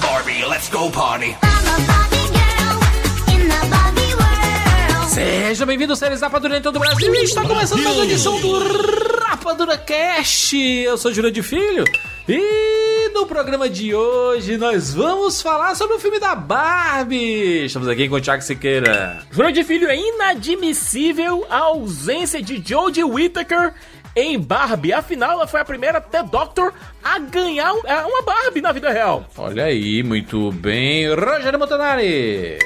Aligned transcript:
Barbie, 0.00 0.44
let's 0.48 0.68
go 0.68 0.88
party. 0.92 1.34
Seja 5.08 5.66
bem-vindo, 5.66 5.96
séries 5.96 6.20
Rapadura 6.20 6.56
em 6.56 6.62
todo 6.62 6.76
o 6.76 6.78
Brasil. 6.78 7.12
E 7.12 7.24
está 7.24 7.42
começando 7.42 7.82
mais 7.82 7.96
uma 7.96 8.04
edição 8.04 8.40
do 8.40 9.18
Rapadura 9.24 9.76
Cast. 9.76 10.56
Eu 10.56 10.96
sou 10.96 11.12
Júlio 11.12 11.32
de 11.32 11.42
Filho. 11.42 11.84
E 12.28 13.10
no 13.12 13.26
programa 13.26 13.68
de 13.68 13.92
hoje 13.92 14.56
nós 14.56 14.94
vamos 14.94 15.42
falar 15.42 15.74
sobre 15.74 15.96
o 15.96 15.98
filme 15.98 16.20
da 16.20 16.36
Barbie. 16.36 17.64
Estamos 17.64 17.88
aqui 17.88 18.08
com 18.08 18.14
o 18.14 18.20
Thiago 18.20 18.40
Siqueira. 18.40 19.26
Júlio 19.32 19.50
de 19.50 19.64
Filho, 19.64 19.88
é 19.88 19.96
inadmissível 19.96 21.44
a 21.50 21.58
ausência 21.58 22.40
de 22.40 22.62
Jodie 22.64 23.02
Whittaker 23.02 23.74
em 24.14 24.38
Barbie. 24.38 24.92
Afinal, 24.92 25.32
ela 25.32 25.46
foi 25.46 25.60
a 25.60 25.64
primeira 25.64 26.00
The 26.00 26.22
Doctor 26.22 26.72
a 27.02 27.18
ganhar 27.18 27.72
é, 27.84 27.96
uma 27.96 28.22
Barbie 28.22 28.60
na 28.60 28.72
vida 28.72 28.90
real. 28.90 29.24
Olha 29.36 29.64
aí, 29.64 30.02
muito 30.02 30.52
bem. 30.52 31.12
Rogério 31.14 31.58
Montanari. 31.58 32.58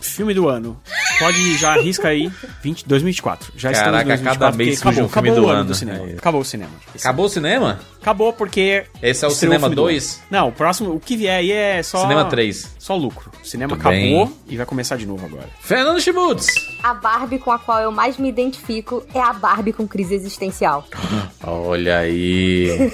Filme 0.00 0.32
do 0.34 0.48
ano. 0.48 0.80
Pode 1.18 1.56
já 1.58 1.74
arrisca 1.74 2.08
aí 2.08 2.30
20, 2.62 2.88
2024. 2.88 3.52
Já 3.56 3.70
estamos 3.72 3.90
Caraca, 3.92 4.04
em 4.04 4.06
2024 4.24 4.38
cada 4.40 4.56
mês 4.56 4.78
acabou, 4.80 4.92
um 4.92 5.08
filme 5.08 5.28
acabou 5.28 5.34
do 5.34 5.46
o 5.46 5.50
ano 5.50 5.60
ano. 5.60 5.68
do 5.68 5.74
cinema. 5.74 6.10
É. 6.10 6.12
Acabou 6.14 6.40
o 6.40 6.44
cinema. 6.44 6.70
Acabou 6.98 7.26
o 7.26 7.28
cinema? 7.28 7.80
Acabou 8.00 8.32
porque 8.32 8.86
Esse 9.02 9.24
é 9.24 9.28
o 9.28 9.30
Cinema 9.30 9.60
filme 9.60 9.74
do 9.76 9.82
2? 9.82 10.14
ano. 10.14 10.22
Não, 10.30 10.48
o 10.48 10.52
próximo, 10.52 10.94
o 10.94 10.98
que 11.00 11.16
vier 11.18 11.36
aí 11.38 11.52
é 11.52 11.82
só 11.82 12.00
Cinema 12.00 12.24
3. 12.24 12.74
Só 12.78 12.96
lucro. 12.96 13.30
O 13.42 13.46
cinema 13.46 13.74
Muito 13.74 13.80
acabou 13.86 14.26
bem. 14.26 14.36
e 14.48 14.56
vai 14.56 14.64
começar 14.64 14.96
de 14.96 15.04
novo 15.06 15.26
agora. 15.26 15.48
Fernando 15.60 16.00
Schmutz. 16.00 16.46
A 16.82 16.94
Barbie 16.94 17.38
com 17.38 17.52
a 17.52 17.58
qual 17.58 17.80
eu 17.80 17.92
mais 17.92 18.16
me 18.16 18.28
identifico 18.30 19.04
é 19.14 19.20
a 19.20 19.34
Barbie 19.34 19.74
com 19.74 19.86
crise 19.86 20.14
existencial. 20.14 20.86
Olha 21.44 21.98
aí. 21.98 22.90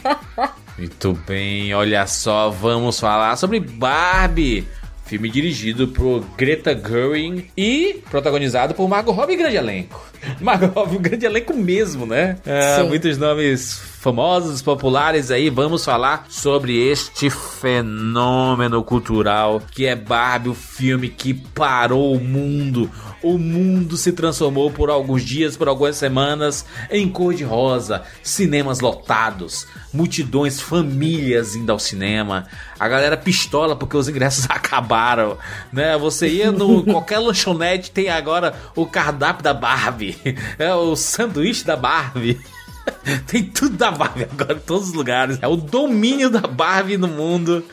Muito 0.76 1.12
bem, 1.26 1.74
olha 1.74 2.06
só, 2.06 2.48
vamos 2.48 2.98
falar 2.98 3.36
sobre 3.36 3.60
Barbie. 3.60 4.66
Filme 5.10 5.28
dirigido 5.28 5.88
por 5.88 6.24
Greta 6.38 6.72
Gerwig 6.72 7.50
e 7.56 8.00
protagonizado 8.08 8.74
por 8.74 8.88
Margot 8.88 9.10
Robbie, 9.10 9.34
grande 9.34 9.56
elenco. 9.56 10.00
Margot 10.40 10.68
Robbie, 10.68 10.98
um 10.98 11.02
grande 11.02 11.26
elenco 11.26 11.52
mesmo, 11.52 12.06
né? 12.06 12.36
É, 12.46 12.80
muitos 12.84 13.18
nomes 13.18 13.82
famosos, 14.00 14.62
populares 14.62 15.30
aí. 15.30 15.50
Vamos 15.50 15.84
falar 15.84 16.24
sobre 16.30 16.74
este 16.74 17.28
fenômeno 17.28 18.82
cultural 18.82 19.60
que 19.70 19.84
é 19.84 19.94
Barbie, 19.94 20.48
o 20.48 20.54
filme 20.54 21.10
que 21.10 21.34
parou 21.34 22.16
o 22.16 22.18
mundo. 22.20 22.90
O 23.22 23.36
mundo 23.36 23.98
se 23.98 24.12
transformou 24.12 24.70
por 24.70 24.88
alguns 24.88 25.22
dias, 25.22 25.54
por 25.54 25.68
algumas 25.68 25.96
semanas, 25.96 26.64
em 26.90 27.06
cor 27.10 27.34
de 27.34 27.44
rosa, 27.44 28.02
cinemas 28.22 28.80
lotados, 28.80 29.66
multidões, 29.92 30.58
famílias 30.58 31.54
indo 31.54 31.70
ao 31.70 31.78
cinema. 31.78 32.46
A 32.78 32.88
galera 32.88 33.18
pistola 33.18 33.76
porque 33.76 33.98
os 33.98 34.08
ingressos 34.08 34.46
acabaram, 34.48 35.36
né? 35.70 35.98
Você 35.98 36.26
ia 36.26 36.50
no 36.50 36.82
qualquer 36.90 37.18
lanchonete 37.18 37.90
tem 37.90 38.08
agora 38.08 38.54
o 38.74 38.86
cardápio 38.86 39.44
da 39.44 39.52
Barbie, 39.52 40.16
é 40.58 40.74
o 40.74 40.96
sanduíche 40.96 41.64
da 41.64 41.76
Barbie. 41.76 42.40
Tem 43.26 43.42
tudo 43.42 43.76
da 43.76 43.90
Barbie 43.90 44.26
agora 44.30 44.54
em 44.54 44.60
todos 44.60 44.88
os 44.88 44.94
lugares. 44.94 45.38
É 45.40 45.48
o 45.48 45.56
domínio 45.56 46.30
da 46.30 46.40
Barbie 46.40 46.96
no 46.96 47.08
mundo. 47.08 47.64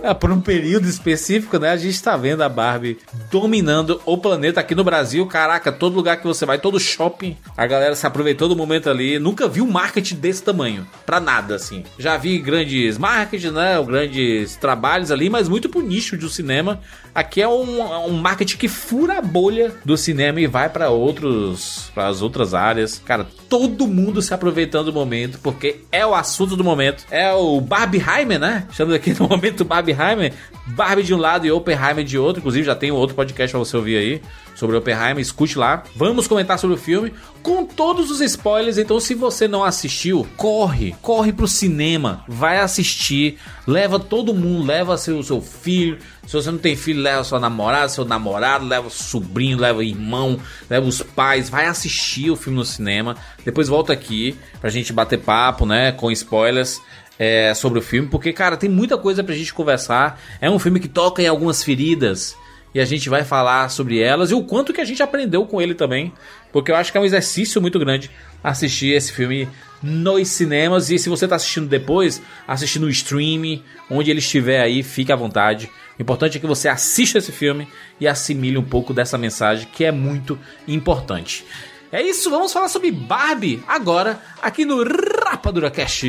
É, 0.00 0.12
por 0.14 0.30
um 0.30 0.40
período 0.40 0.88
específico, 0.88 1.58
né? 1.58 1.70
A 1.70 1.76
gente 1.76 2.02
tá 2.02 2.16
vendo 2.16 2.42
a 2.42 2.48
Barbie 2.48 2.98
dominando 3.30 4.00
o 4.04 4.16
planeta 4.16 4.60
aqui 4.60 4.74
no 4.74 4.84
Brasil. 4.84 5.26
Caraca, 5.26 5.72
todo 5.72 5.94
lugar 5.94 6.18
que 6.18 6.26
você 6.26 6.46
vai, 6.46 6.58
todo 6.58 6.78
shopping, 6.78 7.36
a 7.56 7.66
galera 7.66 7.94
se 7.94 8.06
aproveitou 8.06 8.48
do 8.48 8.56
momento 8.56 8.88
ali. 8.88 9.18
Nunca 9.18 9.48
vi 9.48 9.60
um 9.60 9.70
marketing 9.70 10.16
desse 10.16 10.42
tamanho. 10.42 10.86
Pra 11.04 11.20
nada, 11.20 11.54
assim. 11.56 11.84
Já 11.98 12.16
vi 12.16 12.38
grandes 12.38 12.98
marketing, 12.98 13.50
né? 13.50 13.82
Grandes 13.84 14.56
trabalhos 14.56 15.10
ali, 15.10 15.28
mas 15.28 15.48
muito 15.48 15.68
pro 15.68 15.80
nicho 15.80 16.16
do 16.16 16.28
cinema. 16.28 16.80
Aqui 17.14 17.40
é 17.40 17.48
um, 17.48 18.08
um 18.08 18.12
marketing 18.12 18.58
que 18.58 18.68
fura 18.68 19.18
a 19.18 19.22
bolha 19.22 19.74
do 19.84 19.96
cinema 19.96 20.38
e 20.38 20.46
vai 20.46 20.68
pra 20.68 20.90
outros, 20.90 21.90
para 21.94 22.08
as 22.08 22.20
outras 22.20 22.52
áreas. 22.52 23.00
Cara, 23.04 23.26
todo 23.48 23.86
mundo 23.86 24.20
se 24.20 24.34
aproveitando 24.56 24.86
do 24.86 24.92
momento, 24.92 25.38
porque 25.42 25.80
é 25.92 26.04
o 26.06 26.14
assunto 26.14 26.56
do 26.56 26.64
momento. 26.64 27.04
É 27.10 27.32
o 27.34 27.60
Barbieheimer, 27.60 28.38
né? 28.38 28.66
Estamos 28.70 28.94
aqui 28.94 29.12
no 29.12 29.28
momento 29.28 29.64
Barbieheimer. 29.64 30.32
Barbie 30.68 31.02
de 31.02 31.14
um 31.14 31.18
lado 31.18 31.46
e 31.46 31.50
Oppenheimer 31.50 32.02
de 32.02 32.18
outro. 32.18 32.40
Inclusive, 32.40 32.64
já 32.64 32.74
tem 32.74 32.90
um 32.90 32.94
outro 32.94 33.14
podcast 33.14 33.52
pra 33.52 33.58
você 33.58 33.76
ouvir 33.76 33.96
aí 33.98 34.22
sobre 34.56 34.76
Oppenheimer. 34.76 35.20
Escute 35.20 35.56
lá. 35.56 35.84
Vamos 35.94 36.26
comentar 36.26 36.58
sobre 36.58 36.74
o 36.74 36.78
filme 36.78 37.14
com 37.42 37.64
todos 37.64 38.10
os 38.10 38.20
spoilers. 38.20 38.78
Então, 38.78 38.98
se 38.98 39.14
você 39.14 39.46
não 39.46 39.62
assistiu, 39.62 40.26
corre, 40.36 40.96
corre 41.00 41.32
pro 41.32 41.46
cinema, 41.46 42.24
vai 42.26 42.58
assistir, 42.58 43.38
leva 43.64 44.00
todo 44.00 44.34
mundo, 44.34 44.66
leva 44.66 44.98
seu, 44.98 45.22
seu 45.22 45.40
filho. 45.40 45.98
Se 46.26 46.32
você 46.32 46.50
não 46.50 46.58
tem 46.58 46.74
filho, 46.74 47.00
leva 47.00 47.22
sua 47.22 47.38
namorada, 47.38 47.88
seu 47.88 48.04
namorado, 48.04 48.66
leva 48.66 48.90
sobrinho, 48.90 49.58
leva 49.58 49.84
irmão, 49.84 50.40
leva 50.68 50.84
os 50.84 51.00
pais, 51.00 51.48
vai 51.48 51.66
assistir 51.66 52.30
o 52.30 52.36
filme 52.36 52.58
no 52.58 52.64
cinema. 52.64 53.14
Depois 53.44 53.68
volta 53.68 53.92
aqui 53.92 54.36
pra 54.60 54.68
gente 54.68 54.92
bater 54.92 55.20
papo, 55.20 55.64
né, 55.64 55.92
com 55.92 56.10
spoilers. 56.10 56.80
é, 57.18 57.54
sobre 57.54 57.78
o 57.78 57.82
filme, 57.82 58.08
porque, 58.08 58.32
cara, 58.32 58.56
tem 58.56 58.68
muita 58.68 58.98
coisa 58.98 59.24
pra 59.24 59.34
gente 59.34 59.54
conversar. 59.54 60.20
É 60.40 60.50
um 60.50 60.58
filme 60.58 60.80
que 60.80 60.88
toca 60.88 61.22
em 61.22 61.26
algumas 61.26 61.62
feridas 61.62 62.36
e 62.76 62.80
a 62.80 62.84
gente 62.84 63.08
vai 63.08 63.24
falar 63.24 63.70
sobre 63.70 64.00
elas 64.00 64.30
e 64.30 64.34
o 64.34 64.42
quanto 64.42 64.70
que 64.70 64.82
a 64.82 64.84
gente 64.84 65.02
aprendeu 65.02 65.46
com 65.46 65.62
ele 65.62 65.74
também, 65.74 66.12
porque 66.52 66.70
eu 66.70 66.76
acho 66.76 66.92
que 66.92 66.98
é 66.98 67.00
um 67.00 67.06
exercício 67.06 67.58
muito 67.58 67.78
grande 67.78 68.10
assistir 68.44 68.88
esse 68.88 69.12
filme 69.12 69.48
nos 69.82 70.28
cinemas 70.28 70.90
e 70.90 70.98
se 70.98 71.08
você 71.08 71.26
tá 71.26 71.36
assistindo 71.36 71.66
depois, 71.66 72.20
assistir 72.46 72.78
no 72.78 72.90
streaming, 72.90 73.62
onde 73.90 74.10
ele 74.10 74.18
estiver 74.18 74.60
aí, 74.60 74.82
fique 74.82 75.10
à 75.10 75.16
vontade. 75.16 75.70
O 75.98 76.02
importante 76.02 76.36
é 76.36 76.40
que 76.40 76.46
você 76.46 76.68
assista 76.68 77.16
esse 77.16 77.32
filme 77.32 77.66
e 77.98 78.06
assimile 78.06 78.58
um 78.58 78.62
pouco 78.62 78.92
dessa 78.92 79.16
mensagem 79.16 79.66
que 79.72 79.82
é 79.82 79.90
muito 79.90 80.38
importante. 80.68 81.46
É 81.90 82.02
isso, 82.02 82.28
vamos 82.28 82.52
falar 82.52 82.68
sobre 82.68 82.90
Barbie 82.90 83.64
agora 83.66 84.20
aqui 84.42 84.66
no 84.66 84.84
Rapadura 85.24 85.70
Cast. 85.70 86.06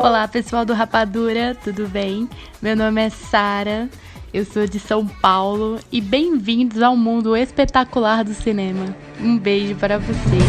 Olá, 0.00 0.26
pessoal 0.26 0.64
do 0.64 0.72
Rapadura, 0.72 1.54
tudo 1.62 1.86
bem? 1.86 2.26
Meu 2.62 2.74
nome 2.74 3.02
é 3.02 3.10
Sara, 3.10 3.90
eu 4.32 4.44
sou 4.44 4.66
de 4.66 4.78
São 4.78 5.06
Paulo 5.06 5.78
e 5.90 6.00
bem-vindos 6.00 6.80
ao 6.82 6.96
mundo 6.96 7.36
espetacular 7.36 8.24
do 8.24 8.32
cinema. 8.32 8.94
Um 9.20 9.36
beijo 9.36 9.74
para 9.74 9.98
vocês. 9.98 10.42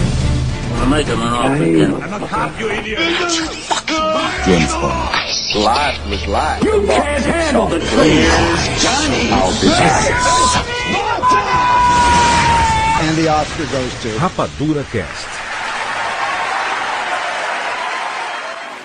To 14.01 14.17
Rapadura 14.19 14.83
Cast. 14.91 15.27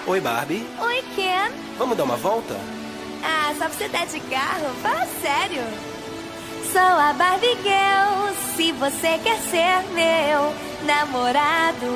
Oi, 0.06 0.20
Barbie. 0.20 0.66
Oi, 0.80 1.04
Ken. 1.14 1.50
Vamos 1.78 1.96
dar 1.96 2.04
uma 2.04 2.16
volta? 2.16 2.75
Só 3.58 3.64
pra 3.64 3.69
você 3.70 3.88
dar 3.88 4.06
de 4.06 4.20
carro? 4.20 4.67
Fala 4.82 5.06
sério. 5.23 5.62
Sou 6.73 6.82
a 6.82 7.12
Barbie 7.14 7.56
Girl, 7.62 8.35
se 8.55 8.73
você 8.73 9.19
quer 9.25 9.38
ser 9.38 9.82
meu 9.94 10.53
namorado, 10.85 11.87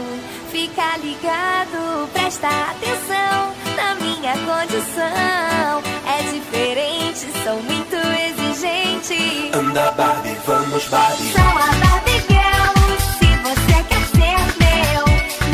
fica 0.51 0.97
ligado, 0.97 2.09
presta 2.15 2.49
atenção 2.49 3.53
na 3.77 3.95
minha 3.97 4.33
condição. 4.33 5.83
É 6.07 6.23
diferente, 6.33 7.27
sou 7.45 7.63
muito 7.63 7.95
exigente. 7.95 9.51
Anda, 9.53 9.91
Barbie, 9.91 10.37
vamos, 10.47 10.89
Barbie. 10.89 11.33
Sou 11.33 11.43
a 11.43 11.67
Barbie 11.87 12.25
Girl, 12.29 12.73
se 13.19 13.29
você 13.43 13.85
quer 13.89 14.05
ser 14.07 14.39
meu 14.59 15.05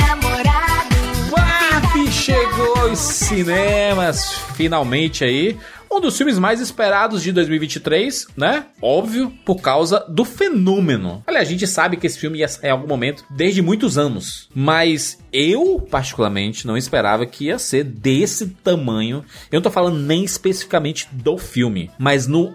namorado. 0.07 1.31
Barbie 1.31 2.13
chegou 2.13 2.79
aos 2.79 2.99
cinemas, 2.99 4.41
finalmente 4.55 5.25
aí. 5.25 5.59
Um 5.91 6.01
dos 6.01 6.17
filmes 6.17 6.39
mais 6.39 6.61
esperados 6.61 7.23
de 7.23 7.33
2023, 7.33 8.29
né? 8.37 8.67
Óbvio, 8.83 9.33
por 9.45 9.61
causa 9.61 10.05
do 10.09 10.25
fenômeno. 10.25 11.23
Olha, 11.27 11.41
a 11.41 11.45
gente 11.45 11.67
sabe 11.67 11.97
que 11.97 12.07
esse 12.07 12.19
filme 12.19 12.41
ia 12.41 12.49
sair 12.49 12.69
em 12.69 12.73
algum 12.73 12.89
momento, 12.89 13.25
desde 13.31 13.63
muitos 13.63 13.97
anos. 13.97 14.49
Mas 14.55 15.19
eu, 15.33 15.81
particularmente, 15.91 16.67
não 16.67 16.77
esperava 16.77 17.27
que 17.27 17.47
ia 17.47 17.59
ser 17.59 17.85
desse 17.85 18.49
tamanho. 18.63 19.25
Eu 19.51 19.59
não 19.59 19.63
tô 19.63 19.71
falando 19.71 19.99
nem 19.99 20.25
especificamente 20.25 21.09
do 21.13 21.39
filme, 21.39 21.91
mas 21.99 22.27
no 22.27 22.55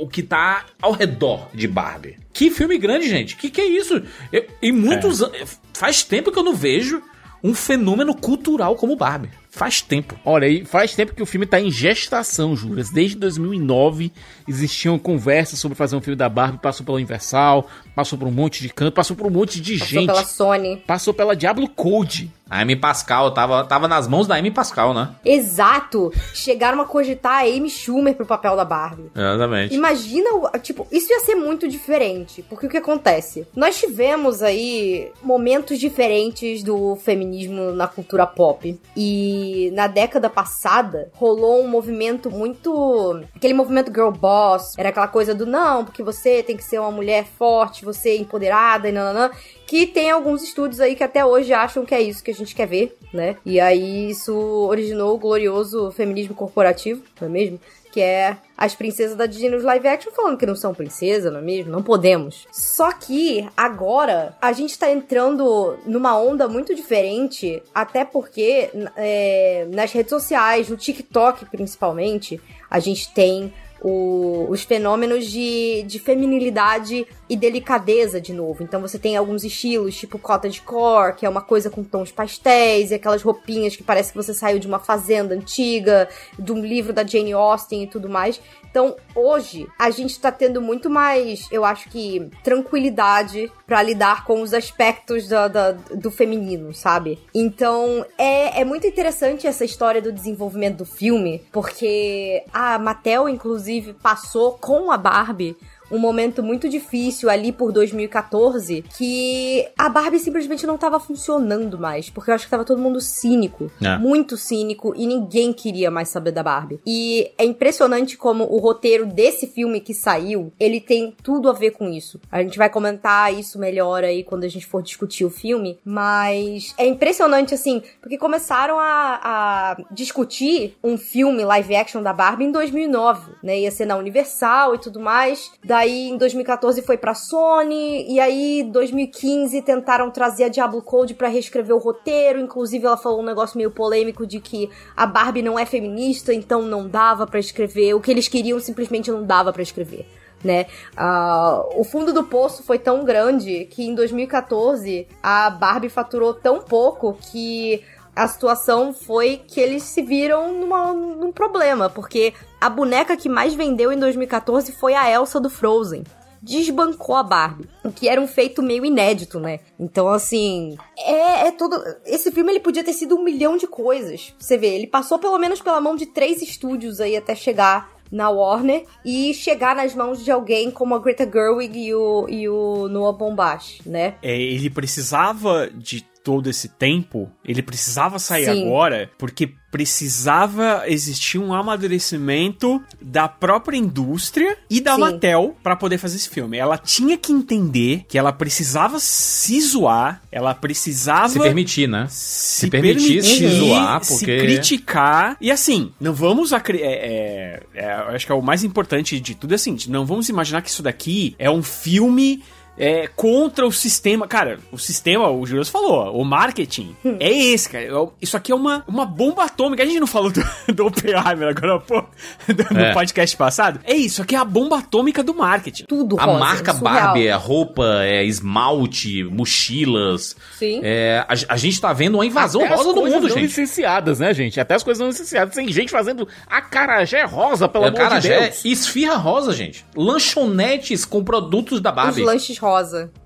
o, 0.00 0.08
que 0.08 0.22
tá 0.22 0.64
ao 0.80 0.92
redor 0.92 1.48
de 1.52 1.68
Barbie. 1.68 2.18
Que 2.32 2.50
filme 2.50 2.78
grande, 2.78 3.08
gente. 3.08 3.36
Que 3.36 3.50
que 3.50 3.60
é 3.60 3.66
isso? 3.66 4.02
Eu, 4.32 4.46
em 4.62 4.72
muitos 4.72 5.22
anos. 5.22 5.60
Faz 5.74 6.02
tempo 6.02 6.32
que 6.32 6.38
eu 6.38 6.42
não 6.42 6.54
vejo 6.54 7.02
um 7.42 7.54
fenômeno 7.54 8.14
cultural 8.14 8.76
como 8.76 8.96
Barbie. 8.96 9.30
Faz 9.50 9.82
tempo. 9.82 10.14
Olha 10.24 10.46
aí, 10.46 10.64
faz 10.64 10.94
tempo 10.94 11.14
que 11.14 11.22
o 11.22 11.26
filme 11.26 11.44
tá 11.44 11.60
em 11.60 11.70
gestação, 11.70 12.54
Juras. 12.56 12.88
Desde 12.90 13.16
2009 13.16 14.12
existiam 14.48 14.98
conversas 14.98 15.58
sobre 15.58 15.76
fazer 15.76 15.96
um 15.96 16.00
filme 16.00 16.16
da 16.16 16.28
Barbie, 16.28 16.58
passou 16.58 16.86
pela 16.86 16.96
Universal, 16.96 17.68
passou 17.94 18.18
por 18.18 18.28
um 18.28 18.30
monte 18.32 18.62
de 18.62 18.68
canto, 18.68 18.94
passou 18.94 19.16
por 19.16 19.26
um 19.26 19.30
monte 19.30 19.60
de 19.60 19.78
Passou 19.78 19.88
gente. 19.88 20.06
pela 20.06 20.24
Sony. 20.24 20.76
Passou 20.86 21.12
pela 21.12 21.34
Diablo 21.36 21.68
Code. 21.68 22.30
A 22.48 22.62
Amy 22.62 22.74
Pascal 22.74 23.30
tava, 23.32 23.62
tava 23.64 23.86
nas 23.86 24.08
mãos 24.08 24.26
da 24.26 24.34
Amy 24.34 24.50
Pascal, 24.50 24.92
né? 24.92 25.10
Exato. 25.24 26.12
Chegaram 26.34 26.80
a 26.80 26.84
cogitar 26.84 27.42
a 27.42 27.46
Amy 27.46 27.70
Schumer 27.70 28.12
pro 28.16 28.26
papel 28.26 28.56
da 28.56 28.64
Barbie. 28.64 29.04
Exatamente. 29.14 29.72
Imagina, 29.74 30.30
o- 30.34 30.58
tipo, 30.58 30.84
isso 30.90 31.12
ia 31.12 31.20
ser 31.20 31.36
muito 31.36 31.68
diferente, 31.68 32.42
porque 32.48 32.66
o 32.66 32.68
que 32.68 32.76
acontece? 32.76 33.46
Nós 33.54 33.78
tivemos 33.78 34.42
aí 34.42 35.12
momentos 35.22 35.78
diferentes 35.78 36.64
do 36.64 36.96
feminismo 36.96 37.70
na 37.72 37.86
cultura 37.86 38.26
pop. 38.26 38.76
E 38.96 39.39
na 39.72 39.86
década 39.86 40.28
passada 40.28 41.10
rolou 41.14 41.62
um 41.62 41.68
movimento 41.68 42.30
muito. 42.30 43.22
aquele 43.34 43.54
movimento 43.54 43.92
girl 43.92 44.10
boss. 44.10 44.74
Era 44.78 44.90
aquela 44.90 45.08
coisa 45.08 45.34
do 45.34 45.46
não, 45.46 45.84
porque 45.84 46.02
você 46.02 46.42
tem 46.42 46.56
que 46.56 46.64
ser 46.64 46.78
uma 46.78 46.90
mulher 46.90 47.24
forte, 47.24 47.84
você 47.84 48.10
é 48.10 48.16
empoderada 48.16 48.88
e 48.88 48.92
nananã. 48.92 49.30
Que 49.66 49.86
tem 49.86 50.10
alguns 50.10 50.42
estudos 50.42 50.80
aí 50.80 50.96
que 50.96 51.04
até 51.04 51.24
hoje 51.24 51.52
acham 51.52 51.84
que 51.84 51.94
é 51.94 52.00
isso 52.00 52.24
que 52.24 52.30
a 52.30 52.34
gente 52.34 52.54
quer 52.54 52.66
ver, 52.66 52.96
né? 53.12 53.36
E 53.46 53.60
aí 53.60 54.10
isso 54.10 54.34
originou 54.34 55.14
o 55.14 55.18
glorioso 55.18 55.92
feminismo 55.92 56.34
corporativo, 56.34 57.02
não 57.20 57.28
é 57.28 57.30
mesmo? 57.30 57.60
Que 57.90 58.00
é 58.00 58.36
as 58.56 58.74
princesas 58.74 59.16
da 59.16 59.26
Disney 59.26 59.50
nos 59.50 59.64
live 59.64 59.88
action 59.88 60.12
falando 60.12 60.36
que 60.38 60.46
não 60.46 60.54
são 60.54 60.74
princesas, 60.74 61.32
não 61.32 61.40
é 61.40 61.42
mesmo? 61.42 61.72
Não 61.72 61.82
podemos. 61.82 62.46
Só 62.52 62.92
que 62.92 63.48
agora 63.56 64.36
a 64.40 64.52
gente 64.52 64.78
tá 64.78 64.90
entrando 64.90 65.78
numa 65.86 66.18
onda 66.18 66.46
muito 66.46 66.74
diferente, 66.74 67.62
até 67.74 68.04
porque 68.04 68.70
é, 68.96 69.66
nas 69.70 69.92
redes 69.92 70.10
sociais, 70.10 70.68
no 70.68 70.76
TikTok 70.76 71.46
principalmente, 71.46 72.40
a 72.70 72.78
gente 72.78 73.12
tem 73.12 73.52
o- 73.82 74.46
os 74.50 74.62
fenômenos 74.62 75.26
de, 75.26 75.82
de 75.86 75.98
feminilidade 75.98 77.06
e 77.28 77.36
delicadeza 77.36 78.20
de 78.20 78.32
novo. 78.32 78.62
Então 78.62 78.80
você 78.80 78.98
tem 78.98 79.16
alguns 79.16 79.44
estilos, 79.44 79.96
tipo 79.96 80.18
cottagecore, 80.18 81.14
que 81.16 81.24
é 81.24 81.28
uma 81.28 81.40
coisa 81.40 81.70
com 81.70 81.82
tons 81.82 82.10
pastéis, 82.12 82.90
e 82.90 82.94
aquelas 82.94 83.22
roupinhas 83.22 83.76
que 83.76 83.82
parece 83.82 84.12
que 84.12 84.16
você 84.16 84.34
saiu 84.34 84.58
de 84.58 84.66
uma 84.66 84.78
fazenda 84.78 85.34
antiga, 85.34 86.08
de 86.38 86.52
um 86.52 86.60
livro 86.64 86.92
da 86.92 87.06
Jane 87.06 87.32
Austen 87.32 87.82
e 87.84 87.86
tudo 87.86 88.08
mais. 88.08 88.40
Então, 88.70 88.94
hoje, 89.16 89.66
a 89.78 89.90
gente 89.90 90.18
tá 90.20 90.30
tendo 90.30 90.60
muito 90.62 90.88
mais, 90.88 91.48
eu 91.50 91.64
acho 91.64 91.88
que, 91.88 92.30
tranquilidade 92.44 93.50
pra 93.66 93.82
lidar 93.82 94.24
com 94.24 94.40
os 94.42 94.54
aspectos 94.54 95.26
da- 95.28 95.48
da- 95.48 95.72
do 95.72 96.10
feminino, 96.10 96.72
sabe? 96.72 97.18
Então, 97.34 98.04
é, 98.16 98.60
é 98.60 98.64
muito 98.64 98.86
interessante 98.86 99.46
essa 99.46 99.64
história 99.64 100.00
do 100.00 100.12
desenvolvimento 100.12 100.78
do 100.78 100.84
filme, 100.84 101.42
porque 101.50 102.44
a 102.52 102.78
Mattel, 102.78 103.28
inclusive, 103.28 103.92
passou 103.94 104.52
com 104.58 104.90
a 104.92 104.96
Barbie 104.96 105.56
um 105.90 105.98
momento 105.98 106.42
muito 106.42 106.68
difícil 106.68 107.28
ali 107.30 107.52
por 107.52 107.72
2014, 107.72 108.84
que 108.96 109.66
a 109.78 109.88
Barbie 109.88 110.18
simplesmente 110.18 110.66
não 110.66 110.76
tava 110.78 111.00
funcionando 111.00 111.78
mais, 111.78 112.08
porque 112.10 112.30
eu 112.30 112.34
acho 112.34 112.44
que 112.44 112.50
tava 112.50 112.64
todo 112.64 112.80
mundo 112.80 113.00
cínico, 113.00 113.70
É. 113.82 113.96
muito 113.98 114.36
cínico, 114.36 114.92
e 114.96 115.06
ninguém 115.06 115.52
queria 115.52 115.90
mais 115.90 116.08
saber 116.08 116.32
da 116.32 116.42
Barbie. 116.42 116.80
E 116.86 117.30
é 117.38 117.44
impressionante 117.44 118.16
como 118.16 118.44
o 118.44 118.58
roteiro 118.58 119.06
desse 119.06 119.46
filme 119.46 119.80
que 119.80 119.94
saiu, 119.94 120.52
ele 120.58 120.80
tem 120.80 121.14
tudo 121.22 121.48
a 121.48 121.52
ver 121.52 121.72
com 121.72 121.88
isso. 121.88 122.20
A 122.30 122.42
gente 122.42 122.58
vai 122.58 122.68
comentar 122.70 123.32
isso 123.32 123.58
melhor 123.58 124.04
aí 124.04 124.22
quando 124.22 124.44
a 124.44 124.48
gente 124.48 124.66
for 124.66 124.82
discutir 124.82 125.24
o 125.24 125.30
filme, 125.30 125.78
mas 125.84 126.74
é 126.78 126.86
impressionante 126.86 127.54
assim, 127.54 127.82
porque 128.00 128.16
começaram 128.18 128.78
a, 128.78 129.20
a 129.22 129.76
discutir 129.90 130.76
um 130.82 130.96
filme 130.96 131.44
live 131.44 131.76
action 131.76 132.02
da 132.02 132.12
Barbie 132.12 132.44
em 132.44 132.52
2009, 132.52 133.32
né? 133.42 133.60
Ia 133.60 133.70
ser 133.70 133.86
na 133.86 133.96
Universal 133.96 134.74
e 134.74 134.78
tudo 134.78 135.00
mais. 135.00 135.50
Daí 135.80 136.10
em 136.10 136.18
2014 136.18 136.82
foi 136.82 136.98
pra 136.98 137.14
Sony. 137.14 138.04
E 138.06 138.20
aí 138.20 138.60
em 138.60 138.70
2015 138.70 139.62
tentaram 139.62 140.10
trazer 140.10 140.44
a 140.44 140.48
Diablo 140.48 140.82
Code 140.82 141.14
pra 141.14 141.26
reescrever 141.26 141.74
o 141.74 141.78
roteiro, 141.78 142.38
inclusive 142.38 142.84
ela 142.84 142.98
falou 142.98 143.20
um 143.20 143.24
negócio 143.24 143.56
meio 143.56 143.70
polêmico 143.70 144.26
de 144.26 144.40
que 144.40 144.68
a 144.94 145.06
Barbie 145.06 145.40
não 145.40 145.58
é 145.58 145.64
feminista, 145.64 146.34
então 146.34 146.60
não 146.60 146.86
dava 146.86 147.26
pra 147.26 147.40
escrever, 147.40 147.94
o 147.94 148.00
que 148.00 148.10
eles 148.10 148.28
queriam 148.28 148.60
simplesmente 148.60 149.10
não 149.10 149.24
dava 149.24 149.54
pra 149.54 149.62
escrever 149.62 150.06
né? 150.42 150.66
Ah, 150.96 151.62
o 151.74 151.84
fundo 151.84 152.14
do 152.14 152.24
poço 152.24 152.62
foi 152.62 152.78
tão 152.78 153.04
grande 153.04 153.66
que 153.66 153.82
em 153.82 153.94
2014 153.94 155.06
a 155.22 155.50
Barbie 155.50 155.90
faturou 155.90 156.32
tão 156.32 156.62
pouco 156.62 157.14
que 157.30 157.82
a 158.22 158.28
situação 158.28 158.92
foi 158.92 159.40
que 159.46 159.60
eles 159.60 159.82
se 159.82 160.02
viram 160.02 160.52
numa- 160.52 160.92
num 160.92 161.32
problema, 161.32 161.88
porque 161.88 162.34
a 162.60 162.68
boneca 162.68 163.16
que 163.16 163.28
mais 163.28 163.54
vendeu 163.54 163.90
em 163.92 163.98
2014 163.98 164.72
foi 164.72 164.94
a 164.94 165.10
Elsa 165.10 165.40
do 165.40 165.48
Frozen. 165.48 166.04
Desbancou 166.42 167.16
a 167.16 167.22
Barbie, 167.22 167.68
o 167.84 167.92
que 167.92 168.08
era 168.08 168.18
um 168.20 168.26
feito 168.26 168.62
meio 168.62 168.82
inédito, 168.84 169.38
né? 169.38 169.60
Então, 169.78 170.08
assim, 170.08 170.76
é, 170.98 171.48
é 171.48 171.52
todo. 171.52 171.76
Esse 172.06 172.32
filme 172.32 172.50
ele 172.50 172.60
podia 172.60 172.82
ter 172.82 172.94
sido 172.94 173.14
um 173.14 173.22
milhão 173.22 173.58
de 173.58 173.66
coisas. 173.66 174.34
Você 174.38 174.56
vê, 174.56 174.68
ele 174.74 174.86
passou 174.86 175.18
pelo 175.18 175.38
menos 175.38 175.60
pela 175.60 175.80
mão 175.82 175.94
de 175.94 176.06
três 176.06 176.40
estúdios 176.40 176.98
aí 176.98 177.14
até 177.14 177.34
chegar 177.34 177.90
na 178.10 178.28
Warner 178.28 178.86
e 179.04 179.32
chegar 179.34 179.76
nas 179.76 179.94
mãos 179.94 180.24
de 180.24 180.32
alguém 180.32 180.70
como 180.70 180.94
a 180.94 180.98
Greta 180.98 181.30
Gerwig 181.30 181.78
e 181.78 181.94
o, 181.94 182.26
e 182.28 182.48
o 182.48 182.88
Noah 182.88 183.16
Baumbach, 183.16 183.80
né? 183.86 184.14
É, 184.22 184.36
ele 184.36 184.68
precisava 184.70 185.68
de 185.72 186.04
todo 186.22 186.50
esse 186.50 186.68
tempo, 186.68 187.30
ele 187.44 187.62
precisava 187.62 188.18
sair 188.18 188.44
Sim. 188.46 188.62
agora, 188.66 189.10
porque 189.18 189.52
precisava 189.70 190.82
existir 190.86 191.38
um 191.38 191.54
amadurecimento 191.54 192.82
da 193.00 193.28
própria 193.28 193.76
indústria 193.76 194.56
e 194.68 194.80
da 194.80 194.94
Sim. 194.94 195.00
Mattel 195.00 195.56
pra 195.62 195.76
poder 195.76 195.96
fazer 195.98 196.16
esse 196.16 196.28
filme. 196.28 196.56
Ela 196.58 196.76
tinha 196.76 197.16
que 197.16 197.32
entender 197.32 198.04
que 198.08 198.18
ela 198.18 198.32
precisava 198.32 198.98
se 198.98 199.60
zoar, 199.60 200.20
ela 200.32 200.54
precisava 200.54 201.28
Se 201.28 201.38
permitir, 201.38 201.88
né? 201.88 202.06
se, 202.10 202.68
permitir 202.68 203.22
se 203.22 203.38
permitir, 203.38 203.58
zoar, 203.58 204.04
se 204.04 204.12
porque- 204.18 204.38
criticar. 204.38 205.36
E 205.40 205.50
assim, 205.50 205.92
não 206.00 206.12
vamos. 206.12 206.52
É, 206.52 206.56
é, 206.74 207.62
é, 207.74 207.94
eu 208.08 208.14
acho 208.14 208.26
que 208.26 208.32
é 208.32 208.34
o 208.34 208.42
mais 208.42 208.64
importante 208.64 209.20
de 209.20 209.34
tudo 209.36 209.52
é 209.52 209.54
assim: 209.54 209.76
não 209.88 210.04
vamos 210.04 210.28
imaginar 210.28 210.62
que 210.62 210.70
isso 210.70 210.82
daqui 210.82 211.34
é 211.38 211.50
um 211.50 211.62
filme. 211.62 212.42
É, 212.80 213.06
contra 213.14 213.66
o 213.66 213.70
sistema. 213.70 214.26
Cara, 214.26 214.58
o 214.72 214.78
sistema, 214.78 215.28
o 215.30 215.44
Julius 215.46 215.68
falou, 215.68 216.16
o 216.18 216.24
marketing 216.24 216.96
é 217.20 217.30
esse, 217.30 217.68
cara. 217.68 217.84
É 217.84 218.08
Isso 218.20 218.36
aqui 218.36 218.50
é 218.50 218.54
uma, 218.54 218.82
uma 218.88 219.04
bomba 219.04 219.44
atômica. 219.44 219.82
A 219.82 219.86
gente 219.86 220.00
não 220.00 220.06
falou 220.06 220.30
do, 220.32 220.42
do 220.74 220.86
Oppenheimer 220.86 221.48
agora, 221.50 221.78
pô, 221.80 222.00
do- 222.52 222.74
no 222.74 222.80
É. 222.80 222.92
podcast 222.94 223.36
passado. 223.36 223.80
É 223.84 223.94
isso 223.94 224.22
aqui 224.22 224.34
é 224.34 224.38
a 224.38 224.44
bomba 224.44 224.78
atômica 224.78 225.22
do 225.22 225.34
marketing. 225.34 225.84
Tudo 225.84 226.18
A 226.18 226.24
rosa, 226.24 226.38
marca 226.38 226.74
surreal. 226.74 226.94
Barbie 227.04 227.26
é 227.26 227.34
roupa, 227.34 227.84
é 228.04 228.24
esmalte, 228.24 229.22
mochilas. 229.24 230.34
Sim. 230.58 230.80
É, 230.82 231.24
a, 231.28 231.34
a 231.54 231.56
gente 231.56 231.80
tá 231.80 231.92
vendo 231.92 232.14
uma 232.14 232.24
invasão 232.26 232.64
Até 232.64 232.74
rosa 232.74 232.94
do 232.94 233.02
mundo, 233.02 233.20
não 233.22 233.28
gente. 233.28 233.40
licenciadas, 233.42 234.18
né, 234.20 234.32
gente? 234.32 234.58
Até 234.58 234.74
as 234.74 234.82
coisas 234.82 235.00
não 235.00 235.08
licenciadas. 235.08 235.54
Tem 235.54 235.70
gente 235.70 235.90
fazendo 235.90 236.26
acarajé 236.48 237.24
rosa, 237.24 237.68
pelo 237.68 237.84
É, 237.84 237.88
amor 237.88 238.20
de 238.20 238.28
Deus. 238.28 238.64
esfirra 238.64 239.16
rosa, 239.16 239.52
gente. 239.52 239.84
Lanchonetes 239.94 241.04
com 241.04 241.22
produtos 241.22 241.80
da 241.80 241.90
Os 241.90 241.96
Barbie. 241.96 242.22
lanches 242.22 242.56
rosa. 242.58 242.69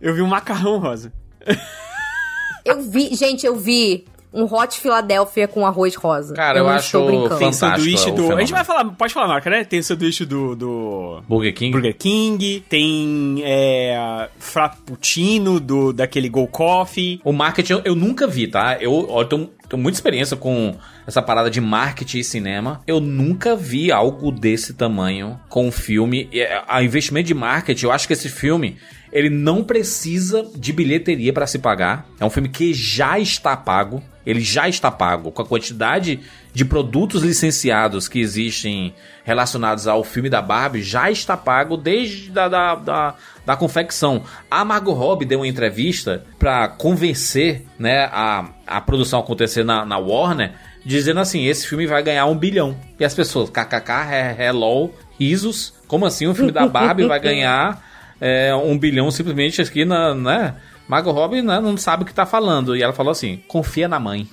Eu 0.00 0.14
vi 0.14 0.22
um 0.22 0.26
macarrão 0.26 0.78
rosa. 0.78 1.12
Eu 2.64 2.80
vi, 2.80 3.14
gente, 3.14 3.44
eu 3.44 3.54
vi 3.56 4.06
um 4.34 4.52
Hot 4.52 4.80
Philadelphia 4.80 5.46
com 5.46 5.64
arroz 5.64 5.94
rosa. 5.94 6.34
Cara, 6.34 6.58
eu 6.58 6.64
não 6.64 6.70
acho. 6.70 6.98
Tem 7.38 7.52
sanduíche 7.52 8.10
é 8.10 8.12
do. 8.12 8.34
A 8.34 8.40
gente 8.40 8.52
vai 8.52 8.64
falar, 8.64 8.84
pode 8.86 9.14
falar 9.14 9.26
a 9.26 9.28
marca, 9.28 9.48
né? 9.48 9.64
Tem 9.64 9.80
sanduíche 9.80 10.24
do. 10.24 10.56
do... 10.56 11.22
Burger 11.28 11.54
King. 11.54 11.70
Burger 11.70 11.96
King, 11.96 12.64
tem 12.68 13.42
é, 13.44 14.28
Frappuccino 14.38 15.60
do, 15.60 15.92
daquele 15.92 16.28
Go 16.28 16.48
Coffee. 16.48 17.20
O 17.24 17.32
marketing 17.32 17.74
eu, 17.74 17.82
eu 17.84 17.94
nunca 17.94 18.26
vi, 18.26 18.48
tá? 18.48 18.76
Eu, 18.80 19.06
eu 19.08 19.24
tenho, 19.24 19.50
tenho 19.68 19.80
muita 19.80 19.96
experiência 19.96 20.36
com 20.36 20.74
essa 21.06 21.22
parada 21.22 21.48
de 21.48 21.60
marketing 21.60 22.18
e 22.18 22.24
cinema. 22.24 22.80
Eu 22.88 22.98
nunca 22.98 23.54
vi 23.54 23.92
algo 23.92 24.32
desse 24.32 24.74
tamanho 24.74 25.38
com 25.48 25.68
um 25.68 25.72
filme. 25.72 26.28
E, 26.32 26.40
é, 26.40 26.60
A 26.66 26.82
investimento 26.82 27.28
de 27.28 27.34
marketing, 27.34 27.86
eu 27.86 27.92
acho 27.92 28.08
que 28.08 28.12
esse 28.12 28.28
filme 28.28 28.76
ele 29.14 29.30
não 29.30 29.62
precisa 29.62 30.44
de 30.56 30.72
bilheteria 30.72 31.32
para 31.32 31.46
se 31.46 31.60
pagar. 31.60 32.04
É 32.18 32.24
um 32.24 32.30
filme 32.30 32.48
que 32.48 32.74
já 32.74 33.16
está 33.16 33.56
pago. 33.56 34.02
Ele 34.26 34.40
já 34.40 34.68
está 34.68 34.90
pago 34.90 35.30
com 35.30 35.40
a 35.40 35.46
quantidade 35.46 36.18
de 36.52 36.64
produtos 36.64 37.22
licenciados 37.22 38.08
que 38.08 38.18
existem 38.18 38.92
relacionados 39.22 39.86
ao 39.86 40.02
filme 40.02 40.28
da 40.28 40.42
Barbie 40.42 40.82
já 40.82 41.10
está 41.10 41.36
pago 41.36 41.76
desde 41.76 42.30
da, 42.30 42.48
da, 42.48 42.74
da, 42.74 43.14
da 43.46 43.56
confecção. 43.56 44.24
A 44.50 44.64
Margot 44.64 44.94
Robbie 44.94 45.26
deu 45.26 45.40
uma 45.40 45.48
entrevista 45.48 46.24
para 46.38 46.66
convencer 46.68 47.64
né, 47.78 48.08
a, 48.10 48.46
a 48.66 48.80
produção 48.80 49.20
acontecer 49.20 49.62
na, 49.62 49.84
na 49.84 49.98
Warner, 49.98 50.54
dizendo 50.84 51.20
assim, 51.20 51.44
esse 51.44 51.68
filme 51.68 51.86
vai 51.86 52.02
ganhar 52.02 52.26
um 52.26 52.36
bilhão. 52.36 52.76
E 52.98 53.04
as 53.04 53.14
pessoas, 53.14 53.48
kkk, 53.50 54.40
hello, 54.40 54.90
risos, 55.20 55.74
como 55.86 56.04
assim 56.04 56.26
um 56.26 56.34
filme 56.34 56.50
da 56.50 56.66
Barbie 56.66 57.06
vai 57.06 57.20
ganhar 57.20 57.93
é, 58.24 58.54
um 58.54 58.78
bilhão 58.78 59.10
simplesmente 59.10 59.60
aqui 59.60 59.84
na... 59.84 60.14
Né? 60.14 60.54
Margot 60.88 61.12
Robbie 61.12 61.42
né, 61.42 61.60
não 61.60 61.76
sabe 61.76 62.02
o 62.02 62.06
que 62.06 62.14
tá 62.14 62.24
falando. 62.24 62.74
E 62.74 62.82
ela 62.82 62.92
falou 62.92 63.12
assim, 63.12 63.42
confia 63.46 63.86
na 63.86 64.00
mãe. 64.00 64.26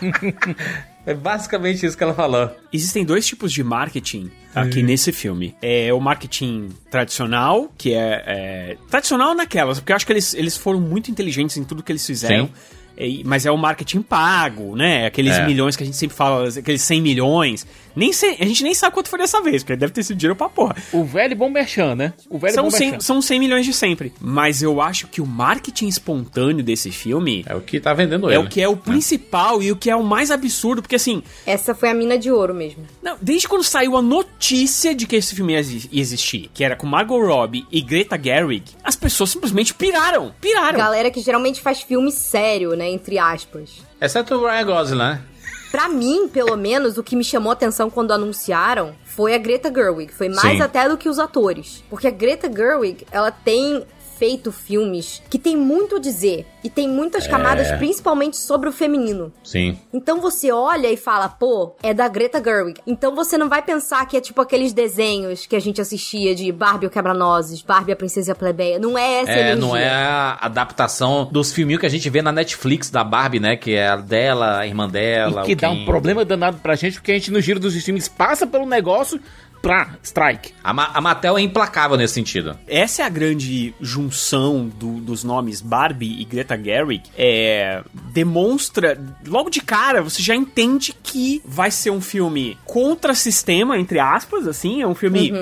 é 1.04 1.12
basicamente 1.12 1.84
isso 1.84 1.96
que 1.96 2.02
ela 2.02 2.14
falou. 2.14 2.50
Existem 2.72 3.04
dois 3.04 3.26
tipos 3.26 3.52
de 3.52 3.62
marketing 3.62 4.30
aqui 4.54 4.82
nesse 4.82 5.12
filme. 5.12 5.54
É 5.60 5.92
o 5.92 6.00
marketing 6.00 6.70
tradicional, 6.90 7.70
que 7.76 7.92
é, 7.92 8.22
é, 8.26 8.76
tradicional 8.90 9.34
naquelas, 9.34 9.80
porque 9.80 9.92
eu 9.92 9.96
acho 9.96 10.06
que 10.06 10.12
eles, 10.12 10.32
eles 10.34 10.56
foram 10.56 10.80
muito 10.80 11.10
inteligentes 11.10 11.56
em 11.58 11.64
tudo 11.64 11.82
que 11.82 11.92
eles 11.92 12.06
fizeram. 12.06 12.46
Sim. 12.46 12.52
É, 12.96 13.06
mas 13.24 13.44
é 13.46 13.50
o 13.50 13.56
marketing 13.56 14.02
pago, 14.02 14.76
né? 14.76 15.06
Aqueles 15.06 15.34
É. 15.36 15.46
milhões 15.46 15.76
que 15.76 15.82
a 15.82 15.86
gente 15.86 15.96
sempre 15.96 16.16
fala, 16.16 16.48
aqueles 16.48 16.82
100 16.82 17.00
milhões. 17.02 17.66
Nem 17.96 18.12
sei, 18.12 18.36
a 18.40 18.44
gente 18.44 18.64
nem 18.64 18.74
sabe 18.74 18.92
quanto 18.94 19.08
foi 19.08 19.20
dessa 19.20 19.40
vez, 19.40 19.62
porque 19.62 19.76
deve 19.76 19.92
ter 19.92 20.02
sido 20.02 20.16
dinheiro 20.16 20.34
pra 20.34 20.48
porra. 20.48 20.74
O 20.92 21.04
velho 21.04 21.36
bom 21.36 21.48
merchan, 21.48 21.94
né? 21.94 22.12
O 22.28 22.38
velho 22.38 22.52
São 22.54 22.64
bom 22.64 22.70
100, 22.70 22.90
merchan. 22.90 23.00
são 23.00 23.22
100 23.22 23.38
milhões 23.38 23.64
de 23.64 23.72
sempre. 23.72 24.12
Mas 24.20 24.62
eu 24.62 24.80
acho 24.80 25.06
que 25.06 25.20
o 25.20 25.26
marketing 25.26 25.86
espontâneo 25.86 26.62
desse 26.64 26.90
filme 26.90 27.44
É 27.48 27.54
o 27.54 27.60
que 27.60 27.78
tá 27.78 27.94
vendendo 27.94 28.28
é 28.30 28.34
ele. 28.34 28.44
o 28.44 28.48
que 28.48 28.60
é 28.60 28.68
o 28.68 28.76
principal 28.76 29.62
e 29.62 29.70
o 29.70 29.76
que 29.76 29.88
é 29.90 29.94
o 29.96 30.02
mais 30.02 30.30
absurdo, 30.32 30.82
porque 30.82 30.96
assim, 30.96 31.22
Essa 31.46 31.72
foi 31.74 31.88
a 31.88 31.94
mina 31.94 32.18
de 32.18 32.30
ouro 32.32 32.52
mesmo. 32.52 32.84
não, 33.02 33.16
desde 33.22 33.46
quando 33.48 33.62
saiu 33.62 33.96
a 33.96 34.02
notícia 34.02 34.92
de 34.94 35.06
que 35.06 35.14
esse 35.16 35.34
filme 35.34 35.52
ia 35.52 35.60
existir, 35.92 36.50
que 36.52 36.64
era 36.64 36.74
com 36.74 36.86
Margot 36.86 37.20
Robbie 37.24 37.64
e 37.70 37.80
Greta 37.80 38.20
Gerwig, 38.20 38.64
as 38.82 38.96
pessoas 38.96 39.30
simplesmente 39.30 39.72
piraram. 39.72 40.34
Piraram. 40.40 40.78
Galera 40.78 41.10
que 41.12 41.20
geralmente 41.20 41.60
faz 41.60 41.80
filme 41.80 42.10
sério, 42.10 42.70
né? 42.74 42.83
Entre 42.88 43.18
aspas. 43.18 43.82
Exceto 44.00 44.34
o 44.34 44.46
Ryan 44.46 44.64
Gosling, 44.64 44.98
né? 44.98 45.22
Pra 45.70 45.88
mim, 45.88 46.28
pelo 46.28 46.56
menos, 46.56 46.96
o 46.98 47.02
que 47.02 47.16
me 47.16 47.24
chamou 47.24 47.50
a 47.50 47.54
atenção 47.54 47.90
quando 47.90 48.12
anunciaram 48.12 48.94
foi 49.04 49.34
a 49.34 49.38
Greta 49.38 49.72
Gerwig. 49.74 50.12
Foi 50.12 50.28
mais 50.28 50.58
Sim. 50.58 50.62
até 50.62 50.88
do 50.88 50.96
que 50.96 51.08
os 51.08 51.18
atores. 51.18 51.82
Porque 51.90 52.06
a 52.06 52.12
Greta 52.12 52.48
Gerwig, 52.48 53.04
ela 53.10 53.32
tem 53.32 53.84
feito 54.18 54.50
filmes 54.52 55.22
que 55.28 55.38
tem 55.38 55.56
muito 55.56 55.96
a 55.96 55.98
dizer. 55.98 56.46
E 56.62 56.70
tem 56.70 56.88
muitas 56.88 57.26
camadas, 57.26 57.70
principalmente 57.78 58.36
sobre 58.38 58.68
o 58.68 58.72
feminino. 58.72 59.30
Sim. 59.42 59.78
Então 59.92 60.20
você 60.20 60.50
olha 60.50 60.90
e 60.90 60.96
fala, 60.96 61.28
pô, 61.28 61.74
é 61.82 61.92
da 61.92 62.08
Greta 62.08 62.42
Gerwig. 62.42 62.80
Então 62.86 63.14
você 63.14 63.36
não 63.36 63.48
vai 63.50 63.60
pensar 63.60 64.06
que 64.06 64.16
é 64.16 64.20
tipo 64.20 64.40
aqueles 64.40 64.72
desenhos 64.72 65.44
que 65.44 65.54
a 65.54 65.60
gente 65.60 65.80
assistia 65.80 66.34
de 66.34 66.50
Barbie 66.50 66.86
o 66.86 66.90
Quebra-Nozes, 66.90 67.60
Barbie 67.60 67.92
a 67.92 67.96
Princesa 67.96 68.30
e 68.30 68.32
a 68.32 68.34
Plebeia. 68.34 68.78
Não 68.78 68.96
é 68.96 69.20
essa 69.20 69.32
É, 69.32 69.40
energia. 69.40 69.56
não 69.56 69.76
é 69.76 69.90
a 69.90 70.38
adaptação 70.40 71.28
dos 71.30 71.52
filminhos 71.52 71.80
que 71.80 71.86
a 71.86 71.90
gente 71.90 72.08
vê 72.08 72.22
na 72.22 72.32
Netflix 72.32 72.88
da 72.88 73.04
Barbie, 73.04 73.40
né? 73.40 73.56
Que 73.56 73.74
é 73.74 73.88
a 73.88 73.96
dela, 73.96 74.58
a 74.60 74.66
irmã 74.66 74.88
dela. 74.88 75.42
E 75.42 75.46
que 75.46 75.54
dá 75.54 75.68
Ken. 75.68 75.74
um 75.82 75.84
problema 75.84 76.24
danado 76.24 76.56
pra 76.58 76.74
gente, 76.76 76.94
porque 76.94 77.12
a 77.12 77.14
gente 77.14 77.30
no 77.30 77.40
giro 77.42 77.60
dos 77.60 77.74
streams 77.74 78.08
passa 78.08 78.46
pelo 78.46 78.64
negócio 78.64 79.20
pra 79.64 79.96
strike. 80.02 80.52
A, 80.62 80.72
Ma- 80.72 80.90
a 80.94 81.00
Mattel 81.00 81.38
é 81.38 81.40
implacável 81.42 81.96
nesse 81.96 82.14
sentido. 82.14 82.56
Essa 82.68 83.02
é 83.02 83.04
a 83.04 83.08
grande 83.08 83.74
junção 83.80 84.68
do- 84.68 85.00
dos 85.00 85.24
nomes 85.24 85.60
Barbie 85.60 86.20
e 86.20 86.24
Greta 86.24 86.56
Gerwig. 86.62 87.02
É, 87.16 87.82
demonstra, 88.12 88.98
logo 89.26 89.50
de 89.50 89.60
cara, 89.60 90.02
você 90.02 90.22
já 90.22 90.34
entende 90.34 90.94
que 91.02 91.42
vai 91.44 91.70
ser 91.70 91.90
um 91.90 92.00
filme 92.00 92.56
contra 92.64 93.14
sistema, 93.14 93.78
entre 93.78 93.98
aspas, 93.98 94.46
assim. 94.46 94.82
É 94.82 94.86
um 94.86 94.94
filme. 94.94 95.32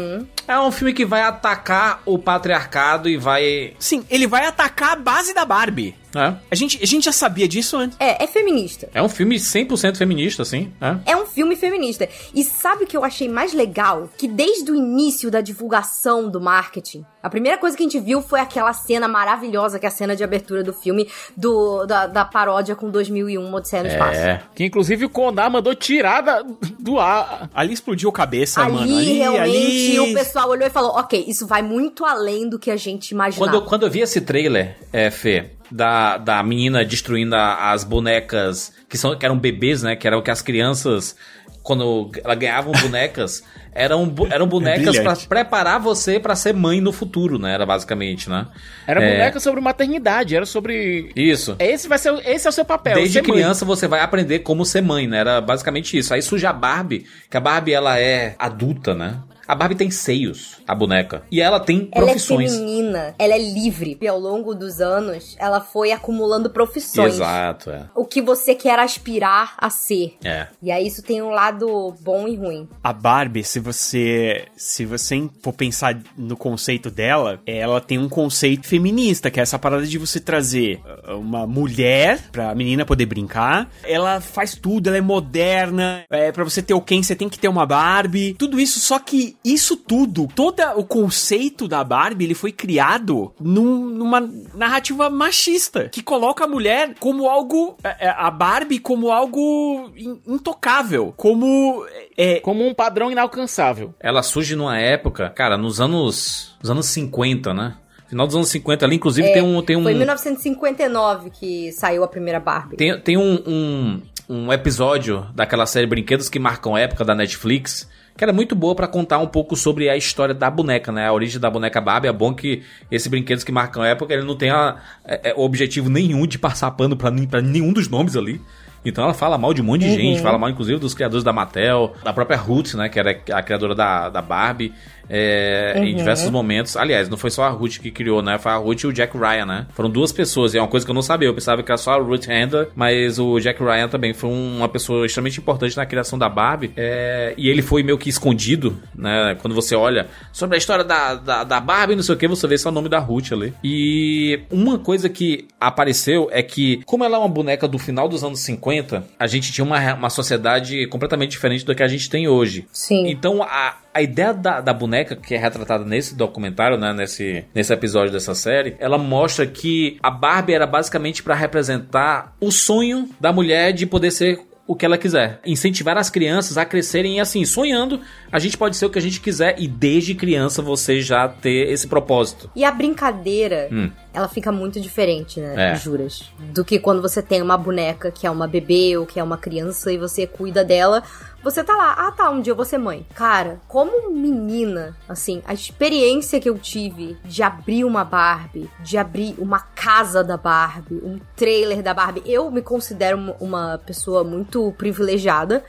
É 0.49 0.59
um 0.59 0.71
filme 0.73 0.93
que 0.93 1.05
vai 1.05 1.23
atacar 1.23 2.00
o 2.05 2.19
patriarcado 2.19 3.09
e 3.09 3.17
vai. 3.17 3.75
Sim, 3.79 4.05
ele 4.11 4.26
vai 4.26 4.47
atacar 4.47 4.93
a 4.93 4.97
base 4.97 5.33
da 5.35 5.45
Barbie. 5.45 5.95
É, 6.14 6.35
A 6.50 6.54
gente, 6.54 6.78
a 6.83 6.87
gente 6.87 7.04
já 7.04 7.12
sabia 7.12 7.49
disso 7.49 7.76
antes. 7.76 7.97
É, 8.00 8.23
é 8.23 8.26
feminista. 8.26 8.88
é 8.92 9.02
um 9.02 9.09
filme 9.09 9.37
100% 9.37 9.97
feminista, 9.97 10.42
assim. 10.42 10.73
É. 10.81 11.12
É 11.12 11.16
um 11.16 11.26
filme 11.26 11.57
feminista. 11.57 12.09
E 12.35 12.42
sabe 12.45 12.85
o 12.85 12.87
que 12.87 12.97
eu 12.97 13.04
achei 13.04 13.28
mais 13.28 13.52
legal? 13.52 14.09
Que 14.19 14.28
desde 14.28 14.71
o 14.71 14.75
início 14.75 15.31
da 15.31 15.40
divulgação 15.40 16.28
do 16.28 16.40
marketing, 16.40 17.04
a 17.23 17.31
primeira 17.31 17.57
coisa 17.59 17.76
que 17.76 17.83
a 17.83 17.87
gente 17.87 18.00
viu 18.00 18.21
foi 18.21 18.40
aquela 18.40 18.73
cena 18.73 19.07
maravilhosa, 19.09 19.78
que 19.78 19.87
é 19.87 19.88
a 19.88 19.92
cena 19.92 20.14
de 20.16 20.23
abertura 20.25 20.62
do 20.62 20.73
filme, 20.73 21.09
do, 21.37 21.87
da, 21.87 22.07
da 22.07 22.25
paródia 22.25 22.75
com 22.75 22.90
2001, 22.90 23.54
Odisseia 23.54 23.83
no 23.83 23.88
Espaço. 23.88 24.19
É. 24.21 24.42
Que 24.54 24.64
inclusive 24.64 25.04
o 25.04 25.09
Condá 25.11 25.49
mandou 25.49 25.75
tirar 25.75 26.21
da- 26.21 26.42
do 26.78 26.99
ar. 26.99 27.49
Ali 27.54 27.73
explodiu 27.73 28.11
cabeça, 28.12 28.61
Ali, 28.62 28.73
mano. 28.73 28.83
Ali, 28.99 29.12
realmente, 29.14 29.99
ali... 29.99 30.00
o 30.00 30.14
pessoal 30.14 30.49
olhou 30.50 30.66
e 30.66 30.71
falou, 30.71 30.90
ok, 30.92 31.25
isso 31.26 31.47
vai 31.47 31.62
muito 31.62 32.04
além 32.04 32.49
do 32.49 32.59
que 32.59 32.71
a 32.71 32.76
gente 32.76 33.11
imaginava. 33.12 33.50
Quando, 33.52 33.62
eu- 33.62 33.66
quando 33.69 33.83
eu 33.87 33.90
vi 33.90 34.00
esse 34.00 34.21
trailer, 34.21 34.76
é, 34.92 35.11
Fê, 35.11 35.50
da, 35.73 36.17
da 36.19 36.43
menina 36.43 36.85
destruindo 36.85 37.35
a- 37.35 37.73
as 37.73 37.85
bonecas 37.85 38.73
que, 38.88 38.97
são, 38.99 39.17
que 39.17 39.25
eram 39.25 39.38
bebês, 39.38 39.83
né? 39.83 39.97
Que 39.97 40.07
eram 40.07 40.21
que 40.23 40.31
as 40.31 40.43
crianças, 40.43 41.17
quando 41.62 42.11
elas 42.23 42.38
ganhavam 42.38 42.73
bonecas, 42.73 43.43
eram, 43.75 44.14
eram 44.31 44.47
bonecas 44.47 44.95
pra 44.97 45.12
brilhante. 45.12 45.26
preparar 45.29 45.81
você 45.81 46.21
pra 46.21 46.37
ser 46.37 46.52
mãe 46.55 46.81
no 46.81 46.93
futuro, 46.93 47.38
né? 47.38 47.55
Era 47.55 47.64
basicamente, 47.64 48.29
né? 48.29 48.47
Era 48.87 49.02
É. 49.02 49.12
boneca 49.12 49.41
sobre 49.41 49.61
maternidade, 49.61 50.37
era 50.37 50.45
sobre. 50.45 51.11
Isso. 51.17 51.57
Esse 51.59 51.88
vai 51.88 51.99
ser, 51.99 52.12
esse 52.26 52.47
é 52.47 52.50
o 52.50 52.52
seu 52.52 52.64
papel. 52.64 52.95
Desde 52.95 53.14
ser 53.14 53.23
mãe. 53.23 53.33
criança 53.33 53.64
você 53.64 53.88
vai 53.88 54.00
aprender 54.00 54.41
como 54.41 54.64
ser 54.67 54.83
mãe, 54.83 55.07
né? 55.07 55.19
Era 55.19 55.41
basicamente 55.41 55.97
isso. 55.97 56.12
Aí 56.12 56.21
surge 56.21 56.45
a 56.47 56.52
Barbie, 56.52 57.07
que 57.31 57.37
a 57.37 57.41
Barbie 57.41 57.73
ela 57.73 57.99
é 57.99 58.35
adulta, 58.38 58.95
né? 58.95 59.17
A 59.47 59.55
Barbie 59.55 59.75
tem 59.75 59.91
seios, 59.91 60.61
a 60.67 60.75
boneca. 60.75 61.23
E 61.31 61.41
ela 61.41 61.59
tem 61.61 61.89
Ela 61.93 62.07
é 62.07 62.09
profissões. 62.11 62.53
feminina, 62.55 63.15
ela 63.19 63.35
é 63.35 63.39
livre. 63.39 63.99
E 64.01 64.09
ao 64.09 64.19
longo 64.19 64.55
dos 64.55 64.81
anos, 64.81 65.37
ela 65.39 65.61
foi 65.61 65.93
acumulando 65.93 66.51
profissões. 66.51 67.15
Exato, 67.15 67.71
é. 67.71 67.87
O 67.95 68.05
que 68.05 68.23
você 68.23 68.55
quer 68.55 68.79
aspirar 68.79 69.55
a 69.59 69.69
ser. 69.71 70.15
É. 70.25 70.47
E 70.63 70.71
aí 70.71 70.87
isso 70.87 71.03
tem 71.03 71.21
um 71.23 71.31
lado 71.31 71.95
bom 72.01 72.29
e 72.29 72.37
ruim. 72.37 72.69
A 72.83 72.93
Barbie, 72.93 73.45
se 73.45 73.59
você 73.61 74.45
se 74.57 74.85
você 74.85 75.29
for 75.43 75.53
pensar 75.53 75.99
no 76.17 76.37
conceito 76.37 76.91
dela, 76.91 77.41
ela 77.47 77.81
tem 77.81 77.99
um 77.99 78.09
conceito 78.09 78.67
feminista, 78.67 79.31
que 79.31 79.41
é 79.41 79.43
essa 79.43 79.59
parada 79.59 79.87
de 79.87 79.99
você 79.99 80.21
trazer 80.21 80.81
uh, 81.07 81.17
uma 81.17 81.47
mulher 81.47 82.21
pra 82.31 82.55
menina 82.55 82.85
poder 82.85 83.07
brincar. 83.07 83.71
Ela 83.85 84.21
faz 84.21 84.55
tudo, 84.55 84.89
ela 84.89 84.97
é 84.97 85.01
moderna. 85.01 86.05
É, 86.11 86.31
para 86.33 86.45
você 86.45 86.63
ter 86.63 86.75
o 86.75 86.81
Ken, 86.81 87.03
você 87.03 87.15
tem 87.15 87.29
que 87.29 87.39
ter 87.39 87.49
uma 87.49 87.67
Barbie. 87.67 88.35
Tudo 88.39 88.61
isso, 88.61 88.81
só 88.81 88.99
que 88.99 89.37
isso 89.45 89.77
tudo, 89.77 90.29
todo 90.35 90.61
o 90.77 90.85
conceito 90.85 91.67
da 91.67 91.83
Barbie, 91.83 92.25
ele 92.27 92.35
foi 92.35 92.53
criado 92.53 93.33
num- 93.41 93.89
numa 93.89 94.21
narrativa 94.55 95.11
machista, 95.11 95.89
que 95.89 96.03
coloca 96.03 96.45
a 96.45 96.49
mulher 96.49 96.95
como 97.01 97.29
algo 97.29 97.77
é, 97.83 98.07
é, 98.07 98.09
a 98.17 98.31
Barbie 98.31 98.79
como 98.79 99.11
algo 99.11 99.91
in- 99.97 100.21
intocável, 100.27 101.13
como 101.17 101.85
é, 102.17 102.41
Como 102.41 102.67
um 102.67 102.73
padrão 102.75 103.11
inalcançável. 103.11 103.95
Ela 103.99 104.23
surge 104.23 104.55
numa 104.55 104.79
época, 104.79 105.31
cara, 105.31 105.57
nos 105.57 105.81
anos, 105.81 106.55
nos 106.61 106.71
anos 106.71 106.87
50, 106.87 107.53
né? 107.55 107.75
Final 108.09 108.27
dos 108.27 108.37
anos 108.37 108.49
50 108.51 108.85
ali, 108.85 108.97
inclusive 108.97 109.27
É, 109.29 109.33
tem 109.33 109.43
um 109.43 109.63
tem 109.63 109.75
um 109.77 109.83
Foi 109.85 109.93
em 109.93 109.97
1959 109.97 111.31
que 111.31 111.73
saiu 111.73 112.05
a 112.05 112.09
primeira 112.09 112.39
Barbie. 112.39 112.77
tem, 112.77 113.01
tem 113.01 113.17
um, 113.17 113.43
um, 113.47 114.03
um 114.29 114.53
episódio 114.53 115.27
daquela 115.35 115.65
série 115.67 115.87
Brinquedos 115.87 116.29
que 116.29 116.39
marcam 116.39 116.75
a 116.75 116.81
época 116.81 117.05
da 117.05 117.15
Netflix, 117.15 117.89
que 118.16 118.23
era 118.25 118.33
muito 118.33 118.54
boa 118.54 118.75
pra 118.75 118.87
contar 118.87 119.19
um 119.19 119.26
pouco 119.26 119.57
sobre 119.57 119.88
a 119.88 119.97
história 119.97 120.35
da 120.35 120.50
boneca, 120.50 120.92
né? 120.92 121.07
A 121.07 121.12
origem 121.12 121.40
da 121.40 121.50
boneca 121.50 121.81
Barbie. 121.81 122.09
É 122.09 122.12
bom 122.12 122.33
que 122.35 122.62
esse 122.90 123.09
Brinquedos 123.09 123.42
que 123.45 123.50
marcam 123.52 123.83
a 123.83 123.88
época, 123.88 124.12
ele 124.12 124.23
não 124.25 124.37
tem 124.37 124.50
a- 124.50 124.76
é- 125.04 125.31
é, 125.31 125.35
objetivo 125.37 125.88
nenhum 125.88 126.26
de 126.26 126.38
passar 126.38 126.71
pano 126.73 126.97
pra 126.97 127.11
nenhum 127.40 127.73
dos 127.73 127.88
nomes 127.88 128.16
ali. 128.16 128.40
Então 128.85 129.04
ela 129.04 129.14
fala 129.14 129.38
mal 129.38 129.54
de 129.54 129.61
um 129.62 129.64
monte 129.64 129.83
de 129.83 129.92
gente, 129.95 130.21
fala 130.21 130.37
mal 130.37 130.50
inclusive 130.50 130.78
dos 130.81 130.92
criadores 130.92 131.23
da 131.23 131.33
Mattel, 131.33 131.95
da 132.02 132.12
própria 132.12 132.37
Ruth, 132.37 132.75
né, 132.75 132.88
que 132.88 132.99
era 132.99 133.16
a 133.33 133.40
criadora 133.40 133.76
da, 133.76 134.09
da 134.09 134.21
Barbie, 134.21 134.73
é, 135.12 135.75
em 135.78 135.95
diversos 135.95 136.31
momentos. 136.31 136.76
Aliás, 136.76 137.09
não 137.09 137.16
foi 137.19 137.31
só 137.31 137.45
a 137.45 137.50
Ruth 137.50 137.78
que 137.78 137.90
criou, 137.90 138.23
né, 138.23 138.38
foi 138.38 138.50
a 138.50 138.57
Ruth 138.57 138.81
e 138.83 138.87
o 138.87 138.92
Jack 138.92 139.16
Ryan, 139.16 139.45
né. 139.47 139.66
Foram 139.75 139.90
duas 139.90 140.11
pessoas, 140.11 140.54
e 140.54 140.59
é 140.59 140.61
uma 140.62 140.69
coisa 140.69 140.87
que 140.87 140.90
eu 140.90 140.95
não 140.95 141.02
sabia, 141.02 141.28
eu 141.28 141.35
pensava 141.35 141.62
que 141.62 141.71
era 141.71 141.76
só 141.78 141.92
a 141.92 142.02
Ruth 142.02 142.26
Handler, 142.26 142.69
mas 142.75 143.19
o 143.19 143.38
Jack 143.38 143.62
Ryan 143.62 143.88
também 143.88 144.14
foi 144.14 144.31
um- 144.31 144.57
uma 144.59 144.69
pessoa 144.69 145.04
extremamente 145.04 145.38
importante 145.38 145.76
na 145.76 145.85
criação 145.85 146.19
da 146.19 146.28
Barbie, 146.28 146.73
é, 146.76 147.35
e 147.37 147.49
ele 147.49 147.61
foi 147.62 147.83
meio 147.83 147.99
que 147.99 148.09
escondido, 148.09 148.78
né, 148.95 149.37
quando 149.40 149.54
você 149.54 149.75
olha 149.76 150.07
sobre 150.33 150.54
a 150.57 150.59
história 150.59 150.83
da, 150.85 151.14
da, 151.14 151.45
da 151.45 151.61
Barbie, 151.61 151.95
não 151.95 152.02
sei 152.02 152.14
o 152.14 152.19
que, 152.19 152.26
você 152.26 152.47
vê 152.47 152.57
só 152.57 152.71
o 152.71 152.73
nome 152.73 152.88
da 152.88 152.99
Ruth 152.99 153.33
ali. 153.33 153.52
E 153.62 154.40
uma 154.50 154.78
coisa 154.78 155.09
que 155.09 155.47
apareceu 155.61 156.28
é 156.33 156.42
que, 156.42 156.81
como 156.87 157.04
ela 157.04 157.16
é 157.16 157.19
uma 157.21 157.28
boneca 157.28 157.69
do 157.69 157.78
final 157.78 158.09
dos 158.09 158.25
anos 158.25 158.40
50, 158.40 159.04
a 159.19 159.26
gente 159.26 159.52
tinha 159.52 159.64
uma, 159.64 159.95
uma 159.95 160.11
sociedade 160.11 160.87
completamente 160.87 161.31
diferente 161.33 161.64
do 161.64 161.75
que 161.75 161.83
a 161.83 161.88
gente 161.88 162.09
tem 162.09 162.26
hoje. 162.28 162.66
Sim. 162.73 163.09
Então, 163.09 163.42
a, 163.42 163.75
a 163.95 164.01
ideia 164.03 164.33
da, 164.33 164.61
da 164.61 164.73
boneca, 164.73 165.15
que 165.17 165.35
é 165.35 165.39
retratada 165.39 165.85
nesse 165.85 166.15
documentário, 166.15 166.79
né, 166.79 166.93
nesse, 166.93 167.45
nesse 167.55 167.73
episódio 167.73 168.13
dessa 168.13 168.35
série, 168.35 168.77
ela 168.79 168.99
mostra 168.99 169.47
que 169.47 169.99
a 170.03 170.11
Barbie 170.11 170.55
era 170.55 170.67
basicamente 170.67 171.23
para 171.23 171.35
representar 171.35 172.35
o 172.41 172.51
sonho 172.51 173.09
da 173.21 173.33
mulher 173.33 173.73
de 173.73 173.87
poder 173.87 174.11
ser 174.11 174.41
o 174.67 174.77
que 174.77 174.87
ela 174.87 174.97
quiser. 174.97 175.41
Incentivar 175.45 175.99
as 175.99 176.09
crianças 176.09 176.57
a 176.57 176.65
crescerem 176.65 177.21
assim, 177.21 177.45
sonhando, 177.45 178.01
a 178.31 178.39
gente 178.39 178.57
pode 178.57 178.77
ser 178.77 178.87
o 178.87 178.91
que 178.91 178.99
a 178.99 179.03
gente 179.03 179.21
quiser 179.21 179.57
e 179.59 179.67
desde 179.67 180.15
criança 180.15 180.63
você 180.63 181.01
já 181.03 181.29
ter 181.29 181.69
esse 181.71 181.89
propósito. 181.89 182.49
E 182.55 182.65
a 182.65 182.71
brincadeira, 182.71 183.69
Hum. 183.73 183.91
ela 184.15 184.29
fica 184.29 184.53
muito 184.53 184.81
diferente, 184.81 185.41
né? 185.41 185.73
É. 185.73 185.75
Juras. 185.75 186.31
Do 186.39 186.65
que 186.65 186.79
quando 186.79 187.03
você 187.03 187.21
tem 187.21 187.43
uma 187.43 187.59
boneca 187.59 188.11
que 188.13 188.27
é 188.27 188.31
uma 188.31 188.47
bebê 188.47 188.97
ou 188.97 189.05
que 189.05 189.19
é 189.19 189.23
uma 189.23 189.37
criança 189.37 189.93
e 189.93 189.99
você 189.99 190.27
cuida 190.27 190.65
dela. 190.65 191.03
Você 191.43 191.65
tá 191.65 191.75
lá, 191.75 191.93
ah 191.99 192.13
tá, 192.13 192.31
um 192.31 192.41
dia 192.41 192.53
eu 192.53 192.57
vou 192.57 192.65
ser 192.65 192.79
mãe. 192.79 193.05
Cara, 193.15 193.61
como 193.67 194.11
menina, 194.11 194.97
assim, 195.09 195.43
a 195.45 195.53
experiência 195.53 196.41
que 196.41 196.49
eu 196.49 196.57
tive 196.57 197.17
de 197.25 197.43
abrir 197.43 197.85
uma 197.85 198.05
Barbie, 198.05 198.71
de 198.81 198.97
abrir 198.97 199.35
uma 199.39 199.59
casa 199.59 200.23
da 200.23 200.37
Barbie, 200.37 201.01
um 201.03 201.19
trailer 201.35 201.83
da 201.83 201.93
Barbie, 201.93 202.23
eu 202.27 202.49
me 202.51 202.63
considero 202.63 203.19
uma- 203.41 203.79
pessoa 203.85 204.23
muito 204.23 204.73
privilegiada. 204.79 205.65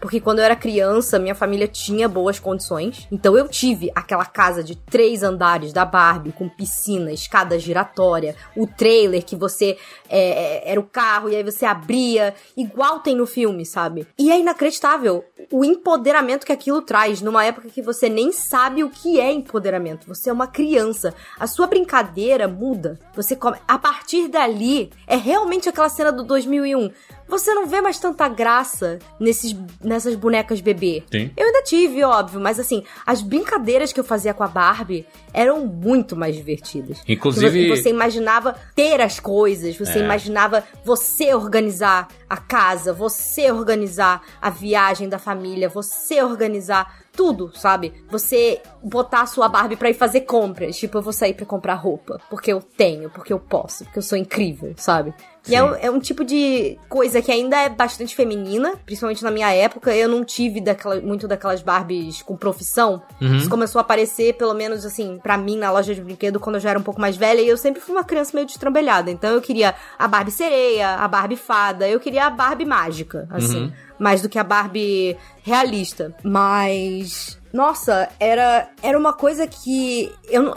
Porque 0.00 0.20
quando 0.20 0.38
eu 0.38 0.44
era 0.44 0.56
criança, 0.56 1.18
minha 1.18 1.34
família 1.34 1.66
tinha 1.66 2.08
boas 2.08 2.38
condições. 2.38 3.06
Então 3.10 3.36
eu 3.36 3.48
tive 3.48 3.90
aquela 3.94 4.24
casa 4.24 4.62
de 4.62 4.76
três 4.76 5.22
andares 5.22 5.72
da 5.72 5.84
Barbie, 5.84 6.32
com 6.32 6.48
piscina, 6.48 7.12
escada 7.12 7.58
giratória, 7.58 8.36
o 8.56 8.66
trailer 8.66 9.24
que 9.24 9.36
você 9.36 9.76
é, 10.08 10.70
era 10.70 10.80
o 10.80 10.84
carro 10.84 11.28
e 11.28 11.36
aí 11.36 11.42
você 11.42 11.64
abria, 11.64 12.34
igual 12.56 13.00
tem 13.00 13.14
no 13.14 13.26
filme, 13.26 13.64
sabe? 13.64 14.06
E 14.18 14.30
é 14.30 14.38
inacreditável 14.38 15.24
o 15.50 15.64
empoderamento 15.64 16.44
que 16.44 16.52
aquilo 16.52 16.82
traz 16.82 17.20
numa 17.20 17.44
época 17.44 17.68
que 17.68 17.82
você 17.82 18.08
nem 18.08 18.32
sabe 18.32 18.82
o 18.82 18.90
que 18.90 19.20
é 19.20 19.30
empoderamento. 19.32 20.06
Você 20.08 20.30
é 20.30 20.32
uma 20.32 20.46
criança. 20.46 21.14
A 21.38 21.46
sua 21.46 21.66
brincadeira 21.66 22.48
muda. 22.48 22.98
Você 23.14 23.36
come... 23.36 23.56
A 23.66 23.78
partir 23.78 24.28
dali, 24.28 24.90
é 25.06 25.16
realmente 25.16 25.68
aquela 25.68 25.88
cena 25.88 26.10
do 26.10 26.24
2001. 26.24 26.90
Você 27.28 27.52
não 27.54 27.66
vê 27.66 27.80
mais 27.80 27.98
tanta 27.98 28.28
graça 28.28 28.98
nesses, 29.18 29.54
nessas 29.82 30.14
bonecas 30.14 30.60
bebê. 30.60 31.02
Sim. 31.10 31.30
Eu 31.36 31.46
ainda 31.46 31.62
tive, 31.62 32.02
óbvio, 32.04 32.40
mas 32.40 32.58
assim, 32.60 32.84
as 33.04 33.20
brincadeiras 33.22 33.92
que 33.92 33.98
eu 34.00 34.04
fazia 34.04 34.32
com 34.32 34.44
a 34.44 34.48
Barbie 34.48 35.06
eram 35.32 35.66
muito 35.66 36.14
mais 36.16 36.36
divertidas. 36.36 36.98
Inclusive- 37.08 37.68
Você, 37.68 37.82
você 37.82 37.90
imaginava 37.90 38.54
ter 38.74 39.00
as 39.00 39.18
coisas, 39.20 39.76
você 39.76 39.98
É. 39.98 40.02
imaginava 40.04 40.64
você 40.84 41.34
organizar 41.34 42.08
a 42.28 42.36
casa, 42.36 42.92
você 42.92 43.50
organizar 43.50 44.22
a 44.40 44.48
viagem 44.50 45.08
da 45.08 45.18
família, 45.18 45.68
você 45.68 46.22
organizar 46.22 47.05
tudo, 47.16 47.50
sabe? 47.54 47.92
Você 48.10 48.60
botar 48.82 49.22
a 49.22 49.26
sua 49.26 49.48
Barbie 49.48 49.76
pra 49.76 49.90
ir 49.90 49.94
fazer 49.94 50.20
compras. 50.22 50.76
Tipo, 50.76 50.98
eu 50.98 51.02
vou 51.02 51.12
sair 51.12 51.34
pra 51.34 51.46
comprar 51.46 51.74
roupa. 51.74 52.20
Porque 52.30 52.52
eu 52.52 52.60
tenho, 52.60 53.10
porque 53.10 53.32
eu 53.32 53.38
posso, 53.40 53.84
porque 53.84 53.98
eu 53.98 54.02
sou 54.02 54.16
incrível, 54.18 54.74
sabe? 54.76 55.14
E 55.48 55.54
é, 55.54 55.60
Sim. 55.60 55.64
um- 55.64 55.74
é 55.76 55.90
um 55.90 56.00
tipo 56.00 56.24
de 56.24 56.76
coisa 56.88 57.22
que 57.22 57.30
ainda 57.30 57.56
é 57.56 57.68
bastante 57.68 58.16
feminina, 58.16 58.74
principalmente 58.84 59.22
na 59.22 59.30
minha 59.30 59.52
época. 59.54 59.94
Eu 59.94 60.08
não 60.08 60.24
tive 60.24 60.60
daquela, 60.60 61.00
muito 61.00 61.28
daquelas 61.28 61.62
Barbies 61.62 62.20
com 62.20 62.36
profissão. 62.36 63.00
Uhum. 63.20 63.36
Isso 63.36 63.48
começou 63.48 63.78
a 63.78 63.82
aparecer, 63.82 64.34
pelo 64.34 64.54
menos 64.54 64.84
assim, 64.84 65.18
pra 65.22 65.38
mim, 65.38 65.56
na 65.56 65.70
loja 65.70 65.94
de 65.94 66.00
brinquedo, 66.00 66.40
quando 66.40 66.56
eu 66.56 66.60
já 66.60 66.70
era 66.70 66.78
um 66.78 66.82
pouco 66.82 67.00
mais 67.00 67.16
velha. 67.16 67.40
E 67.40 67.48
eu 67.48 67.56
sempre 67.56 67.80
fui 67.80 67.94
uma 67.94 68.02
criança 68.02 68.32
meio 68.34 68.44
destrambelhada. 68.46 69.08
Então 69.08 69.30
eu 69.30 69.40
queria 69.40 69.74
a 69.96 70.08
Barbie 70.08 70.32
sereia, 70.32 70.96
a 70.96 71.06
Barbie 71.06 71.36
fada. 71.36 71.88
Eu 71.88 72.00
queria 72.00 72.26
a 72.26 72.30
Barbie 72.30 72.64
mágica, 72.64 73.28
assim. 73.30 73.64
Uhum. 73.66 73.72
Mais 73.98 74.22
do 74.22 74.28
que 74.28 74.38
a 74.38 74.44
Barbie 74.44 75.16
realista. 75.42 76.14
Mas. 76.22 77.38
Nossa, 77.52 78.08
era, 78.20 78.68
era 78.82 78.98
uma 78.98 79.12
coisa 79.12 79.46
que. 79.46 80.12
Eu, 80.28 80.54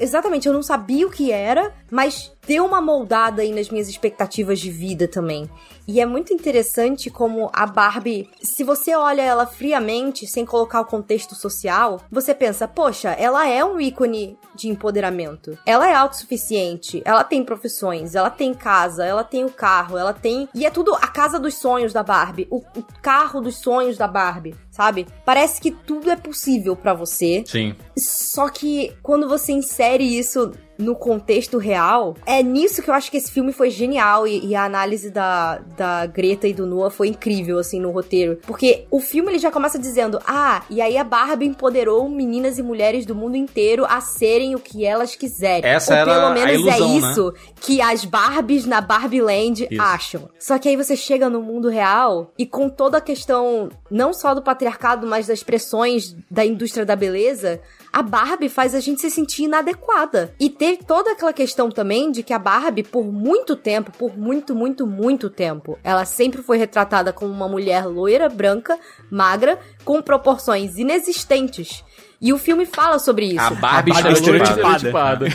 exatamente, 0.00 0.46
eu 0.46 0.52
não 0.52 0.62
sabia 0.62 1.06
o 1.06 1.10
que 1.10 1.32
era, 1.32 1.72
mas 1.90 2.32
deu 2.46 2.64
uma 2.64 2.80
moldada 2.80 3.42
aí 3.42 3.52
nas 3.52 3.68
minhas 3.68 3.88
expectativas 3.88 4.60
de 4.60 4.70
vida 4.70 5.08
também. 5.08 5.48
E 5.86 6.00
é 6.00 6.06
muito 6.06 6.32
interessante 6.32 7.10
como 7.10 7.50
a 7.52 7.66
Barbie, 7.66 8.30
se 8.42 8.64
você 8.64 8.94
olha 8.94 9.20
ela 9.20 9.46
friamente, 9.46 10.26
sem 10.26 10.46
colocar 10.46 10.80
o 10.80 10.86
contexto 10.86 11.34
social, 11.34 12.00
você 12.10 12.34
pensa, 12.34 12.66
poxa, 12.66 13.10
ela 13.10 13.46
é 13.46 13.62
um 13.62 13.78
ícone 13.78 14.38
de 14.54 14.68
empoderamento. 14.68 15.58
Ela 15.66 15.90
é 15.90 15.94
autossuficiente, 15.94 17.02
ela 17.04 17.22
tem 17.22 17.44
profissões, 17.44 18.14
ela 18.14 18.30
tem 18.30 18.54
casa, 18.54 19.04
ela 19.04 19.22
tem 19.22 19.44
o 19.44 19.50
carro, 19.50 19.98
ela 19.98 20.14
tem. 20.14 20.48
E 20.54 20.64
é 20.64 20.70
tudo 20.70 20.94
a 20.94 21.06
casa 21.06 21.38
dos 21.38 21.54
sonhos 21.54 21.92
da 21.92 22.02
Barbie, 22.02 22.48
o, 22.50 22.58
o 22.58 22.84
carro 23.02 23.42
dos 23.42 23.56
sonhos 23.56 23.98
da 23.98 24.08
Barbie, 24.08 24.54
sabe? 24.70 25.06
Parece 25.24 25.60
que 25.60 25.70
tudo 25.70 26.10
é 26.10 26.16
possível 26.16 26.74
pra 26.74 26.94
você. 26.94 27.44
Sim. 27.46 27.74
Só 27.96 28.48
que 28.48 28.96
quando 29.02 29.28
você 29.28 29.52
insere 29.52 30.04
isso 30.18 30.52
no 30.78 30.94
contexto 30.94 31.58
real, 31.58 32.16
é 32.26 32.42
nisso 32.42 32.82
que 32.82 32.90
eu 32.90 32.94
acho 32.94 33.10
que 33.10 33.16
esse 33.16 33.30
filme 33.30 33.52
foi 33.52 33.70
genial 33.70 34.26
e, 34.26 34.46
e 34.46 34.54
a 34.54 34.64
análise 34.64 35.10
da, 35.10 35.58
da 35.76 36.06
Greta 36.06 36.48
e 36.48 36.52
do 36.52 36.66
Noah 36.66 36.90
foi 36.90 37.08
incrível, 37.08 37.58
assim, 37.58 37.80
no 37.80 37.90
roteiro. 37.90 38.38
Porque 38.46 38.86
o 38.90 39.00
filme 39.00 39.30
ele 39.30 39.38
já 39.38 39.50
começa 39.50 39.78
dizendo: 39.78 40.20
Ah, 40.26 40.62
e 40.68 40.80
aí 40.80 40.96
a 40.96 41.04
Barbie 41.04 41.46
empoderou 41.46 42.08
meninas 42.08 42.58
e 42.58 42.62
mulheres 42.62 43.06
do 43.06 43.14
mundo 43.14 43.36
inteiro 43.36 43.84
a 43.88 44.00
serem 44.00 44.54
o 44.54 44.58
que 44.58 44.84
elas 44.84 45.14
quiserem. 45.14 45.70
Essa 45.70 45.92
Ou 45.92 45.98
era 45.98 46.14
pelo 46.14 46.34
menos 46.34 46.54
ilusão, 46.54 46.96
é 46.96 47.00
né? 47.00 47.10
isso 47.10 47.34
que 47.60 47.80
as 47.80 48.04
Barbies 48.04 48.66
na 48.66 48.80
Barbie 48.80 49.20
Land 49.20 49.66
Isso. 49.70 49.82
acham. 49.82 50.28
Só 50.38 50.58
que 50.58 50.68
aí 50.68 50.76
você 50.76 50.96
chega 50.96 51.30
no 51.30 51.42
mundo 51.42 51.68
real 51.68 52.32
e 52.38 52.46
com 52.46 52.68
toda 52.68 52.98
a 52.98 53.00
questão, 53.00 53.68
não 53.90 54.12
só 54.12 54.34
do 54.34 54.42
patriarcado, 54.42 55.06
mas 55.06 55.26
das 55.26 55.42
pressões 55.42 56.14
da 56.30 56.44
indústria 56.44 56.84
da 56.84 56.96
beleza, 56.96 57.60
a 57.94 58.02
Barbie 58.02 58.48
faz 58.48 58.74
a 58.74 58.80
gente 58.80 59.00
se 59.00 59.08
sentir 59.08 59.44
inadequada. 59.44 60.34
E 60.40 60.50
teve 60.50 60.78
toda 60.78 61.12
aquela 61.12 61.32
questão 61.32 61.70
também 61.70 62.10
de 62.10 62.24
que 62.24 62.32
a 62.32 62.38
Barbie, 62.40 62.82
por 62.82 63.04
muito 63.04 63.54
tempo, 63.54 63.92
por 63.96 64.18
muito, 64.18 64.52
muito, 64.52 64.84
muito 64.84 65.30
tempo, 65.30 65.78
ela 65.84 66.04
sempre 66.04 66.42
foi 66.42 66.58
retratada 66.58 67.12
como 67.12 67.32
uma 67.32 67.46
mulher 67.46 67.86
loira, 67.86 68.28
branca, 68.28 68.76
magra, 69.08 69.60
com 69.84 70.02
proporções 70.02 70.76
inexistentes. 70.76 71.84
E 72.20 72.32
o 72.32 72.38
filme 72.38 72.66
fala 72.66 72.98
sobre 72.98 73.26
isso. 73.26 73.40
A 73.40 73.50
Barbie, 73.50 73.92
A 73.92 73.94
Barbie 73.94 74.12
estereotipada. 74.14 74.76
estereotipada. 74.76 75.26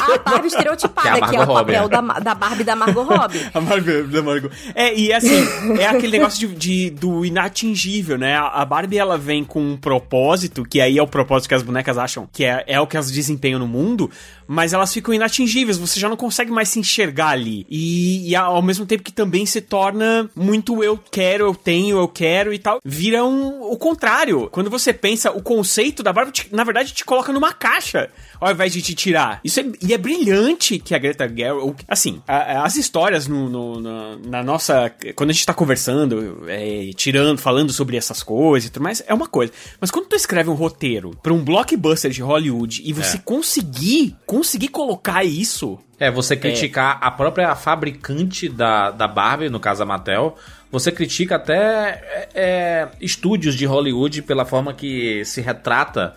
A 0.00 0.18
Barbie 0.18 0.48
estereotipada, 0.48 1.12
Que 1.18 1.24
é 1.24 1.28
que 1.28 1.36
é 1.36 1.42
o 1.42 1.46
papel 1.46 1.82
né? 1.82 1.88
da, 1.88 2.00
da 2.20 2.34
Barbie 2.34 2.64
da 2.64 2.74
Margot 2.76 3.02
Robbie. 3.02 3.40
A 3.54 3.60
Marvel, 3.60 4.06
da 4.08 4.22
Margot. 4.22 4.50
É, 4.74 4.94
e 4.94 5.12
assim, 5.12 5.44
é 5.78 5.86
aquele 5.86 6.12
negócio 6.18 6.48
de, 6.48 6.54
de- 6.56 6.90
do 6.90 7.24
inatingível, 7.24 8.16
né? 8.18 8.36
A 8.36 8.62
a 8.62 8.64
Barbie, 8.64 8.98
ela 8.98 9.18
vem 9.18 9.44
com 9.44 9.60
um 9.60 9.76
propósito, 9.76 10.64
que 10.64 10.80
aí 10.80 10.98
é 10.98 11.02
o 11.02 11.06
propósito 11.06 11.48
que 11.48 11.54
as 11.54 11.62
bonecas 11.62 11.98
acham 11.98 12.28
que 12.32 12.44
é, 12.44 12.64
é 12.66 12.80
o 12.80 12.86
que 12.86 12.96
elas 12.96 13.10
desempenham 13.10 13.58
no 13.58 13.66
mundo, 13.66 14.10
mas 14.52 14.72
elas 14.74 14.92
ficam 14.92 15.14
inatingíveis, 15.14 15.78
você 15.78 15.98
já 15.98 16.08
não 16.08 16.16
consegue 16.16 16.50
mais 16.50 16.68
se 16.68 16.78
enxergar 16.78 17.28
ali. 17.28 17.66
E, 17.70 18.28
e 18.30 18.36
ao 18.36 18.60
mesmo 18.60 18.84
tempo 18.84 19.02
que 19.02 19.12
também 19.12 19.46
se 19.46 19.60
torna 19.62 20.28
muito 20.36 20.84
eu 20.84 20.98
quero, 21.10 21.46
eu 21.46 21.54
tenho, 21.54 21.96
eu 21.98 22.06
quero 22.08 22.52
e 22.52 22.58
tal, 22.58 22.78
vira 22.84 23.24
um, 23.24 23.62
o 23.62 23.76
contrário. 23.78 24.48
Quando 24.52 24.68
você 24.68 24.92
pensa, 24.92 25.30
o 25.30 25.40
conceito 25.42 26.02
da 26.02 26.12
Barbie, 26.12 26.32
te- 26.32 26.48
na 26.54 26.64
verdade, 26.64 26.92
te 26.92 27.04
coloca 27.04 27.32
numa 27.32 27.52
caixa, 27.52 28.10
ao 28.40 28.50
invés 28.52 28.72
de 28.72 28.82
te 28.82 28.94
tirar. 28.94 29.40
Isso 29.42 29.58
é, 29.60 29.64
e 29.82 29.94
é 29.94 29.98
brilhante 29.98 30.78
que 30.78 30.94
a 30.94 30.98
Greta 30.98 31.26
Gerwig, 31.28 31.76
assim, 31.88 32.20
a- 32.28 32.64
as 32.64 32.76
histórias 32.76 33.26
no, 33.26 33.48
no- 33.48 33.80
na, 33.80 34.16
na 34.18 34.42
nossa, 34.42 34.92
quando 35.16 35.30
a 35.30 35.32
gente 35.32 35.46
tá 35.46 35.54
conversando, 35.54 36.42
é, 36.46 36.90
tirando, 36.94 37.38
falando 37.38 37.72
sobre 37.72 37.96
essas 37.96 38.22
coisas 38.22 38.68
e 38.68 38.72
tudo 38.72 38.82
mais, 38.82 39.02
é 39.06 39.14
uma 39.14 39.26
coisa. 39.26 39.52
Mas 39.80 39.90
quando 39.90 40.06
tu 40.06 40.16
escreve 40.16 40.50
um 40.50 40.54
roteiro 40.54 41.16
pra 41.22 41.32
um 41.32 41.42
blockbuster 41.42 42.10
de 42.10 42.20
Hollywood 42.22 42.82
e 42.84 42.92
você 42.92 43.16
É. 43.16 43.20
conseguir, 43.20 44.16
conseguir 44.42 44.68
colocar 44.68 45.22
isso, 45.22 45.78
É, 46.00 46.10
você 46.10 46.36
criticar 46.36 46.98
a 47.00 47.12
própria 47.12 47.54
fabricante 47.54 48.48
da, 48.48 48.90
da 48.90 49.06
Barbie, 49.06 49.48
no 49.48 49.60
caso 49.60 49.84
a 49.84 49.86
Mattel. 49.86 50.36
Você 50.68 50.90
critica 50.90 51.36
até 51.36 51.54
é, 51.54 52.28
é, 52.34 52.88
estúdios 53.00 53.54
de 53.54 53.64
Hollywood 53.66 54.22
pela 54.22 54.44
forma 54.44 54.74
que 54.74 55.24
se 55.24 55.40
retrata 55.40 56.16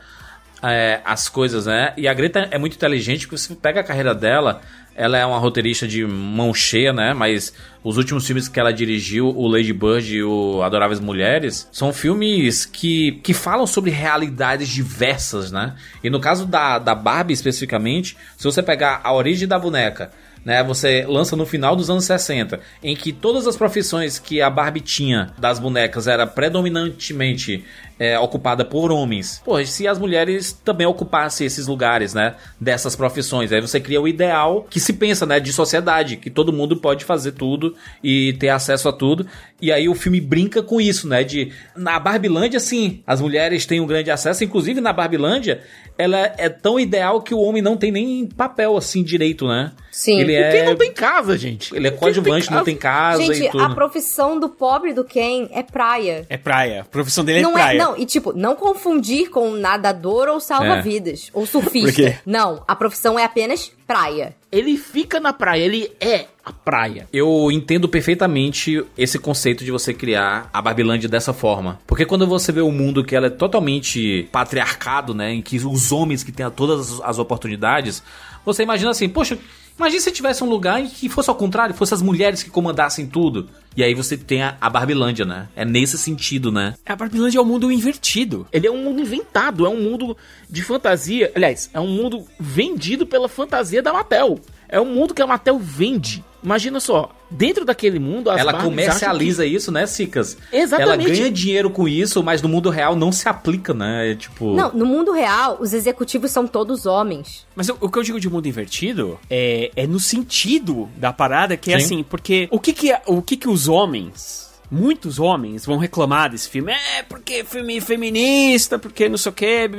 é, 0.64 1.02
as 1.06 1.30
coisas, 1.30 1.68
né? 1.68 1.94
E 1.98 2.08
a 2.08 2.14
Greta 2.16 2.48
é 2.50 2.58
muito 2.58 2.76
inteligente, 2.76 3.28
porque 3.28 3.38
você 3.38 3.54
pega 3.54 3.82
a 3.82 3.84
carreira 3.84 4.16
dela, 4.16 4.60
ela 4.96 5.18
é 5.18 5.26
uma 5.26 5.38
roteirista 5.38 5.86
de 5.88 6.06
mão 6.06 6.54
cheia, 6.54 6.94
né? 6.94 7.14
Mas 7.14 7.54
os 7.84 7.98
últimos 7.98 8.26
filmes 8.26 8.48
que 8.48 8.60
ela 8.60 8.72
dirigiu, 8.72 9.28
o 9.28 9.48
Lady 9.48 9.74
Bird 9.74 10.16
e 10.16 10.24
o 10.24 10.64
Adoráveis 10.64 11.00
Mulheres, 11.02 11.68
são 11.72 11.92
filmes 11.92 12.66
que, 12.66 13.20
que 13.24 13.34
falam 13.34 13.68
sobre 13.68 13.92
realidades 13.92 14.70
diversas, 14.70 15.52
né? 15.52 15.76
E 16.02 16.10
no 16.10 16.20
caso 16.20 16.46
da, 16.46 16.80
da 16.80 16.96
Barbie 16.96 17.34
especificamente, 17.34 18.16
se 18.38 18.44
você 18.46 18.64
pegar 18.64 19.02
a 19.04 19.14
origem 19.14 19.48
da 19.48 19.60
boneca, 19.60 20.12
né? 20.46 20.64
Você 20.64 21.04
lança 21.08 21.36
no 21.36 21.46
final 21.46 21.76
dos 21.76 21.90
anos 21.90 22.06
60, 22.06 22.60
em 22.84 22.96
que 22.96 23.12
todas 23.12 23.48
as 23.48 23.58
profissões 23.58 24.20
que 24.20 24.42
a 24.42 24.50
Barbie 24.50 24.80
tinha 24.80 25.34
das 25.40 25.58
bonecas 25.58 26.08
era 26.08 26.28
predominantemente 26.28 27.66
é, 27.98 28.20
ocupada 28.20 28.64
por 28.64 28.92
homens. 28.92 29.42
Pô, 29.44 29.64
se 29.66 29.88
as 29.88 29.98
mulheres 29.98 30.52
também 30.52 30.86
ocupassem 30.86 31.48
esses 31.48 31.66
lugares, 31.66 32.14
né? 32.14 32.36
Dessas 32.60 32.96
profissões, 32.96 33.52
aí 33.52 33.62
você 33.62 33.80
cria 33.80 34.02
o 34.02 34.08
ideal 34.08 34.68
que 34.70 34.80
se 34.80 34.94
pensa, 34.94 35.26
né? 35.26 35.40
De 35.40 35.52
sociedade, 35.52 36.18
que 36.18 36.30
todo 36.30 36.54
mundo 36.54 36.78
pode 36.78 37.06
fazer 37.06 37.32
tudo 37.32 37.76
e 38.04 38.34
ter 38.34 38.50
acesso 38.50 38.88
a 38.90 38.94
tudo. 38.94 39.26
E 39.62 39.72
aí 39.72 39.88
o 39.88 39.96
filme 39.96 40.20
brinca 40.20 40.62
com 40.62 40.80
isso, 40.80 41.08
né? 41.08 41.24
De 41.24 41.52
na 41.76 41.98
Barbilândia, 41.98 42.60
sim, 42.60 43.02
as 43.08 43.22
mulheres 43.22 43.66
têm 43.66 43.80
um 43.80 43.88
grande 43.88 44.12
acesso. 44.12 44.44
Inclusive 44.44 44.82
na 44.82 44.94
Barbilândia, 44.94 45.62
ela 45.98 46.20
é 46.38 46.50
tão 46.50 46.80
ideal 46.80 47.22
que 47.22 47.34
o 47.34 47.40
homem 47.40 47.62
não 47.62 47.78
tem 47.78 47.92
nem 47.92 48.28
papel 48.28 48.78
assim 48.78 49.04
direito, 49.04 49.48
né? 49.48 49.72
Sim. 49.96 50.20
Ele 50.20 50.38
O 50.38 50.52
Ken 50.52 50.58
é. 50.58 50.66
não 50.66 50.76
tem 50.76 50.92
casa, 50.92 51.38
gente. 51.38 51.74
Ele 51.74 51.88
é 51.88 51.90
O 51.90 51.96
coadjuvante, 51.96 52.52
não 52.52 52.66
tem 52.66 52.76
casa 52.76 53.24
e 53.24 53.28
Gente, 53.34 53.50
tudo. 53.50 53.64
a 53.64 53.70
profissão 53.70 54.38
do 54.38 54.50
pobre 54.50 54.92
do 54.92 55.06
Ken 55.06 55.48
é 55.54 55.64
praia. 55.64 56.26
É 56.30 56.36
praia. 56.36 56.82
A 56.82 56.84
profissão 56.84 57.24
dele 57.24 57.42
não 57.42 57.58
é 57.58 57.62
praia. 57.64 57.80
não, 57.80 57.98
e 57.98 58.06
tipo, 58.06 58.34
não 58.34 58.58
confundir 58.58 59.30
com 59.30 59.52
nadador 59.52 60.28
ou 60.28 60.42
salva-vidas, 60.42 61.30
ou 61.34 61.46
surfista. 61.46 61.94
Por 61.94 61.96
quê? 61.96 62.18
Não, 62.26 62.62
a 62.68 62.76
profissão 62.76 63.18
é 63.18 63.24
apenas 63.24 63.72
praia. 63.88 64.36
Ele 64.52 64.76
fica 64.76 65.18
na 65.18 65.32
praia, 65.32 65.64
ele 65.64 65.90
é 66.02 66.26
a 66.44 66.52
praia. 66.52 67.08
Eu 67.14 67.50
entendo 67.50 67.88
perfeitamente 67.88 68.84
esse 68.98 69.18
conceito 69.18 69.64
de 69.64 69.72
você 69.72 69.94
criar 69.94 70.50
a 70.52 70.62
Barbilândia 70.62 71.08
dessa 71.08 71.32
forma. 71.32 71.80
Porque 71.88 72.06
quando 72.06 72.28
você 72.28 72.52
vê 72.52 72.62
um 72.62 72.72
mundo 72.72 73.02
que 73.02 73.16
ela 73.16 73.28
é 73.28 73.30
totalmente 73.30 74.28
patriarcado, 74.30 75.14
né? 75.14 75.32
Em 75.32 75.42
que 75.42 75.56
os 75.56 75.94
homens 75.94 76.22
que 76.22 76.34
têm 76.34 76.50
todas 76.52 77.00
as 77.02 77.18
oportunidades, 77.18 78.04
você 78.46 78.64
imagina 78.64 78.92
assim, 78.92 79.08
poxa, 79.08 79.38
imagina 79.78 80.02
se 80.02 80.12
tivesse 80.12 80.44
um 80.44 80.50
lugar 80.50 80.82
em 80.82 80.88
que 80.88 81.10
fosse 81.10 81.30
ao 81.30 81.36
contrário, 81.36 81.76
fosse 81.76 81.94
as 81.94 82.02
mulheres 82.02 82.44
que 82.44 82.50
comandassem 82.50 83.08
tudo. 83.08 83.50
E 83.76 83.84
aí 83.84 83.94
você 83.94 84.16
tem 84.16 84.42
a, 84.42 84.56
a 84.62 84.70
Barbilândia, 84.70 85.26
né? 85.26 85.50
É 85.56 85.66
nesse 85.66 85.98
sentido, 85.98 86.52
né? 86.52 86.76
A 86.86 86.96
Barbilândia 86.96 87.40
é 87.40 87.42
o 87.42 87.46
mundo 87.46 87.72
invertido. 87.72 88.48
Ele 88.52 88.68
é 88.68 88.72
um 88.72 88.82
mundo 88.84 89.02
inventado, 89.02 89.66
é 89.66 89.70
um 89.70 89.82
mundo 89.82 90.16
de 90.50 90.64
fantasia. 90.64 91.32
Aliás, 91.36 91.70
é 91.74 91.80
um 91.80 91.88
mundo 91.88 92.26
vendido 92.40 93.06
pela 93.06 93.28
fantasia 93.28 93.82
da 93.82 93.92
Mattel. 93.92 94.40
É 94.70 94.80
um 94.80 94.86
mundo 94.86 95.14
que 95.14 95.22
a 95.22 95.28
Mattel 95.28 95.60
vende. 95.60 96.24
Imagina 96.44 96.80
só, 96.80 97.10
dentro 97.30 97.66
daquele 97.66 97.98
mundo, 97.98 98.30
as 98.30 98.40
ela 98.40 98.62
comercializa 98.62 99.44
isso, 99.48 99.72
né, 99.72 99.88
Cicas? 99.88 100.38
Exatamente. 100.54 101.08
Ela 101.10 101.18
ganha 101.18 101.32
dinheiro 101.32 101.72
com 101.72 101.88
isso, 101.88 102.22
mas 102.22 102.40
no 102.40 102.48
mundo 102.48 102.70
real 102.70 102.96
não 102.96 103.12
se 103.12 103.28
aplica, 103.28 103.74
né? 103.74 104.12
É 104.12 104.16
tipo. 104.16 104.54
Não, 104.56 104.72
no 104.72 104.86
mundo 104.86 105.12
real, 105.12 105.58
os 105.60 105.74
executivos 105.74 106.30
são 106.30 106.46
todos 106.46 106.86
homens. 106.86 107.48
Mas 107.56 107.68
o, 107.70 107.78
o 107.82 107.90
que 107.90 107.98
eu 107.98 108.04
digo 108.04 108.20
de 108.20 108.30
mundo 108.30 108.48
invertido 108.48 109.20
é, 109.28 109.72
é 109.76 109.88
no 109.88 110.00
sentido 110.00 110.88
da 110.98 111.12
parada 111.12 111.58
que 111.58 111.74
é 111.74 111.80
Sim. 111.80 111.86
assim, 111.86 112.04
porque 112.04 112.48
o 112.52 112.60
que 112.60 112.74
que, 112.74 112.92
é- 112.92 113.02
o 113.08 113.24
que 113.24 113.36
que 113.38 113.50
os 113.50 113.68
homens, 113.68 114.45
muitos 114.70 115.20
homens 115.20 115.66
vão 115.66 115.78
reclamar 115.78 116.30
desse 116.30 116.50
filme? 116.50 116.72
É, 116.72 117.04
porque 117.04 117.44
filme 117.44 117.80
feminista, 117.82 118.78
porque 118.80 119.08
não 119.10 119.18
sei 119.18 119.30
o 119.32 119.34
que, 119.34 119.70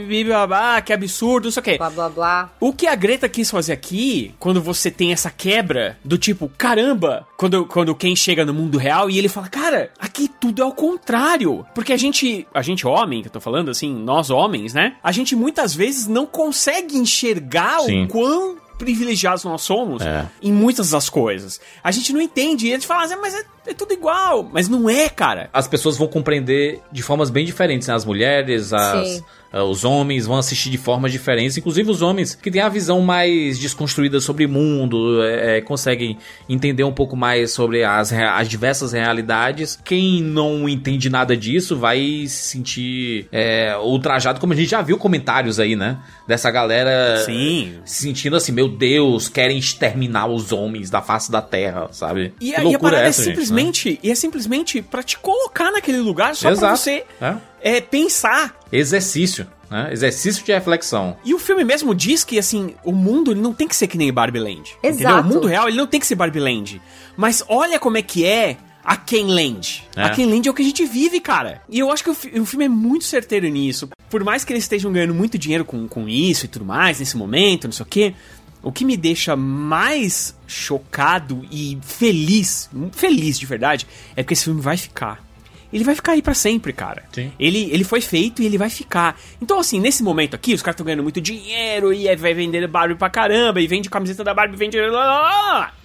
que 0.85 0.93
absurdo, 0.93 1.45
não 1.47 1.51
sei 1.53 1.61
o 1.61 1.65
que. 1.65 1.79
Blá 1.79 1.91
blá 1.91 2.09
blá. 2.09 2.51
O 2.61 2.73
que 2.73 2.87
a 2.87 2.95
Greta 2.95 3.29
quis 3.29 3.51
fazer 3.51 3.73
aqui, 3.73 4.35
quando 4.39 4.61
você 4.61 4.91
tem 4.91 5.13
essa 5.13 5.31
quebra 5.31 5.99
do 6.05 6.17
tipo, 6.19 6.51
caramba, 6.57 7.27
quando, 7.37 7.67
quando 7.67 7.95
quem 7.95 8.15
chega 8.17 8.45
no 8.45 8.55
mundo 8.55 8.79
real 8.79 9.11
e 9.11 9.19
ele 9.19 9.29
fala, 9.29 9.49
cara, 9.49 9.91
aqui 9.99 10.29
tudo 10.41 10.63
é 10.63 10.65
ao 10.65 10.73
contrário. 10.73 11.67
Porque 11.75 11.93
a 11.93 11.97
gente, 11.97 12.47
a 12.55 12.63
gente 12.63 12.87
homem, 12.87 13.23
que 13.23 13.29
eu 13.29 13.33
tô 13.33 13.41
falando 13.41 13.71
assim, 13.71 13.95
nós 13.95 14.31
homens, 14.31 14.73
né? 14.75 14.97
A 15.03 15.13
gente 15.13 15.35
muitas 15.37 15.75
vezes 15.75 16.07
não 16.07 16.27
consegue 16.27 16.97
enxergar 16.97 17.81
Sim. 17.81 18.05
o 18.05 18.09
quão 18.09 18.57
privilegiados 18.79 19.43
nós 19.45 19.63
somos 19.63 20.03
É. 20.03 20.27
em 20.43 20.53
muitas 20.53 20.91
das 20.91 21.09
coisas. 21.09 21.59
A 21.83 21.91
gente 21.91 22.13
não 22.13 22.21
entende, 22.21 22.67
e 22.67 22.71
a 22.73 22.75
gente 22.75 22.87
fala, 22.87 23.11
"Ah, 23.11 23.17
mas 23.17 23.35
é, 23.35 23.43
é 23.67 23.75
tudo 23.75 23.93
igual. 23.93 24.49
Mas 24.53 24.69
não 24.69 24.89
é, 24.89 25.09
cara. 25.09 25.49
as 25.53 25.67
pessoas 25.67 25.97
vão 25.97 26.07
compreender 26.07 26.81
de 26.91 27.03
formas 27.03 27.31
bem 27.31 27.45
diferentes. 27.45 27.89
Né? 27.89 27.95
As 27.95 28.05
mulheres, 28.05 28.73
as, 28.73 29.09
Sim. 29.09 29.25
ah, 29.53 29.65
os 29.65 29.85
homens 29.85 30.27
vão 30.27 30.37
assistir 30.37 30.71
de 30.71 30.79
formas 30.79 31.13
diferentes. 31.13 31.57
Inclusive 31.57 31.91
os 31.91 32.03
homens 32.03 32.35
que 32.35 32.51
têm 32.51 32.61
a 32.61 32.69
visão 32.69 33.01
mais 33.01 33.59
desconstruída 33.59 34.21
sobre 34.21 34.47
o 34.47 34.49
mundo, 34.49 35.23
é, 35.23 35.59
é, 35.59 35.61
conseguem 35.61 36.19
entender 36.49 36.85
um 36.85 36.93
pouco 36.93 37.17
mais 37.17 37.53
sobre 37.53 37.85
as, 37.85 38.13
as 38.13 38.49
diversas 38.49 38.93
realidades. 38.93 39.79
Quem 39.85 40.23
não 40.23 40.69
entende 40.69 41.11
nada 41.11 41.37
disso 41.37 41.77
vai 41.77 42.25
se 42.27 42.49
sentir 42.49 43.29
é, 43.33 43.77
ultrajado, 43.77 44.41
como 44.41 44.53
a 44.53 44.57
gente 44.57 44.71
já 44.71 44.83
viu 44.83 44.99
comentários 44.99 45.59
aí, 45.59 45.77
né? 45.77 45.99
Dessa 46.27 46.51
galera 46.51 47.23
Sim. 47.25 47.75
se 47.85 48.03
sentindo 48.03 48.37
assim, 48.37 48.53
meu 48.53 48.69
Deus, 48.69 49.29
querem 49.29 49.59
exterminar 49.59 50.27
os 50.27 50.53
homens 50.53 50.91
da 50.91 51.01
face 51.01 51.31
da 51.31 51.41
terra, 51.41 51.89
sabe? 51.93 52.35
E, 52.41 52.51
Que 52.51 52.57
a, 52.57 52.59
e 52.59 52.61
a 52.61 52.65
loucura 52.65 52.93
parada 52.93 53.07
é 53.07 53.09
essa, 53.09 53.23
gente, 53.57 53.89
né? 53.89 53.93
simplesmente, 53.93 54.01
e 54.03 54.11
é 54.11 54.15
simplesmente 54.15 54.83
pra 54.83 55.03
te 55.03 55.19
colocar 55.19 55.71
naquele 55.71 55.99
lugar 55.99 56.35
só 56.37 56.49
pra 56.49 56.53
Exato. 56.53 56.77
você 56.77 57.05
É. 57.21 57.35
é, 57.61 57.81
pensar. 57.81 58.55
Exercício, 58.71 59.47
né? 59.71 59.89
Exercício 59.93 60.45
de 60.45 60.53
reflexão. 60.53 61.17
E 61.25 61.35
o 61.35 61.39
filme 61.39 61.65
mesmo 61.65 61.95
diz 61.95 62.23
que, 62.25 62.39
assim, 62.39 62.75
o 62.85 62.93
mundo 62.93 63.31
ele 63.33 63.41
não 63.41 63.53
tem 63.55 63.67
que 63.67 63.75
ser 63.77 63.87
que 63.87 63.97
nem 63.99 64.13
Barbie 64.13 64.39
Land. 64.41 64.75
Entendeu? 64.79 65.09
Exato. 65.09 65.29
O 65.29 65.33
mundo 65.35 65.47
real 65.47 65.69
ele 65.69 65.77
não 65.77 65.87
tem 65.87 65.99
que 66.01 66.07
ser 66.07 66.15
Barbie 66.15 66.41
Land. 66.41 66.81
Mas 67.17 67.43
olha 67.49 67.79
como 67.79 67.97
é 67.97 68.03
que 68.03 68.25
é 68.25 68.57
a 68.85 68.97
Ken 68.97 69.27
Land. 69.27 69.85
É. 69.97 70.03
A 70.05 70.11
Ken 70.11 70.27
Land 70.27 70.47
é 70.47 70.51
o 70.51 70.55
que 70.55 70.63
a 70.63 70.65
gente 70.65 70.85
vive, 70.85 71.19
cara. 71.19 71.61
E 71.69 71.79
eu 71.81 71.91
acho 71.91 72.05
que 72.05 72.11
o, 72.11 72.15
fi- 72.15 72.39
o 72.39 72.47
filme 72.47 72.67
é 72.67 72.69
muito 72.69 73.05
certeiro 73.05 73.49
nisso. 73.49 73.89
Por 74.09 74.23
mais 74.23 74.45
que 74.45 74.53
eles 74.53 74.63
estejam 74.63 74.93
ganhando 74.93 75.13
muito 75.15 75.37
dinheiro 75.37 75.65
com, 75.65 75.89
com 75.89 76.09
isso 76.09 76.45
e 76.45 76.49
tudo 76.49 76.65
mais, 76.65 77.01
nesse 77.01 77.17
momento, 77.17 77.65
não 77.65 77.73
sei 77.73 77.83
o 77.83 77.89
quê. 77.89 78.15
O 78.63 78.73
que 78.73 78.85
me 78.85 78.97
deixa 78.97 79.37
mais 79.37 80.37
chocado 80.47 81.47
e 81.51 81.79
feliz, 81.83 82.69
feliz 82.93 83.39
de 83.39 83.47
verdade, 83.47 83.87
é 84.17 84.23
porque 84.23 84.35
esse 84.35 84.45
filme 84.45 84.61
vai 84.61 84.77
ficar. 84.77 85.25
Ele 85.73 85.85
vai 85.85 85.95
ficar 85.95 86.13
aí 86.13 86.23
pra 86.23 86.35
sempre, 86.35 86.73
cara. 86.73 87.05
Sim. 87.13 87.33
Ele, 87.39 87.69
ele 87.73 87.85
foi 87.85 88.01
feito 88.01 88.41
e 88.41 88.47
ele 88.47 88.57
vai 88.57 88.71
ficar. 88.71 89.19
Então, 89.43 89.59
assim, 89.59 89.81
nesse 89.81 90.03
momento 90.03 90.35
aqui, 90.35 90.55
os 90.55 90.63
caras 90.63 90.75
estão 90.75 90.87
ganhando 90.87 91.03
muito 91.03 91.21
dinheiro 91.21 91.93
e 91.93 92.09
aí 92.09 92.17
vai 92.17 92.35
vender 92.35 92.67
Barbie 92.67 92.95
pra 92.95 93.11
caramba, 93.11 93.61
e 93.61 93.67
vende 93.67 93.91
camiseta 93.91 94.23
da 94.23 94.33
Barbie, 94.33 94.57
vende. 94.57 94.79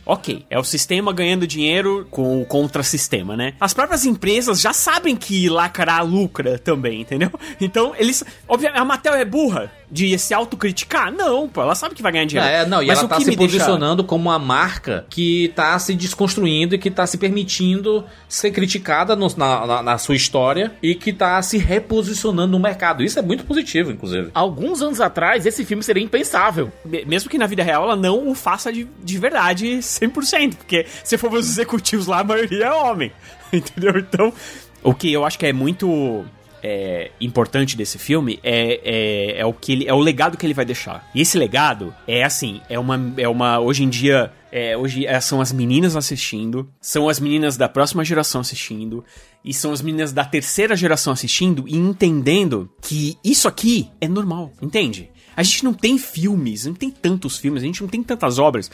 Ok, 0.05 0.45
é 0.49 0.57
o 0.59 0.63
sistema 0.63 1.13
ganhando 1.13 1.45
dinheiro 1.45 2.07
com 2.09 2.41
o 2.41 2.45
contra-sistema, 2.45 3.37
né? 3.37 3.53
As 3.59 3.73
próprias 3.73 4.05
empresas 4.05 4.59
já 4.59 4.73
sabem 4.73 5.15
que 5.15 5.47
lacrar 5.49 6.05
lucra 6.05 6.57
também, 6.57 7.01
entendeu? 7.01 7.31
Então, 7.61 7.93
eles. 7.97 8.23
Obviamente, 8.47 8.79
a 8.79 8.85
Mattel 8.85 9.13
é 9.13 9.23
burra 9.25 9.71
de 9.91 10.17
se 10.17 10.33
autocriticar? 10.33 11.11
Não, 11.11 11.47
pô, 11.49 11.61
ela 11.61 11.75
sabe 11.75 11.93
que 11.93 12.01
vai 12.01 12.11
ganhar 12.11 12.25
dinheiro. 12.25 12.49
É, 12.49 12.65
não, 12.65 12.81
e 12.81 12.87
Mas 12.87 12.99
ela 12.99 13.07
tá 13.07 13.19
se 13.19 13.25
me 13.25 13.35
deixa- 13.35 13.57
posicionando 13.57 14.03
como 14.03 14.29
uma 14.29 14.39
marca 14.39 15.05
que 15.09 15.49
tá 15.55 15.77
se 15.77 15.93
desconstruindo 15.93 16.73
e 16.75 16.77
que 16.79 16.89
tá 16.89 17.05
se 17.05 17.17
permitindo 17.17 18.03
ser 18.27 18.51
criticada 18.51 19.15
no- 19.15 19.27
na, 19.37 19.67
na- 19.67 19.83
na 19.83 19.97
sua 19.97 20.15
história 20.15 20.71
e 20.81 20.95
que 20.95 21.11
tá 21.13 21.41
se 21.41 21.57
reposicionando 21.57 22.51
no 22.53 22.59
mercado. 22.59 23.03
Isso 23.03 23.19
é 23.19 23.21
muito 23.21 23.43
positivo, 23.43 23.91
inclusive. 23.91 24.29
Alguns 24.33 24.81
anos 24.81 25.01
atrás, 25.01 25.45
esse 25.45 25.63
filme 25.65 25.83
seria 25.83 26.03
impensável. 26.03 26.71
Me- 26.85 27.05
Mesmo 27.05 27.29
que 27.29 27.37
na 27.37 27.45
vida 27.47 27.61
real 27.63 27.83
ela 27.83 27.95
não 27.95 28.29
o 28.29 28.33
faça 28.35 28.71
de, 28.71 28.87
de 29.03 29.17
verdade 29.17 29.81
100%, 29.99 30.55
porque 30.55 30.85
se 31.03 31.17
for 31.17 31.33
os 31.33 31.49
executivos 31.49 32.07
lá, 32.07 32.19
a 32.19 32.23
maioria 32.23 32.65
é 32.65 32.71
homem, 32.71 33.11
entendeu? 33.51 33.97
Então, 33.97 34.33
o 34.83 34.93
que 34.93 35.11
eu 35.11 35.25
acho 35.25 35.37
que 35.37 35.45
é 35.45 35.53
muito 35.53 36.25
é, 36.63 37.11
importante 37.19 37.75
desse 37.75 37.97
filme 37.97 38.39
é, 38.43 38.79
é, 38.83 39.39
é 39.39 39.45
o 39.45 39.53
que 39.53 39.71
ele, 39.71 39.87
é 39.87 39.93
o 39.93 39.99
legado 39.99 40.37
que 40.37 40.45
ele 40.45 40.53
vai 40.53 40.65
deixar. 40.65 41.09
E 41.13 41.21
esse 41.21 41.37
legado 41.37 41.93
é 42.07 42.23
assim, 42.23 42.61
é 42.69 42.77
uma, 42.77 43.13
é 43.17 43.27
uma 43.27 43.59
hoje 43.59 43.83
em 43.83 43.89
dia, 43.89 44.31
é, 44.51 44.77
hoje 44.77 45.05
é, 45.05 45.19
são 45.19 45.41
as 45.41 45.51
meninas 45.51 45.95
assistindo, 45.95 46.69
são 46.79 47.09
as 47.09 47.19
meninas 47.19 47.57
da 47.57 47.67
próxima 47.67 48.03
geração 48.03 48.41
assistindo, 48.41 49.03
e 49.43 49.53
são 49.53 49.71
as 49.71 49.81
meninas 49.81 50.13
da 50.13 50.23
terceira 50.23 50.75
geração 50.75 51.11
assistindo 51.11 51.65
e 51.67 51.75
entendendo 51.75 52.69
que 52.81 53.17
isso 53.23 53.47
aqui 53.47 53.89
é 53.99 54.07
normal, 54.07 54.51
entende? 54.61 55.09
A 55.35 55.43
gente 55.43 55.63
não 55.63 55.73
tem 55.73 55.97
filmes, 55.97 56.65
não 56.65 56.73
tem 56.73 56.91
tantos 56.91 57.37
filmes, 57.37 57.63
a 57.63 57.65
gente 57.65 57.81
não 57.81 57.89
tem 57.89 58.03
tantas 58.03 58.37
obras 58.37 58.69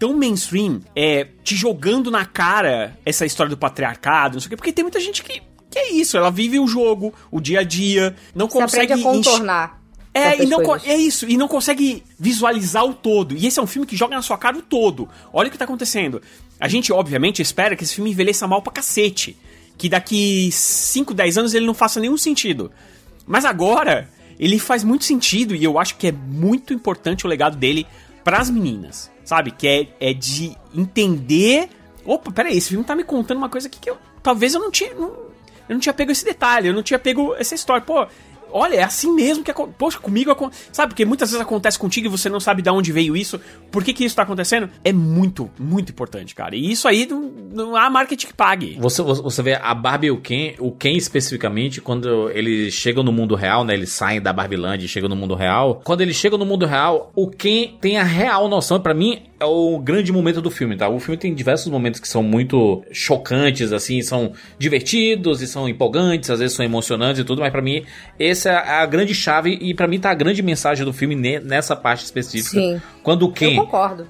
tão 0.00 0.14
mainstream, 0.16 0.80
é, 0.96 1.28
te 1.44 1.54
jogando 1.54 2.10
na 2.10 2.24
cara 2.24 2.98
essa 3.04 3.26
história 3.26 3.50
do 3.50 3.56
patriarcado, 3.56 4.34
não 4.34 4.40
sei 4.40 4.46
o 4.46 4.50
quê, 4.50 4.56
porque 4.56 4.72
tem 4.72 4.82
muita 4.82 4.98
gente 4.98 5.22
que, 5.22 5.42
que 5.70 5.78
é 5.78 5.92
isso, 5.92 6.16
ela 6.16 6.30
vive 6.30 6.58
o 6.58 6.66
jogo, 6.66 7.12
o 7.30 7.38
dia 7.38 7.60
a 7.60 7.62
dia, 7.62 8.16
não 8.34 8.48
Você 8.48 8.58
consegue 8.58 8.92
aprende 8.94 9.08
a 9.08 9.12
contornar. 9.12 9.80
é, 10.14 10.42
e 10.42 10.46
não 10.46 10.62
coisas. 10.62 10.88
é 10.88 10.96
isso, 10.96 11.28
e 11.28 11.36
não 11.36 11.46
consegue 11.46 12.02
visualizar 12.18 12.84
o 12.84 12.94
todo. 12.94 13.36
E 13.36 13.46
esse 13.46 13.60
é 13.60 13.62
um 13.62 13.66
filme 13.66 13.86
que 13.86 13.94
joga 13.94 14.16
na 14.16 14.22
sua 14.22 14.38
cara 14.38 14.56
o 14.56 14.62
todo. 14.62 15.06
Olha 15.32 15.48
o 15.48 15.50
que 15.52 15.58
tá 15.58 15.66
acontecendo. 15.66 16.22
A 16.58 16.66
gente, 16.66 16.92
obviamente, 16.92 17.42
espera 17.42 17.76
que 17.76 17.84
esse 17.84 17.94
filme 17.94 18.10
envelheça 18.10 18.48
mal 18.48 18.62
pra 18.62 18.72
cacete. 18.72 19.36
Que 19.76 19.88
daqui 19.88 20.50
5, 20.50 21.12
10 21.14 21.38
anos 21.38 21.54
ele 21.54 21.66
não 21.66 21.74
faça 21.74 22.00
nenhum 22.00 22.16
sentido. 22.16 22.70
Mas 23.26 23.44
agora, 23.44 24.08
ele 24.38 24.58
faz 24.58 24.82
muito 24.82 25.04
sentido 25.04 25.54
e 25.54 25.62
eu 25.62 25.78
acho 25.78 25.96
que 25.96 26.06
é 26.06 26.12
muito 26.12 26.72
importante 26.74 27.26
o 27.26 27.28
legado 27.28 27.56
dele 27.56 27.86
pras 28.24 28.50
meninas. 28.50 29.10
Sabe? 29.24 29.50
Que 29.52 29.68
é, 30.00 30.10
é 30.10 30.12
de 30.14 30.56
entender. 30.74 31.68
Opa, 32.04 32.32
peraí, 32.32 32.56
esse 32.56 32.70
filme 32.70 32.84
tá 32.84 32.96
me 32.96 33.04
contando 33.04 33.38
uma 33.38 33.48
coisa 33.48 33.68
aqui 33.68 33.78
que 33.78 33.90
eu. 33.90 33.96
Talvez 34.22 34.54
eu 34.54 34.60
não 34.60 34.70
tinha. 34.70 34.94
não- 34.94 35.30
eu 35.68 35.74
não 35.74 35.78
tinha 35.80 35.92
pego 35.92 36.10
esse 36.10 36.24
detalhe, 36.24 36.66
eu 36.66 36.74
não 36.74 36.82
tinha 36.82 36.98
pego 36.98 37.32
essa 37.36 37.54
história. 37.54 37.80
Pô, 37.84 38.04
olha, 38.52 38.76
é 38.76 38.82
assim 38.82 39.12
mesmo 39.12 39.44
que 39.44 39.50
acontece. 39.50 39.76
Poxa, 39.78 39.98
comigo 39.98 40.30
acontece. 40.30 40.68
Sabe, 40.72 40.90
porque 40.90 41.04
muitas 41.04 41.30
vezes 41.30 41.42
acontece 41.42 41.78
contigo 41.78 42.06
e 42.06 42.10
você 42.10 42.28
não 42.28 42.40
sabe 42.40 42.62
de 42.62 42.70
onde 42.70 42.92
veio 42.92 43.16
isso. 43.16 43.40
Por 43.70 43.84
que, 43.84 43.92
que 43.92 44.04
isso 44.04 44.16
tá 44.16 44.22
acontecendo? 44.22 44.68
É 44.84 44.92
muito, 44.92 45.50
muito 45.58 45.90
importante, 45.90 46.34
cara. 46.34 46.54
E 46.56 46.70
isso 46.70 46.86
aí 46.88 47.06
não, 47.06 47.22
não 47.52 47.76
há 47.76 47.88
marketing 47.90 48.28
que 48.28 48.34
pague. 48.34 48.76
Você, 48.78 49.02
você 49.02 49.42
vê 49.42 49.54
a 49.54 49.74
Barbie 49.74 50.08
e 50.08 50.10
o 50.10 50.20
Ken, 50.20 50.54
o 50.58 50.72
Ken 50.72 50.96
especificamente, 50.96 51.80
quando 51.80 52.30
eles 52.30 52.74
chegam 52.74 53.02
no 53.02 53.12
mundo 53.12 53.34
real, 53.34 53.64
né? 53.64 53.74
Eles 53.74 53.90
saem 53.90 54.20
da 54.20 54.32
Barbilândia 54.32 54.86
e 54.86 54.88
chegam 54.88 55.08
no 55.08 55.16
mundo 55.16 55.34
real. 55.34 55.80
Quando 55.84 56.00
eles 56.00 56.16
chegam 56.16 56.38
no 56.38 56.46
mundo 56.46 56.66
real, 56.66 57.12
o 57.14 57.28
Ken 57.28 57.76
tem 57.80 57.98
a 57.98 58.04
real 58.04 58.48
noção, 58.48 58.80
pra 58.80 58.94
mim, 58.94 59.22
é 59.40 59.44
o 59.46 59.78
grande 59.78 60.12
momento 60.12 60.42
do 60.42 60.50
filme, 60.50 60.76
tá? 60.76 60.86
O 60.88 61.00
filme 61.00 61.16
tem 61.16 61.34
diversos 61.34 61.68
momentos 61.68 61.98
que 61.98 62.06
são 62.06 62.22
muito 62.22 62.84
chocantes, 62.92 63.72
assim, 63.72 64.02
são 64.02 64.32
divertidos 64.58 65.40
e 65.40 65.46
são 65.46 65.66
empolgantes, 65.68 66.28
às 66.30 66.38
vezes 66.40 66.54
são 66.54 66.64
emocionantes 66.64 67.22
e 67.22 67.24
tudo, 67.24 67.40
mas 67.40 67.50
pra 67.50 67.62
mim, 67.62 67.82
essa 68.18 68.50
é 68.50 68.54
a 68.82 68.86
grande 68.86 69.14
chave 69.14 69.58
e 69.60 69.72
pra 69.74 69.88
mim 69.88 69.98
tá 69.98 70.10
a 70.10 70.14
grande 70.14 70.42
mensagem 70.42 70.84
do 70.84 70.92
filme 70.92 71.14
ne- 71.16 71.40
nessa 71.40 71.74
parte 71.74 72.04
específica. 72.04 72.60
Sim. 72.60 72.82
Quando 73.02 73.22
o 73.24 73.32
Ken, 73.32 73.56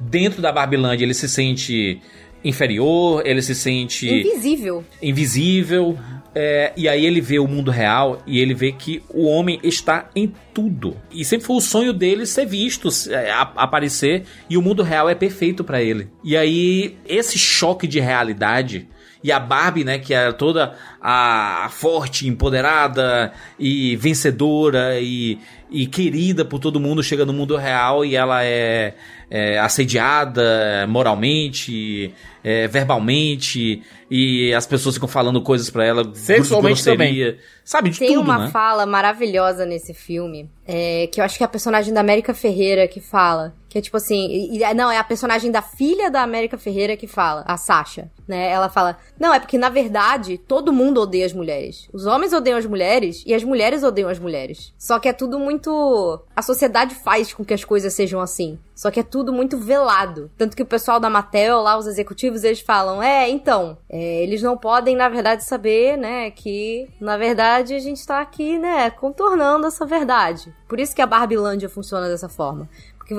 dentro 0.00 0.42
da 0.42 0.50
Barbilândia, 0.50 1.04
ele 1.04 1.14
se 1.14 1.28
sente 1.28 2.00
inferior, 2.42 3.22
ele 3.26 3.42
se 3.42 3.54
sente 3.54 4.08
Invisível. 4.08 4.84
invisível. 5.02 5.98
é, 6.34 6.72
e 6.76 6.88
aí 6.88 7.04
ele 7.04 7.20
vê 7.20 7.38
o 7.38 7.46
mundo 7.46 7.70
real 7.70 8.22
e 8.26 8.38
ele 8.38 8.54
vê 8.54 8.72
que 8.72 9.02
o 9.10 9.26
homem 9.26 9.58
está 9.62 10.08
em 10.14 10.32
tudo. 10.54 10.96
E 11.10 11.24
sempre 11.24 11.46
foi 11.46 11.56
o 11.56 11.60
sonho 11.60 11.92
dele 11.92 12.24
ser 12.26 12.46
visto, 12.46 12.88
é, 13.10 13.30
aparecer, 13.56 14.24
e 14.48 14.56
o 14.56 14.62
mundo 14.62 14.82
real 14.82 15.08
é 15.08 15.14
perfeito 15.14 15.62
pra 15.64 15.82
ele. 15.82 16.08
E 16.24 16.36
aí, 16.36 16.96
esse 17.06 17.38
choque 17.38 17.86
de 17.86 18.00
realidade. 18.00 18.88
E 19.22 19.30
a 19.30 19.38
Barbie, 19.38 19.84
né, 19.84 19.98
que 19.98 20.14
é 20.14 20.32
toda 20.32 20.74
a, 20.98 21.66
a 21.66 21.68
forte, 21.68 22.26
empoderada 22.26 23.32
e 23.58 23.94
vencedora 23.96 24.98
e, 24.98 25.38
e 25.70 25.86
querida 25.86 26.42
por 26.42 26.58
todo 26.58 26.80
mundo, 26.80 27.02
chega 27.02 27.26
no 27.26 27.32
mundo 27.34 27.54
real 27.54 28.02
e 28.02 28.16
ela 28.16 28.42
é, 28.42 28.94
é 29.30 29.58
assediada 29.58 30.86
moralmente, 30.88 32.12
é, 32.42 32.66
verbalmente, 32.68 33.82
e 34.10 34.52
as 34.54 34.66
pessoas 34.66 34.96
ficam 34.96 35.08
falando 35.08 35.40
coisas 35.42 35.70
pra 35.70 35.84
ela, 35.84 36.02
Sexualmente 36.14 36.82
grosseria, 36.82 37.38
Sabe, 37.64 37.90
de 37.90 37.98
Tem 38.00 38.08
tudo, 38.08 38.22
uma 38.22 38.38
né? 38.46 38.50
fala 38.50 38.84
maravilhosa 38.84 39.64
nesse 39.64 39.94
filme, 39.94 40.50
é, 40.66 41.06
que 41.12 41.20
eu 41.20 41.24
acho 41.24 41.36
que 41.36 41.44
é 41.44 41.46
a 41.46 41.48
personagem 41.48 41.94
da 41.94 42.00
América 42.00 42.34
Ferreira 42.34 42.88
que 42.88 43.00
fala. 43.00 43.54
Que 43.68 43.78
é 43.78 43.80
tipo 43.80 43.96
assim. 43.96 44.26
e- 44.28 44.58
e- 44.64 44.74
não, 44.74 44.90
é 44.90 44.98
a 44.98 45.04
personagem 45.04 45.48
da 45.48 45.62
filha 45.62 46.10
da 46.10 46.22
América 46.22 46.58
Ferreira 46.58 46.96
que 46.96 47.06
fala, 47.06 47.44
a 47.46 47.56
Sasha. 47.56 48.10
Né? 48.26 48.50
Ela 48.50 48.68
fala: 48.68 48.98
Não, 49.16 49.32
é 49.32 49.38
porque 49.38 49.56
na 49.56 49.68
verdade 49.68 50.36
todo 50.38 50.72
mundo 50.72 51.00
odeia 51.00 51.24
as 51.24 51.32
mulheres. 51.32 51.88
Os 51.92 52.04
homens 52.04 52.32
odeiam 52.32 52.58
as 52.58 52.66
mulheres 52.66 53.22
e 53.24 53.32
as 53.32 53.44
mulheres 53.44 53.84
odeiam 53.84 54.10
as 54.10 54.18
mulheres. 54.18 54.74
Só 54.76 54.98
que 54.98 55.08
é 55.08 55.12
tudo 55.12 55.38
muito. 55.38 56.20
A 56.34 56.42
sociedade 56.42 56.96
faz 56.96 57.32
com 57.32 57.44
que 57.44 57.54
as 57.54 57.64
coisas 57.64 57.92
sejam 57.92 58.20
assim. 58.20 58.58
Só 58.74 58.90
que 58.90 58.98
é 58.98 59.04
tudo 59.04 59.32
muito 59.32 59.56
velado. 59.56 60.28
Tanto 60.36 60.56
que 60.56 60.62
o 60.62 60.66
pessoal 60.66 60.98
da 60.98 61.08
Mattel, 61.10 61.60
lá, 61.60 61.78
os 61.78 61.86
executivos, 61.86 62.29
eles 62.44 62.60
falam: 62.60 63.02
É, 63.02 63.28
então, 63.28 63.78
é, 63.88 64.22
eles 64.22 64.42
não 64.42 64.56
podem, 64.56 64.96
na 64.96 65.08
verdade, 65.08 65.44
saber, 65.44 65.96
né, 65.96 66.30
que, 66.30 66.88
na 67.00 67.16
verdade, 67.16 67.74
a 67.74 67.78
gente 67.78 68.06
tá 68.06 68.20
aqui, 68.20 68.58
né, 68.58 68.90
contornando 68.90 69.66
essa 69.66 69.84
verdade. 69.84 70.54
Por 70.68 70.78
isso 70.78 70.94
que 70.94 71.02
a 71.02 71.06
Barbilândia 71.06 71.68
funciona 71.68 72.08
dessa 72.08 72.28
forma. 72.28 72.68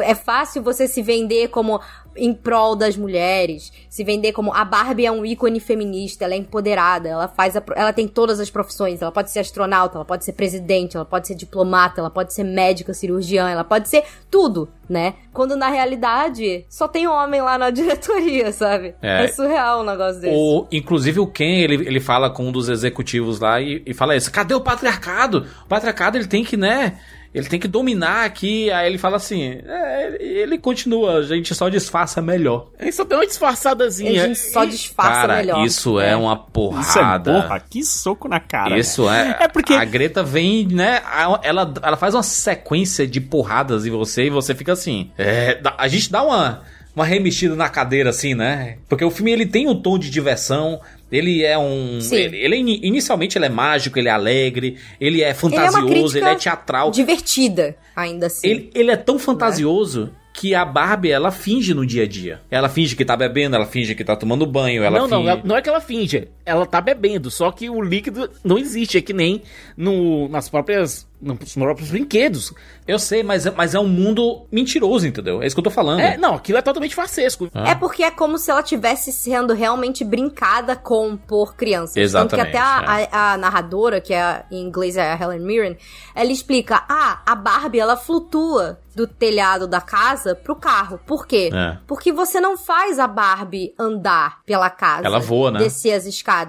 É 0.02 0.16
fácil 0.16 0.62
você 0.62 0.88
se 0.88 1.02
vender 1.02 1.50
como 1.50 1.82
em 2.16 2.34
prol 2.34 2.76
das 2.76 2.98
mulheres, 2.98 3.72
se 3.90 4.04
vender 4.04 4.34
como 4.34 4.54
a 4.54 4.66
Barbie 4.66 5.06
é 5.06 5.12
um 5.12 5.26
ícone 5.26 5.60
feminista, 5.60 6.26
ela 6.26 6.34
é 6.34 6.38
empoderada, 6.38 7.08
ela 7.08 7.28
faz 7.28 7.56
a 7.56 7.64
ela 7.76 7.94
tem 7.94 8.08
todas 8.08 8.40
as 8.40 8.50
profissões, 8.50 9.02
ela 9.02 9.12
pode 9.12 9.32
ser 9.32 9.40
astronauta, 9.40 9.98
ela 9.98 10.06
pode 10.06 10.26
ser 10.26 10.34
presidente, 10.34 10.96
ela 10.98 11.06
pode 11.06 11.28
ser 11.28 11.36
diplomata, 11.36 12.02
ela 12.02 12.10
pode 12.10 12.34
ser 12.34 12.44
médica, 12.44 12.94
cirurgiã, 12.94 13.50
ela 13.50 13.64
pode 13.64 13.88
ser 13.88 14.04
tudo, 14.30 14.68
né? 14.90 15.16
Quando 15.34 15.56
na 15.56 15.70
realidade 15.70 16.66
só 16.70 16.88
tem 16.88 17.08
homem 17.08 17.42
lá 17.42 17.58
na 17.58 17.70
diretoria, 17.72 18.52
sabe? 18.52 18.94
É. 19.02 19.26
É, 19.26 19.28
surreal 19.30 19.82
um 19.82 19.86
negócio 19.86 20.22
desse. 20.22 20.36
O, 20.36 20.68
inclusive 20.72 21.20
o 21.20 21.28
Ken, 21.28 21.62
ele, 21.62 21.76
ele 21.76 22.00
fala 22.00 22.30
com 22.30 22.48
um 22.48 22.52
dos 22.52 22.68
executivos 22.68 23.40
lá 23.40 23.62
e, 23.62 23.82
e 23.86 23.94
fala 23.94 24.16
isso, 24.16 24.32
cadê 24.32 24.54
o 24.54 24.62
patriarcado? 24.62 25.48
O 25.64 25.68
patriarcado 25.68 26.18
ele 26.18 26.28
tem 26.28 26.44
que, 26.44 26.58
né, 26.58 27.00
ele 27.34 27.48
tem 27.48 27.60
que 27.60 27.68
dominar 27.68 28.26
aqui. 28.26 28.70
Aí 28.72 28.88
ele 28.88 28.98
fala 28.98 29.18
assim, 29.18 29.60
é, 29.66 30.18
ele 30.20 30.58
continua, 30.58 31.18
a 31.20 31.24
gente 31.24 31.54
só 31.56 31.70
disfarça 31.70 32.22
melhor. 32.22 32.68
Ele 32.80 32.92
só 32.92 33.04
deu 33.04 33.20
uma 33.20 33.26
disfarçadazinha. 33.28 34.24
a 34.24 34.28
gente 34.28 34.40
só 34.40 34.66
disfarça 34.66 35.12
Cara, 35.22 35.36
melhor. 35.38 35.66
isso 35.66 36.00
é, 36.00 36.16
uma 36.16 36.36
porrada. 36.36 37.32
Isso 37.32 37.40
é 37.40 37.42
porra, 37.42 37.60
que 37.70 37.84
soco 37.84 38.28
na 38.28 38.40
cara. 38.40 38.78
Isso 38.78 39.10
é. 39.10 39.38
É 39.42 39.48
porque- 39.48 39.74
A 39.74 39.86
Greta 39.86 40.22
vem, 40.24 40.68
né? 40.68 41.02
Ela, 41.44 41.74
ela 41.82 41.98
faz 41.98 42.14
uma 42.14 42.24
sequência 42.24 43.08
de 43.08 43.22
porradas 43.22 43.86
em 43.86 43.90
você 43.90 44.26
e 44.26 44.30
você 44.30 44.54
fica 44.54 44.74
assim. 44.74 45.12
É, 45.18 45.60
a 45.78 45.88
gente 45.88 46.12
dá 46.12 46.24
uma, 46.24 46.62
uma 46.96 47.06
remexida 47.06 47.56
na 47.56 47.70
cadeira, 47.70 48.10
assim, 48.10 48.34
né? 48.36 48.78
Porque 48.90 49.04
o 49.06 49.12
filme 49.12 49.32
ele 49.32 49.46
tem 49.46 49.68
um 49.70 49.76
tom 49.82 49.98
de 49.98 50.10
diversão. 50.10 50.80
Ele 51.12 51.44
é 51.44 51.58
um. 51.58 52.00
Sim. 52.00 52.16
Ele, 52.16 52.38
ele 52.38 52.56
é 52.56 52.60
ini- 52.60 52.80
inicialmente 52.84 53.38
ele 53.38 53.46
é 53.46 53.50
mágico, 53.50 54.00
ele 54.00 54.08
é 54.08 54.12
alegre, 54.12 54.78
ele 55.00 55.22
é 55.22 55.24
Ele 55.24 55.24
é 55.24 55.28
uma 55.30 55.34
fantasioso, 55.36 55.88
crítica 55.88 56.18
ele 56.20 56.30
é 56.30 56.36
teatral. 56.36 56.92
divertida, 56.92 57.76
ainda 57.96 58.28
assim. 58.28 58.48
Ele, 58.48 58.70
ele 58.74 58.92
é 58.92 58.96
tão 58.98 59.20
fantasioso 59.20 60.12
que 60.34 60.56
a 60.56 60.64
Barbie 60.64 61.12
ela 61.12 61.30
finge 61.30 61.74
no 61.74 61.86
dia 61.86 62.04
a 62.04 62.08
dia. 62.08 62.40
Ela 62.50 62.70
finge 62.70 62.96
que 62.96 63.04
tá 63.04 63.18
bebendo, 63.18 63.56
ela 63.56 63.66
finge 63.66 63.94
que 63.94 64.04
tá 64.04 64.16
tomando 64.16 64.46
banho, 64.46 64.82
ela 64.82 64.98
não, 65.00 65.08
não, 65.08 65.18
finge. 65.20 65.30
ela- 65.30 65.42
não 65.44 65.58
é 65.58 65.62
que 65.62 65.70
ela 65.70 65.82
finge. 65.82 66.28
Ela 66.52 66.66
tá 66.66 66.80
bebendo, 66.82 67.32
só 67.32 67.52
que 67.52 67.70
o 67.70 67.82
líquido 67.82 68.30
não 68.44 68.58
existe. 68.58 68.98
É 68.98 69.02
que 69.02 69.14
nem 69.14 69.42
no, 69.76 70.28
nas 70.30 70.50
próprias. 70.50 71.10
Nos 71.22 71.54
próprios 71.54 71.92
brinquedos. 71.92 72.52
Eu 72.88 72.98
sei, 72.98 73.22
mas, 73.22 73.46
é- 73.46 73.52
mas 73.52 73.76
é 73.76 73.80
um 73.80 73.88
mundo 73.88 74.48
mentiroso, 74.52 75.06
entendeu? 75.06 75.40
É 75.44 75.46
isso 75.46 75.56
que 75.56 75.60
eu 75.60 75.64
tô 75.64 75.70
falando. 75.70 76.00
É, 76.00 76.18
não, 76.18 76.34
aquilo 76.34 76.58
é 76.58 76.64
totalmente 76.64 76.96
farsesco. 76.96 77.48
É 77.54 77.76
porque 77.76 78.02
é 78.02 78.10
como 78.10 78.40
se 78.40 78.50
ela 78.50 78.64
tivesse 78.64 79.12
sendo 79.14 79.54
realmente 79.54 80.04
brincada 80.04 80.76
com 80.76 81.16
por 81.16 81.56
crianças. 81.56 81.96
Exatamente, 81.96 82.32
Tanto 82.32 82.42
que 82.52 82.58
até 82.58 82.58
a, 82.58 83.08
a- 83.12 83.34
a 83.34 83.38
narradora, 83.38 84.02
que 84.02 84.16
é 84.16 84.46
em 84.50 84.64
inglês 84.66 84.98
é 84.98 85.12
a 85.12 85.16
Helen 85.16 85.42
Mirren, 85.42 85.78
ela 86.16 86.32
explica: 86.32 86.84
ah, 86.90 87.22
a 87.24 87.36
Barbie 87.36 87.80
ela 87.80 87.96
flutua 87.96 88.80
do 88.96 89.06
telhado 89.08 89.68
da 89.68 89.80
casa 89.80 90.34
pro 90.36 90.56
carro. 90.56 91.00
Por 91.06 91.26
quê? 91.28 91.50
É. 91.54 91.78
Porque 91.88 92.12
você 92.12 92.42
não 92.42 92.58
faz 92.58 92.98
a 93.00 93.08
Barbie 93.08 93.74
andar 93.80 94.40
pela 94.44 94.70
casa. 94.72 95.06
Ela 95.06 95.20
voa, 95.20 95.52
né? 95.52 95.60
Descer 95.60 95.94
as 95.94 96.06
escadas. 96.08 96.41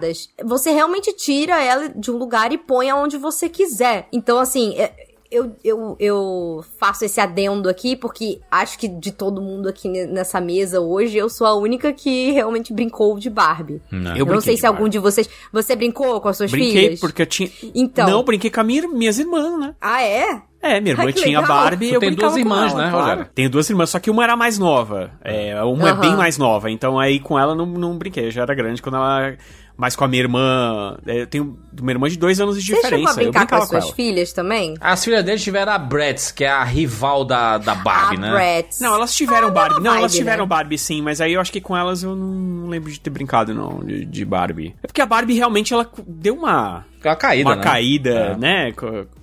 Você 0.45 0.71
realmente 0.71 1.13
tira 1.13 1.63
ela 1.63 1.89
de 1.89 2.11
um 2.11 2.17
lugar 2.17 2.53
e 2.53 2.59
põe 2.59 2.91
aonde 2.91 3.17
você 3.17 3.49
quiser. 3.49 4.09
Então, 4.13 4.39
assim. 4.39 4.75
é- 4.79 4.93
eu, 5.35 5.57
eu, 5.65 5.97
eu 5.99 6.63
faço 6.79 7.07
esse 7.07 7.19
adendo 7.19 7.67
aqui 7.67 7.97
porque 7.97 8.39
acho 8.51 8.79
que 8.79 8.87
de 8.87 9.11
todo 9.11 9.41
mundo 9.41 9.67
aqui 9.67 9.89
ne- 9.89 10.05
nessa 10.05 10.39
mesa 10.43 10.79
hoje, 10.79 11.17
eu 11.17 11.31
sou 11.31 11.47
a 11.47 11.55
única 11.55 11.91
que 11.91 12.33
realmente 12.33 12.71
brincou 12.71 13.19
de 13.19 13.31
Barbie. 13.31 13.81
Não. 13.91 14.11
Eu, 14.11 14.27
não 14.27 14.27
brinquei 14.27 14.41
sei 14.43 14.57
se 14.59 14.67
algum 14.67 14.87
de 14.91 14.99
vocês. 14.99 15.27
Você 15.51 15.75
brincou 15.75 16.21
com 16.21 16.29
as 16.29 16.37
suas 16.37 16.51
Brinquei 16.51 16.83
filhas? 16.83 17.01
porque 17.01 17.23
eu 17.23 17.27
tinha. 17.27 17.49
Então. 17.75 18.11
Não, 18.11 18.23
brinquei 18.23 18.51
com 18.51 18.61
a 18.61 18.63
minha, 18.63 18.87
minhas 18.87 19.19
irmãs, 19.19 19.59
né? 19.59 19.75
Ah, 19.81 20.03
é? 20.03 20.43
É, 20.61 20.81
minha 20.83 20.93
irmã 20.93 21.09
Ah, 21.09 21.13
tinha 21.15 21.41
legal. 21.41 21.57
Barbie 21.57 21.87
e 21.87 21.95
eu 21.95 22.01
tem 22.01 22.11
brincava 22.11 22.35
duas 22.35 22.39
irmãs, 22.39 22.73
ela, 22.73 22.85
né, 22.85 22.91
claro. 22.91 23.07
Rogério? 23.09 23.31
Tenho 23.35 23.49
duas 23.51 23.71
irmãs, 23.71 23.89
só 23.89 23.99
que 23.99 24.11
uma 24.11 24.23
era 24.23 24.37
mais 24.37 24.59
nova. 24.59 25.13
É, 25.25 25.61
uma 25.65 25.89
é 25.89 25.95
bem 25.95 26.15
mais 26.15 26.37
nova, 26.37 26.71
então 26.71 27.01
aí 27.01 27.19
com 27.19 27.39
ela 27.39 27.55
não, 27.55 27.65
não 27.65 27.97
brinquei. 27.97 28.27
Eu 28.27 28.31
já 28.31 28.43
era 28.43 28.55
grande 28.55 28.83
quando 28.83 28.97
ela. 28.97 29.35
Mas 29.83 29.97
com 29.97 30.05
a 30.05 30.09
minha 30.09 30.23
irmã. 30.23 30.97
é, 31.05 31.23
Eu 31.23 31.27
tenho 31.27 31.59
uma 31.81 31.91
irmã 31.91 32.09
de 32.09 32.17
dois 32.17 32.41
anos 32.41 32.55
de 32.55 32.61
Você 32.63 32.67
chegou 32.77 32.83
diferença. 32.85 33.11
a 33.21 33.23
eu 33.25 33.33
brincar 33.33 33.47
com 33.49 33.55
as 33.57 33.61
com 33.63 33.67
suas 33.71 33.85
ela. 33.87 33.93
filhas 33.95 34.33
também? 34.33 34.75
As 34.81 35.05
filhas 35.05 35.25
dele 35.25 35.41
tiveram 35.41 35.73
a 35.73 35.79
Bratz, 35.79 36.31
que 36.31 36.45
é 36.45 36.49
a 36.51 36.63
rival 36.63 37.25
da, 37.25 37.59
da 37.59 37.75
Barbie, 37.75 38.17
a 38.17 38.21
né? 38.21 38.31
Bratz. 38.31 38.79
Não, 38.81 38.95
elas 38.95 39.13
tiveram 39.13 39.49
Ah, 39.49 39.51
Barbie. 39.51 39.75
mesma 39.75 39.91
Não, 39.91 39.99
elas 39.99 40.13
vibe, 40.13 40.19
tiveram 40.21 40.45
né? 40.45 40.49
Barbie 40.49 40.79
sim, 40.79 41.03
mas 41.03 41.21
aí 41.21 41.33
eu 41.33 41.41
acho 41.41 41.51
que 41.51 41.61
com 41.61 41.77
elas 41.77 42.05
eu 42.05 42.15
não 42.15 42.69
lembro 42.69 42.93
de 42.93 43.01
ter 43.01 43.11
brincado, 43.11 43.53
não, 43.53 43.81
de, 43.85 44.05
de 44.05 44.25
Barbie. 44.25 44.73
É 44.83 44.87
porque 44.87 45.03
a 45.03 45.07
Barbie 45.07 45.35
realmente 45.35 45.75
ela 45.75 45.91
deu 46.07 46.35
uma. 46.37 46.87
Uma 47.05 47.17
caída, 47.17 47.49
uma 47.51 47.57
né? 47.57 47.63
caída, 47.65 48.11
É. 48.11 48.37
né? 48.37 48.73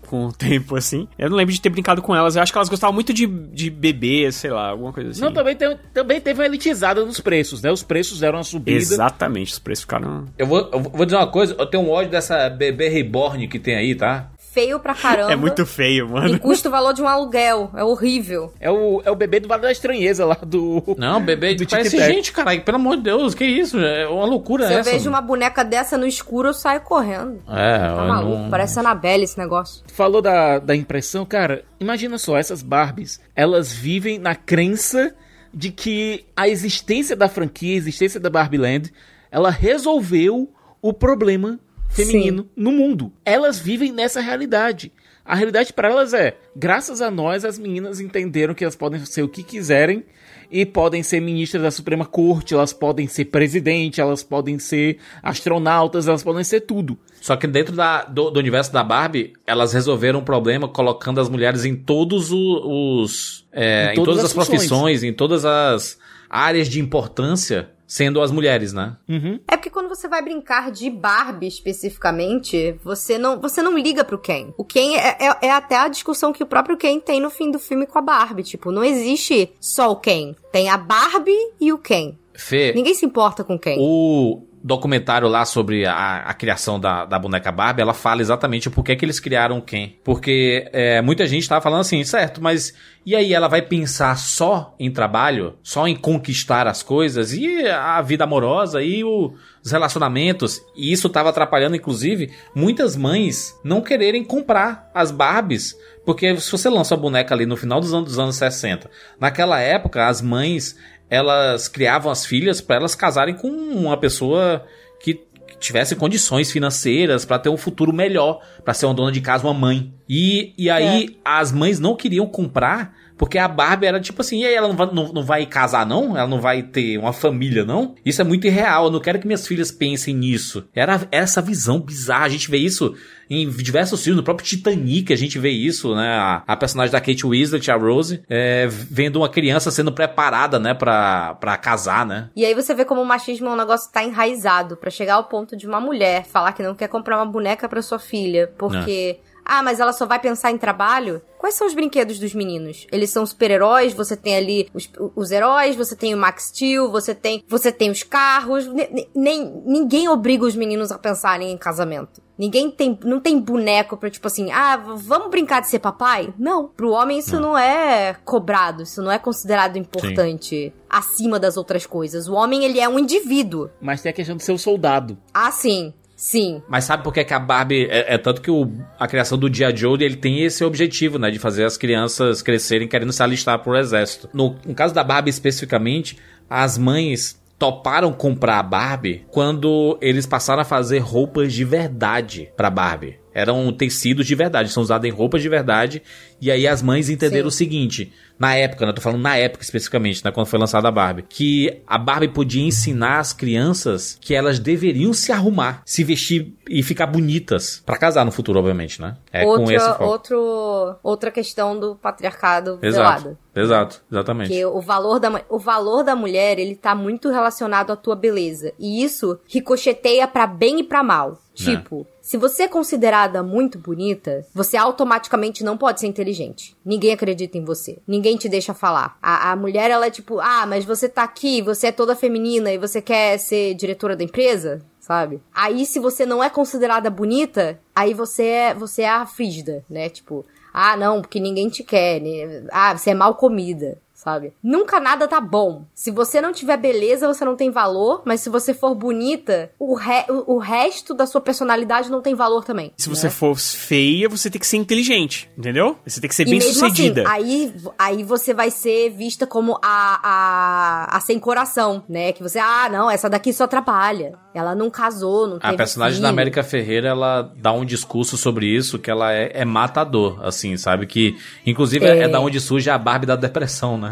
Com, 0.10 0.26
o 0.26 0.34
tempo, 0.34 0.76
assim. 0.76 1.08
Eu 1.18 1.30
não 1.30 1.38
lembro 1.38 1.54
de 1.54 1.62
ter 1.62 1.70
brincado 1.70 2.02
com 2.02 2.16
elas. 2.16 2.36
Eu 2.36 2.42
acho 2.42 2.52
que 2.52 2.58
elas 2.58 2.70
gostavam 2.70 2.94
muito 2.94 3.14
de, 3.14 3.28
de 3.28 3.70
bebê, 3.70 4.32
sei 4.32 4.50
lá, 4.50 4.70
alguma 4.70 4.92
coisa 4.92 5.12
assim. 5.12 5.22
Não, 5.22 5.32
também, 5.32 5.56
tem, 5.56 5.78
também 5.94 6.20
teve 6.20 6.40
uma 6.40 6.46
elitizada 6.46 7.06
nos 7.06 7.20
preços, 7.20 7.62
né? 7.62 7.72
Os 7.72 7.84
preços 7.84 8.20
deram 8.20 8.40
uma 8.40 8.44
subida. 8.44 8.76
Exatamente, 8.76 9.54
os 9.54 9.60
preços 9.60 9.84
ficaram. 9.84 10.26
Eu 10.36 10.48
vou, 10.48 10.68
eu 10.74 10.80
vou 10.80 11.06
dizer 11.06 11.18
uma 11.18 11.28
coisa, 11.28 11.56
eu 11.58 11.66
tenho 11.68 11.84
um 11.84 11.92
ódio 11.92 12.10
dessa 12.10 12.50
bebê 12.50 12.90
reborn 12.90 13.48
que 13.48 13.60
tem 13.60 13.76
aí, 13.76 13.94
tá? 13.94 14.32
Feio 14.52 14.80
pra 14.80 14.94
caramba. 14.96 15.32
É 15.34 15.36
muito 15.36 15.66
feio, 15.66 16.06
E 16.08 16.10
mano. 16.10 16.40
custa 16.40 16.70
o 16.70 16.72
valor 16.72 16.92
de 16.94 17.02
um 17.02 17.08
aluguel. 17.08 17.70
É 17.76 17.84
horrível. 17.84 18.52
É 18.60 18.70
o, 18.72 19.02
é 19.06 19.12
o 19.12 19.16
bebê 19.16 19.40
do 19.40 19.48
Vale 19.48 19.62
da 19.62 19.72
Estranheza 19.72 20.26
lá 20.26 20.36
do. 20.42 20.84
Não, 20.98 21.22
bebê 21.24 21.54
do 21.56 21.68
parece 21.68 21.98
gente, 21.98 22.32
caralho. 22.32 22.62
Pelo 22.64 22.78
amor 22.78 22.98
de 22.98 23.04
Deus, 23.04 23.36
que 23.36 23.46
isso? 23.46 23.80
É 23.80 24.08
uma 24.08 24.26
loucura 24.26 24.68
Se 24.68 24.74
eu 24.74 24.80
essa. 24.80 24.92
vejo 24.92 25.10
uma 25.10 25.22
boneca 25.22 25.64
dessa 25.64 25.98
no 25.98 26.08
escuro, 26.08 26.50
eu 26.50 26.54
saio 26.54 26.82
correndo. 26.82 27.42
É, 27.48 27.78
Tá 27.80 27.96
eu 28.02 28.08
maluco? 28.08 28.38
não... 28.44 28.50
Parece 28.50 28.80
Annabelle 28.80 29.24
esse 29.24 29.38
negócio. 29.38 29.84
Falou 29.94 30.22
da, 30.22 30.58
da 30.60 30.76
impressão, 30.76 31.26
cara. 31.26 31.64
Imagina 31.80 32.18
só, 32.18 32.38
essas 32.38 32.62
Barbies, 32.64 33.20
elas 33.36 33.72
vivem 33.72 34.18
na 34.18 34.34
crença 34.36 35.14
de 35.54 35.72
que 35.72 36.26
a 36.36 36.48
existência 36.48 37.16
da 37.16 37.28
franquia, 37.28 37.76
a 37.76 37.78
existência 37.78 38.20
da 38.20 38.30
Barbie 38.30 38.58
Land, 38.58 38.92
ela 39.32 39.50
resolveu 39.50 40.50
o 40.82 40.94
problema 40.94 41.60
feminino 41.90 42.48
no 42.56 42.72
mundo. 42.72 43.12
Elas 43.26 43.60
vivem 43.60 43.92
nessa 43.92 44.22
realidade. 44.22 44.92
A 45.26 45.36
realidade 45.36 45.74
para 45.74 45.90
elas 45.90 46.14
é, 46.14 46.38
graças 46.56 47.02
a 47.02 47.12
nós, 47.12 47.46
as 47.46 47.60
meninas 47.60 48.00
entenderam 48.00 48.54
que 48.56 48.64
elas 48.64 48.76
podem 48.76 49.04
ser 49.06 49.22
o 49.22 49.28
que 49.30 49.44
quiserem 49.44 50.04
e 50.50 50.66
podem 50.66 51.04
ser 51.04 51.20
ministras 51.20 51.62
da 51.62 51.70
Suprema 51.70 52.04
Corte, 52.04 52.56
elas 52.56 52.74
podem 52.74 53.08
ser 53.08 53.26
presidente, 53.26 54.02
elas 54.02 54.24
podem 54.24 54.58
ser 54.58 54.98
astronautas, 55.22 56.08
elas 56.08 56.24
podem 56.24 56.44
ser 56.44 56.62
tudo. 56.62 56.98
Só 57.22 57.36
que 57.36 57.46
dentro 57.46 57.76
da, 57.76 58.04
do, 58.06 58.32
do 58.32 58.40
universo 58.40 58.74
da 58.74 58.84
Barbie, 58.84 59.34
elas 59.46 59.72
resolveram 59.74 60.18
o 60.20 60.24
problema 60.24 60.68
colocando 60.68 61.22
as 61.22 61.30
mulheres 61.30 61.64
em 61.64 61.76
todos 61.76 62.32
o- 62.32 63.02
os. 63.04 63.46
é, 63.52 63.90
Em 63.90 63.92
em, 63.92 63.96
todas 63.96 64.06
todas 64.16 64.20
as 64.20 64.26
as 64.26 64.34
profissões, 64.48 65.04
em 65.04 65.14
todas 65.14 65.46
as, 65.46 66.00
áreas 66.28 66.68
de 66.68 66.80
importância 66.80 67.70
sendo 67.90 68.22
as 68.22 68.30
mulheres, 68.30 68.72
né? 68.72 68.96
Uhum. 69.10 69.40
É 69.48 69.58
porque 69.58 69.72
quando 69.72 69.90
você 69.90 70.08
vai 70.08 70.22
brincar 70.22 70.70
de 70.72 70.92
Barbie 70.92 71.48
especificamente, 71.48 72.76
você 72.84 73.18
não, 73.18 73.42
você 73.42 73.64
não 73.64 73.76
liga 73.76 74.04
pro 74.06 74.20
Ken. 74.20 74.54
O 74.56 74.64
Ken 74.64 74.96
é, 74.96 75.18
é, 75.20 75.48
é 75.48 75.52
até 75.52 75.76
a 75.76 75.88
discussão 75.88 76.32
que 76.32 76.44
o 76.44 76.46
próprio 76.46 76.78
Ken 76.78 77.00
tem 77.00 77.20
no 77.20 77.32
fim 77.32 77.50
do 77.50 77.58
filme 77.58 77.88
com 77.88 77.98
a 77.98 78.02
Barbie. 78.02 78.44
Tipo, 78.44 78.72
não 78.72 78.84
existe 78.84 79.52
só 79.60 79.92
o 79.92 79.96
Ken. 79.96 80.36
Tem 80.52 80.70
a 80.70 80.78
Barbie 80.78 81.36
e 81.60 81.74
o 81.74 81.80
Ken. 81.80 82.16
Fê, 82.36 82.72
Ninguém 82.74 82.94
se 82.94 83.06
importa 83.06 83.44
com 83.44 83.58
quem. 83.58 83.78
o 83.80 84.44
documentário 84.64 85.28
lá 85.28 85.46
sobre 85.46 85.86
a, 85.86 86.18
a 86.26 86.34
criação 86.34 86.80
da, 86.80 87.06
da 87.06 87.18
boneca 87.18 87.52
Barbie, 87.52 87.82
ela 87.82 87.94
fala 87.94 88.22
exatamente 88.22 88.68
o 88.68 88.72
porquê 88.72 88.96
que 88.96 89.06
eles 89.06 89.20
criaram 89.20 89.62
Ken. 89.62 89.94
Porque 90.04 90.70
é, 90.74 91.02
muita 91.02 91.26
gente 91.28 91.48
tava 91.48 91.62
falando 91.62 91.82
assim, 91.82 92.04
certo, 92.04 92.42
mas 92.42 92.74
e 93.06 93.16
aí 93.16 93.34
ela 93.34 93.48
vai 93.48 93.62
pensar 93.62 94.18
só 94.18 94.76
em 94.80 94.92
trabalho? 94.92 95.58
Só 95.64 95.88
em 95.88 95.96
conquistar 95.96 96.68
as 96.68 96.84
coisas? 96.84 97.34
E 97.34 97.66
a 97.68 98.02
vida 98.02 98.24
amorosa? 98.26 98.84
E 98.84 99.04
o- 99.04 99.34
os 99.64 99.72
relacionamentos? 99.72 100.62
E 100.76 100.92
isso 100.92 101.10
tava 101.10 101.30
atrapalhando, 101.30 101.76
inclusive, 101.76 102.32
muitas 102.54 102.96
mães 102.96 103.58
não 103.64 103.82
quererem 103.82 104.24
comprar 104.24 104.90
as 104.94 105.12
Barbies. 105.12 105.76
Porque 106.06 106.38
se 106.38 106.52
você 106.52 106.70
lança 106.70 106.96
a 106.96 106.98
boneca 106.98 107.34
ali 107.34 107.46
no 107.46 107.56
final 107.58 107.80
dos 107.80 107.94
anos, 107.94 108.10
dos 108.10 108.20
anos 108.20 108.36
60, 108.36 108.90
naquela 109.20 109.60
época 109.60 110.08
as 110.08 110.22
mães 110.22 110.78
elas 111.10 111.68
criavam 111.68 112.12
as 112.12 112.26
filhas 112.26 112.62
para 112.62 112.76
elas 112.76 112.96
casarem 112.96 113.36
com 113.36 113.50
uma 113.50 113.98
pessoa 113.98 114.66
que 115.02 115.26
tivesse 115.60 115.96
condições 115.96 116.52
financeiras 116.52 117.26
para 117.26 117.40
ter 117.40 117.50
um 117.50 117.58
futuro 117.58 117.92
melhor, 117.92 118.42
para 118.64 118.74
ser 118.74 118.86
uma 118.86 118.94
dona 118.94 119.12
de 119.12 119.22
casa, 119.22 119.46
uma 119.46 119.54
mãe. 119.54 119.94
E, 120.08 120.54
e 120.58 120.70
aí 120.70 121.18
as 121.24 121.52
mães 121.52 121.80
não 121.80 121.96
queriam 121.96 122.28
comprar 122.28 122.96
porque 123.20 123.38
a 123.38 123.50
Barbie 123.50 123.86
era 123.86 124.00
tipo 124.00 124.22
assim, 124.22 124.40
e 124.40 124.46
aí 124.46 124.54
ela 124.54 124.70
não 124.70 124.78
vai, 124.78 124.90
não, 124.94 125.12
não 125.12 125.24
vai 125.24 125.46
casar 125.46 125.86
não? 125.86 126.18
Ela 126.18 126.28
não 126.28 126.40
vai 126.40 126.64
ter 126.64 126.98
uma 126.98 127.12
família 127.12 127.66
não? 127.66 127.94
Isso 128.06 128.22
é 128.22 128.24
muito 128.24 128.48
irreal, 128.48 128.86
eu 128.86 128.92
não 128.92 129.02
quero 129.02 129.20
que 129.20 129.28
minhas 129.28 129.46
filhas 129.46 129.74
pensem 129.74 130.16
nisso. 130.16 130.66
Era 130.74 131.06
essa 131.12 131.42
visão 131.42 131.82
bizarra, 131.82 132.26
a 132.26 132.30
gente 132.30 132.50
vê 132.50 132.58
isso 132.58 132.96
em 133.30 133.48
diversos 133.50 134.02
filmes, 134.02 134.18
no 134.18 134.24
próprio 134.24 134.48
Titanic 134.48 135.12
a 135.12 135.18
gente 135.18 135.38
vê 135.38 135.50
isso, 135.50 135.94
né? 135.94 136.08
A, 136.14 136.44
a 136.48 136.56
personagem 136.56 136.94
da 136.94 137.02
Kate 137.02 137.28
Winslet, 137.28 137.70
a 137.70 137.76
Rose, 137.76 138.24
é, 138.30 138.68
vendo 138.70 139.18
uma 139.18 139.30
criança 139.30 139.70
sendo 139.70 139.92
preparada, 139.92 140.58
né, 140.58 140.74
pra, 140.74 141.36
pra 141.36 141.58
casar, 141.58 142.06
né? 142.06 142.30
E 142.34 142.46
aí 142.46 142.56
você 142.56 142.74
vê 142.74 142.86
como 142.86 143.02
o 143.02 143.06
machismo 143.06 143.50
é 143.50 143.52
um 143.52 143.58
negócio 143.58 143.88
que 143.88 143.94
tá 143.94 144.04
enraizado 144.04 144.78
pra 144.78 144.90
chegar 144.90 145.16
ao 145.16 145.26
ponto 145.26 145.58
de 145.58 145.68
uma 145.68 145.82
mulher 145.82 146.26
falar 146.26 146.54
que 146.54 146.64
não 146.64 146.74
quer 146.74 146.88
comprar 146.88 147.18
uma 147.18 147.26
boneca 147.26 147.68
pra 147.68 147.82
sua 147.82 148.00
filha, 148.00 148.50
porque 148.58 149.20
ah, 149.50 149.64
mas 149.64 149.80
ela 149.80 149.92
só 149.94 150.06
vai 150.06 150.20
pensar 150.20 150.52
em 150.52 150.58
trabalho? 150.58 151.22
Quais 151.38 151.56
são 151.56 151.66
os 151.66 151.74
brinquedos 151.74 152.20
dos 152.20 152.34
meninos? 152.34 152.86
Eles 152.92 153.10
são 153.10 153.26
super-heróis, 153.26 153.94
você 153.94 154.16
tem 154.18 154.36
ali 154.36 154.70
os, 154.74 154.90
os 155.16 155.32
heróis, 155.32 155.76
você 155.76 155.96
tem 155.96 156.14
o 156.14 156.18
Max 156.18 156.50
Steel, 156.50 156.92
você 156.92 157.16
tem, 157.16 157.44
você 157.48 157.72
tem 157.72 157.90
os 157.90 158.04
carros, 158.04 158.68
ne- 158.68 158.90
ne- 158.92 159.10
nem, 159.16 159.64
ninguém 159.66 160.10
obriga 160.10 160.46
os 160.46 160.56
meninos 160.56 160.92
a 160.92 160.98
pensarem 161.00 161.52
em 161.52 161.58
casamento. 161.58 162.22
Ninguém 162.38 162.70
tem, 162.72 162.98
não 163.04 163.20
tem 163.20 163.38
boneco 163.40 163.98
pra 163.98 164.10
tipo 164.10 164.28
assim, 164.28 164.50
ah, 164.52 164.78
vamos 164.78 165.30
brincar 165.30 165.62
de 165.62 165.68
ser 165.70 165.80
papai? 165.80 166.34
Não. 166.38 166.68
Pro 166.68 166.92
homem 166.92 167.20
isso 167.20 167.38
não, 167.40 167.58
é 167.58 168.16
cobrado, 168.24 168.84
isso 168.84 169.02
não 169.02 169.12
é 169.12 169.20
considerado 169.20 169.78
importante 169.78 170.74
acima 170.90 171.38
das 171.40 171.58
outras 171.58 171.86
coisas. 171.86 172.28
O 172.28 172.34
homem, 172.34 172.64
ele 172.66 172.80
é 172.80 172.88
um 172.88 172.98
indivíduo. 172.98 173.70
Mas 173.82 174.02
tem 174.02 174.10
a 174.10 174.14
questão 174.14 174.36
de 174.38 174.44
ser 174.44 174.54
o 174.54 174.58
soldado. 174.58 175.18
Ah, 175.34 175.52
sim. 175.52 175.94
Sim. 176.20 176.62
Mas 176.68 176.84
sabe 176.84 177.02
por 177.02 177.14
que, 177.14 177.24
que 177.24 177.34
a 177.34 177.40
Barbie. 177.40 177.88
É, 177.90 178.16
é 178.16 178.18
tanto 178.18 178.42
que 178.42 178.52
o- 178.52 178.70
a 179.00 179.08
criação 179.08 179.38
do 179.38 179.50
Dia 179.50 179.74
Joe 179.74 180.04
ele 180.04 180.18
tem 180.18 180.44
esse 180.44 180.66
objetivo, 180.66 181.18
né? 181.18 181.32
De 181.32 181.40
fazer 181.40 181.64
as 181.64 181.78
crianças 181.78 182.42
crescerem 182.42 182.90
querendo 182.90 183.14
se 183.14 183.24
alistar 183.24 183.58
pro 183.60 183.78
exército. 183.78 184.30
No, 184.34 184.58
no 184.66 184.76
caso 184.76 184.94
da 184.94 185.02
Barbie 185.02 185.30
especificamente, 185.30 186.18
as 186.50 186.78
mães 186.78 187.40
toparam 187.58 188.12
comprar 188.12 188.60
a 188.60 188.64
Barbie 188.64 189.26
quando 189.30 189.98
eles 190.02 190.26
passaram 190.26 190.62
a 190.62 190.66
fazer 190.66 191.00
roupas 191.00 191.54
de 191.54 191.64
verdade 191.64 192.50
pra 192.58 192.70
Barbie. 192.70 193.18
Eram 193.34 193.72
tecidos 193.72 194.28
de 194.28 194.36
verdade, 194.36 194.70
são 194.70 194.84
usados 194.84 195.08
em 195.08 195.12
roupas 195.14 195.42
de 195.42 195.48
verdade. 195.48 196.02
E 196.42 196.52
aí 196.52 196.68
as 196.68 196.82
mães 196.82 197.10
entenderam 197.10 197.48
o 197.48 197.52
seguinte: 197.52 198.12
na 198.40 198.56
época, 198.56 198.86
né? 198.86 198.94
Tô 198.94 199.02
falando 199.02 199.22
na 199.22 199.36
época 199.36 199.64
especificamente, 199.64 200.24
né? 200.24 200.32
Quando 200.32 200.48
foi 200.48 200.58
lançada 200.58 200.88
a 200.88 200.92
Barbie. 200.92 201.26
Que 201.28 201.82
a 201.86 201.98
Barbie 201.98 202.30
podia 202.30 202.64
ensinar 202.64 203.20
as 203.20 203.34
crianças 203.34 204.18
que 204.22 204.34
elas 204.34 204.58
deveriam 204.58 205.12
se 205.14 205.32
arrumar, 205.32 205.82
se 205.86 206.04
vestir 206.04 206.54
e 206.68 206.82
ficar 206.82 207.08
bonitas. 207.08 207.84
Pra 207.86 207.98
casar 207.98 208.24
no 208.24 208.32
futuro, 208.32 208.60
obviamente, 208.60 209.02
né? 209.02 209.18
É 209.32 209.44
com 209.44 209.64
esse 209.64 209.74
outra, 209.74 209.94
foco. 209.94 210.04
outro, 210.06 210.96
outra 211.04 211.32
questão 211.32 211.78
do 211.78 211.96
patriarcado 211.96 212.80
Exato. 212.82 213.24
velado. 213.24 213.38
Exato, 213.56 214.02
exatamente. 214.10 214.48
Porque 214.48 214.66
o 214.66 214.80
valor, 214.80 215.20
da, 215.20 215.42
o 215.50 215.60
valor 215.60 216.04
da 216.04 216.16
mulher, 216.16 216.58
ele 216.58 216.76
tá 216.76 216.96
muito 216.96 217.30
relacionado 217.30 217.92
à 217.92 217.96
tua 217.96 218.16
beleza. 218.16 218.72
E 218.80 219.04
isso 219.04 219.38
ricocheteia 219.48 220.28
pra 220.28 220.48
bem 220.48 220.80
e 220.80 220.84
pra 220.84 221.04
mal. 221.04 221.42
Tipo, 221.54 222.08
se 222.30 222.38
você 222.38 222.62
é 222.62 222.68
considerada 222.68 223.42
muito 223.42 223.80
bonita, 223.80 224.46
você 224.54 224.78
automaticamente 224.78 225.64
não 225.64 225.76
pode 225.76 226.00
ser 226.00 226.06
inteligente. 226.06 226.78
Ninguém 226.86 227.12
acredita 227.12 227.58
em 227.58 227.66
você. 227.66 227.98
Ninguém 228.08 228.38
te 228.38 228.48
deixa 228.48 228.72
falar. 228.72 229.18
A, 229.20 229.52
a 229.52 229.56
mulher, 229.56 229.90
ela 229.90 230.06
é 230.06 230.12
tipo, 230.12 230.40
ah, 230.40 230.64
mas 230.68 230.86
você 230.86 231.10
tá 231.10 231.24
aqui, 231.24 231.60
você 231.60 231.88
é 231.88 231.92
toda 231.92 232.16
feminina 232.16 232.72
e 232.72 232.78
você 232.78 233.02
quer 233.02 233.40
ser 233.40 233.74
diretora 233.74 234.16
da 234.16 234.24
empresa? 234.24 234.80
Sabe? 235.00 235.42
Aí, 235.52 235.88
se 235.88 235.98
você 235.98 236.24
não 236.24 236.44
é 236.44 236.52
considerada 236.52 237.10
bonita, 237.10 237.80
aí 237.96 238.14
você 238.14 238.44
é, 238.44 238.74
você 238.76 239.02
é 239.02 239.10
a 239.10 239.26
frígida, 239.26 239.84
né? 239.90 240.08
Tipo, 240.08 240.46
ah, 240.72 240.96
não, 240.96 241.22
porque 241.22 241.40
ninguém 241.40 241.68
te 241.68 241.84
quer. 241.84 242.22
né? 242.22 242.68
Ah, 242.72 242.96
você 242.96 243.10
é 243.10 243.16
mal 243.16 243.34
comida, 243.34 243.98
sabe? 244.24 244.52
Nunca 244.62 245.00
nada 245.00 245.28
tá 245.30 245.40
bom. 245.40 245.86
Se 245.94 246.12
você 246.12 246.42
não 246.42 246.52
tiver 246.52 246.76
beleza, 246.76 247.26
você 247.26 247.46
não 247.46 247.56
tem 247.56 247.72
valor, 247.72 248.22
mas 248.26 248.42
se 248.42 248.50
você 248.50 248.74
for 248.74 248.94
bonita, 248.94 249.72
o, 249.80 249.96
re- 249.96 250.26
o, 250.28 250.56
o 250.56 250.58
resto 250.58 251.14
da 251.14 251.26
sua 251.26 251.40
personalidade 251.40 252.12
não 252.12 252.22
tem 252.22 252.36
valor 252.36 252.66
também. 252.66 252.92
Se 252.98 253.08
você 253.08 253.28
né? 253.28 253.32
for 253.32 253.56
feia, 253.58 254.28
você 254.28 254.50
tem 254.50 254.60
que 254.60 254.68
ser 254.68 254.76
inteligente, 254.76 255.50
entendeu? 255.58 255.98
Você 256.06 256.20
tem 256.20 256.28
que 256.28 256.36
ser 256.36 256.44
E 256.44 256.50
bem 256.50 256.60
mesmo 256.60 256.74
sucedida. 256.74 257.22
assim, 257.22 257.32
aí, 257.32 257.74
aí 257.98 258.24
você 258.24 258.54
vai 258.54 258.70
ser 258.70 259.10
vista 259.12 259.48
como 259.48 259.80
a, 259.82 260.20
a, 260.22 261.18
a 261.18 261.20
sem 261.22 261.40
coração, 261.40 262.04
né? 262.10 262.34
Que 262.34 262.44
você, 262.44 262.60
ah, 262.60 262.90
não, 262.92 263.10
essa 263.10 263.30
daqui 263.30 263.54
só 263.54 263.64
atrapalha. 263.64 264.34
Ela 264.54 264.76
não 264.76 264.90
casou, 264.90 265.48
não 265.48 265.60
A 265.62 265.74
personagem 265.74 266.16
filho. 266.16 266.24
da 266.24 266.30
América 266.30 266.62
Ferreira, 266.64 267.08
ela 267.10 267.54
dá 267.56 267.72
um 267.72 267.86
discurso 267.86 268.36
sobre 268.36 268.66
isso 268.66 269.00
que 269.00 269.10
ela 269.10 269.32
é, 269.32 269.52
é 269.54 269.64
matador, 269.66 270.40
assim, 270.44 270.76
sabe? 270.76 271.06
Que, 271.06 271.38
inclusive, 271.66 272.06
é. 272.06 272.24
É. 272.24 272.28
da 272.28 272.40
onde 272.42 272.60
surge 272.60 272.90
a 272.90 272.98
Barbie 272.98 273.26
da 273.26 273.36
depressão, 273.38 273.98
né? 273.98 274.09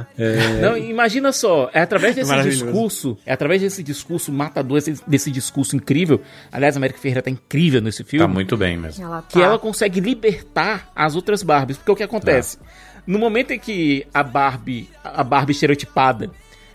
Não, 0.61 0.77
imagina 0.77 1.31
só, 1.31 1.69
é 1.73 1.81
através 1.81 2.13
desse 2.15 2.29
Maravilhoso. 2.29 2.65
discurso, 2.65 3.17
é 3.25 3.33
através 3.33 3.61
desse 3.61 3.81
discurso 3.83 4.31
matador, 4.31 4.77
esse- 4.77 5.01
desse 5.07 5.31
discurso 5.31 5.75
incrível. 5.75 6.21
Aliás, 6.51 6.75
a 6.75 6.79
América 6.79 6.99
Ferreira 6.99 7.21
tá 7.21 7.29
incrível 7.29 7.81
nesse 7.81 8.03
filme. 8.03 8.25
Tá 8.25 8.31
muito 8.33 8.55
bem 8.57 8.77
mesmo. 8.77 9.03
Ela 9.03 9.21
tá. 9.21 9.27
que 9.29 9.41
ela 9.41 9.57
consegue 9.59 9.99
libertar 9.99 10.91
as 10.95 11.15
outras 11.15 11.43
Barbies. 11.43 11.77
Porque 11.77 11.91
o 11.91 11.95
que 11.95 12.03
acontece? 12.03 12.57
No 13.05 13.17
momento 13.19 13.51
em 13.51 13.59
que 13.59 14.05
a 14.13 14.21
Barbie, 14.23 14.89
a 15.03 15.23
Barbie 15.23 15.53
estereotipada, 15.53 16.29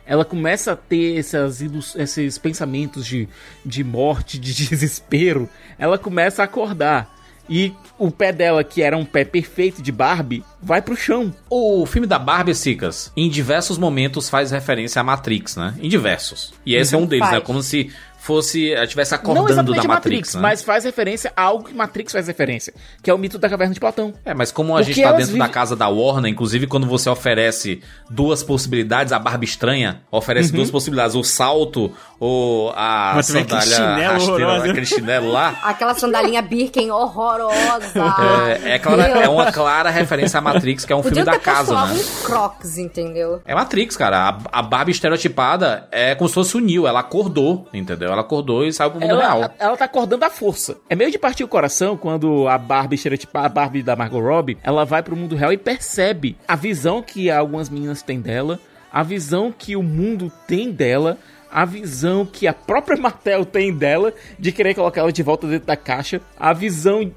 ela 0.07 0.25
começa 0.25 0.73
a 0.73 0.77
ter 0.77 1.19
essas, 1.19 1.61
ilus- 1.61 1.95
esses 1.95 2.39
pensamentos 2.39 3.07
de, 3.07 3.29
de 3.65 3.85
morte, 3.85 4.39
de 4.39 4.53
desespero, 4.69 5.49
ela 5.79 5.99
começa 5.99 6.43
a 6.43 6.45
acordar. 6.47 7.22
E 7.55 7.75
o 7.99 8.11
pé 8.11 8.33
dela, 8.33 8.65
que 8.65 8.81
era 8.81 8.97
um 8.97 9.05
pé 9.05 9.27
perfeito 9.27 9.83
de 9.83 9.93
Barbie, 9.93 10.43
vai 10.63 10.81
pro 10.81 10.97
chão. 10.97 11.35
O 11.51 11.85
filme 11.85 12.07
da 12.07 12.19
Barbie, 12.19 12.55
Sicas, 12.55 13.13
em 13.15 13.29
diversos 13.29 13.77
momentos 13.77 14.31
faz 14.31 14.51
referência 14.51 15.01
à 15.01 15.05
Matrix, 15.05 15.57
né? 15.57 15.75
Em 15.79 15.87
diversos. 15.87 16.55
E 16.65 16.75
esse 16.75 16.95
é 16.95 16.99
um 16.99 17.05
deles, 17.05 17.27
Faz. 17.27 17.35
né? 17.35 17.41
Como 17.41 17.63
se 17.63 17.93
fosse, 18.25 18.73
ela 18.73 18.85
estivesse 18.85 19.13
Não 19.13 19.19
acordando 19.19 19.49
exatamente 19.51 19.77
da 19.77 19.83
a 19.83 19.89
Matrix, 19.97 20.17
Matrix, 20.19 20.35
né? 20.37 20.41
mas 20.43 20.63
faz 20.63 20.85
referência 20.85 21.33
a 21.37 21.43
algo 21.43 21.65
que 21.65 21.75
Matrix 21.75 22.13
faz 22.13 22.27
referência, 22.27 22.73
que 23.03 23.11
é 23.11 23.15
o 23.15 23.19
mito 23.19 23.39
da 23.39 23.49
caverna 23.49 23.75
de 23.75 23.81
Platão. 23.81 24.13
É, 24.25 24.33
mas 24.33 24.53
como 24.53 24.75
a 24.75 24.79
Porque 24.79 24.93
gente 24.93 25.03
tá 25.03 25.09
elas 25.09 25.19
dentro 25.23 25.33
da 25.39 25.45
vivem- 25.45 25.53
casa 25.55 25.75
da 25.77 25.89
Warner, 25.89 26.31
inclusive 26.31 26.67
quando 26.67 26.87
você 26.87 27.11
oferece 27.11 27.83
duas 28.09 28.43
possibilidades, 28.43 29.13
a 29.13 29.19
Barbie 29.19 29.47
estranha 29.47 30.03
oferece 30.11 30.51
Uhum. 30.51 30.57
duas 30.57 30.71
possibilidades, 30.71 31.17
o 31.17 31.23
salto 31.25 31.93
ou 32.21 32.71
a 32.77 33.13
Mas 33.17 33.27
sandália 33.27 33.61
chinelo 33.75 34.13
rasteira, 34.13 34.33
horroroso. 34.47 34.71
aquele 34.71 34.87
chinelo 34.87 35.33
lá. 35.33 35.55
Aquela 35.65 35.95
sandalinha 35.95 36.43
Birken 36.43 36.91
horrorosa. 36.91 38.59
É, 38.63 38.75
é, 38.75 38.79
clara- 38.79 39.03
é 39.09 39.29
uma 39.29 39.51
clara 39.51 39.91
referência 39.91 40.39
à 40.39 40.41
Matrix, 40.41 40.85
que 40.85 40.93
é 40.93 40.97
um 40.97 41.03
Podiam 41.03 41.25
filme 41.25 41.39
da 41.39 41.43
casa, 41.43 41.75
né? 41.87 41.93
um 41.95 42.25
Crocs, 42.27 42.79
entendeu? 42.79 43.43
É 43.45 43.55
Matrix, 43.55 43.97
cara. 43.97 44.29
A, 44.29 44.59
a 44.61 44.63
Barbie 44.63 44.93
estereotipada 44.93 45.89
é 45.91 46.15
como 46.15 46.29
se 46.29 46.35
fosse 46.35 46.57
o 46.57 46.61
Neo. 46.61 46.87
Ela 46.87 47.01
acordou, 47.01 47.69
entendeu? 47.73 48.12
Ela 48.13 48.23
acordou 48.23 48.65
e 48.65 48.73
saiu 48.73 48.91
pro 48.91 49.01
mundo 49.01 49.17
real. 49.17 49.39
Ela, 49.39 49.55
ela 49.59 49.77
tá 49.77 49.85
acordando 49.85 50.25
a 50.25 50.31
força. 50.31 50.79
É 50.89 50.95
meio 50.95 51.11
de 51.11 51.19
partir 51.19 51.45
o 51.45 51.49
coração 51.49 51.97
quando 51.97 52.49
a 52.49 52.59
Barbie 52.59 53.01
a 53.35 53.49
Barbie 53.49 53.83
da 53.83 53.97
Margot 53.97 54.21
Robbie, 54.21 54.59
ela 54.63 54.85
vai 54.85 55.03
pro 55.03 55.17
mundo 55.17 55.37
real 55.37 55.53
e 55.53 55.59
percebe 55.59 56.37
a 56.47 56.57
visão 56.57 57.03
que 57.03 57.31
algumas 57.31 57.69
meninas 57.69 58.03
têm 58.03 58.21
dela, 58.21 58.61
a 58.93 59.03
visão 59.03 59.53
que 59.57 59.75
o 59.77 59.83
mundo 59.83 60.31
tem 60.47 60.71
dela, 60.71 61.19
a 61.51 61.65
visão 61.65 62.25
que 62.25 62.47
a 62.47 62.53
própria 62.53 62.97
Mattel 62.97 63.45
tem 63.45 63.75
dela 63.75 64.15
de 64.39 64.53
querer 64.53 64.75
colocar 64.75 65.03
ela 65.03 65.13
de 65.13 65.23
volta 65.23 65.47
dentro 65.47 65.67
da 65.67 65.77
caixa, 65.77 66.21
a 66.39 66.53
visão 66.53 67.11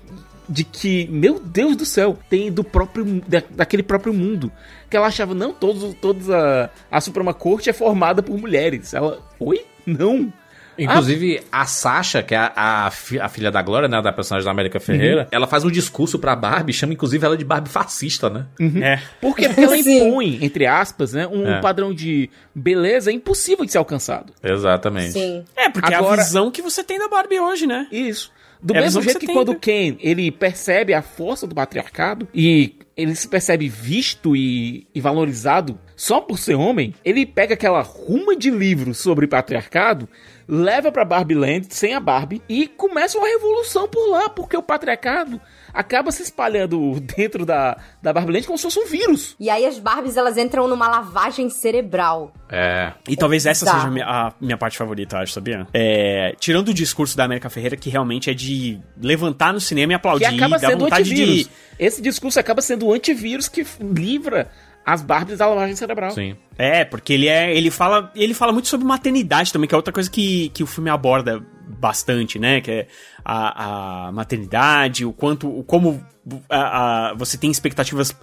de 0.48 0.64
que, 0.64 1.08
meu 1.08 1.40
Deus 1.40 1.76
do 1.76 1.86
céu, 1.86 2.18
tem 2.30 2.52
do 2.52 2.64
próprio 2.64 3.06
da, 3.28 3.42
daquele 3.50 3.84
próprio 3.84 4.14
mundo. 4.14 4.52
Que 4.90 4.98
ela 4.98 5.08
achava, 5.08 5.34
não, 5.34 5.54
todos, 5.54 5.96
todos 5.96 6.30
a, 6.30 6.70
a 6.92 7.02
Suprema 7.02 7.34
Corte 7.34 7.70
é 7.70 7.74
formada 7.74 8.22
por 8.22 8.38
mulheres. 8.38 8.94
Ela, 8.94 9.20
oi? 9.40 9.66
Não. 9.86 10.32
Inclusive, 10.78 11.42
a 11.52 11.66
Sasha, 11.66 12.22
que 12.24 12.34
é 12.34 12.38
a, 12.38 12.86
a, 12.88 12.92
fi- 12.92 13.20
a 13.20 13.30
filha 13.30 13.52
da 13.52 13.62
Glória, 13.62 13.88
né, 13.88 14.02
da 14.02 14.12
personagem 14.12 14.46
da 14.46 14.52
América 14.52 14.80
Ferreira, 14.80 15.28
ela 15.32 15.48
faz 15.48 15.64
um 15.64 15.72
discurso 15.72 16.20
pra 16.20 16.36
Barbie, 16.36 16.74
chama 16.74 16.94
inclusive 16.94 17.26
ela 17.26 17.38
de 17.38 17.46
Barbie 17.46 17.70
fascista, 17.70 18.30
né? 18.30 18.46
É. 18.82 19.00
Por 19.22 19.36
quê? 19.36 19.48
Porque 19.50 19.62
ela 19.62 19.78
Sim. 19.78 20.08
impõe, 20.08 20.40
entre 20.42 20.66
aspas, 20.66 21.14
né, 21.14 21.28
um 21.28 21.48
É. 21.48 21.62
padrão 21.62 21.94
de 21.94 22.30
beleza 22.54 23.12
impossível 23.12 23.66
de 23.66 23.72
ser 23.72 23.78
alcançado. 23.78 24.34
Exatamente. 24.44 25.14
Sim. 25.14 25.44
É, 25.56 25.70
porque 25.70 25.92
é 25.92 25.96
a 25.96 26.00
Agora- 26.00 26.22
visão 26.24 26.52
que 26.52 26.62
você 26.62 26.84
tem 26.84 27.00
da 27.00 27.08
Barbie 27.08 27.40
hoje, 27.40 27.66
né? 27.68 27.88
Isso. 27.92 28.32
Do 28.62 28.76
É 28.76 28.82
mesmo 28.82 29.00
que 29.02 29.06
jeito 29.06 29.20
que, 29.20 29.28
tem, 29.28 29.36
quando 29.36 29.50
o 29.52 29.60
Ken, 29.60 29.96
ele 30.00 30.32
percebe 30.32 30.94
a 30.94 31.02
força 31.02 31.46
do 31.46 31.54
patriarcado 31.54 32.28
e 32.34 32.76
ele 32.98 33.14
se 33.14 33.28
percebe 33.28 33.68
visto 33.68 34.36
e, 34.36 34.88
e 34.96 35.02
valorizado 35.02 35.78
só 35.96 36.20
por 36.22 36.40
ser 36.40 36.56
homem, 36.56 36.94
ele 37.04 37.26
pega 37.26 37.54
aquela 37.54 37.82
ruma 37.82 38.36
de 38.36 38.50
livros 38.50 38.98
sobre 38.98 39.28
patriarcado, 39.28 40.08
leva 40.48 40.92
pra 40.92 41.04
Barbie 41.06 41.36
Land 41.36 41.68
sem 41.70 41.94
a 41.94 42.00
Barbie 42.00 42.42
e 42.48 42.68
começa 42.68 43.18
uma 43.18 43.28
revolução 43.28 43.88
por 43.88 44.08
lá, 44.10 44.30
porque 44.30 44.56
o 44.56 44.62
patriarcado 44.64 45.40
acaba 45.74 46.12
se 46.12 46.24
espalhando 46.24 47.00
dentro 47.00 47.46
da, 47.46 47.78
da 48.02 48.14
Barbie 48.14 48.34
Land 48.34 48.48
como 48.48 48.58
se 48.58 48.64
fosse 48.64 48.80
um 48.80 48.86
vírus. 48.86 49.36
E 49.40 49.50
aí 49.50 49.66
as 49.66 49.78
Barbies, 49.80 50.16
elas 50.18 50.38
entram 50.38 50.68
numa 50.68 50.88
lavagem 50.88 51.50
cerebral. 51.50 52.34
É. 52.50 52.94
E 53.08 53.16
talvez 53.16 53.46
essa 53.46 53.66
Bizarro. 53.66 53.80
seja 53.80 53.88
a 53.90 53.92
minha, 53.92 54.06
a 54.06 54.34
minha 54.40 54.58
parte 54.58 54.78
favorita, 54.78 55.18
acho, 55.18 55.34
sabia? 55.34 55.68
É, 55.74 56.34
tirando 56.40 56.70
o 56.70 56.74
discurso 56.74 57.18
da 57.18 57.26
América 57.26 57.50
Ferreira, 57.50 57.76
que 57.76 57.90
realmente 57.90 58.30
é 58.30 58.34
de 58.34 58.80
levantar 59.02 59.54
no 59.54 59.60
cinema 59.60 59.94
e 59.94 59.96
aplaudir, 59.96 60.30
Que 60.30 60.36
acaba 60.36 60.58
dar 60.58 60.70
sendo 60.70 60.86
vontade 60.86 61.12
antivírus. 61.12 61.44
de... 61.46 61.50
Esse 61.78 62.02
discurso 62.02 62.40
acaba 62.40 62.62
sendo 62.62 62.86
o 62.88 62.94
antivírus 62.94 63.50
que 63.50 63.66
livra 63.82 64.50
as 64.86 65.02
Barbies 65.02 65.40
da 65.40 65.48
lavagem 65.48 65.76
cerebral. 65.76 66.12
Sim. 66.12 66.36
É, 66.58 66.86
porque 66.86 67.14
ele 67.14 67.28
é. 67.28 67.56
Ele 67.56 67.72
fala. 67.72 68.12
Ele 68.16 68.34
fala 68.34 68.52
muito 68.54 68.68
sobre 68.68 68.86
maternidade 68.86 69.52
também, 69.52 69.68
que 69.68 69.74
é 69.74 69.78
outra 69.78 69.94
coisa 69.94 70.10
que, 70.10 70.50
que 70.50 70.64
o 70.64 70.68
filme 70.68 70.90
aborda 70.90 71.44
bastante, 71.80 72.38
né? 72.40 72.62
Que 72.62 72.72
é 72.72 72.88
a, 73.24 74.08
a 74.08 74.12
maternidade, 74.12 75.06
o 75.06 75.12
quanto. 75.12 75.48
O 75.50 75.64
como 75.64 76.04
a- 76.50 77.10
a- 77.10 77.14
você 77.16 77.38
tem 77.38 77.50
expectativas 77.52 78.16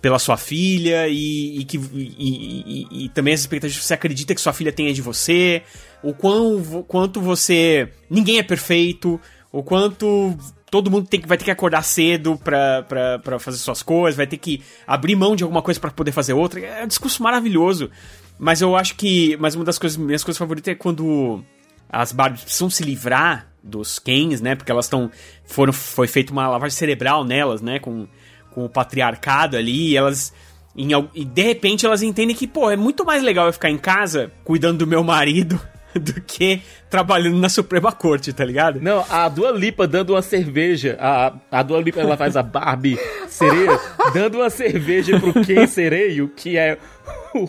pela 0.00 0.18
sua 0.18 0.36
filha 0.36 1.08
e, 1.08 1.58
e 1.60 1.64
que 1.64 1.78
e, 1.78 2.86
e- 2.90 3.04
e 3.04 3.08
também 3.10 3.34
as 3.34 3.40
expectativas 3.40 3.80
que 3.82 3.86
você 3.88 3.94
acredita 3.94 4.34
que 4.34 4.40
sua 4.40 4.52
filha 4.52 4.70
tenha 4.72 4.92
de 4.92 5.02
você, 5.02 5.62
o 6.02 6.12
quão, 6.14 6.62
quanto 6.86 7.20
você 7.20 7.88
ninguém 8.08 8.38
é 8.38 8.42
perfeito, 8.42 9.20
o 9.50 9.62
quanto 9.62 10.36
todo 10.70 10.90
mundo 10.90 11.06
tem 11.06 11.20
vai 11.20 11.38
ter 11.38 11.44
que 11.44 11.50
acordar 11.50 11.82
cedo 11.82 12.38
pra, 12.42 12.82
pra, 12.82 13.18
pra 13.18 13.38
fazer 13.38 13.58
suas 13.58 13.82
coisas, 13.82 14.16
vai 14.16 14.26
ter 14.26 14.36
que 14.36 14.62
abrir 14.86 15.14
mão 15.14 15.36
de 15.36 15.42
alguma 15.42 15.62
coisa 15.62 15.78
pra 15.78 15.90
poder 15.90 16.12
fazer 16.12 16.32
outra. 16.32 16.60
É 16.60 16.84
um 16.84 16.88
discurso 16.88 17.22
maravilhoso. 17.22 17.90
Mas 18.38 18.60
eu 18.60 18.76
acho 18.76 18.96
que. 18.96 19.36
Mas 19.38 19.54
uma 19.54 19.64
das 19.64 19.78
coisas, 19.78 19.96
minhas 19.96 20.24
coisas 20.24 20.38
favoritas 20.38 20.72
é 20.72 20.74
quando 20.74 21.42
as 21.88 22.12
Barbies 22.12 22.42
precisam 22.42 22.68
se 22.68 22.82
livrar 22.82 23.48
dos 23.62 23.98
Kens, 23.98 24.40
né? 24.40 24.54
Porque 24.54 24.70
elas 24.70 24.86
estão. 24.86 25.10
Foram, 25.44 25.72
foi 25.72 26.06
feita 26.06 26.32
uma 26.32 26.48
lavagem 26.48 26.76
cerebral 26.76 27.24
nelas, 27.24 27.62
né? 27.62 27.78
Com, 27.78 28.06
com 28.50 28.64
o 28.64 28.68
patriarcado 28.68 29.56
ali. 29.56 29.92
E 29.92 29.96
elas. 29.96 30.34
em 30.76 30.90
e 31.14 31.24
de 31.24 31.42
repente 31.42 31.86
elas 31.86 32.02
entendem 32.02 32.36
que, 32.36 32.46
pô, 32.46 32.70
é 32.70 32.76
muito 32.76 33.04
mais 33.04 33.22
legal 33.22 33.46
eu 33.46 33.52
ficar 33.52 33.70
em 33.70 33.78
casa 33.78 34.30
cuidando 34.44 34.78
do 34.78 34.86
meu 34.86 35.02
marido 35.02 35.58
do 35.98 36.20
que 36.20 36.60
trabalhando 36.90 37.36
na 37.38 37.48
Suprema 37.48 37.92
Corte, 37.92 38.32
tá 38.32 38.44
ligado? 38.44 38.80
Não, 38.80 39.04
a 39.10 39.28
Dua 39.28 39.50
Lipa 39.50 39.86
dando 39.86 40.10
uma 40.14 40.22
cerveja. 40.22 40.96
A, 41.00 41.32
a 41.50 41.62
Dua 41.62 41.80
Lipa 41.80 42.00
ela 42.00 42.16
faz 42.16 42.36
a 42.36 42.42
Barbie 42.42 42.98
sereia 43.28 43.78
dando 44.14 44.38
uma 44.38 44.50
cerveja 44.50 45.18
pro 45.20 45.32
Ken 45.44 45.66
Sereio, 45.66 46.28
que 46.28 46.56
é 46.56 46.78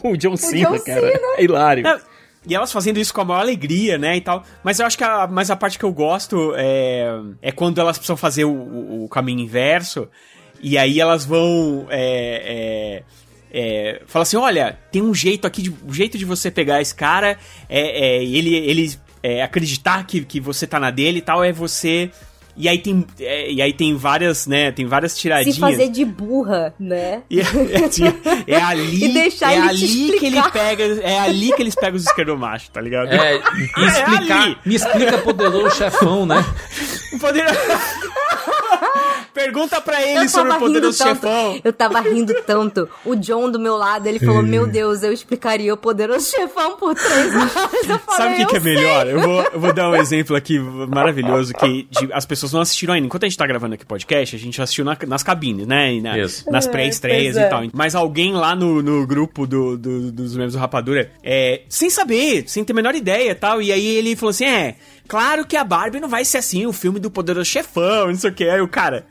o 0.04 0.16
John 0.18 0.36
Cena, 0.38 0.78
John 0.78 0.84
cara. 0.84 1.02
Cena. 1.02 1.20
É 1.38 1.43
hilário. 1.43 1.84
Não, 1.84 2.00
e 2.50 2.56
elas 2.56 2.72
fazendo 2.72 2.98
isso 2.98 3.14
com 3.14 3.22
a 3.22 3.26
maior 3.26 3.41
alegria, 3.41 3.98
né, 3.98 4.16
e 4.18 4.22
tal. 4.22 4.43
Mas 4.64 4.80
eu 4.80 4.86
acho 4.86 4.98
que 4.98 5.04
a, 5.04 5.28
mas 5.28 5.52
a 5.52 5.56
parte 5.56 5.78
que 5.78 5.84
eu 5.84 5.91
gosto 5.91 6.54
é, 6.56 7.06
é 7.41 7.52
quando 7.52 7.80
elas 7.82 7.98
precisam 7.98 8.16
fazer 8.16 8.45
o, 8.45 8.52
o- 8.52 9.04
o 9.06 9.10
caminho 9.10 9.41
inverso. 9.41 10.08
E 10.62 10.78
aí 10.78 11.00
elas 11.00 11.24
vão. 11.26 11.86
É, 11.89 13.02
é, 13.02 13.04
é, 13.52 14.02
fala 14.08 14.24
assim: 14.24 14.38
olha, 14.38 14.78
tem 14.91 15.02
um 15.02 15.14
jeito 15.14 15.48
aqui, 15.48 15.62
de, 15.62 15.72
um 15.72 15.93
jeito 15.93 16.18
de 16.18 16.26
você 16.26 16.52
pegar 16.52 16.82
esse 16.82 16.93
cara, 16.93 17.38
é, 17.70 18.18
é, 18.18 18.24
ele, 18.24 18.56
ele 18.56 18.95
é, 19.24 19.43
acreditar 19.43 20.06
que, 20.06 20.24
que 20.24 20.39
você 20.39 20.68
tá 20.68 20.80
na 20.80 20.91
dele 20.91 21.20
e 21.20 21.22
tal, 21.22 21.43
é 21.43 21.52
você. 21.52 22.12
E 22.60 22.68
aí 22.68 22.80
tem, 22.80 23.06
é, 23.20 23.52
e 23.52 23.62
aí 23.62 23.72
tem 23.72 23.95
várias, 23.95 24.48
né? 24.48 24.72
Tem 24.72 24.88
várias 24.88 25.16
tiradinhas. 25.16 25.54
Se 25.54 25.62
fazer 25.62 25.89
de 25.89 26.04
burra, 26.04 26.74
né? 26.80 27.22
E 27.30 27.39
é, 27.39 27.43
é, 27.43 28.56
é 28.56 28.62
ali, 28.64 29.06
E 29.06 29.14
deixar 29.14 29.54
é 29.54 29.58
ele 29.58 29.70
ali 29.70 30.20
que 30.20 30.26
ele 30.26 30.41
pega, 30.52 30.84
é 31.04 31.20
ali 31.20 31.54
que 31.54 31.62
eles 31.62 31.76
pegam 31.76 31.95
os 31.95 32.06
esquerdomachos, 32.08 32.70
tá 32.70 32.82
ligado? 32.82 33.14
É, 33.14 33.36
e 33.78 33.86
explicar, 33.86 34.62
me 34.66 34.76
explica 34.76 35.18
poderoso 35.20 35.76
chefão, 35.76 36.26
né? 36.26 36.43
O 37.14 37.20
poder... 37.20 37.45
Pergunta 39.38 39.79
pra 39.79 40.01
ele 40.01 40.25
Eu 40.25 40.29
sobre 40.29 40.49
o 40.49 40.53
rindo 40.53 40.65
poderoso 40.65 40.97
tanto. 40.97 41.09
chefão. 41.21 41.59
Eu 41.63 41.71
tava 41.73 41.99
rindo 42.01 42.33
tanto. 42.45 42.89
O 43.05 43.15
John 43.15 43.49
do 43.51 43.59
meu 43.59 43.77
lado, 43.77 44.07
ele 44.07 44.19
falou: 44.19 44.41
Meu 44.41 44.65
Deus, 44.67 45.03
eu 45.03 45.13
explicaria 45.13 45.73
o 45.73 45.77
poderoso 45.77 46.29
chefão 46.31 46.75
por 46.77 46.95
três 46.95 47.33
horas. 47.35 47.89
Eu 47.89 47.99
falei, 47.99 48.17
Sabe 48.17 48.33
o 48.33 48.38
que, 48.38 48.45
que 48.47 48.57
é 48.57 48.59
sei. 48.61 48.75
melhor? 48.75 49.07
Eu 49.07 49.19
vou, 49.21 49.41
eu 49.43 49.59
vou 49.59 49.73
dar 49.73 49.89
um 49.89 49.95
exemplo 49.97 50.35
aqui 50.35 50.59
maravilhoso 50.59 51.53
que 51.53 51.88
de- 51.89 52.11
as 52.13 52.25
pessoas 52.25 52.51
não 52.51 52.61
assistiram 52.61 52.93
ainda. 52.93 53.05
Enquanto 53.05 53.23
a 53.25 53.27
gente 53.29 53.38
tá 53.38 53.45
gravando 53.45 53.75
aqui 53.75 53.83
o 53.83 53.88
podcast, 53.88 54.35
a 54.35 54.39
gente 54.39 54.61
assistiu 54.61 54.83
na- 54.83 54.97
nas 55.07 55.23
cabines, 55.23 55.67
né? 55.67 55.93
E 55.93 56.01
na- 56.01 56.17
Isso. 56.17 56.49
nas 56.49 56.65
pré-estreias 56.67 57.35
pois 57.35 57.43
é. 57.43 57.47
e 57.47 57.49
tal. 57.49 57.63
Mas 57.73 57.93
alguém 57.95 58.33
lá 58.33 58.55
no, 58.55 58.81
no 58.81 59.05
grupo 59.05 59.45
do- 59.45 59.77
do- 59.77 60.11
dos 60.11 60.33
membros 60.35 60.53
do 60.53 60.59
Rapadura, 60.59 61.11
é, 61.23 61.61
sem 61.69 61.89
saber, 61.89 62.43
sem 62.47 62.63
ter 62.63 62.73
a 62.73 62.75
menor 62.75 62.95
ideia 62.95 63.31
e 63.31 63.35
tal, 63.35 63.61
e 63.61 63.71
aí 63.71 63.85
ele 63.85 64.15
falou 64.15 64.31
assim: 64.31 64.45
é. 64.45 64.75
Claro 65.08 65.45
que 65.45 65.55
a 65.55 65.64
Barbie 65.64 65.99
não 65.99 66.10
vai 66.10 66.26
ser 66.26 66.39
assim, 66.39 66.66
o 66.66 66.74
filme 66.74 66.99
do 66.99 67.10
Poderoso 67.10 67.49
Chefão, 67.49 68.08
não 68.08 68.16
sei 68.16 68.30
o 68.30 68.34
que. 68.34 68.49
Aí 68.49 68.60
o 68.62 68.68
cara. 68.68 69.05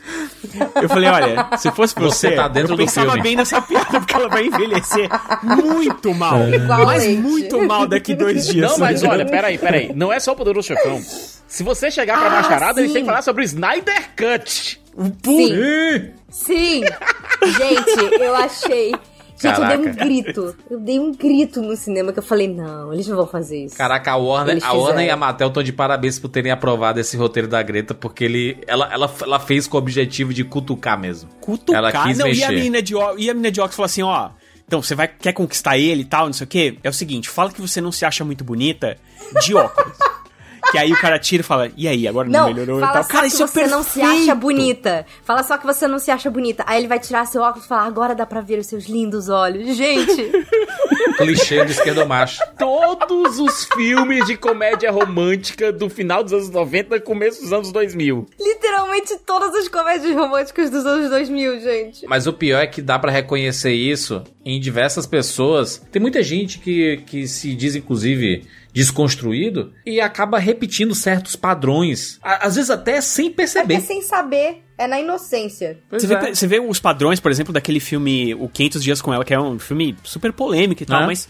Eu 0.80 0.88
falei, 0.88 1.08
olha, 1.08 1.48
se 1.56 1.70
fosse 1.72 1.94
você, 1.94 2.28
Você 2.30 2.36
tá 2.36 2.48
dentro 2.48 2.72
eu 2.72 2.76
do 2.76 2.82
pensava 2.84 3.06
filme. 3.08 3.22
bem 3.22 3.36
nessa 3.36 3.60
piada, 3.62 3.98
porque 4.00 4.14
ela 4.14 4.28
vai 4.28 4.46
envelhecer 4.46 5.08
muito 5.42 6.12
mal. 6.14 6.38
Mas 6.38 6.54
Igualmente. 7.04 7.16
muito 7.20 7.62
mal 7.66 7.86
daqui 7.86 8.14
dois 8.14 8.46
dias. 8.46 8.70
Não, 8.70 8.78
mas 8.78 9.02
olha, 9.02 9.24
peraí, 9.26 9.56
peraí. 9.58 9.92
Não 9.94 10.12
é 10.12 10.20
só 10.20 10.32
o 10.32 10.36
poderoso 10.36 10.68
chefão. 10.68 11.00
Se 11.48 11.62
você 11.62 11.90
chegar 11.90 12.18
pra 12.18 12.26
Ah, 12.28 12.42
Macharada, 12.42 12.80
eles 12.80 12.92
têm 12.92 13.02
que 13.02 13.08
falar 13.08 13.22
sobre 13.22 13.42
o 13.42 13.46
Snyder 13.46 14.10
Cut. 14.16 14.80
Sim. 15.24 16.10
Sim. 16.30 16.82
Gente, 17.44 18.14
eu 18.20 18.34
achei. 18.36 18.94
Gente, 19.38 19.60
eu 19.60 19.66
dei 19.66 19.76
um 19.76 19.82
Caraca. 19.84 20.04
grito. 20.04 20.56
Eu 20.70 20.80
dei 20.80 20.98
um 20.98 21.12
grito 21.12 21.60
no 21.60 21.76
cinema 21.76 22.12
que 22.12 22.18
eu 22.18 22.22
falei: 22.22 22.48
Não, 22.48 22.92
eles 22.92 23.06
não 23.06 23.16
vão 23.16 23.26
fazer 23.26 23.64
isso. 23.64 23.76
Caraca, 23.76 24.12
a 24.12 24.16
Warner, 24.16 24.58
a 24.64 24.72
Warner 24.72 25.06
e 25.06 25.10
a 25.10 25.16
Mattel 25.16 25.48
estão 25.48 25.62
de 25.62 25.72
parabéns 25.72 26.18
por 26.18 26.28
terem 26.28 26.50
aprovado 26.50 26.98
esse 26.98 27.16
roteiro 27.16 27.46
da 27.46 27.62
Greta, 27.62 27.94
porque 27.94 28.24
ele, 28.24 28.58
ela, 28.66 28.92
ela, 28.92 29.14
ela 29.22 29.38
fez 29.38 29.66
com 29.66 29.76
o 29.76 29.80
objetivo 29.80 30.32
de 30.32 30.42
cutucar 30.44 30.98
mesmo. 30.98 31.28
cutucar. 31.40 31.76
Ela 31.76 31.92
quis 31.92 32.18
não, 32.18 32.26
e 32.26 32.30
a 32.42 32.48
mexer. 32.48 32.52
menina 32.54 32.82
de 32.82 32.94
e 32.94 33.30
a 33.30 33.34
menina 33.34 33.50
de 33.50 33.60
óculos 33.60 33.76
falou 33.76 33.86
assim, 33.86 34.02
ó, 34.02 34.30
então 34.66 34.82
você 34.82 34.94
vai 34.94 35.06
quer 35.08 35.32
conquistar 35.32 35.78
ele 35.78 36.02
e 36.02 36.04
tal, 36.04 36.26
não 36.26 36.32
sei 36.32 36.44
o 36.44 36.48
quê. 36.48 36.78
É 36.82 36.88
o 36.88 36.92
seguinte, 36.92 37.28
fala 37.28 37.50
que 37.52 37.60
você 37.60 37.80
não 37.80 37.92
se 37.92 38.04
acha 38.04 38.24
muito 38.24 38.42
bonita 38.42 38.96
de 39.44 39.54
óculos. 39.54 39.96
que 40.70 40.78
aí 40.78 40.92
o 40.92 41.00
cara 41.00 41.18
tira 41.18 41.40
e 41.40 41.44
fala: 41.44 41.70
"E 41.76 41.86
aí, 41.88 42.06
agora 42.08 42.28
não, 42.28 42.40
Não, 42.40 42.46
melhorou 42.48 42.78
e 42.78 42.80
fala 42.80 42.92
tal". 42.92 43.02
só 43.04 43.08
Cara, 43.08 43.22
que 43.26 43.32
isso 43.34 43.42
é 43.42 43.46
você 43.46 43.66
não 43.66 43.82
se 43.82 44.00
acha 44.02 44.34
bonita. 44.34 45.06
Fala 45.24 45.42
só 45.42 45.56
que 45.58 45.66
você 45.66 45.86
não 45.86 45.98
se 45.98 46.10
acha 46.10 46.30
bonita. 46.30 46.64
Aí 46.66 46.78
ele 46.80 46.88
vai 46.88 46.98
tirar 46.98 47.26
seu 47.26 47.42
óculos 47.42 47.64
e 47.64 47.68
falar, 47.68 47.84
agora 47.84 48.14
dá 48.14 48.26
pra 48.26 48.40
ver 48.40 48.58
os 48.58 48.66
seus 48.66 48.86
lindos 48.86 49.28
olhos. 49.28 49.76
Gente, 49.76 50.30
Clichê 51.16 51.64
do 51.64 51.70
esquerdomacho. 51.70 52.40
Todos 52.58 53.38
os 53.38 53.64
filmes 53.74 54.26
de 54.26 54.36
comédia 54.36 54.90
romântica 54.90 55.72
do 55.72 55.88
final 55.88 56.22
dos 56.22 56.32
anos 56.32 56.50
90 56.50 57.00
começo 57.00 57.42
dos 57.42 57.52
anos 57.52 57.72
2000. 57.72 58.26
literalmente 58.38 59.16
todas 59.26 59.54
as 59.54 59.68
comédias 59.68 60.14
românticas 60.14 60.70
dos 60.70 60.84
anos 60.84 61.08
2000, 61.10 61.60
gente. 61.60 62.06
Mas 62.06 62.26
o 62.26 62.32
pior 62.32 62.60
é 62.60 62.66
que 62.66 62.80
dá 62.82 62.98
pra 62.98 63.10
reconhecer 63.10 63.72
isso 63.72 64.22
em 64.44 64.60
diversas 64.60 65.06
pessoas. 65.06 65.82
Tem 65.90 66.00
muita 66.00 66.22
gente 66.22 66.58
que, 66.58 66.98
que 67.06 67.26
se 67.26 67.54
diz, 67.54 67.74
inclusive, 67.74 68.44
desconstruído 68.76 69.72
e 69.86 70.02
acaba 70.02 70.38
repetindo 70.38 70.94
certos 70.94 71.34
padrões. 71.34 72.18
Às 72.22 72.56
vezes 72.56 72.68
até 72.70 73.00
sem 73.00 73.28
É 73.28 73.30
perceber. 73.30 73.80
sem 73.80 74.02
saber, 74.02 74.62
é 74.76 74.86
na 74.86 75.00
inocência. 75.00 75.78
Você 75.90 76.06
vê, 76.06 76.14
é. 76.14 76.34
você 76.34 76.46
vê 76.46 76.60
os 76.60 76.78
padrões, 76.78 77.18
por 77.18 77.30
exemplo, 77.30 77.54
daquele 77.54 77.80
filme 77.80 78.34
O 78.34 78.50
500 78.50 78.82
Dias 78.84 79.00
com 79.00 79.14
Ela, 79.14 79.24
que 79.24 79.32
é 79.32 79.40
um 79.40 79.58
filme 79.58 79.96
super 80.04 80.30
polêmico 80.30 80.82
e 80.82 80.86
tal, 80.86 81.02
É. 81.02 81.06
mas... 81.06 81.26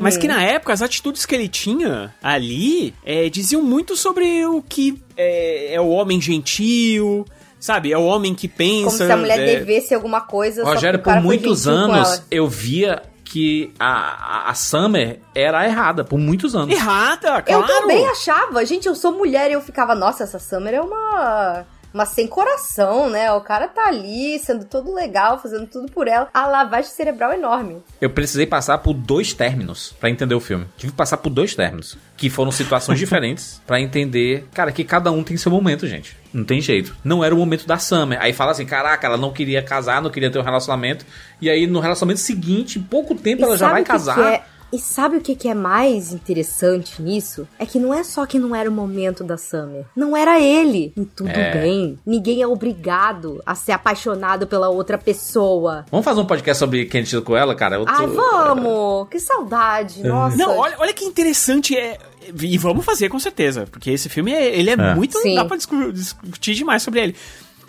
Mas 0.00 0.16
que 0.16 0.26
na 0.26 0.42
época, 0.42 0.72
as 0.72 0.82
atitudes 0.82 1.24
que 1.24 1.32
ele 1.32 1.46
tinha 1.46 2.12
ali 2.20 2.92
é, 3.04 3.28
diziam 3.28 3.62
muito 3.62 3.96
sobre 3.96 4.44
o 4.44 4.60
que 4.60 5.00
é, 5.16 5.74
é 5.74 5.80
o 5.80 5.86
homem 5.90 6.20
gentil, 6.20 7.24
sabe? 7.60 7.92
É 7.92 7.98
o 7.98 8.04
homem 8.04 8.34
que 8.34 8.48
pensa... 8.48 8.82
Como 8.84 8.96
se 8.96 9.12
a 9.12 9.16
mulher 9.16 9.38
é, 9.38 9.58
devesse 9.60 9.94
alguma 9.94 10.22
coisa. 10.22 10.64
Rogério, 10.64 10.98
por 10.98 11.20
muitos 11.22 11.68
anos 11.68 12.20
eu 12.32 12.48
via 12.48 13.00
que 13.26 13.74
a, 13.78 14.46
a, 14.46 14.50
a 14.50 14.54
Summer 14.54 15.20
era 15.34 15.66
errada, 15.66 16.04
por 16.04 16.18
muitos 16.18 16.54
anos. 16.54 16.74
Errada, 16.74 17.42
Eu 17.46 17.58
claro! 17.62 17.66
também 17.66 18.06
achava. 18.08 18.64
Gente, 18.64 18.86
eu 18.86 18.94
sou 18.94 19.12
mulher 19.12 19.50
e 19.50 19.54
eu 19.54 19.60
ficava, 19.60 19.94
nossa, 19.94 20.22
essa 20.22 20.38
Summer 20.38 20.74
é 20.74 20.80
uma. 20.80 21.66
Mas 21.96 22.10
sem 22.10 22.26
coração, 22.26 23.08
né? 23.08 23.32
O 23.32 23.40
cara 23.40 23.68
tá 23.68 23.86
ali, 23.86 24.38
sendo 24.38 24.66
todo 24.66 24.92
legal, 24.92 25.40
fazendo 25.40 25.66
tudo 25.66 25.90
por 25.90 26.06
ela. 26.06 26.28
A 26.34 26.46
lavagem 26.46 26.90
cerebral 26.90 27.32
é 27.32 27.36
enorme. 27.38 27.82
Eu 27.98 28.10
precisei 28.10 28.46
passar 28.46 28.76
por 28.78 28.92
dois 28.92 29.32
términos 29.32 29.94
pra 29.98 30.10
entender 30.10 30.34
o 30.34 30.40
filme. 30.40 30.66
Tive 30.76 30.92
que 30.92 30.96
passar 30.96 31.16
por 31.16 31.30
dois 31.30 31.54
términos, 31.54 31.96
que 32.14 32.28
foram 32.28 32.52
situações 32.52 32.98
diferentes 33.00 33.62
pra 33.66 33.80
entender, 33.80 34.46
cara, 34.52 34.70
que 34.72 34.84
cada 34.84 35.10
um 35.10 35.24
tem 35.24 35.38
seu 35.38 35.50
momento, 35.50 35.86
gente. 35.86 36.14
Não 36.34 36.44
tem 36.44 36.60
jeito. 36.60 36.94
Não 37.02 37.24
era 37.24 37.34
o 37.34 37.38
momento 37.38 37.66
da 37.66 37.78
Summer. 37.78 38.20
Aí 38.20 38.34
fala 38.34 38.50
assim, 38.50 38.66
caraca, 38.66 39.06
ela 39.06 39.16
não 39.16 39.32
queria 39.32 39.62
casar, 39.62 40.02
não 40.02 40.10
queria 40.10 40.30
ter 40.30 40.38
um 40.38 40.42
relacionamento. 40.42 41.06
E 41.40 41.48
aí 41.48 41.66
no 41.66 41.80
relacionamento 41.80 42.20
seguinte, 42.20 42.78
em 42.78 42.82
pouco 42.82 43.14
tempo, 43.14 43.40
E 43.40 43.44
ela 43.44 43.56
já 43.56 43.70
vai 43.70 43.82
casar. 43.82 44.46
É- 44.72 44.76
E 44.76 44.78
sabe 44.78 45.16
o 45.16 45.20
que, 45.20 45.34
que 45.36 45.48
é 45.48 45.54
mais 45.54 46.12
interessante 46.12 47.00
nisso? 47.00 47.46
É 47.58 47.64
que 47.64 47.78
não 47.78 47.94
é 47.94 48.02
só 48.04 48.26
que 48.26 48.38
não 48.38 48.54
era 48.54 48.68
o 48.68 48.72
momento 48.72 49.22
da 49.24 49.36
Summer. 49.38 49.84
Não 49.96 50.16
era 50.16 50.40
ele. 50.40 50.92
E 50.96 51.04
tudo 51.04 51.30
É. 51.30 51.52
bem. 51.52 51.98
Ninguém 52.04 52.42
é 52.42 52.46
obrigado 52.46 53.42
a 53.46 53.54
ser 53.54 53.72
apaixonado 53.72 54.46
pela 54.46 54.68
outra 54.68 54.98
pessoa. 54.98 55.86
Vamos 55.90 56.04
fazer 56.04 56.20
um 56.20 56.26
podcast 56.26 56.58
sobre 56.58 56.84
Candido 56.86 57.22
com 57.22 57.36
ela, 57.36 57.54
cara? 57.54 57.76
Eu 57.76 57.84
tô- 57.84 57.92
Ai, 57.92 58.06
vamos! 58.06 59.08
Que 59.08 59.18
saudade, 59.20 60.02
nossa. 60.02 60.36
Não, 60.36 60.56
olha, 60.58 60.76
olha 60.78 60.92
que 60.92 61.04
interessante 61.04 61.76
é. 61.76 61.98
E 62.42 62.58
vamos 62.58 62.84
fazer 62.84 63.08
com 63.08 63.20
certeza, 63.20 63.66
porque 63.70 63.88
esse 63.90 64.08
filme 64.08 64.32
é, 64.32 64.58
ele 64.58 64.70
é, 64.70 64.72
É. 64.72 64.94
muito. 64.96 65.16
Sim. 65.20 65.36
Dá 65.36 65.44
pra 65.44 65.56
discu- 65.56 65.92
discutir 65.92 66.54
demais 66.54 66.82
sobre 66.82 67.00
ele. 67.00 67.16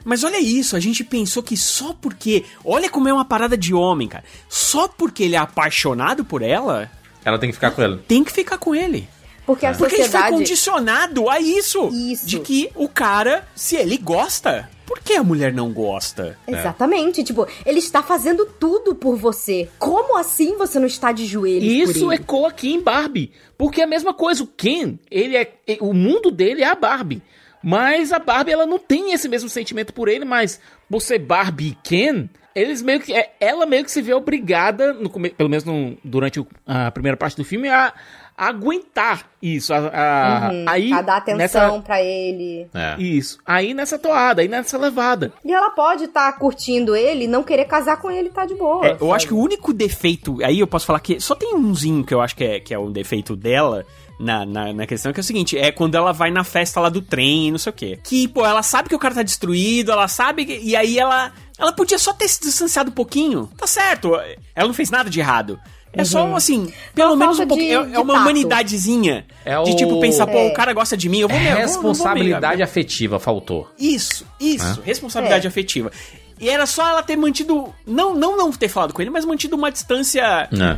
Mas 0.08 0.24
olha 0.24 0.40
isso, 0.40 0.78
a 0.78 0.80
gente 0.80 1.04
pensou 1.04 1.44
que 1.44 1.58
só 1.58 1.94
porque. 1.94 2.46
Olha 2.64 2.90
como 2.90 3.10
é 3.10 3.14
uma 3.14 3.26
parada 3.26 3.58
de 3.58 3.74
homem, 3.74 4.08
cara. 4.08 4.24
Só 4.48 4.88
porque 4.88 5.24
ele 5.24 5.36
é 5.36 5.40
apaixonado 5.40 6.24
por 6.24 6.42
ela, 6.42 6.90
Ela 7.26 7.38
tem 7.38 7.50
que 7.50 7.56
ficar 7.56 7.72
com 7.72 7.82
ele. 7.82 7.98
tem 8.08 8.24
que 8.24 8.32
ficar 8.32 8.58
com 8.58 8.74
ele. 8.74 9.08
Porque 9.46 9.66
a 9.66 9.74
Porque 9.74 9.96
ele 9.96 10.04
foi 10.04 10.06
sociedade. 10.06 10.32
condicionado 10.34 11.30
a 11.30 11.40
isso. 11.42 11.90
Isso. 11.94 12.26
De 12.26 12.40
que 12.40 12.70
o 12.74 12.88
cara, 12.88 13.46
se 13.56 13.76
ele 13.76 13.98
gosta, 13.98 14.70
por 14.86 15.00
que 15.00 15.14
a 15.14 15.24
mulher 15.24 15.54
não 15.54 15.72
gosta? 15.74 16.38
Exatamente, 16.48 17.22
tipo, 17.24 17.46
ele 17.66 17.80
está 17.80 18.02
fazendo 18.02 18.46
tudo 18.46 18.96
por 18.96 19.18
você. 19.18 19.70
Como 19.78 20.18
assim 20.18 20.56
você 20.58 20.80
não 20.80 20.88
está 20.88 21.12
de 21.12 21.26
joelhos 21.26 21.90
Isso 21.90 22.00
por 22.06 22.14
ele? 22.14 22.22
ecoa 22.22 22.48
aqui 22.50 22.74
em 22.74 22.82
Barbie. 22.82 23.32
Porque 23.58 23.82
é 23.82 23.84
a 23.84 23.88
mesma 23.88 24.14
coisa, 24.14 24.44
o 24.44 24.48
Ken, 24.48 24.98
ele 25.12 25.36
é. 25.36 25.52
O 25.82 25.94
mundo 25.94 26.32
dele 26.32 26.62
é 26.64 26.68
a 26.70 26.76
Barbie. 26.76 27.22
Mas 27.70 28.14
a 28.14 28.20
Barbie, 28.20 28.54
ela 28.54 28.66
não 28.66 28.80
tem 28.80 29.12
esse 29.12 29.28
mesmo 29.28 29.50
sentimento 29.50 29.94
por 29.94 30.08
ele, 30.08 30.24
mas 30.24 30.58
por 30.90 31.02
ser 31.02 31.20
Barbie 31.20 31.72
e 31.72 31.78
Ken, 31.84 32.30
eles 32.56 32.82
meio 32.82 33.02
que. 33.02 33.12
é- 33.14 33.34
Ela 33.42 33.66
meio 33.66 33.84
que 33.84 33.92
se 33.92 34.02
vê 34.02 34.14
obrigada, 34.14 34.94
no 34.94 35.10
pelo 35.10 35.50
menos 35.50 35.66
no- 35.66 35.98
durante 36.02 36.40
o- 36.40 36.48
a 36.66 36.90
primeira 36.92 37.18
parte 37.18 37.36
do 37.36 37.44
filme, 37.44 37.68
a, 37.68 37.94
a 38.38 38.48
aguentar 38.48 39.30
isso. 39.42 39.74
A, 39.74 39.78
a, 39.80 40.50
Uhum, 40.50 40.66
aí, 40.66 40.94
a 40.94 41.02
dar 41.02 41.18
atenção 41.18 41.38
nessa, 41.38 41.82
pra 41.82 42.02
ele. 42.02 42.68
É. 42.74 42.96
Isso. 43.02 43.38
Aí 43.46 43.74
nessa 43.74 44.00
toada, 44.00 44.42
aí 44.42 44.48
nessa 44.48 44.78
levada. 44.78 45.34
E 45.44 45.52
ela 45.52 45.70
pode 45.72 46.06
estar 46.06 46.32
curtindo 46.40 46.96
ele, 46.96 47.28
não 47.28 47.44
querer 47.44 47.66
casar 47.66 47.98
com 47.98 48.10
ele, 48.10 48.30
tá 48.30 48.46
de 48.46 48.56
boa. 48.56 48.88
É, 48.88 48.98
eu 49.00 49.12
acho 49.14 49.28
que 49.28 49.34
o 49.34 49.40
único 49.40 49.74
defeito. 49.74 50.38
Aí 50.42 50.60
eu 50.62 50.68
posso 50.68 50.86
falar 50.86 51.02
que 51.02 51.20
só 51.20 51.36
tem 51.36 51.54
umzinho 51.54 52.06
que 52.06 52.14
eu 52.14 52.22
acho 52.22 52.34
que 52.36 52.46
é, 52.46 52.60
que 52.62 52.74
é 52.74 52.80
o 52.80 52.90
defeito 52.90 53.36
dela. 53.36 53.86
Na, 54.20 54.46
na, 54.46 54.74
na 54.74 54.88
questão 54.88 55.14
que 55.14 55.20
é 55.20 55.22
o 55.22 55.24
seguinte, 55.24 55.56
é 55.58 55.72
quando 55.72 55.94
ela 55.96 56.12
vai 56.12 56.32
na 56.32 56.44
festa 56.44 56.80
lá 56.80 56.90
do 56.90 57.02
trem, 57.02 57.52
não 57.52 57.60
sei 57.60 57.70
o 57.70 57.74
quê. 57.74 58.00
Que, 58.04 58.28
pô, 58.28 58.44
ela 58.46 58.64
sabe 58.64 58.90
que 58.90 58.96
o 58.96 59.00
cara 59.00 59.14
tá 59.14 59.22
destruído, 59.24 59.92
ela 59.92 60.08
sabe 60.08 60.44
que, 60.46 60.60
E 60.64 60.76
aí 60.76 60.98
ela. 60.98 61.32
Ela 61.60 61.72
podia 61.74 61.98
só 62.00 62.14
ter 62.14 62.28
se 62.28 62.40
distanciado 62.42 62.90
um 62.90 62.94
pouquinho. 62.94 63.50
Tá 63.58 63.66
certo, 63.68 64.16
ela 64.56 64.68
não 64.68 64.74
fez 64.74 64.90
nada 64.92 65.10
de 65.10 65.20
errado. 65.20 65.60
É 65.94 66.04
só, 66.04 66.36
assim, 66.36 66.72
pelo 66.94 67.12
Uma 67.14 67.18
menos 67.18 67.36
um 67.36 67.38
falta 67.40 67.46
de- 67.46 67.50
pouquinho. 67.50 67.80
É, 67.80 67.84
é 67.84 67.92
de 67.94 67.98
uma 67.98 68.14
tato. 68.14 68.22
humanidadezinha. 68.24 69.26
É 69.46 69.64
De 69.64 69.72
o- 69.72 69.76
tipo 69.76 70.00
pensar, 70.00 70.28
pô, 70.28 70.38
É. 70.38 70.48
o 70.48 70.54
cara 70.54 70.74
gosta 70.74 70.96
de 70.98 71.10
mim, 71.10 71.20
eu 71.20 71.28
vou 71.28 71.38
me- 71.40 71.46
vou 71.46 71.54
me- 71.56 71.62
Responsabilidade 71.62 72.62
afetiva 72.62 73.20
faltou. 73.20 73.72
isso, 73.80 74.26
isso, 74.40 74.82
responsabilidade 74.82 75.46
É. 75.46 75.50
afetiva. 75.50 75.92
E 76.40 76.48
era 76.50 76.66
só 76.68 76.88
ela 76.88 77.02
ter 77.02 77.16
mantido, 77.16 77.74
não, 77.86 78.14
não 78.14 78.38
não 78.38 78.52
ter 78.52 78.68
falado 78.68 78.94
com 78.94 79.02
ele, 79.02 79.10
mas 79.10 79.26
mantido 79.26 79.56
uma 79.56 79.72
distância 79.72 80.48
É. 80.52 80.78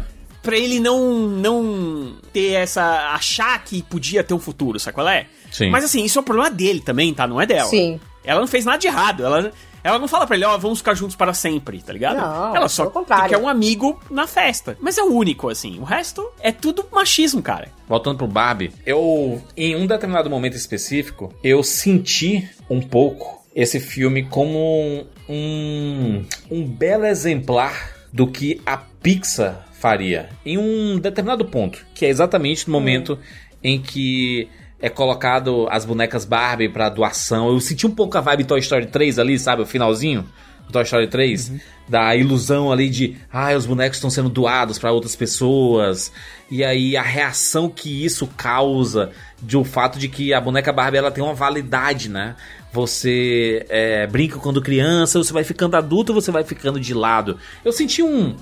pra 0.50 0.58
ele 0.58 0.80
não 0.80 1.28
não 1.28 2.14
ter 2.34 2.54
essa 2.54 3.14
achar 3.14 3.64
que 3.64 3.84
podia 3.84 4.24
ter 4.24 4.34
um 4.34 4.40
futuro, 4.40 4.80
sabe 4.80 4.96
qual 4.96 5.08
é? 5.08 5.28
Sim. 5.52 5.70
Mas 5.70 5.84
assim, 5.84 6.04
isso 6.04 6.18
é 6.18 6.22
um 6.22 6.26
problema 6.26 6.50
dele 6.50 6.82
também, 6.82 7.14
tá? 7.14 7.28
Não 7.28 7.40
é 7.40 7.46
dela. 7.46 7.70
Sim. 7.70 8.00
Ela 8.24 8.40
não 8.40 8.48
fez 8.48 8.66
nada 8.66 8.80
de 8.80 8.88
errado, 8.88 9.24
ela 9.24 9.52
ela 9.84 10.00
não 10.00 10.08
fala 10.08 10.28
pra 10.28 10.36
ele, 10.36 10.44
ó, 10.44 10.58
vamos 10.58 10.80
ficar 10.80 10.94
juntos 10.94 11.16
para 11.16 11.34
sempre, 11.34 11.82
tá 11.82 11.94
ligado? 11.94 12.18
Não, 12.18 12.56
ela 12.56 12.68
só 12.68 12.92
quer 13.30 13.38
um 13.38 13.48
amigo 13.48 13.98
na 14.10 14.28
festa. 14.28 14.78
Mas 14.82 14.98
é 14.98 15.04
o 15.04 15.14
único, 15.14 15.48
assim. 15.48 15.80
O 15.80 15.84
resto 15.84 16.28
é 16.42 16.52
tudo 16.52 16.86
machismo, 16.92 17.42
cara. 17.42 17.70
Voltando 17.88 18.18
pro 18.18 18.28
Barbie, 18.28 18.74
eu, 18.86 19.42
em 19.56 19.78
um 19.78 19.88
determinado 19.88 20.30
momento 20.30 20.58
específico, 20.58 21.34
eu 21.42 21.64
senti 21.64 22.50
um 22.70 22.82
pouco 22.82 23.42
esse 23.56 23.80
filme 23.80 24.26
como 24.26 25.06
um, 25.30 26.26
um 26.52 26.68
belo 26.68 27.06
exemplar 27.06 27.96
do 28.12 28.28
que 28.28 28.62
a 28.66 28.76
Pixar 28.78 29.69
faria. 29.80 30.30
Em 30.46 30.58
um 30.58 31.00
determinado 31.00 31.46
ponto, 31.46 31.86
que 31.96 32.06
é 32.06 32.10
exatamente 32.10 32.68
no 32.68 32.74
momento 32.74 33.18
em 33.64 33.80
que 33.82 34.50
é 34.82 34.90
colocado 34.90 35.68
as 35.70 35.86
bonecas 35.86 36.26
Barbie 36.26 36.70
pra 36.70 36.90
doação. 36.90 37.50
Eu 37.50 37.60
senti 37.60 37.88
um 37.88 37.92
pouco 37.92 38.18
a 38.18 38.22
vibe 38.22 38.46
Toy 38.46 38.60
Story 38.60 38.88
3 38.88 39.20
ali, 39.20 39.40
sabe? 39.40 39.62
O 39.62 39.66
finalzinho 39.66 40.26
do 40.68 40.74
Toy 40.74 40.84
Story 40.84 41.08
3. 41.08 41.54
Da 41.88 42.16
ilusão 42.16 42.72
ali 42.72 42.90
de, 42.90 43.18
ah, 43.32 43.54
os 43.56 43.66
bonecos 43.66 43.98
estão 43.98 44.10
sendo 44.10 44.30
doados 44.30 44.78
pra 44.78 44.92
outras 44.92 45.16
pessoas. 45.16 46.12
E 46.52 46.64
aí 46.64 46.96
a 46.96 47.02
reação 47.02 47.70
que 47.70 48.06
isso 48.06 48.28
causa 48.28 49.12
de 49.42 49.58
o 49.58 49.64
fato 49.64 49.98
de 49.98 50.08
que 50.08 50.34
a 50.34 50.40
boneca 50.40 50.72
Barbie 50.72 50.98
ela 50.98 51.12
tem 51.12 51.24
uma 51.24 51.34
validade, 51.34 52.10
né? 52.10 52.36
Você 52.72 53.66
é, 53.70 54.06
brinca 54.08 54.38
quando 54.38 54.62
criança, 54.62 55.18
você 55.18 55.34
vai 55.34 55.44
ficando 55.44 55.76
adulto, 55.76 56.14
você 56.14 56.32
vai 56.32 56.44
ficando 56.44 56.80
de 56.80 56.94
lado. 56.94 57.38
Eu 57.66 57.72
senti 57.72 58.04
um, 58.04 58.36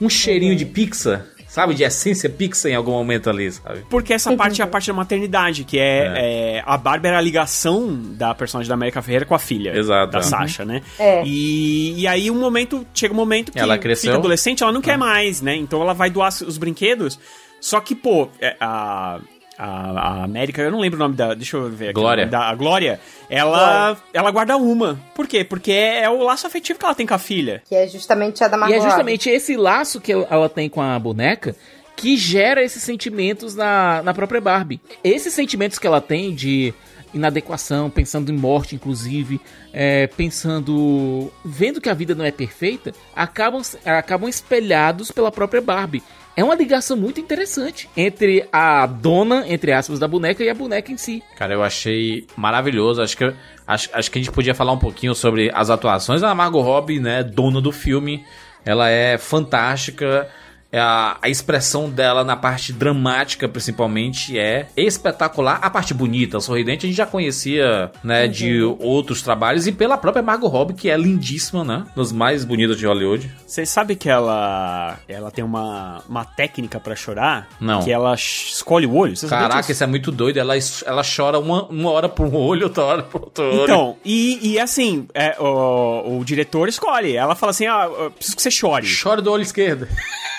um 0.00 0.08
cheirinho 0.08 0.54
de 0.54 0.64
Pixar, 0.64 1.26
sabe? 1.46 1.74
De 1.74 1.82
essência 1.82 2.28
Pixar 2.28 2.70
em 2.70 2.74
algum 2.74 2.92
momento 2.92 3.28
ali, 3.28 3.50
sabe? 3.50 3.84
Porque 3.90 4.12
essa 4.12 4.34
parte 4.36 4.60
é 4.60 4.64
a 4.64 4.66
parte 4.66 4.86
da 4.88 4.94
maternidade, 4.94 5.64
que 5.64 5.78
é, 5.78 6.12
é, 6.58 6.62
a 6.64 6.76
Barbie 6.76 7.08
era 7.08 7.18
a 7.18 7.20
ligação 7.20 7.96
da 8.14 8.34
personagem 8.34 8.68
da 8.68 8.74
América 8.74 9.02
Ferreira 9.02 9.24
com 9.24 9.34
a 9.34 9.38
filha 9.38 9.76
Exato, 9.76 10.12
da 10.12 10.18
é. 10.18 10.22
Sasha, 10.22 10.64
né? 10.64 10.82
É. 10.98 11.22
E, 11.24 12.00
e 12.00 12.06
aí 12.06 12.30
um 12.30 12.38
momento, 12.38 12.86
chega 12.94 13.12
um 13.12 13.16
momento 13.16 13.52
que 13.52 13.58
Ela 13.58 13.78
cresceu. 13.78 14.10
fica 14.10 14.18
adolescente, 14.18 14.62
ela 14.62 14.72
não 14.72 14.82
quer 14.82 14.98
mais, 14.98 15.40
né? 15.40 15.56
Então 15.56 15.80
ela 15.82 15.94
vai 15.94 16.10
doar 16.10 16.28
os 16.28 16.58
brinquedos. 16.58 17.18
Só 17.60 17.80
que, 17.80 17.94
pô, 17.94 18.28
é, 18.40 18.56
a, 18.60 19.18
a, 19.58 19.90
a 19.90 20.24
América, 20.24 20.62
eu 20.62 20.70
não 20.70 20.78
lembro 20.78 20.96
o 20.96 21.00
nome 21.00 21.16
da. 21.16 21.34
Deixa 21.34 21.56
eu 21.56 21.68
ver 21.68 21.86
aqui. 21.86 21.94
Glória. 21.94 22.26
Da, 22.26 22.48
a 22.48 22.54
Glória, 22.54 23.00
ela, 23.28 23.96
ela 24.14 24.30
guarda 24.30 24.56
uma. 24.56 24.98
Por 25.14 25.26
quê? 25.26 25.42
Porque 25.42 25.72
é, 25.72 26.04
é 26.04 26.10
o 26.10 26.22
laço 26.22 26.46
afetivo 26.46 26.78
que 26.78 26.84
ela 26.84 26.94
tem 26.94 27.06
com 27.06 27.14
a 27.14 27.18
filha. 27.18 27.62
Que 27.68 27.74
é 27.74 27.88
justamente 27.88 28.44
a 28.44 28.48
da 28.48 28.56
Margot 28.56 28.74
E 28.74 28.78
é 28.78 28.80
justamente 28.80 29.28
esse 29.28 29.56
laço 29.56 30.00
que 30.00 30.12
ela 30.12 30.48
tem 30.48 30.68
com 30.68 30.80
a 30.80 30.98
boneca 30.98 31.56
que 31.96 32.16
gera 32.16 32.62
esses 32.62 32.80
sentimentos 32.84 33.56
na, 33.56 34.00
na 34.04 34.14
própria 34.14 34.40
Barbie. 34.40 34.80
Esses 35.02 35.34
sentimentos 35.34 35.80
que 35.80 35.86
ela 35.86 36.00
tem 36.00 36.32
de 36.32 36.72
inadequação, 37.12 37.90
pensando 37.90 38.30
em 38.30 38.36
morte, 38.36 38.76
inclusive, 38.76 39.40
é, 39.72 40.06
pensando. 40.06 41.32
vendo 41.44 41.80
que 41.80 41.88
a 41.88 41.94
vida 41.94 42.14
não 42.14 42.24
é 42.24 42.30
perfeita, 42.30 42.92
acabam, 43.16 43.62
acabam 43.84 44.28
espelhados 44.28 45.10
pela 45.10 45.32
própria 45.32 45.60
Barbie. 45.60 46.02
É 46.38 46.44
uma 46.44 46.54
ligação 46.54 46.96
muito 46.96 47.20
interessante 47.20 47.90
entre 47.96 48.48
a 48.52 48.86
dona, 48.86 49.44
entre 49.48 49.72
aspas, 49.72 49.98
da 49.98 50.06
boneca 50.06 50.40
e 50.44 50.48
a 50.48 50.54
boneca 50.54 50.92
em 50.92 50.96
si. 50.96 51.20
Cara, 51.34 51.52
eu 51.52 51.64
achei 51.64 52.28
maravilhoso. 52.36 53.02
Acho 53.02 53.16
que, 53.16 53.34
acho, 53.66 53.88
acho 53.92 54.08
que 54.08 54.20
a 54.20 54.22
gente 54.22 54.32
podia 54.32 54.54
falar 54.54 54.70
um 54.70 54.78
pouquinho 54.78 55.16
sobre 55.16 55.50
as 55.52 55.68
atuações. 55.68 56.22
A 56.22 56.32
Margot 56.36 56.60
Robbie, 56.60 57.00
né, 57.00 57.24
dona 57.24 57.60
do 57.60 57.72
filme, 57.72 58.24
ela 58.64 58.88
é 58.88 59.18
fantástica. 59.18 60.28
É 60.70 60.78
A, 60.78 61.16
a 61.22 61.28
expressão 61.28 61.88
dela 61.88 62.22
na 62.24 62.36
parte 62.36 62.72
dramática, 62.72 63.48
principalmente, 63.48 64.38
é 64.38 64.68
espetacular. 64.76 65.58
A 65.62 65.70
parte 65.70 65.94
bonita, 65.94 66.40
sorridente, 66.40 66.86
a 66.86 66.88
gente 66.88 66.96
já 66.96 67.06
conhecia, 67.06 67.90
né, 68.04 68.26
de 68.28 68.62
outros 68.62 69.22
trabalhos. 69.22 69.66
E 69.66 69.72
pela 69.72 69.96
própria 69.96 70.22
Margot 70.22 70.48
Robbie, 70.48 70.74
que 70.74 70.90
é 70.90 70.96
lindíssima, 70.96 71.64
né? 71.64 71.86
Dos 71.96 72.12
mais 72.12 72.44
bonitos 72.44 72.76
de 72.76 72.86
Hollywood. 72.86 73.30
Você 73.46 73.64
sabe 73.64 73.96
que 73.96 74.08
ela 74.08 74.98
ela 75.08 75.30
tem 75.30 75.44
uma, 75.44 76.02
uma 76.08 76.24
técnica 76.24 76.78
pra 76.78 76.94
chorar? 76.94 77.48
Não. 77.60 77.82
Que 77.82 77.90
ela 77.90 78.14
escolhe 78.14 78.86
o 78.86 78.94
olho? 78.94 79.14
Caraca, 79.28 79.72
isso 79.72 79.82
é 79.82 79.86
muito 79.86 80.12
doido. 80.12 80.38
Ela, 80.38 80.54
ela 80.84 81.02
chora 81.02 81.38
uma, 81.38 81.64
uma 81.64 81.90
hora 81.90 82.08
por 82.08 82.26
um 82.26 82.36
olho, 82.36 82.64
outra 82.64 82.84
hora 82.84 83.02
por 83.02 83.22
outro 83.22 83.44
olho. 83.44 83.62
Então, 83.64 83.96
e, 84.04 84.52
e 84.52 84.60
assim, 84.60 85.06
é, 85.14 85.36
o, 85.40 86.18
o 86.18 86.24
diretor 86.24 86.68
escolhe. 86.68 87.16
Ela 87.16 87.34
fala 87.34 87.50
assim: 87.50 87.66
ah, 87.66 87.88
preciso 88.14 88.36
que 88.36 88.42
você 88.42 88.50
chore. 88.50 88.86
Chora 89.02 89.22
do 89.22 89.32
olho 89.32 89.42
esquerdo. 89.42 89.88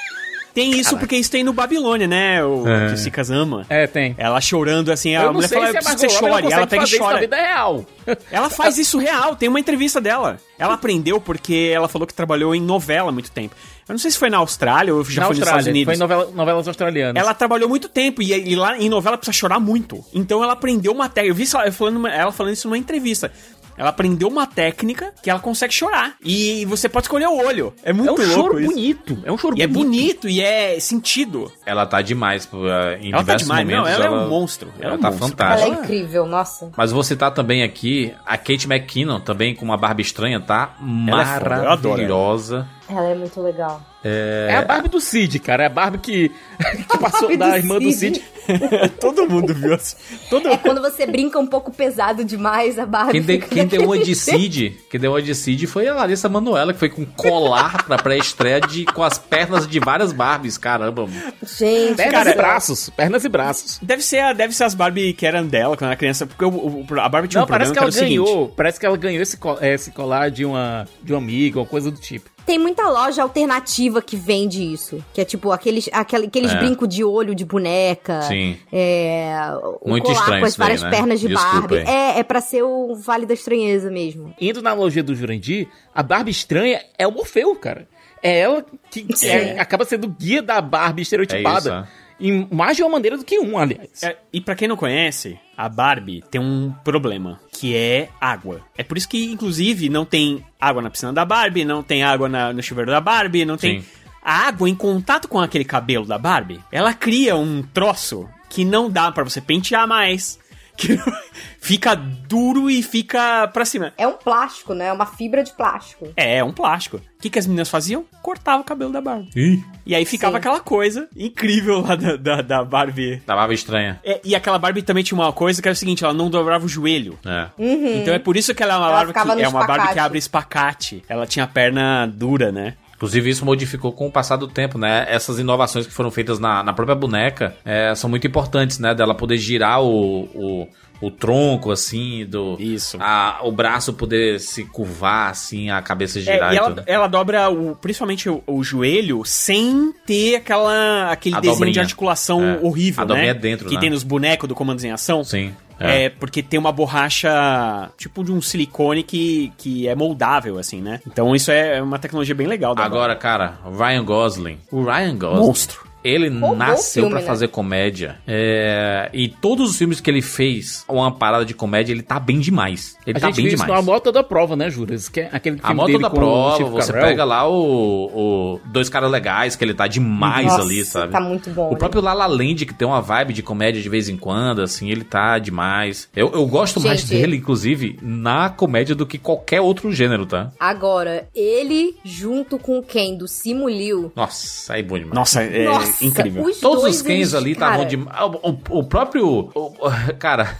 Tem 0.60 0.72
isso 0.80 0.98
porque 0.98 1.16
isso 1.16 1.32
tem 1.32 1.44
no 1.44 1.54
Babilônia, 1.54 2.08
né? 2.08 2.44
O 2.44 2.68
É. 2.68 2.90
que 2.92 2.98
Sikas 2.98 3.30
ama. 3.32 3.66
É, 3.70 3.88
tem. 3.88 4.14
Ela 4.18 4.40
chorando 4.42 4.92
assim, 4.92 5.16
a 5.16 5.22
Eu 5.22 5.26
não 5.28 5.34
mulher 5.36 5.48
fala, 5.50 5.66
se 5.72 5.78
a 5.78 5.82
preciso 5.82 5.96
que 5.96 6.02
você 6.02 6.10
chore. 6.10 6.32
Ela 6.32 6.42
consegue 6.42 6.68
pega 6.68 6.76
e 6.76 6.80
fazer 6.86 6.96
isso 6.96 7.00
na 7.04 7.06
chora. 7.10 7.20
vida 7.22 7.36
real. 7.38 7.86
Ela 8.32 8.50
faz 8.50 8.78
isso 8.78 8.98
real, 8.98 9.36
tem 9.36 9.48
uma 9.48 9.60
entrevista 9.60 10.02
dela. 10.02 10.38
Ela 10.58 10.74
aprendeu 10.76 11.22
porque 11.22 11.72
ela 11.74 11.88
falou 11.88 12.08
que 12.08 12.14
trabalhou 12.14 12.56
em 12.56 12.62
novela 12.62 13.10
há 13.10 13.12
muito 13.12 13.30
tempo. 13.32 13.56
Eu 13.88 13.94
não 13.94 14.00
sei 14.00 14.12
se 14.12 14.18
foi 14.18 14.30
na 14.30 14.38
Austrália 14.38 14.94
ou 14.94 15.04
já 15.04 15.22
na 15.22 15.28
foi 15.28 15.36
nos 15.36 15.40
Estados 15.40 15.66
Austrália, 15.68 15.72
Unidos. 15.72 15.86
foi 15.86 15.96
em 15.96 16.00
novela- 16.00 16.32
novelas 16.36 16.68
australianas. 16.68 17.22
Ela 17.24 17.34
trabalhou 17.34 17.68
muito 17.70 17.88
tempo 17.90 18.22
e, 18.22 18.32
e 18.34 18.56
lá 18.56 18.78
em 18.78 18.88
novela 18.90 19.18
precisa 19.18 19.36
chorar 19.36 19.60
muito. 19.60 20.04
Então 20.14 20.44
ela 20.44 20.54
aprendeu 20.54 20.92
uma 20.92 21.08
técnica. 21.10 21.32
Eu 21.32 21.36
vi 21.36 21.48
ela 21.54 21.72
falando, 21.72 22.08
ela 22.08 22.32
falando 22.32 22.54
isso 22.54 22.68
numa 22.68 22.78
entrevista. 22.78 23.32
Ela 23.80 23.90
aprendeu 23.90 24.28
uma 24.28 24.46
técnica 24.46 25.14
que 25.24 25.30
ela 25.30 25.40
consegue 25.40 25.74
chorar. 25.74 26.16
E 26.22 26.66
você 26.66 26.90
pode 26.90 27.06
escolher 27.06 27.28
o 27.28 27.38
olho. 27.38 27.74
É 27.82 27.94
muito 27.94 28.10
É 28.10 28.12
um 28.12 28.18
louco 28.18 28.34
choro 28.34 28.60
isso. 28.60 28.70
bonito. 28.74 29.18
É 29.24 29.32
um 29.32 29.38
choro 29.38 29.58
E 29.58 29.62
é 29.62 29.68
bonito. 29.68 29.88
bonito 29.90 30.30
e 30.30 30.42
é 30.42 30.78
sentido. 30.82 31.50
Ela 31.66 31.86
tá 31.86 32.02
demais 32.02 32.46
pô, 32.46 32.58
em 33.00 33.12
Ela 33.14 33.24
tá 33.24 33.38
diversos 33.38 33.48
demais, 33.48 33.68
não, 33.68 33.78
momentos. 33.78 34.00
ela 34.00 34.06
é 34.06 34.10
um 34.20 34.28
monstro, 34.30 34.70
ela 34.80 34.86
Ela, 34.86 34.94
é 34.96 34.98
um 34.98 35.02
tá 35.02 35.08
monstro. 35.12 35.28
fantástica. 35.30 35.68
Ela 35.70 35.78
é 35.78 35.80
incrível, 35.82 36.26
nossa. 36.26 36.72
Mas 36.76 36.92
vou 36.92 37.04
citar 37.04 37.32
também 37.34 37.64
aqui 37.64 38.14
a 38.26 38.38
Kate 38.38 38.68
McKinnon, 38.70 39.22
também 39.22 39.56
com 39.56 39.64
uma 39.64 39.78
barba 39.78 40.02
estranha, 40.02 40.42
tá? 40.42 40.76
Ela 41.08 41.22
é 41.22 41.26
foda, 41.40 41.56
eu 41.56 41.70
adoro 41.70 41.90
Maravilhosa. 41.90 42.68
Ela 42.90 43.10
é 43.10 43.16
muito 43.16 43.40
legal. 43.42 43.82
É 44.04 44.56
a 44.56 44.62
Barbie 44.62 44.88
do 44.90 45.00
Cid, 45.02 45.40
cara. 45.40 45.64
É 45.64 45.66
a 45.66 45.70
Barbie 45.70 45.98
que, 46.00 46.30
que 46.90 46.98
passou 46.98 47.28
Barbie 47.28 47.38
da 47.38 47.50
do 47.52 47.56
irmã 47.58 47.80
do 47.80 47.92
Cid. 47.92 48.16
Cid. 48.16 48.24
Todo 49.00 49.30
mundo 49.30 49.54
viu 49.54 49.74
assim. 49.76 49.96
Todo... 50.30 50.48
É 50.48 50.58
quando 50.58 50.82
você 50.82 51.06
brinca 51.06 51.38
um 51.38 51.46
pouco 51.46 51.72
pesado 51.72 52.24
demais, 52.24 52.80
a 52.80 52.86
Barbie. 52.86 53.22
Quem, 53.22 53.40
de- 53.40 53.46
quem 53.46 53.68
deu 53.68 53.84
uma 53.84 53.98
de 54.00 54.16
Cid, 54.16 54.76
quem 54.90 55.00
deu 55.00 55.12
uma 55.12 55.22
de 55.22 55.36
Cid 55.36 55.68
foi 55.68 55.88
a 55.88 55.94
Larissa 55.94 56.28
Manoela, 56.30 56.74
que 56.74 56.80
foi 56.80 56.90
com 56.90 57.06
colar 57.06 57.84
pra 57.86 57.98
pré-estreia 57.98 58.60
de- 58.62 58.86
com 58.86 59.04
as 59.04 59.20
pernas 59.20 59.68
de 59.68 59.80
várias 59.80 60.12
Barbies. 60.14 60.58
Caramba, 60.58 61.06
mano. 61.06 61.34
Gente, 61.44 61.96
Pernas 61.96 62.12
Cara, 62.14 62.32
e 62.32 62.36
braços. 62.36 62.90
Pernas 62.90 63.24
e 63.26 63.30
braços. 63.30 63.80
Deve 63.84 64.02
ser, 64.02 64.20
a- 64.20 64.34
deve 64.34 64.56
ser 64.56 64.64
as 64.64 64.74
Barbie 64.74 65.14
que 65.14 65.26
eram 65.28 65.46
dela 65.46 65.78
quando 65.78 65.90
era 65.90 65.98
criança, 65.98 66.26
porque 66.26 66.44
o, 66.46 66.50
o- 66.50 66.86
a 67.00 67.08
Barbie 67.10 67.28
tinha 67.28 67.40
Não, 67.42 67.44
um 67.44 67.48
problema 67.48 67.50
parece 67.50 67.74
que 67.74 67.78
ela 67.78 67.86
era 67.86 67.90
o 67.90 67.92
seguinte. 67.92 68.10
ganhou. 68.26 68.50
Parece 68.50 68.80
que 68.80 68.86
ela 68.86 68.98
ganhou 68.98 69.22
esse, 69.22 69.38
esse 69.62 69.92
colar 69.92 70.32
de 70.32 70.44
uma, 70.46 70.88
de 71.04 71.14
uma 71.14 71.20
amiga, 71.20 71.60
ou 71.60 71.66
coisa 71.68 71.92
do 71.92 72.00
tipo. 72.00 72.30
Tem 72.50 72.58
muita 72.58 72.90
loja 72.90 73.22
alternativa 73.22 74.02
que 74.02 74.16
vende 74.16 74.64
isso. 74.74 75.06
Que 75.14 75.22
é 75.22 75.26
tipo 75.26 75.52
aqueles, 75.52 75.88
aquele- 75.94 76.26
aqueles 76.26 76.52
É. 76.52 76.58
brincos 76.58 76.90
de 76.90 77.04
olho 77.04 77.36
de 77.36 77.46
boneca. 77.46 78.24
Sim. 78.24 78.58
É, 78.74 79.36
o 79.84 79.88
Muito 79.90 80.06
colar 80.06 80.18
estranho 80.18 80.40
com 80.42 80.46
as 80.48 80.52
isso 80.54 80.60
daí, 80.60 80.66
várias 80.68 80.82
né? 80.82 80.90
pernas 80.90 81.20
de 81.20 81.28
Desculpa 81.28 81.60
Barbie. 81.68 81.78
aí. 81.78 81.86
É, 81.88 82.20
é 82.20 82.24
pra 82.24 82.42
ser 82.42 82.64
o 82.64 82.96
Vale 82.96 83.28
da 83.28 83.36
Estranheza 83.36 83.92
mesmo. 83.92 84.34
Indo 84.42 84.64
na 84.64 84.72
analogia 84.72 85.04
do 85.04 85.14
Jurandir, 85.14 85.68
a 85.94 86.02
Barbie 86.02 86.32
estranha 86.32 86.82
é 86.98 87.06
o 87.06 87.12
Morfeu, 87.12 87.56
cara. 87.56 87.88
É 88.24 88.40
ela 88.40 88.66
que 88.90 89.06
é- 89.24 89.60
acaba 89.60 89.86
sendo 89.86 90.06
o 90.06 90.10
guia 90.10 90.42
da 90.42 90.60
Barbie 90.60 91.04
estereotipada. 91.04 91.70
É 91.70 91.82
isso, 91.84 92.10
em 92.20 92.48
mais 92.52 92.76
de 92.76 92.82
uma 92.84 92.90
maneira 92.90 93.16
do 93.16 93.24
que 93.24 93.40
um, 93.40 93.58
aliás. 93.60 94.02
É, 94.04 94.18
e 94.34 94.42
pra 94.42 94.56
quem 94.56 94.68
não 94.68 94.76
conhece, 94.76 95.40
a 95.56 95.70
Barbie 95.70 96.22
tem 96.30 96.42
um 96.42 96.74
problema, 96.84 97.40
que 97.60 97.76
é 97.76 98.08
água. 98.22 98.62
É 98.78 98.84
por 98.84 98.98
isso 98.98 99.10
que, 99.10 99.26
inclusive, 99.26 99.90
não 99.90 100.06
tem 100.06 100.46
água 100.60 100.82
na 100.82 100.90
piscina 100.90 101.12
da 101.12 101.26
Barbie, 101.26 101.66
não 101.66 101.84
tem 101.84 102.04
água 102.04 102.30
na- 102.30 102.54
no 102.54 102.64
chuveiro 102.64 102.90
da 102.90 103.02
Barbie, 103.02 103.44
não 103.44 103.58
tem... 103.58 103.82
Sim. 103.82 103.88
A 104.24 104.48
água 104.48 104.70
em 104.70 104.76
contato 104.76 105.28
com 105.28 105.40
aquele 105.40 105.66
cabelo 105.66 106.06
da 106.06 106.18
Barbie, 106.18 106.60
ela 106.72 106.94
cria 106.94 107.36
um 107.36 107.62
troço 107.62 108.30
que 108.50 108.64
não 108.64 108.90
dá 108.90 109.12
pra 109.12 109.24
você 109.24 109.42
pentear 109.42 109.88
mais, 109.88 110.40
fica 111.60 111.96
duro 111.96 112.70
e 112.70 112.82
fica 112.82 113.48
pra 113.48 113.66
cima. 113.66 113.94
É 113.98 114.08
um 114.08 114.14
plástico, 114.14 114.74
né? 114.74 114.88
É 114.88 114.94
uma 114.94 115.06
fibra 115.06 115.44
de 115.44 115.52
plástico. 115.54 116.08
É, 116.16 116.38
é 116.38 116.44
um 116.44 116.52
plástico. 116.52 116.98
O 116.98 117.22
que, 117.22 117.30
que 117.30 117.38
as 117.40 117.46
meninas 117.46 117.70
faziam? 117.70 118.06
Cortava 118.22 118.62
o 118.62 118.64
cabelo 118.64 118.92
da 118.92 119.02
Barbie. 119.02 119.64
E 119.86 119.94
aí 119.94 120.06
ficava 120.06 120.34
Sim. 120.34 120.38
aquela 120.38 120.60
coisa 120.60 121.08
incrível 121.16 121.82
lá 121.82 121.96
da, 121.96 122.16
da, 122.16 122.42
da 122.42 122.64
Barbie. 122.64 123.22
Da 123.26 123.36
barba 123.36 123.54
estranha. 123.54 124.00
É, 124.04 124.22
e 124.24 124.36
aquela 124.36 124.58
Barbie 124.58 124.82
também 124.82 125.04
tinha 125.04 125.20
uma 125.20 125.34
coisa 125.34 125.62
que 125.62 125.68
era 125.68 125.74
o 125.74 125.78
seguinte, 125.78 126.04
ela 126.04 126.14
não 126.14 126.30
dobrava 126.30 126.66
o 126.66 126.70
joelho. 126.70 127.20
É. 127.26 127.48
Então 127.58 128.14
é 128.14 128.20
por 128.20 128.38
isso 128.38 128.56
que 128.56 128.64
ela 128.64 128.76
é 128.76 128.78
uma 128.78 128.86
Ela 128.88 128.96
Barbie 128.96 129.14
que 129.36 129.44
é 129.44 129.48
uma 129.48 129.68
Barbie 129.68 129.94
que 129.94 130.00
abre 130.00 130.18
espacate. 130.18 131.04
Ela 131.10 131.26
tinha 131.26 131.46
a 131.46 131.48
perna 131.48 132.06
dura, 132.08 132.52
né? 132.52 132.76
Inclusive, 133.00 133.30
isso 133.30 133.46
modificou 133.46 133.94
com 133.94 134.08
o 134.08 134.12
passar 134.12 134.36
do 134.36 134.46
tempo, 134.46 134.78
né? 134.78 135.06
Essas 135.08 135.40
inovações 135.40 135.88
que 135.88 135.94
foram 135.94 136.12
feitas 136.12 136.38
na, 136.38 136.62
na 136.62 136.74
própria 136.74 136.96
boneca 136.96 137.56
é, 137.64 137.96
são 137.96 138.10
muito 138.10 138.28
importantes, 138.28 138.78
né? 138.78 138.94
Dela 138.94 139.16
poder 139.16 139.38
girar 139.38 139.82
o, 139.82 140.24
o, 140.36 140.68
o 141.00 141.10
tronco, 141.10 141.72
assim, 141.72 142.26
do. 142.26 142.58
Isso. 142.60 142.98
A, 143.00 143.40
o 143.44 143.54
braço 143.54 143.94
poder 143.94 144.38
se 144.42 144.66
curvar, 144.66 145.30
assim, 145.30 145.70
a 145.70 145.82
cabeça 145.82 146.20
É, 146.20 146.22
girar 146.24 146.52
e 146.52 146.56
e, 146.56 146.58
ela, 146.58 146.68
tudo. 146.72 146.84
ela 146.86 147.08
dobra 147.08 147.50
o, 147.50 147.74
principalmente 147.78 148.30
o, 148.30 148.44
o 148.46 148.62
joelho 148.66 149.22
sem 149.24 149.94
ter 150.06 150.36
aquela, 150.36 151.10
aquele 151.10 151.36
A 151.38 151.40
desenho 151.40 151.56
de 151.56 151.60
dobrinha. 151.68 151.82
articulação 151.84 152.44
É. 152.44 152.60
horrível, 152.62 153.04
A 153.06 153.08
né? 153.08 153.28
é 153.28 153.34
dentro, 153.34 153.66
Que 153.70 153.76
né? 153.76 153.80
tem 153.80 153.90
nos 153.90 154.04
bonecos 154.04 154.50
do 154.50 154.54
Comandos 154.54 154.84
em 154.84 154.92
Ação. 154.92 155.24
Sim. 155.24 155.54
É. 155.80 156.10
porque 156.10 156.44
tem 156.44 156.60
uma 156.60 156.72
borracha 156.72 157.90
tipo 157.98 158.24
de 158.24 158.32
um 158.32 158.42
silicone 158.42 159.04
que, 159.04 159.52
que 159.58 159.88
é 159.88 159.96
moldável, 159.96 160.58
assim, 160.58 160.82
né? 160.82 161.00
Então 161.08 161.36
isso 161.36 161.52
é 161.52 161.82
uma 161.82 161.98
tecnologia 161.98 162.36
bem 162.36 162.48
legal 162.48 162.76
da 162.76 162.84
Agora, 162.84 163.16
cara, 163.16 163.60
o 163.66 163.72
Ryan 163.72 164.04
Gosling. 164.04 164.60
O 164.72 164.84
Ryan 164.84 165.18
Gosling. 165.18 165.46
Monstro. 165.46 165.89
Ele 166.04 166.30
Roubou 166.30 166.56
nasceu 166.56 167.10
pra 167.10 167.20
né? 167.20 167.26
fazer 167.26 167.48
comédia. 167.50 168.18
É, 168.28 169.10
e 169.14 169.28
todos 169.28 169.72
os 169.72 169.78
filmes 169.78 170.00
que 170.00 170.10
ele 170.10 170.22
fez, 170.22 170.84
uma 170.88 171.12
parada 171.12 171.44
de 171.46 171.54
comédia, 171.54 171.92
ele 171.92 172.02
tá 172.02 172.20
bem 172.20 172.40
demais. 172.40 172.96
Ele 173.06 173.18
A 173.18 173.22
tá 173.22 173.28
gente 173.28 173.38
bem 173.38 173.48
demais. 173.50 173.70
na 173.70 173.82
moto 173.82 174.12
da 174.12 174.24
prova, 174.24 174.56
né, 174.56 174.70
Juras? 174.70 175.10
Que 175.10 175.22
é 175.22 175.30
aquele 175.32 175.58
A 175.62 175.68
filme 175.68 175.76
moto 175.76 175.88
dele 175.88 176.00
da 176.04 176.10
com 176.10 176.16
o 176.16 176.20
prova, 176.20 176.64
você 176.70 176.94
pega 176.94 177.24
lá 177.24 177.48
o, 177.50 178.06
o 178.14 178.60
Dois 178.66 178.90
Caras 178.90 179.12
Legais, 179.12 179.56
que 179.56 179.64
ele 179.64 179.74
tá 179.74 179.88
demais 179.88 180.46
Nossa, 180.48 180.62
ali, 180.62 180.86
sabe? 180.86 181.12
tá 181.12 181.20
muito 181.22 181.50
bom, 181.50 181.70
O 181.70 181.72
né? 181.74 181.78
próprio 181.78 182.02
La 182.02 182.14
La 182.14 182.26
Land, 182.28 182.66
que 182.66 182.74
tem 182.74 182.88
uma 182.88 183.02
vibe 183.02 183.34
de 183.34 183.44
comédia 183.44 183.82
de 183.82 183.90
vez 183.90 184.10
em 184.10 184.18
quando, 184.18 184.62
assim, 184.62 184.90
ele 184.90 185.04
tá 185.04 185.38
demais. 185.40 186.08
Eu, 186.16 186.32
eu 186.34 186.46
gosto 186.48 186.80
mais 186.80 187.02
Gente. 187.02 187.10
dele, 187.10 187.36
inclusive, 187.38 187.98
na 188.02 188.50
comédia 188.50 188.96
do 188.96 189.06
que 189.06 189.18
qualquer 189.18 189.62
outro 189.62 189.92
gênero, 189.92 190.26
tá? 190.26 190.52
Agora, 190.60 191.28
ele 191.36 191.96
junto 192.04 192.58
com 192.58 192.80
o 192.80 192.84
Ken 192.84 193.16
do 193.16 193.28
Simu 193.28 193.68
Liu. 193.70 194.12
Nossa, 194.16 194.74
aí 194.74 194.84
bom 194.84 194.98
demais. 194.98 195.16
Nossa, 195.16 195.44
é 195.44 195.66
Nossa, 195.66 195.89
incrível. 196.02 196.44
os 196.44 196.60
Todos 196.60 196.82
dois, 196.84 196.96
os 196.98 197.02
Kens 197.02 197.12
eles- 197.14 197.34
ali 197.36 197.52
estavam 197.52 197.86
de. 197.86 198.04
Ah, 198.10 198.26
O, 198.26 198.50
o- 198.52 198.80
o 198.80 198.84
próprio. 198.84 199.28
o- 199.28 199.52
o- 199.56 199.92
cara, 200.18 200.58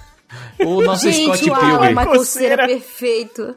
o 0.60 0.82
nosso 0.82 1.10
Gente, 1.10 1.24
Scott 1.38 1.50
o 1.50 1.54
Alan 1.54 1.68
Pilgrim. 1.70 1.90
Michael 1.96 2.18
Coceira. 2.20 2.68
Perfeito. 2.68 3.56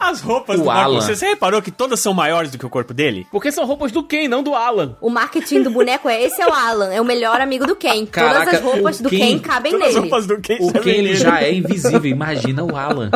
As 0.00 0.20
roupas 0.22 0.58
O 0.58 0.62
do 0.64 0.70
Alan. 0.70 1.00
Cera, 1.02 1.16
Você 1.16 1.26
reparou 1.26 1.60
que 1.60 1.70
todas 1.70 2.00
são 2.00 2.14
maiores 2.14 2.50
do 2.50 2.56
que 2.58 2.64
o 2.64 2.70
corpo 2.70 2.94
dele? 2.94 3.26
Porque 3.30 3.52
são 3.52 3.66
roupas 3.66 3.92
do 3.92 4.02
Ken, 4.02 4.26
não 4.28 4.42
do 4.42 4.54
Alan. 4.54 4.96
O 5.00 5.10
marketing 5.10 5.62
do 5.62 5.70
boneco 5.70 6.08
é 6.08 6.22
esse 6.22 6.40
é 6.40 6.46
o 6.46 6.52
Alan, 6.52 6.92
é 6.92 7.00
o 7.00 7.04
melhor 7.04 7.40
amigo 7.40 7.66
do 7.66 7.76
Ken. 7.76 8.06
Caraca, 8.06 8.38
Todas 8.40 8.54
as 8.54 8.60
roupas 8.62 9.00
o 9.00 9.02
do 9.02 9.10
Ken- 9.10 9.18
Ken 9.18 9.38
cabem 9.40 9.72
Todas 9.72 9.88
as 9.88 9.94
nele. 9.94 10.08
roupas 10.08 10.26
do 10.26 10.40
Ken 10.40 10.56
O 10.60 10.72
Ken 10.72 10.90
ele 10.90 11.14
já 11.14 11.42
é 11.42 11.52
invisível, 11.52 12.06
imagina 12.06 12.64
o 12.64 12.74
Alan. 12.76 13.10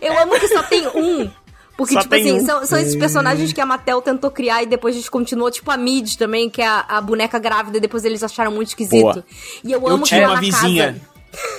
Eu 0.00 0.16
amo 0.20 0.38
que 0.38 0.48
só 0.48 0.62
tem 0.62 0.86
um. 0.88 1.28
Porque, 1.78 1.94
Só 1.94 2.00
tipo 2.00 2.14
assim, 2.16 2.32
um. 2.32 2.44
são, 2.44 2.66
são 2.66 2.76
esses 2.78 2.96
personagens 2.96 3.52
que 3.52 3.60
a 3.60 3.64
Mattel 3.64 4.02
tentou 4.02 4.32
criar 4.32 4.64
e 4.64 4.66
depois 4.66 4.96
descontinuou, 4.96 5.48
tipo 5.48 5.70
a 5.70 5.76
Mid 5.76 6.16
também, 6.16 6.50
que 6.50 6.60
é 6.60 6.66
a, 6.66 6.84
a 6.88 7.00
boneca 7.00 7.38
grávida, 7.38 7.78
e 7.78 7.80
depois 7.80 8.04
eles 8.04 8.20
acharam 8.24 8.50
muito 8.50 8.68
esquisito. 8.68 9.00
Boa. 9.00 9.24
E 9.62 9.70
eu 9.72 9.80
Eu 9.80 9.86
amo 9.88 10.02
que 10.02 10.08
tinha 10.08 10.22
lá 10.22 10.26
uma 10.26 10.34
na 10.34 10.40
vizinha. 10.40 10.86
casa. 10.94 11.18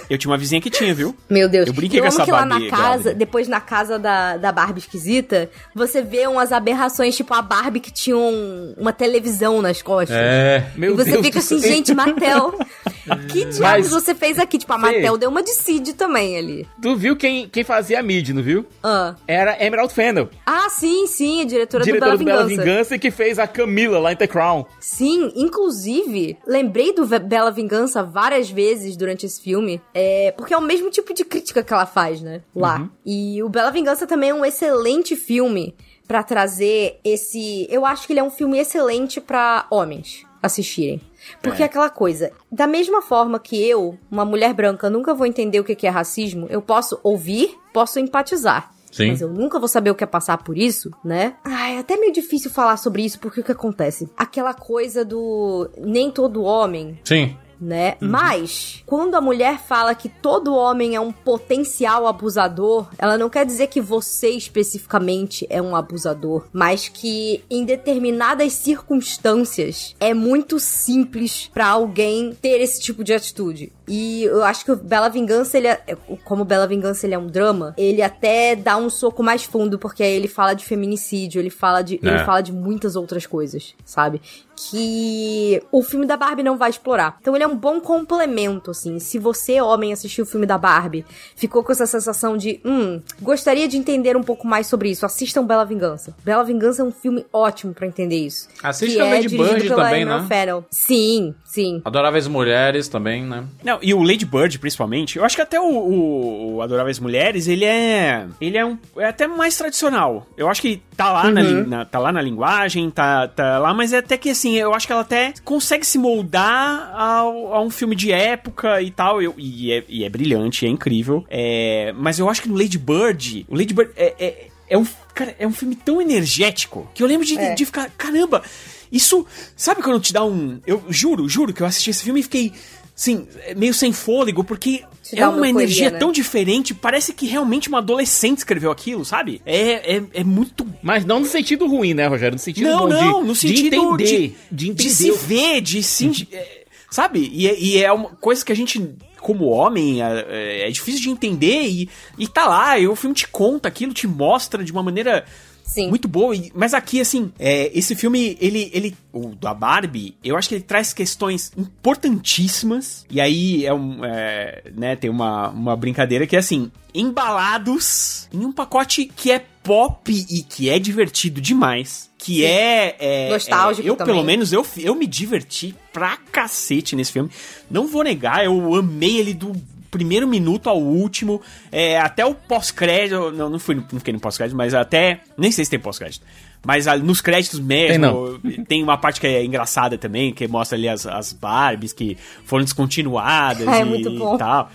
Eu 0.09 0.17
tinha 0.17 0.32
uma 0.32 0.38
vizinha 0.38 0.59
que 0.59 0.70
tinha, 0.70 0.93
viu? 0.93 1.15
Meu 1.30 1.47
Deus, 1.47 1.67
Eu 1.67 1.74
brinquei 1.74 1.99
com 2.01 2.07
amo 2.07 2.13
essa 2.15 2.26
que 2.26 2.32
lá 2.32 2.43
na 2.43 2.55
Barbie 2.55 2.70
casa, 2.70 2.82
grávida. 2.88 3.13
depois 3.13 3.47
na 3.47 3.61
casa 3.61 3.97
da, 3.99 4.36
da 4.36 4.51
Barbie 4.51 4.80
esquisita, 4.80 5.49
você 5.74 6.01
vê 6.01 6.28
umas 6.28 6.51
aberrações, 6.51 7.15
tipo 7.15 7.34
a 7.36 7.41
Barbie 7.41 7.80
que 7.80 7.91
tinha 7.91 8.17
um- 8.17 8.74
uma 8.78 8.91
televisão 8.91 9.61
nas 9.61 9.82
costas. 9.84 10.17
É. 10.20 10.70
Meu 10.76 10.93
e 10.93 10.95
você 10.97 11.11
Deus 11.11 11.26
fica 11.26 11.39
do 11.39 11.43
assim, 11.43 11.59
céu. 11.59 11.70
gente, 11.72 11.93
Mattel, 11.93 12.59
que 13.16 13.45
diabos 13.45 13.60
Mas- 13.60 13.89
você 13.89 14.14
fez 14.16 14.38
aqui? 14.39 14.57
Tipo, 14.57 14.74
a. 14.74 14.78
Mattel 14.78 15.18
deu 15.18 15.30
uma 15.30 15.43
de 15.43 15.51
Cid 15.51 15.93
também 15.93 16.38
ali. 16.38 16.68
Tu 16.82 16.95
viu 16.95 17.16
quem, 17.16 17.47
quem 17.49 17.64
fazia 17.64 17.99
a 17.99 18.03
mid, 18.03 18.30
não 18.30 18.41
viu? 18.41 18.66
Ah, 18.84 19.16
Era 19.28 19.64
Emerald 19.64 19.93
Fennel, 19.93 20.30
ah 20.45 20.70
sim, 20.70 21.05
sim, 21.07 21.41
a 21.41 21.45
diretora, 21.45 21.84
diretora 21.84 22.18
do 22.18 22.24
Bela 22.24 22.45
Vingança. 22.45 22.64
Vingança 22.64 22.95
e 22.95 22.99
que 22.99 23.12
fez 23.12 23.38
a 23.39 23.47
Camila 23.47 23.99
lá 23.99 24.14
em 24.14 24.16
The 24.16 24.28
Crown. 24.28 24.66
Sim, 24.80 25.32
inclusive, 25.36 26.38
lembrei 26.47 26.93
do 26.93 27.05
Bela 27.05 27.51
Vingança 27.51 28.03
várias 28.03 28.49
vezes 28.49 28.95
durante 28.97 29.26
esse 29.26 29.41
filme, 29.41 29.82
é, 29.93 30.32
porque 30.38 30.53
é 30.53 30.57
o 30.57 30.62
mesmo 30.62 30.89
tipo 30.89 31.14
de 31.14 31.24
crítica 31.26 31.62
que 31.64 31.74
ela 31.74 31.86
faz, 31.86 32.22
né? 32.22 32.41
Lá. 32.55 32.89
E 33.05 33.41
o 33.43 33.49
Bela 33.49 33.72
Vingança 33.72 34.07
também 34.07 34.30
é 34.30 34.34
um 34.34 34.45
excelente 34.45 35.16
filme 35.16 35.76
pra 36.07 36.24
trazer 36.24 36.99
esse. 37.03 37.68
Eu 37.70 37.86
acho 37.86 38.07
que 38.07 38.14
ele 38.14 38.20
é 38.20 38.24
um 38.24 38.32
filme 38.32 38.57
excelente 38.57 39.22
pra 39.22 39.66
homens 39.70 40.24
assistirem. 40.41 40.99
Porque 41.41 41.61
é 41.61 41.65
aquela 41.65 41.89
coisa, 41.89 42.32
da 42.51 42.67
mesma 42.67 43.01
forma 43.01 43.39
que 43.39 43.61
eu, 43.61 43.97
uma 44.11 44.25
mulher 44.25 44.53
branca, 44.53 44.89
nunca 44.89 45.13
vou 45.13 45.25
entender 45.25 45.59
o 45.59 45.63
que 45.63 45.75
que 45.75 45.88
é 45.88 45.89
racismo, 45.89 46.47
eu 46.49 46.61
posso 46.61 46.99
ouvir, 47.03 47.57
posso 47.73 47.99
empatizar. 47.99 48.71
Sim. 48.91 49.09
Mas 49.09 49.21
eu 49.21 49.30
nunca 49.30 49.59
vou 49.59 49.67
saber 49.67 49.91
o 49.91 49.95
que 49.95 50.03
é 50.03 50.07
passar 50.07 50.38
por 50.39 50.57
isso, 50.57 50.91
né? 51.03 51.36
Ai, 51.43 51.75
é 51.75 51.80
até 51.80 51.95
meio 51.95 52.11
difícil 52.11 52.49
falar 52.49 52.77
sobre 52.77 53.03
isso, 53.03 53.19
porque 53.19 53.41
o 53.41 53.43
que 53.43 53.51
acontece? 53.51 54.09
Aquela 54.17 54.53
coisa 54.53 55.05
do 55.05 55.69
nem 55.77 56.09
todo 56.09 56.43
homem 56.43 56.99
Sim. 57.03 57.38
Né? 57.60 57.95
Mas, 57.99 58.84
quando 58.86 59.16
a 59.16 59.22
mulher 59.22 59.60
fala 59.60 59.93
que 59.95 60.07
todo 60.10 60.55
homem 60.55 60.95
é 60.95 60.99
um 60.99 61.12
potencial 61.12 62.07
abusador, 62.07 62.88
ela 62.97 63.18
não 63.18 63.30
quer 63.30 63.45
dizer 63.45 63.68
que 63.68 63.82
você 63.82 64.30
especificamente 64.30 65.45
é 65.49 65.62
um 65.62 65.76
abusador, 65.76 66.45
mas 66.53 66.88
que 66.88 67.43
em 67.49 67.66
determinadas 67.66 68.53
circunstâncias 68.53 69.95
é 69.99 70.14
muito 70.14 70.60
simples 70.60 71.49
pra 71.53 71.68
alguém 71.68 72.34
ter 72.41 72.62
esse 72.62 72.80
tipo 72.82 73.03
de 73.03 73.14
atitude. 73.14 73.72
E 73.88 74.24
eu 74.24 74.43
acho 74.43 74.64
que 74.64 74.72
o 74.72 74.76
Bela 74.76 75.10
Vingança, 75.10 75.57
ele 75.57 75.68
é, 75.68 75.97
como 76.24 76.45
Bela 76.45 76.68
Vingança 76.68 77.07
ele 77.07 77.16
é 77.16 77.18
um 77.18 77.26
drama, 77.28 77.74
ele 77.78 78.01
até 78.01 78.55
dá 78.55 78.78
um 78.78 78.89
soco 78.89 79.24
mais 79.24 79.43
fundo, 79.43 79.80
porque 79.80 80.03
aí 80.03 80.12
ele 80.12 80.28
fala 80.28 80.53
de 80.53 80.64
feminicídio, 80.64 81.39
ele 81.41 81.49
fala 81.49 81.82
de, 81.82 81.95
ele 81.95 82.10
É. 82.12 82.24
fala 82.26 82.41
de 82.41 82.51
muitas 82.53 82.95
outras 82.95 83.26
coisas, 83.26 83.74
sabe? 83.84 84.22
Que 84.70 85.62
o 85.72 85.82
filme 85.82 86.05
da 86.05 86.18
Barbie 86.18 86.43
não 86.43 86.57
vai 86.57 86.70
explorar. 86.70 87.18
Então 87.22 87.34
ele 87.36 87.43
é 87.43 87.47
um 87.47 87.55
bom 87.55 87.80
complemento, 87.80 88.72
assim. 88.72 88.99
Se 88.99 89.18
você, 89.18 89.62
homem, 89.62 89.93
assistiu 89.93 90.24
o 90.24 90.28
filme 90.28 90.45
da 90.45 90.57
Barbie, 90.57 91.05
ficou 91.36 91.64
com 91.64 91.72
essa 91.72 91.86
sensação 91.86 92.36
de, 92.36 92.60
hum, 92.66 93.01
gostaria 93.22 93.68
de 93.68 93.78
entender 93.78 94.18
um 94.18 94.24
pouco 94.24 94.45
mais 94.47 94.68
sobre 94.68 94.89
isso, 94.89 95.05
assistam 95.05 95.43
Bela 95.45 95.64
Vingança. 95.66 96.16
Bela 96.24 96.43
Vingança 96.43 96.82
é 96.82 96.86
um 96.86 96.91
filme 96.91 97.26
ótimo 97.32 97.74
pra 97.74 97.88
entender 97.88 98.18
isso. 98.18 98.47
Assiste 98.64 98.95
que 98.95 99.01
a 99.01 99.05
é 99.05 99.14
Lady 99.16 99.30
Bird 99.30 99.68
também, 99.70 100.01
Emerald 100.01 100.24
né? 100.24 100.28
Fennell. 100.28 100.66
Sim, 100.70 101.34
sim. 101.45 101.82
Adoráveis 101.86 102.28
Mulheres 102.28 102.88
também, 102.88 103.24
né? 103.24 103.43
Não, 103.64 103.80
e 103.82 103.93
o 103.93 104.01
Lady 104.03 104.26
Bird, 104.26 104.60
principalmente, 104.60 105.18
eu 105.18 105.26
acho 105.26 105.36
que 105.36 105.41
até 105.41 105.60
o, 105.60 105.64
o, 105.66 106.55
o 106.55 106.62
Adoráveis 106.62 106.99
Mulheres, 106.99 107.47
ele 107.47 107.66
é. 107.66 108.28
Ele 108.41 108.57
é 108.57 108.66
um. 108.66 108.78
É 108.97 109.05
até 109.05 109.28
mais 109.28 109.57
tradicional. 109.57 110.28
Eu 110.38 110.49
acho 110.49 110.62
que 110.62 110.82
tá 110.95 111.12
lá, 111.12 111.30
na, 111.32 111.41
lin- 111.41 111.66
na- 111.68 111.86
tá 111.86 111.99
lá 111.99 112.12
na 112.12 112.22
linguagem, 112.22 112.89
tá, 112.91 113.28
tá 113.28 113.57
lá, 113.60 113.74
mas 113.74 113.93
é 113.93 113.97
até 113.99 114.18
que 114.18 114.30
assim, 114.30 114.49
eu 114.58 114.74
acho 114.74 114.86
que 114.88 114.91
ela 114.93 115.02
até 115.02 115.34
consegue 115.43 115.86
se 115.86 115.97
moldar 115.97 116.91
ao, 116.95 117.54
a 117.54 117.62
um 117.62 117.70
filme 117.70 117.95
de 117.95 118.12
época 118.12 118.82
e 118.82 118.91
tal. 118.91 119.22
Eu, 119.22 119.34
e, 119.38 119.72
é, 119.72 119.84
e 119.88 120.04
é 120.04 120.10
brilhante, 120.10 120.66
é 120.66 120.70
incrível. 120.70 121.26
É, 121.30 121.93
mas 121.97 122.20
eu 122.20 122.30
acho 122.30 122.41
que 122.41 122.50
no 122.50 122.58
Lady 122.58 122.78
Bird, 122.78 123.45
o 123.50 123.56
Lady 123.56 123.74
Bird 123.74 123.91
é. 123.95 124.16
é 124.20 124.47
é 124.72 124.78
um, 124.78 124.86
cara, 125.16 125.36
é 125.39 125.47
um 125.47 125.52
filme 125.52 125.76
tão 125.76 126.00
energético 126.00 126.88
que 126.93 127.02
eu 127.02 127.08
lembro 127.08 127.26
de, 127.26 127.36
É. 127.36 127.56
de 127.56 127.66
ficar, 127.66 127.89
caramba, 127.97 128.43
isso, 128.91 129.26
sabe 129.56 129.82
quando 129.82 130.00
te 130.00 130.14
dá 130.14 130.24
um, 130.24 130.60
eu 130.64 130.84
juro, 130.89 131.28
juro 131.28 131.52
que 131.52 131.64
eu 131.64 131.66
assisti 131.66 131.89
esse 131.89 132.04
filme 132.04 132.20
e 132.20 132.24
fiquei, 132.24 132.54
assim, 133.00 133.26
meio 133.56 133.74
sem 133.74 133.93
fôlego, 133.93 134.43
porque 134.43 134.84
é 135.14 135.26
uma, 135.26 135.38
euforia, 135.38 135.50
energia 135.52 135.89
né? 135.89 135.97
tão 135.97 136.12
diferente, 136.12 136.74
parece 136.74 137.14
que 137.14 137.26
realmente 137.26 137.70
uma 137.70 137.78
adolescente 137.78 138.39
escreveu 138.39 138.70
aquilo, 138.70 139.06
sabe? 139.06 139.41
É, 139.45 139.95
é, 139.97 140.04
é 140.16 140.24
muito 140.24 140.68
Mas 140.84 141.06
não 141.06 141.22
no 141.22 141.26
sentido 141.26 141.66
ruim, 141.66 141.93
né, 141.93 142.08
Rogério? 142.08 142.36
No 142.36 142.39
sentido 142.39 142.70
não, 142.70 142.80
bom 142.80 142.88
de, 142.89 142.93
não, 142.95 143.24
no 143.24 143.34
sentido 143.36 143.70
de 143.70 143.76
entender. 143.78 144.06
de, 144.06 144.28
De, 144.28 144.36
de 144.52 144.70
entender. 144.72 144.89
se 144.89 145.12
ver, 145.12 145.62
de 145.62 145.82
se. 145.82 146.28
é, 146.34 146.66
sabe? 146.91 147.30
E, 147.34 147.47
é- 147.47 147.58
e 147.60 147.82
é 147.82 147.91
uma 147.91 148.10
coisa 148.10 148.43
que 148.43 148.52
a 148.52 148.56
gente, 148.56 148.95
como 149.22 149.45
homem, 149.45 150.04
é, 150.04 150.26
é- 150.30 150.68
é 150.68 150.72
difícil 150.72 151.02
de 151.02 151.10
entender 151.10 151.64
e, 151.68 151.89
e 152.18 152.28
tá 152.28 152.45
lá. 152.47 152.78
E 152.78 152.86
o 152.88 152.95
filme 152.97 153.16
te 153.16 153.28
conta 153.30 153.70
aquilo, 153.70 153.93
te 153.93 154.08
mostra 154.08 154.62
de 154.64 154.72
uma 154.74 154.84
maneira. 154.84 155.26
Sim. 155.70 155.88
Muito 155.88 156.07
boa, 156.07 156.36
mas 156.55 156.74
aqui, 156.74 156.99
assim, 156.99 157.32
é, 157.38 157.70
esse 157.78 157.95
filme, 157.95 158.36
ele, 158.41 158.72
ele, 158.74 158.97
o 159.13 159.36
da 159.36 159.53
Barbie, 159.53 160.15
eu 160.24 160.36
acho 160.36 160.49
que 160.49 160.55
ele 160.55 160.63
traz 160.63 160.93
questões 160.93 161.51
importantíssimas, 161.55 163.05
e 163.09 163.22
aí 163.22 163.65
é 163.67 163.74
um, 163.74 164.03
é, 164.03 164.63
né, 164.76 164.95
tem 164.95 165.11
uma, 165.11 165.49
uma 165.49 165.76
brincadeira 165.76 166.26
que 166.26 166.36
é 166.36 166.39
assim, 166.39 166.72
embalados 166.93 168.28
em 168.34 168.43
um 168.45 168.51
pacote 168.51 169.05
que 169.05 169.32
é 169.32 169.45
pop 169.63 170.11
e 170.11 170.41
que 170.41 170.70
é 170.70 170.80
divertido 170.80 171.39
demais, 171.39 172.09
que 172.17 172.43
é, 172.43 172.95
é- 172.99 173.30
Nostálgico 173.30 173.88
é- 173.88 173.91
eu 173.91 173.95
também. 173.95 174.15
pelo 174.15 174.26
menos 174.26 174.51
eu, 174.51 174.65
eu 174.78 174.95
me 174.95 175.05
diverti 175.05 175.76
pra 175.93 176.17
cacete 176.32 176.95
nesse 176.95 177.11
filme. 177.11 177.30
Não 177.70 177.88
vou 177.88 178.03
negar, 178.03 178.43
eu 178.43 178.74
amei 178.76 179.17
ele 179.17 179.34
do 179.36 179.53
primeiro 179.89 180.27
minuto 180.27 180.69
ao 180.69 180.79
último, 180.79 181.41
é, 181.71 181.99
até 181.99 182.25
o 182.25 182.33
pós-crédito, 182.33 183.31
não, 183.31 183.49
não, 183.49 183.59
fui, 183.59 183.75
não 183.75 183.99
fiquei 183.99 184.13
no 184.13 184.19
pós-crédito, 184.19 184.55
mas 184.55 184.73
até, 184.73 185.21
nem 185.37 185.51
sei 185.51 185.65
se 185.65 185.71
tem 185.71 185.79
pós-crédito, 185.79 186.25
mas 186.65 186.87
ah, 186.87 186.97
nos 186.97 187.21
créditos 187.21 187.59
mesmo, 187.59 188.39
tem, 188.67 188.83
uma 188.83 188.97
parte 188.97 189.21
que 189.21 189.27
é 189.27 189.43
engraçada 189.43 189.97
também, 189.97 190.33
que 190.33 190.47
mostra 190.47 190.77
ali 190.77 190.89
as, 190.89 191.05
as 191.05 191.31
Barbies 191.31 191.93
que 191.93 192.17
foram 192.43 192.63
descontinuadas 192.63 193.65
é 193.67 193.81
e, 193.81 193.85
muito 193.85 194.11
bom. 194.11 194.35
e 194.35 194.37
tal. 194.37 194.69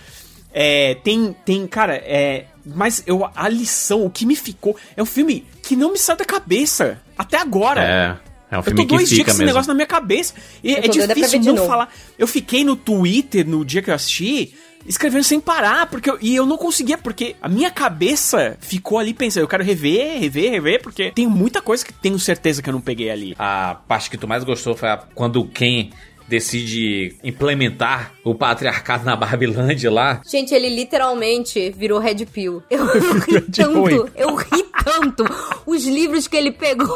É, 0.51 0.95
tem, 0.95 1.35
tem, 1.45 1.67
cara, 1.67 1.95
é, 1.95 2.45
mas 2.65 3.03
eu, 3.05 3.29
a 3.35 3.49
lição, 3.49 4.05
o 4.05 4.09
que 4.09 4.25
me 4.25 4.35
ficou, 4.35 4.75
é 4.95 5.03
um 5.03 5.05
filme 5.05 5.45
que 5.61 5.75
não 5.75 5.91
me 5.91 5.99
saiu 5.99 6.17
da 6.17 6.25
cabeça, 6.25 6.99
até 7.17 7.37
agora. 7.37 7.83
É. 7.83 8.35
É 8.49 8.55
um 8.55 8.59
Eu 8.59 8.63
filme 8.63 8.81
tô 8.81 8.87
que 8.87 8.95
dois 8.95 9.09
dias 9.09 9.23
com 9.23 9.31
esse 9.31 9.39
mesmo. 9.39 9.47
negócio 9.47 9.67
na 9.67 9.73
minha 9.73 9.87
cabeça. 9.87 10.33
E 10.63 10.71
Eu 10.71 10.77
é 10.77 10.81
tô 10.83 11.13
difícil 11.13 11.41
não 11.41 11.65
falar. 11.65 11.91
Eu 12.17 12.27
fiquei 12.27 12.63
no 12.63 12.75
Twitter 12.75 13.45
no 13.45 13.65
dia 13.65 13.81
que 13.81 13.89
eu 13.89 13.93
assisti, 13.93 14.53
escrevendo 14.85 15.23
sem 15.23 15.39
parar, 15.39 15.87
porque 15.87 16.09
eu- 16.09 16.17
e 16.21 16.35
eu 16.35 16.45
não 16.45 16.57
conseguia, 16.57 16.97
porque 16.97 17.35
a 17.41 17.49
minha 17.49 17.71
cabeça 17.71 18.57
ficou 18.59 18.99
ali 18.99 19.13
pensando, 19.13 19.43
eu 19.43 19.47
quero 19.47 19.63
rever, 19.63 20.19
rever, 20.19 20.51
rever, 20.51 20.81
porque 20.81 21.11
tem 21.11 21.27
muita 21.27 21.61
coisa 21.61 21.83
que 21.85 21.91
tenho 21.93 22.19
certeza 22.19 22.61
que 22.61 22.69
eu 22.69 22.73
não 22.73 22.81
peguei 22.81 23.09
ali. 23.09 23.35
A 23.39 23.77
parte 23.87 24.09
que 24.09 24.17
tu 24.17 24.27
mais 24.27 24.43
gostou 24.43 24.75
foi 24.75 24.89
a- 24.89 24.97
quando 25.13 25.41
o 25.41 25.47
Ken 25.47 25.89
decide 26.27 27.15
implementar 27.23 28.13
o 28.23 28.33
patriarcado 28.33 29.05
na 29.05 29.15
Barbilândia 29.15 29.91
lá. 29.91 30.21
Gente, 30.29 30.53
ele 30.53 30.69
literalmente 30.69 31.69
virou 31.71 31.99
Red 31.99 32.25
Pill. 32.25 32.63
Eu, 32.69 32.85
ri 32.85 33.41
tanto, 33.51 34.09
eu 34.15 34.35
ri 34.35 34.63
tanto. 34.83 35.23
Os 35.65 35.85
livros 35.85 36.27
que 36.27 36.35
ele 36.37 36.51
pegou. 36.51 36.87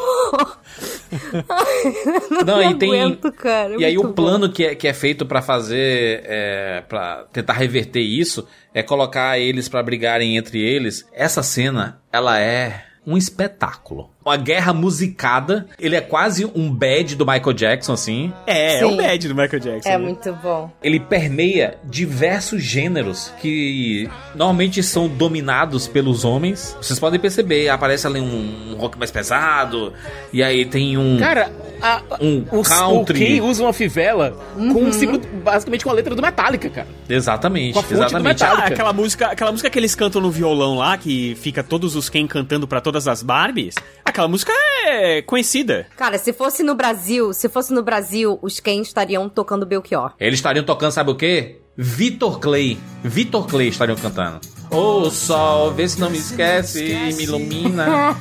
não, 2.31 2.45
Não, 2.45 2.71
e 2.71 2.75
tem- 2.75 2.89
aguento, 3.01 3.31
cara. 3.31 3.73
é 3.75 3.77
E 3.79 3.85
aí 3.85 3.97
o 3.97 4.03
bom. 4.03 4.13
plano 4.13 4.51
que 4.51 4.63
é, 4.65 4.75
que 4.75 4.87
é 4.87 4.93
feito 4.93 5.25
pra 5.25 5.41
fazer, 5.41 6.21
é, 6.25 6.81
para 6.87 7.25
tentar 7.31 7.53
reverter 7.53 8.01
isso, 8.01 8.47
é 8.73 8.81
colocar 8.83 9.37
eles 9.39 9.67
pra 9.67 9.81
brigarem 9.83 10.37
entre 10.37 10.59
eles. 10.61 11.07
Essa 11.13 11.41
cena, 11.43 12.01
ela 12.11 12.39
é 12.39 12.85
um 13.05 13.17
espetáculo. 13.17 14.11
Uma 14.29 14.37
guerra 14.37 14.73
musicada. 14.73 15.65
Ele 15.79 15.95
é 15.95 16.01
quase 16.01 16.45
um 16.53 16.71
bad 16.71 17.15
do 17.15 17.25
Michael 17.25 17.53
Jackson, 17.53 17.93
assim. 17.93 18.31
É, 18.45 18.75
é 18.75 18.79
Sim. 18.79 18.85
o 18.93 18.97
bad 18.97 19.27
do 19.27 19.33
Michael 19.35 19.59
Jackson. 19.59 19.89
É 19.89 19.97
né? 19.97 19.97
muito 19.97 20.31
bom. 20.33 20.69
Ele 20.83 20.99
permeia 20.99 21.79
diversos 21.83 22.61
gêneros 22.63 23.33
que 23.41 24.07
normalmente 24.35 24.83
são 24.83 25.07
dominados 25.07 25.87
pelos 25.87 26.23
homens. 26.23 26.77
Vocês 26.79 26.99
podem 26.99 27.19
perceber, 27.19 27.69
aparece 27.69 28.05
ali 28.05 28.19
um, 28.19 28.73
um 28.73 28.75
rock 28.75 28.99
mais 28.99 29.09
pesado, 29.09 29.93
e 30.31 30.43
aí 30.43 30.63
tem 30.63 30.95
um, 30.95 31.17
Cara, 31.17 31.51
a, 31.81 32.01
um 32.21 32.45
o, 32.51 32.59
o 32.59 32.63
country. 32.63 33.17
Ken 33.19 33.41
usa 33.41 33.63
uma 33.63 33.73
fivela 33.73 34.37
com 34.55 34.61
Uhum. 34.61 34.87
um 34.89 34.93
símbolo, 34.93 35.21
basicamente 35.43 35.83
com 35.83 35.89
a 35.89 35.93
letra 35.93 36.13
do 36.13 36.21
Metallica, 36.21 36.69
cara. 36.69 36.87
Exatamente, 37.09 37.73
Com 37.73 37.79
a 37.79 37.81
fonte 37.83 37.95
do 37.95 38.03
exatamente. 38.03 38.43
Ah, 38.43 38.53
aquela 38.65 38.93
música, 38.93 39.27
aquela 39.27 39.51
música 39.51 39.69
que 39.71 39.79
eles 39.79 39.95
cantam 39.95 40.21
no 40.21 40.29
violão 40.29 40.75
lá, 40.77 40.95
que 40.97 41.35
fica 41.41 41.63
todos 41.63 41.95
os 41.95 42.09
Ken 42.09 42.27
cantando 42.27 42.67
pra 42.67 42.79
todas 42.79 43.07
as 43.07 43.23
Barbies. 43.23 43.73
Aquela 44.05 44.18
música 44.27 44.51
é 44.85 45.21
conhecida. 45.21 45.87
Cara, 45.95 46.17
se 46.17 46.33
fosse 46.33 46.63
no 46.63 46.75
Brasil, 46.75 47.33
se 47.33 47.47
fosse 47.49 47.73
no 47.73 47.83
Brasil, 47.83 48.39
os 48.41 48.59
Ken 48.59 48.81
estariam 48.81 49.29
tocando 49.29 49.65
Belchior. 49.65 50.13
Eles 50.19 50.39
estariam 50.39 50.65
tocando, 50.65 50.91
sabe 50.91 51.11
o 51.11 51.15
quê? 51.15 51.61
Vitor 51.77 52.39
Clay. 52.39 52.77
Vitor 53.03 53.47
Clay 53.47 53.69
estariam 53.69 53.95
cantando. 53.97 54.39
Ô 54.71 55.09
sol, 55.09 55.71
vê 55.73 55.87
se 55.89 55.99
não 55.99 56.11
me 56.11 56.17
esquece, 56.19 56.93
me 57.15 57.23
ilumina. 57.23 58.15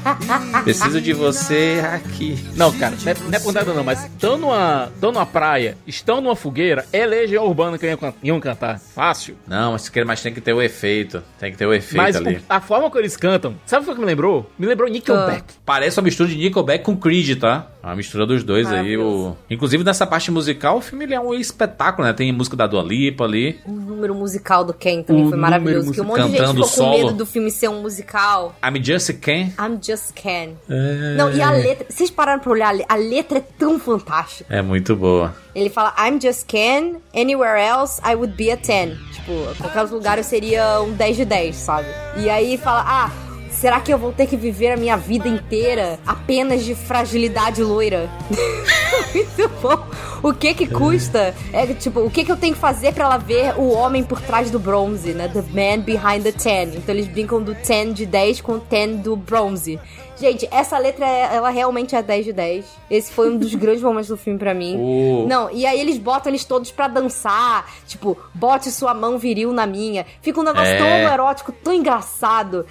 Preciso 0.64 0.98
de 1.00 1.12
você 1.12 1.78
aqui. 1.92 2.38
Não, 2.56 2.72
cara, 2.72 2.96
não 3.02 3.12
é, 3.12 3.14
não 3.14 3.32
é 3.34 3.38
por 3.38 3.52
nada 3.52 3.74
não, 3.74 3.84
mas 3.84 4.04
estão 4.06 4.38
numa, 4.38 4.90
tão 4.98 5.12
numa 5.12 5.26
praia, 5.26 5.76
estão 5.86 6.22
numa 6.22 6.34
fogueira, 6.34 6.86
é 6.90 7.04
legião 7.04 7.44
urbana 7.46 7.76
que 7.76 7.86
iam, 7.86 7.98
can- 7.98 8.14
iam 8.22 8.40
cantar. 8.40 8.78
Fácil. 8.80 9.36
Não, 9.46 9.72
mas, 9.72 9.90
mas 10.06 10.22
tem 10.22 10.32
que 10.32 10.40
ter 10.40 10.54
o 10.54 10.62
efeito. 10.62 11.22
Tem 11.38 11.52
que 11.52 11.58
ter 11.58 11.66
o 11.66 11.74
efeito 11.74 11.96
Mas 11.98 12.16
ali. 12.16 12.36
o- 12.36 12.42
a 12.48 12.60
forma 12.62 12.90
que 12.90 12.96
eles 12.96 13.16
cantam, 13.16 13.54
sabe 13.66 13.88
o 13.88 13.94
que 13.94 14.00
me 14.00 14.06
lembrou? 14.06 14.50
Me 14.58 14.66
lembrou 14.66 14.88
Nickelback. 14.88 15.44
Parece 15.66 15.98
uma 16.00 16.04
mistura 16.04 16.30
de 16.30 16.36
Nickelback 16.36 16.82
com 16.82 16.96
Creed, 16.96 17.38
tá? 17.38 17.66
Uma 17.88 17.96
mistura 17.96 18.26
dos 18.26 18.44
dois 18.44 18.70
aí. 18.70 18.98
O... 18.98 19.34
Inclusive 19.48 19.82
nessa 19.82 20.06
parte 20.06 20.30
musical, 20.30 20.76
o 20.76 20.80
filme 20.82 21.06
ele 21.06 21.14
é 21.14 21.20
um 21.20 21.32
espetáculo, 21.32 22.06
né? 22.06 22.12
Tem 22.12 22.30
música 22.30 22.54
da 22.54 22.66
Dua 22.66 22.82
Lipa 22.82 23.24
ali. 23.24 23.58
O 23.64 23.72
número 23.72 24.14
musical 24.14 24.62
do 24.62 24.74
Ken 24.74 25.02
também 25.02 25.24
O 25.24 25.30
foi 25.30 25.38
maravilhoso. 25.38 25.90
Que 25.90 26.02
um 26.02 26.04
monte 26.04 26.24
de 26.24 26.28
gente 26.28 26.36
Cantando 26.38 26.66
ficou 26.66 26.68
com 26.68 26.90
solo. 26.90 26.98
medo 27.06 27.16
do 27.16 27.24
filme 27.24 27.50
ser 27.50 27.68
um 27.68 27.80
musical. 27.80 28.54
I'm 28.62 28.84
Just 28.84 29.08
a 29.08 29.14
Ken. 29.14 29.52
I'm 29.58 29.78
just 29.82 30.12
Ken. 30.14 30.50
Não, 31.16 31.32
e 31.32 31.40
a 31.40 31.50
letra. 31.50 31.86
Vocês 31.88 32.10
pararam 32.10 32.40
pra 32.40 32.52
olhar? 32.52 32.74
A 32.86 32.96
letra 32.96 33.38
é 33.38 33.44
tão 33.58 33.80
fantástica. 33.80 34.54
É 34.54 34.60
muito 34.60 34.94
boa. 34.94 35.34
Ele 35.54 35.70
fala, 35.70 35.94
I'm 35.98 36.20
just 36.20 36.44
Ken, 36.46 36.96
anywhere 37.16 37.58
else 37.58 37.98
I 38.04 38.14
would 38.14 38.34
be 38.34 38.50
a 38.50 38.56
10. 38.56 38.98
Tipo, 39.14 39.32
em 39.32 39.54
qualquer 39.54 39.80
outro 39.80 39.96
lugar 39.96 40.18
eu 40.18 40.24
seria 40.24 40.82
um 40.82 40.92
10 40.92 41.16
de 41.16 41.24
10, 41.24 41.56
sabe? 41.56 41.88
E 42.18 42.28
aí 42.28 42.58
fala, 42.58 42.84
ah, 42.86 43.27
será 43.58 43.80
que 43.80 43.92
eu 43.92 43.98
vou 43.98 44.12
ter 44.12 44.26
que 44.26 44.36
viver 44.36 44.70
a 44.70 44.76
minha 44.76 44.96
vida 44.96 45.28
inteira 45.28 45.98
apenas 46.06 46.64
de 46.64 46.74
fragilidade 46.74 47.62
loira? 47.62 48.08
Muito 49.14 49.48
bom. 49.60 49.86
O 50.22 50.32
que 50.34 50.52
que 50.54 50.66
custa? 50.66 51.34
É 51.52 51.66
tipo, 51.74 52.00
o 52.00 52.10
que 52.10 52.24
que 52.24 52.32
eu 52.32 52.36
tenho 52.36 52.54
que 52.54 52.60
fazer 52.60 52.92
pra 52.92 53.04
ela 53.04 53.16
ver 53.18 53.54
o 53.56 53.68
homem 53.70 54.02
por 54.02 54.20
trás 54.20 54.50
do 54.50 54.58
bronze, 54.58 55.12
né? 55.12 55.28
The 55.28 55.42
man 55.42 55.80
behind 55.82 56.22
the 56.24 56.32
10. 56.32 56.74
Então 56.76 56.94
eles 56.94 57.06
brincam 57.06 57.40
do 57.42 57.54
10 57.54 57.94
de 57.94 58.04
10 58.06 58.40
com 58.40 58.52
o 58.54 58.58
10 58.58 58.96
do 59.00 59.14
bronze. 59.16 59.78
Gente, 60.20 60.48
essa 60.50 60.76
letra, 60.78 61.06
ela 61.06 61.48
realmente 61.50 61.94
é 61.94 62.02
10 62.02 62.24
de 62.24 62.32
10. 62.32 62.64
Esse 62.90 63.12
foi 63.12 63.30
um 63.30 63.36
dos 63.38 63.54
grandes 63.56 63.80
momentos 63.82 64.08
do 64.08 64.16
filme 64.16 64.36
pra 64.38 64.52
mim. 64.52 64.76
O- 64.76 65.26
Não, 65.28 65.48
e 65.52 65.64
aí 65.64 65.78
eles 65.80 65.96
botam 65.98 66.30
eles 66.32 66.44
todos 66.44 66.72
pra 66.72 66.88
dançar. 66.88 67.70
Tipo, 67.86 68.18
bote 68.34 68.72
sua 68.72 68.92
mão 68.94 69.16
viril 69.18 69.52
na 69.52 69.64
minha. 69.66 70.04
Fica 70.20 70.40
um 70.40 70.42
negócio 70.42 70.66
É. 70.74 70.78
tão 70.78 70.88
erótico, 71.12 71.52
tão 71.52 71.72
engraçado. 71.72 72.66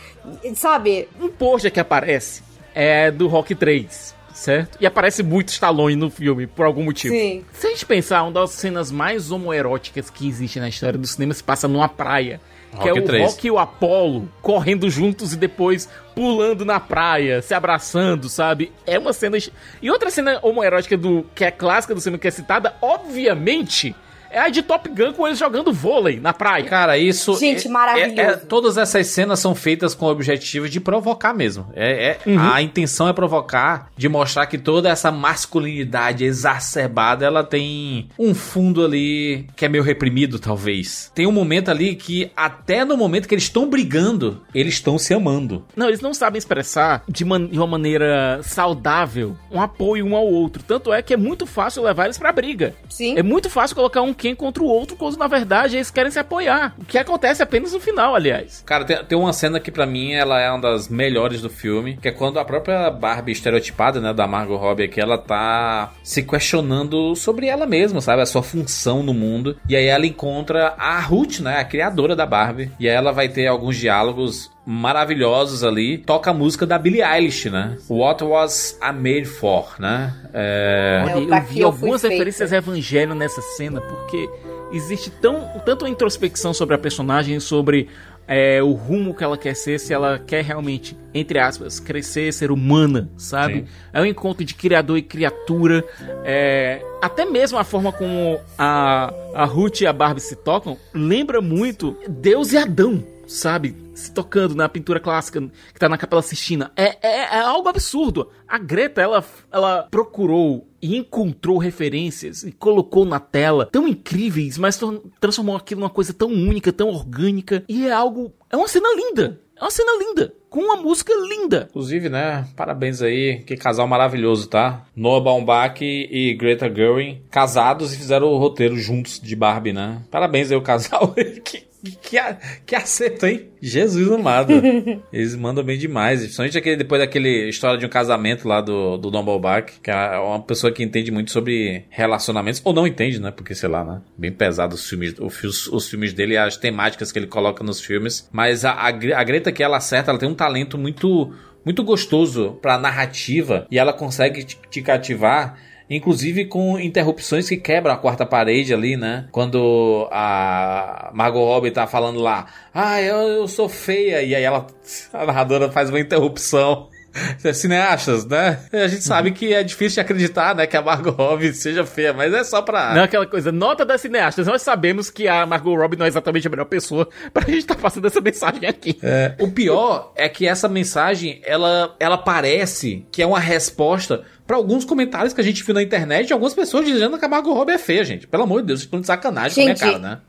Sabe? 0.56 1.08
Um 1.22 1.30
pôster 1.30 1.72
que 1.72 1.80
aparece 1.80 2.44
é 2.76 3.10
do 3.10 3.28
Rock 3.30 3.56
3, 3.56 4.14
certo? 4.38 4.78
E 4.80 4.86
aparece 4.86 5.24
muito 5.24 5.50
Stallone 5.50 5.96
no 5.96 6.10
filme, 6.10 6.46
por 6.46 6.66
algum 6.66 6.84
motivo. 6.84 7.14
Sim. 7.14 7.44
Se 7.52 7.68
a 7.68 7.70
gente 7.72 7.86
pensar, 7.86 8.24
uma 8.24 8.32
das 8.32 8.52
cenas 8.52 8.92
mais 8.92 9.32
homoeróticas 9.32 10.10
que 10.10 10.28
existe 10.28 10.60
na 10.60 10.70
história 10.70 10.98
do 10.98 11.08
cinema 11.08 11.34
se 11.34 11.44
passa 11.44 11.68
numa 11.68 11.90
praia. 11.90 12.40
que 12.80 12.88
é 12.88 12.92
Rock 12.92 13.00
o 13.00 13.06
3. 13.06 13.32
Rock 13.32 13.48
e 13.48 13.52
o 13.52 13.58
Apollo 13.58 14.30
correndo 14.42 14.90
juntos 14.90 15.34
e 15.34 15.38
depois 15.38 15.90
pulando 16.14 16.64
na 16.64 16.80
praia, 16.80 17.42
se 17.42 17.54
abraçando, 17.54 18.30
sabe? 18.30 18.72
É 18.86 19.00
uma 19.00 19.12
cena. 19.12 19.38
E 19.82 19.90
outra 19.90 20.12
cena 20.12 20.40
homoerótica 20.44 20.96
do 20.96 21.26
que 21.34 21.44
é 21.44 21.52
clássica 21.52 21.96
do 21.96 22.02
cinema 22.02 22.20
que 22.20 22.28
é 22.28 22.32
citada, 22.32 22.76
obviamente, 22.82 23.96
é 24.38 24.42
a 24.42 24.50
de 24.50 24.62
Top 24.62 24.88
Gun 24.90 25.14
com 25.14 25.26
eles 25.28 25.40
jogando 25.40 25.72
vôlei 25.74 26.20
na 26.20 26.34
praia. 26.34 26.64
Cara, 26.66 26.98
isso. 26.98 27.36
Gente, 27.38 27.68
é- 27.68 27.70
maravilhoso. 27.72 28.20
é- 28.22 28.24
é- 28.24 28.36
todas 28.38 28.78
essas 28.78 29.08
cenas 29.08 29.40
são 29.40 29.54
feitas 29.56 29.94
com 29.96 30.06
o 30.06 30.10
objetivo 30.10 30.70
de 30.70 30.80
provocar 30.80 31.34
mesmo. 31.34 31.68
É, 31.76 32.18
é- 32.26 32.30
Uhum. 32.30 32.40
A 32.40 32.62
intenção 32.62 33.08
é 33.08 33.14
provocar, 33.14 33.90
de 33.98 34.08
mostrar 34.10 34.46
que 34.48 34.58
toda 34.58 34.90
essa 34.90 35.12
masculinidade 35.12 36.24
exacerbada 36.26 37.26
ela 37.26 37.44
tem 37.44 38.10
um 38.18 38.34
fundo 38.34 38.84
ali 38.86 39.48
que 39.56 39.66
é 39.66 39.70
meio 39.70 39.84
reprimido, 39.84 40.40
talvez. 40.40 41.12
Tem 41.16 41.26
um 41.28 41.32
momento 41.32 41.70
ali 41.70 41.96
que, 41.96 42.32
até 42.36 42.84
no 42.86 42.96
momento 42.98 43.28
que 43.28 43.34
eles 43.34 43.44
estão 43.46 43.70
brigando, 43.70 44.42
eles 44.54 44.76
estão 44.76 44.98
se 44.98 45.14
amando. 45.14 45.64
Não, 45.76 45.88
eles 45.88 46.02
não 46.02 46.14
sabem 46.14 46.38
expressar 46.38 47.04
de, 47.08 47.24
man- 47.26 47.48
de 47.48 47.58
uma 47.58 47.68
maneira 47.68 48.40
saudável 48.44 49.36
um 49.52 49.62
apoio 49.62 50.06
um 50.06 50.16
ao 50.16 50.26
outro. 50.26 50.62
Tanto 50.64 50.92
é 50.94 51.02
que 51.02 51.14
é 51.14 51.18
muito 51.18 51.46
fácil 51.46 51.84
levar 51.84 52.06
eles 52.06 52.18
pra 52.18 52.32
briga. 52.32 52.74
Sim. 52.90 53.18
É 53.18 53.24
muito 53.24 53.50
fácil 53.50 53.76
colocar 53.76 54.02
um 54.02 54.14
quem 54.28 54.36
contra 54.36 54.62
o 54.62 54.68
outro, 54.68 54.98
quando 54.98 55.18
na 55.18 55.28
verdade 55.28 55.78
eles 55.78 55.90
querem 55.90 56.12
se 56.12 56.20
apoiar. 56.20 56.76
O 56.78 56.84
que 56.84 56.98
acontece 56.98 57.42
apenas 57.42 57.72
no 57.72 57.80
final, 57.80 58.14
aliás. 58.14 58.62
Cara, 58.66 58.84
tem, 58.84 59.04
tem 59.06 59.18
uma 59.18 59.32
cena 59.32 59.60
que 59.60 59.72
pra 59.72 59.86
mim 59.86 60.14
ela 60.14 60.40
é 60.42 60.50
uma 60.50 60.60
das 60.60 60.90
melhores 60.90 61.42
do 61.42 61.50
filme, 61.50 61.98
que 61.98 62.10
é 62.10 62.12
quando 62.12 62.40
a 62.40 62.46
própria 62.46 62.90
Barbie 62.92 63.32
estereotipada, 63.32 64.02
né, 64.02 64.14
da 64.14 64.28
Margot 64.28 64.58
Robbie 64.58 64.84
aqui, 64.84 65.00
ela 65.00 65.18
tá 65.18 65.94
se 66.04 66.24
questionando 66.24 67.16
sobre 67.16 67.48
ela 67.48 67.66
mesma, 67.66 68.02
sabe, 68.02 68.22
a 68.22 68.26
sua 68.26 68.44
função 68.44 69.02
no 69.02 69.14
mundo. 69.14 69.58
E 69.70 69.76
aí 69.76 69.86
ela 69.86 70.06
encontra 70.06 70.74
a 70.78 71.00
Ruth, 71.00 71.40
né, 71.40 71.60
a 71.60 71.66
criadora 71.66 72.16
da 72.16 72.26
Barbie, 72.26 72.72
e 72.80 72.90
aí 72.90 72.96
ela 72.96 73.12
vai 73.12 73.30
ter 73.30 73.48
alguns 73.48 73.78
diálogos 73.78 74.52
maravilhosos 74.68 75.64
ali. 75.64 75.98
Toca 75.98 76.32
a 76.32 76.34
música 76.34 76.66
da 76.66 76.78
Billie 76.78 77.02
Eilish, 77.02 77.50
né? 77.50 77.78
What 77.90 78.22
was 78.22 78.78
I 78.84 78.92
made 78.92 79.24
for, 79.24 79.76
né? 79.80 80.14
É... 80.34 81.06
É, 81.08 81.16
Olha, 81.16 81.28
pra 81.28 81.38
eu 81.38 81.42
que 81.44 81.54
vi 81.54 81.64
algumas 81.64 82.02
referências 82.02 82.52
ao 82.52 82.58
evangelho 82.58 83.16
nessa 83.16 83.42
cena, 83.42 83.80
porque 83.80 84.30
existe 84.74 85.10
tão, 85.10 85.50
tanto 85.66 85.86
a 85.86 85.90
introspecção 85.90 86.54
sobre 86.54 86.76
a 86.76 86.78
personagem, 86.78 87.40
sobre 87.40 87.88
é, 88.28 88.62
o 88.62 88.74
rumo 88.74 89.16
que 89.16 89.24
ela 89.24 89.38
quer 89.38 89.56
ser, 89.56 89.80
se 89.80 89.94
ela 89.94 90.20
quer 90.20 90.44
realmente, 90.44 90.98
entre 91.14 91.40
aspas, 91.40 91.80
crescer, 91.80 92.34
ser 92.34 92.52
humana, 92.52 93.10
sabe? 93.16 93.60
Sim. 93.60 93.66
É 93.94 94.02
um 94.02 94.06
encontro 94.06 94.44
de 94.44 94.54
criador 94.54 94.98
e 94.98 95.02
criatura. 95.02 95.82
é, 96.26 96.82
até 97.02 97.24
mesmo 97.24 97.58
a 97.58 97.64
forma 97.64 97.94
como 97.94 98.38
a, 98.58 99.14
a 99.34 99.46
Ruth 99.46 99.80
e 99.80 99.88
a 99.88 99.94
Barbie 99.94 100.20
se 100.20 100.36
tocam 100.36 100.76
lembra 100.94 101.40
muito 101.40 101.96
Deus 102.10 102.52
e 102.52 102.58
Adão, 102.58 103.02
sabe? 103.28 103.76
Se 103.94 104.12
tocando 104.12 104.56
na 104.56 104.70
pintura 104.70 105.00
clássica 105.00 105.42
que 105.74 105.80
tá 105.80 105.90
na 105.90 105.98
Capela 105.98 106.22
Sistina. 106.22 106.72
É, 106.76 106.98
é, 107.02 107.38
é 107.38 107.40
algo 107.40 107.68
absurdo. 107.68 108.32
A 108.48 108.58
Greta, 108.58 109.02
ela, 109.02 109.24
ela 109.52 109.88
procurou 109.92 110.68
e 110.82 110.96
encontrou 110.96 111.58
referências 111.58 112.44
e 112.44 112.52
colocou 112.52 113.06
na 113.06 113.20
tela 113.20 113.68
tão 113.72 113.88
incríveis, 113.88 114.58
mas 114.58 114.80
transformou 115.20 115.56
aquilo 115.56 115.82
numa 115.82 115.90
coisa 115.90 116.14
tão 116.14 116.30
única, 116.30 116.72
tão 116.72 116.90
orgânica. 116.90 117.64
E 117.68 117.88
é 117.88 117.92
algo. 117.92 118.34
É 118.50 118.56
uma 118.56 118.68
cena 118.68 118.88
linda. 118.96 119.40
É 119.60 119.64
uma 119.64 119.72
cena 119.72 119.92
linda. 120.00 120.34
Com 120.50 120.62
uma 120.62 120.78
música 120.78 121.12
linda. 121.28 121.68
Inclusive, 121.70 122.10
né? 122.10 122.48
Parabéns 122.56 123.02
aí. 123.02 123.40
Que 123.40 123.58
casal 123.58 123.88
maravilhoso, 123.88 124.48
tá? 124.48 124.86
Noah 124.96 125.24
Baumbach 125.24 125.84
e 125.84 126.36
Greta 126.36 126.74
Gerwig 126.74 127.24
casados 127.30 127.94
e 127.94 127.98
fizeram 127.98 128.28
o 128.28 128.38
roteiro 128.38 128.78
juntos 128.78 129.20
de 129.20 129.36
Barbie, 129.36 129.74
né? 129.74 130.04
Parabéns 130.12 130.52
aí 130.52 130.58
o 130.58 130.62
casal. 130.62 131.14
que, 131.44 131.67
que, 132.02 132.18
a- 132.18 132.38
que 132.66 132.76
acerto, 132.76 133.26
hein? 133.26 133.50
Jesus 133.62 134.12
amado. 134.12 134.54
Eles 135.14 135.36
mandam 135.36 135.64
bem 135.64 135.78
demais. 135.78 136.22
Principalmente 136.22 136.58
aquele, 136.58 136.76
depois 136.78 137.02
daquele 137.02 137.48
história 137.50 137.78
de 137.80 137.86
um 137.86 137.90
casamento 137.90 138.48
lá 138.48 138.62
do, 138.62 138.98
do 138.98 139.10
Baumbach, 139.12 139.74
que 139.82 139.90
é 139.92 140.18
uma 140.18 140.42
pessoa 140.42 140.72
que 140.72 140.84
entende 140.84 141.12
muito 141.12 141.32
sobre 141.32 141.86
relacionamentos. 141.90 142.62
Ou 142.64 142.74
não 142.74 142.86
entende, 142.88 143.20
né? 143.22 143.32
Porque, 143.32 143.54
sei 143.56 143.70
lá, 143.70 143.84
né? 143.84 144.02
Bem 144.18 144.32
pesado 144.32 144.76
os 144.76 144.88
filmes, 144.88 145.16
os, 145.20 145.68
os 145.68 145.90
filmes 145.90 146.14
dele 146.14 146.34
e 146.34 146.38
as 146.38 146.58
temáticas 146.58 147.12
que 147.12 147.20
ele 147.20 147.28
coloca 147.28 147.64
nos 147.64 147.80
filmes. 147.82 148.28
Mas 148.32 148.66
a, 148.66 148.72
a, 148.72 148.88
a 148.88 149.24
Greta 149.24 149.52
que 149.52 149.64
ela 149.64 149.78
acerta, 149.78 150.12
ela 150.12 150.20
tem 150.20 150.30
um 150.30 150.36
talento 150.36 150.78
muito 150.78 151.34
muito 151.66 151.84
gostoso 151.84 152.58
pra 152.62 152.78
narrativa 152.78 153.68
e 153.70 153.78
ela 153.78 153.92
consegue 153.92 154.46
te 154.46 154.82
cativar. 154.82 155.60
Inclusive 155.90 156.46
com 156.46 156.78
interrupções 156.80 157.48
que 157.48 157.56
quebram 157.56 157.94
a 157.94 157.98
quarta 157.98 158.26
parede 158.26 158.74
ali, 158.74 158.98
né? 158.98 159.28
Quando 159.32 160.08
a 160.12 161.12
Margot 161.14 161.46
Robbie 161.46 161.72
tá 161.72 161.88
falando 161.88 162.20
lá, 162.20 162.48
ah, 162.74 163.02
eu, 163.02 163.16
eu 163.16 163.48
sou 163.48 163.70
feia, 163.70 164.22
e 164.22 164.36
aí 164.36 164.44
ela, 164.44 164.68
a 165.14 165.26
narradora 165.26 165.72
faz 165.72 165.90
uma 165.90 166.00
interrupção. 166.00 166.90
Cineastas, 167.54 168.26
né? 168.26 168.60
A 168.72 168.88
gente 168.88 169.04
sabe 169.04 169.32
que 169.32 169.54
é 169.54 169.64
difícil 169.64 169.96
de 169.96 170.00
acreditar, 170.02 170.56
né? 170.56 170.68
Que 170.68 170.78
a 170.78 170.82
Margot 170.82 171.12
Robbie 171.12 171.54
seja 171.56 171.86
feia, 171.86 172.14
mas 172.14 172.34
é 172.34 172.44
só 172.44 172.62
pra. 172.62 172.94
Não 172.94 173.02
é 173.02 173.04
aquela 173.06 173.26
coisa, 173.26 173.52
nota 173.52 173.86
das 173.86 174.02
cineastas. 174.02 174.48
Nós 174.48 174.62
sabemos 174.62 175.10
que 175.10 175.28
a 175.28 175.46
Margot 175.46 175.76
Robbie 175.76 175.98
não 175.98 176.06
é 176.06 176.10
exatamente 176.10 176.48
a 176.48 176.50
melhor 176.50 176.66
pessoa 176.66 177.08
pra 177.34 177.44
gente 177.46 177.60
estar 177.60 177.76
passando 177.76 178.08
essa 178.08 178.22
mensagem 178.22 178.68
aqui. 178.68 178.98
É, 179.02 179.36
o 179.40 179.52
pior 179.52 180.12
é 180.16 180.28
que 180.30 180.48
essa 180.48 180.68
mensagem, 180.68 181.42
ela, 181.44 181.96
ela 182.00 182.18
parece 182.18 183.06
que 183.12 183.22
é 183.22 183.26
uma 183.26 183.40
resposta 183.40 184.24
pra 184.46 184.56
alguns 184.56 184.86
comentários 184.86 185.34
que 185.34 185.42
a 185.42 185.44
gente 185.44 185.64
viu 185.64 185.76
na 185.76 185.84
internet 185.84 186.28
de 186.28 186.34
algumas 186.34 186.54
pessoas 186.54 186.86
dizendo 186.86 187.18
que 187.20 187.26
a 187.26 187.28
Margot 187.28 187.54
Robbie 187.54 187.74
é 187.74 187.78
feia, 187.78 188.04
gente. 188.06 188.26
Pelo 188.28 188.44
amor 188.44 188.62
de 188.62 188.68
Deus, 188.68 188.80
vocês 188.80 188.88
estão 188.88 189.02
de 189.02 189.08
sacanagem 189.08 189.56
com 189.56 189.62
a 189.62 189.64
minha 189.64 189.76
Gente. 189.76 189.86
cara, 189.86 190.00
né? 190.00 190.20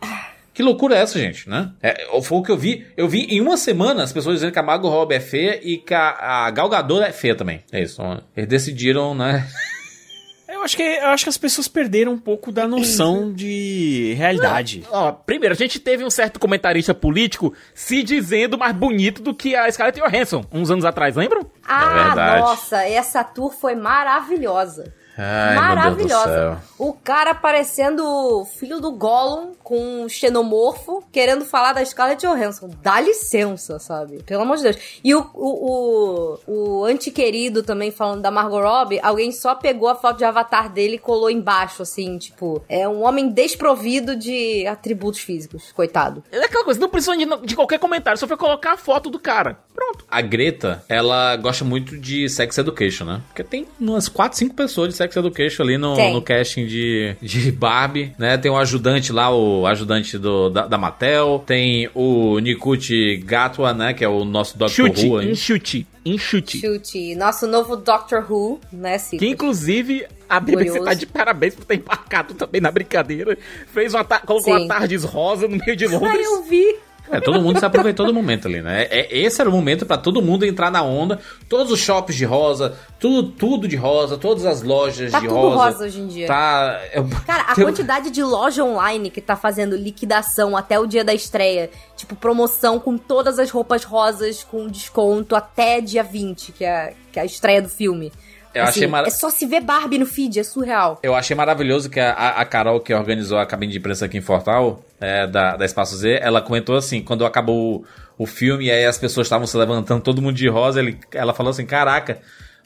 Que 0.58 0.62
loucura 0.64 0.96
é 0.96 1.02
essa, 1.02 1.16
gente, 1.20 1.48
né? 1.48 1.70
É, 1.80 2.20
foi 2.20 2.38
o 2.38 2.42
que 2.42 2.50
eu 2.50 2.58
vi. 2.58 2.84
Eu 2.96 3.08
vi 3.08 3.26
em 3.26 3.40
uma 3.40 3.56
semana 3.56 4.02
as 4.02 4.12
pessoas 4.12 4.34
dizendo 4.34 4.50
que 4.50 4.58
a 4.58 4.62
Margot 4.62 4.88
Robbie 4.88 5.14
é 5.14 5.20
feia 5.20 5.60
e 5.62 5.78
que 5.78 5.94
a, 5.94 6.46
a 6.46 6.50
Gal 6.50 6.68
Gadot 6.68 7.00
é 7.00 7.12
feia 7.12 7.36
também. 7.36 7.62
É 7.70 7.80
isso. 7.80 8.02
Eles 8.36 8.48
decidiram, 8.48 9.14
né? 9.14 9.46
Eu 10.50 10.64
acho 10.64 10.76
que, 10.76 10.82
eu 10.82 11.06
acho 11.06 11.24
que 11.24 11.28
as 11.28 11.38
pessoas 11.38 11.68
perderam 11.68 12.10
um 12.10 12.18
pouco 12.18 12.50
da 12.50 12.66
noção 12.66 13.32
de 13.32 14.14
realidade. 14.18 14.82
Ó, 14.90 15.12
primeiro, 15.12 15.54
a 15.54 15.56
gente 15.56 15.78
teve 15.78 16.02
um 16.02 16.10
certo 16.10 16.40
comentarista 16.40 16.92
político 16.92 17.54
se 17.72 18.02
dizendo 18.02 18.58
mais 18.58 18.74
bonito 18.74 19.22
do 19.22 19.32
que 19.32 19.54
a 19.54 19.70
Scarlett 19.70 20.00
Johansson, 20.00 20.44
uns 20.50 20.68
anos 20.68 20.84
atrás, 20.84 21.14
lembram? 21.14 21.48
Ah, 21.64 22.06
verdade. 22.06 22.40
nossa, 22.40 22.82
essa 22.82 23.22
tour 23.22 23.52
foi 23.52 23.76
maravilhosa. 23.76 24.92
Ai, 25.18 25.54
meu 25.54 25.58
Deus 25.58 25.58
do 25.58 25.76
maravilhosa. 25.76 26.32
céu. 26.32 26.56
O 26.78 26.92
cara 26.92 27.34
parecendo 27.34 28.04
o 28.06 28.44
filho 28.44 28.80
do 28.80 28.92
Gollum 28.92 29.52
com 29.64 30.04
um 30.04 30.08
xenomorfo 30.08 31.02
querendo 31.10 31.44
falar 31.44 31.72
da 31.72 31.84
Scarlett 31.84 32.24
Johansson. 32.24 32.70
Dá 32.80 33.00
licença, 33.00 33.80
sabe? 33.80 34.22
Pelo 34.22 34.42
amor 34.42 34.58
de 34.58 34.62
Deus. 34.62 34.76
E 35.02 35.14
o, 35.14 35.28
o, 35.34 36.38
o, 36.46 36.80
o 36.80 36.84
antiquerido 36.84 37.64
também 37.64 37.90
falando 37.90 38.22
da 38.22 38.30
Margot 38.30 38.60
Robbie, 38.60 39.00
alguém 39.02 39.32
só 39.32 39.56
pegou 39.56 39.88
a 39.88 39.96
foto 39.96 40.18
de 40.18 40.24
avatar 40.24 40.72
dele 40.72 40.94
e 40.94 40.98
colou 40.98 41.28
embaixo, 41.28 41.82
assim, 41.82 42.16
tipo, 42.18 42.62
é 42.68 42.88
um 42.88 43.02
homem 43.02 43.28
desprovido 43.28 44.14
de 44.14 44.66
atributos 44.66 45.20
físicos, 45.20 45.72
coitado. 45.72 46.22
É 46.30 46.38
aquela 46.38 46.64
coisa, 46.64 46.78
não 46.78 46.88
precisa 46.88 47.16
de, 47.16 47.26
de 47.46 47.56
qualquer 47.56 47.78
comentário, 47.78 48.18
só 48.18 48.28
foi 48.28 48.36
colocar 48.36 48.72
a 48.72 48.76
foto 48.76 49.10
do 49.10 49.18
cara. 49.18 49.58
Pronto. 49.78 50.04
A 50.10 50.20
Greta, 50.20 50.82
ela 50.88 51.36
gosta 51.36 51.64
muito 51.64 51.96
de 51.96 52.28
Sex 52.28 52.58
Education, 52.58 53.04
né? 53.04 53.20
Porque 53.28 53.44
tem 53.44 53.64
umas 53.78 54.08
4, 54.08 54.36
5 54.36 54.52
pessoas 54.54 54.88
de 54.88 54.96
Sex 54.96 55.14
Education 55.14 55.62
ali 55.62 55.78
no, 55.78 55.94
no 56.12 56.20
casting 56.20 56.66
de, 56.66 57.14
de 57.22 57.52
Barbie, 57.52 58.12
né? 58.18 58.36
Tem 58.36 58.50
o 58.50 58.56
ajudante 58.56 59.12
lá, 59.12 59.32
o 59.32 59.66
ajudante 59.66 60.18
do, 60.18 60.50
da, 60.50 60.66
da 60.66 60.76
Mattel. 60.76 61.44
Tem 61.46 61.88
o 61.94 62.40
Nikut 62.40 63.18
Gatwa, 63.18 63.72
né? 63.72 63.94
Que 63.94 64.04
é 64.04 64.08
o 64.08 64.24
nosso 64.24 64.58
Dr. 64.58 64.68
Chute, 64.68 65.06
Who. 65.06 65.22
hein? 65.22 65.30
enxute, 65.30 65.86
enxute. 66.04 66.58
Chute. 66.60 67.14
Nosso 67.14 67.46
novo 67.46 67.76
Doctor 67.76 68.26
Who, 68.28 68.60
né, 68.72 68.98
Ciclo? 68.98 69.18
Que 69.20 69.28
inclusive 69.28 70.04
a 70.28 70.40
BBC 70.40 70.80
tá 70.82 70.92
de 70.92 71.06
parabéns 71.06 71.54
por 71.54 71.64
ter 71.64 71.76
embarcado 71.76 72.34
também 72.34 72.60
na 72.60 72.70
brincadeira. 72.72 73.38
Fez 73.72 73.94
uma 73.94 74.04
colocou 74.04 74.54
Sim. 74.56 74.64
uma 74.64 74.68
tardes 74.68 75.04
rosa 75.04 75.46
no 75.46 75.56
meio 75.56 75.76
de 75.76 75.84
Ah, 75.86 75.90
Londres. 75.90 76.26
eu 76.26 76.42
vi. 76.42 76.76
É, 77.10 77.20
todo 77.20 77.40
mundo 77.40 77.58
se 77.58 77.64
aproveitou 77.64 78.06
do 78.06 78.12
momento 78.14 78.48
ali, 78.48 78.60
né? 78.62 78.82
É, 78.90 79.08
esse 79.18 79.40
era 79.40 79.48
o 79.48 79.52
momento 79.52 79.86
pra 79.86 79.96
todo 79.96 80.20
mundo 80.22 80.44
entrar 80.44 80.70
na 80.70 80.82
onda. 80.82 81.18
Todos 81.48 81.72
os 81.72 81.78
shops 81.80 82.14
de 82.14 82.24
rosa, 82.24 82.76
tudo, 83.00 83.30
tudo 83.30 83.66
de 83.68 83.76
rosa, 83.76 84.16
todas 84.18 84.44
as 84.44 84.62
lojas 84.62 85.10
Tá 85.12 85.20
de 85.20 85.28
tudo 85.28 85.38
rosa. 85.40 85.56
rosa 85.72 85.84
hoje 85.86 86.00
em 86.00 86.06
dia. 86.06 86.26
Tá. 86.26 86.80
é- 86.92 87.02
Cara, 87.26 87.42
a 87.44 87.54
quantidade 87.56 88.10
de 88.10 88.22
loja 88.22 88.62
online 88.64 89.10
que 89.10 89.20
tá 89.20 89.36
fazendo 89.36 89.76
liquidação 89.76 90.56
até 90.56 90.78
o 90.78 90.86
dia 90.86 91.04
da 91.04 91.14
estreia, 91.14 91.70
tipo, 91.96 92.14
promoção 92.16 92.78
com 92.78 92.96
todas 92.98 93.38
as 93.38 93.50
roupas 93.50 93.84
rosas 93.84 94.44
com 94.44 94.66
desconto 94.68 95.34
até 95.34 95.80
dia 95.80 96.02
20, 96.02 96.52
que 96.52 96.64
é, 96.64 96.94
que 97.12 97.18
é 97.18 97.22
a 97.22 97.24
estreia 97.26 97.62
do 97.62 97.68
filme. 97.68 98.12
Eu 98.54 98.64
achei 98.64 98.86
mara- 98.86 99.06
É 99.06 99.10
só 99.10 99.30
se 99.30 99.46
ver 99.46 99.60
Barbie 99.60 99.98
no 99.98 100.06
feed, 100.06 100.38
é 100.40 100.42
surreal. 100.42 100.98
Eu 101.02 101.14
achei 101.14 101.36
maravilhoso 101.36 101.88
que 101.90 102.00
a, 102.00 102.12
a 102.12 102.44
Carol, 102.44 102.80
que 102.80 102.92
organizou 102.94 103.38
a 103.38 103.46
cabine 103.46 103.72
de 103.72 103.78
imprensa 103.78 104.06
aqui 104.06 104.18
em 104.18 104.20
Fortal, 104.22 104.84
é, 105.00 105.26
da, 105.26 105.56
da 105.56 105.64
Espaço 105.64 105.96
Z, 105.96 106.18
ela 106.22 106.40
comentou 106.40 106.76
assim, 106.76 107.02
quando 107.02 107.24
acabou 107.24 107.84
o, 108.18 108.22
o 108.24 108.26
filme, 108.26 108.66
e 108.66 108.70
aí 108.70 108.84
as 108.84 108.98
pessoas 108.98 109.26
estavam 109.26 109.46
se 109.46 109.56
levantando, 109.56 110.02
todo 110.02 110.20
mundo 110.22 110.34
de 110.36 110.48
rosa, 110.48 110.80
ele, 110.80 110.98
ela 111.12 111.32
falou 111.34 111.50
assim, 111.50 111.66
caraca, 111.66 112.18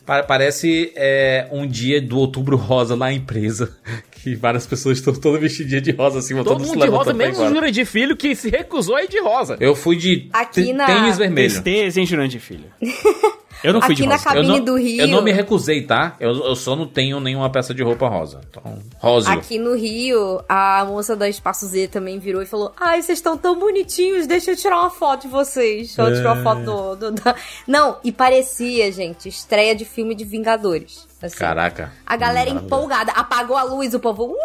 Pa- 0.05 0.25
Parece 0.25 0.93
é, 0.97 1.47
um 1.53 1.65
dia 1.65 2.03
do 2.03 2.19
outubro 2.19 2.57
rosa 2.57 2.95
lá 2.97 3.07
na 3.07 3.13
empresa. 3.13 3.77
Que 4.23 4.37
várias 4.37 4.65
pessoas 4.69 4.99
estão 4.99 5.13
todas 5.13 5.41
vestidinhas 5.41 5.83
de 5.83 5.91
rosa 5.91 6.21
assim, 6.21 6.37
Todo 6.45 6.65
mundo 6.65 6.79
de 6.81 6.87
rosa, 6.89 7.13
menos 7.13 7.41
o 7.41 7.49
Júlio 7.49 7.73
de 7.73 7.85
Filho, 7.85 8.17
que 8.17 8.37
se 8.37 8.51
recusou 8.51 8.95
a 8.95 9.03
ir 9.03 9.09
de 9.09 9.21
rosa. 9.21 9.57
Eu 9.59 9.75
fui 9.75 9.97
de 9.97 10.29
Aqui 10.33 10.73
na- 10.73 10.87
tênis 10.87 11.19
vermelho. 11.19 11.51
Tristeza, 11.51 11.99
hein, 12.01 12.07
Filho? 12.39 12.67
Eu 13.63 13.73
não 13.73 13.81
fui 13.81 13.93
Aqui 13.95 14.03
de 14.03 14.09
na 14.09 14.17
rosa. 14.17 14.29
Eu 14.31 14.35
cabine 14.35 14.59
não, 14.59 14.65
do 14.65 14.77
Rio. 14.77 15.01
eu 15.03 15.09
não 15.09 15.23
me 15.23 15.31
recusei, 15.33 15.83
tá? 15.87 16.17
Eu, 16.19 16.31
eu 16.45 16.57
só 16.57 16.75
não 16.75 16.87
tenho 16.87 17.21
nenhuma 17.21 17.49
peça 17.51 17.73
de 17.73 17.83
roupa 17.83 18.09
rosa. 18.09 18.41
Então, 18.51 18.79
rosa. 18.99 19.33
Aqui 19.33 19.59
no 19.59 19.75
Rio, 19.77 20.43
a 20.49 20.85
moça 20.85 21.15
da 21.15 21.29
Espaço 21.29 21.67
Z 21.67 21.89
também 21.89 22.19
virou 22.19 22.43
e 22.43 22.47
falou: 22.47 22.73
Ai, 22.79 23.01
vocês 23.03 23.19
estão 23.19 23.37
tão 23.37 23.59
bonitinhos, 23.59 24.27
deixa 24.27 24.51
eu 24.53 24.57
tirar 24.57 24.81
uma 24.81 24.91
foto 24.91 25.23
de 25.23 25.29
vocês. 25.29 25.95
Deixa 25.95 26.03
eu 26.03 26.15
tirar 26.17 26.35
uma 26.35 26.43
foto 26.43 26.63
do, 26.63 26.97
do- 26.97 27.11
da- 27.23 27.37
Não, 27.67 27.99
e 28.03 28.11
parecia, 28.11 28.91
gente, 28.91 29.29
estreia 29.29 29.75
de 29.75 29.85
filme 29.85 30.15
de 30.15 30.25
Vingadores. 30.25 31.07
Assim. 31.23 31.37
Caraca. 31.37 31.93
A 32.05 32.17
galera 32.17 32.51
empolgada, 32.51 33.13
apagou 33.13 33.57
a 33.57 33.63
luz, 33.63 33.95
o 33.95 34.01
povo. 34.01 34.25
"Uh!" 34.33 34.37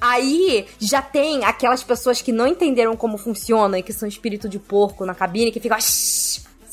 Aí 0.00 0.66
já 0.78 1.00
tem 1.00 1.44
aquelas 1.44 1.82
pessoas 1.82 2.20
que 2.20 2.30
não 2.30 2.46
entenderam 2.46 2.94
como 2.94 3.16
funciona 3.16 3.78
e 3.78 3.82
que 3.82 3.92
são 3.94 4.06
espírito 4.06 4.46
de 4.48 4.58
porco 4.58 5.06
na 5.06 5.14
cabine 5.14 5.50
que 5.50 5.58
ficam. 5.58 5.78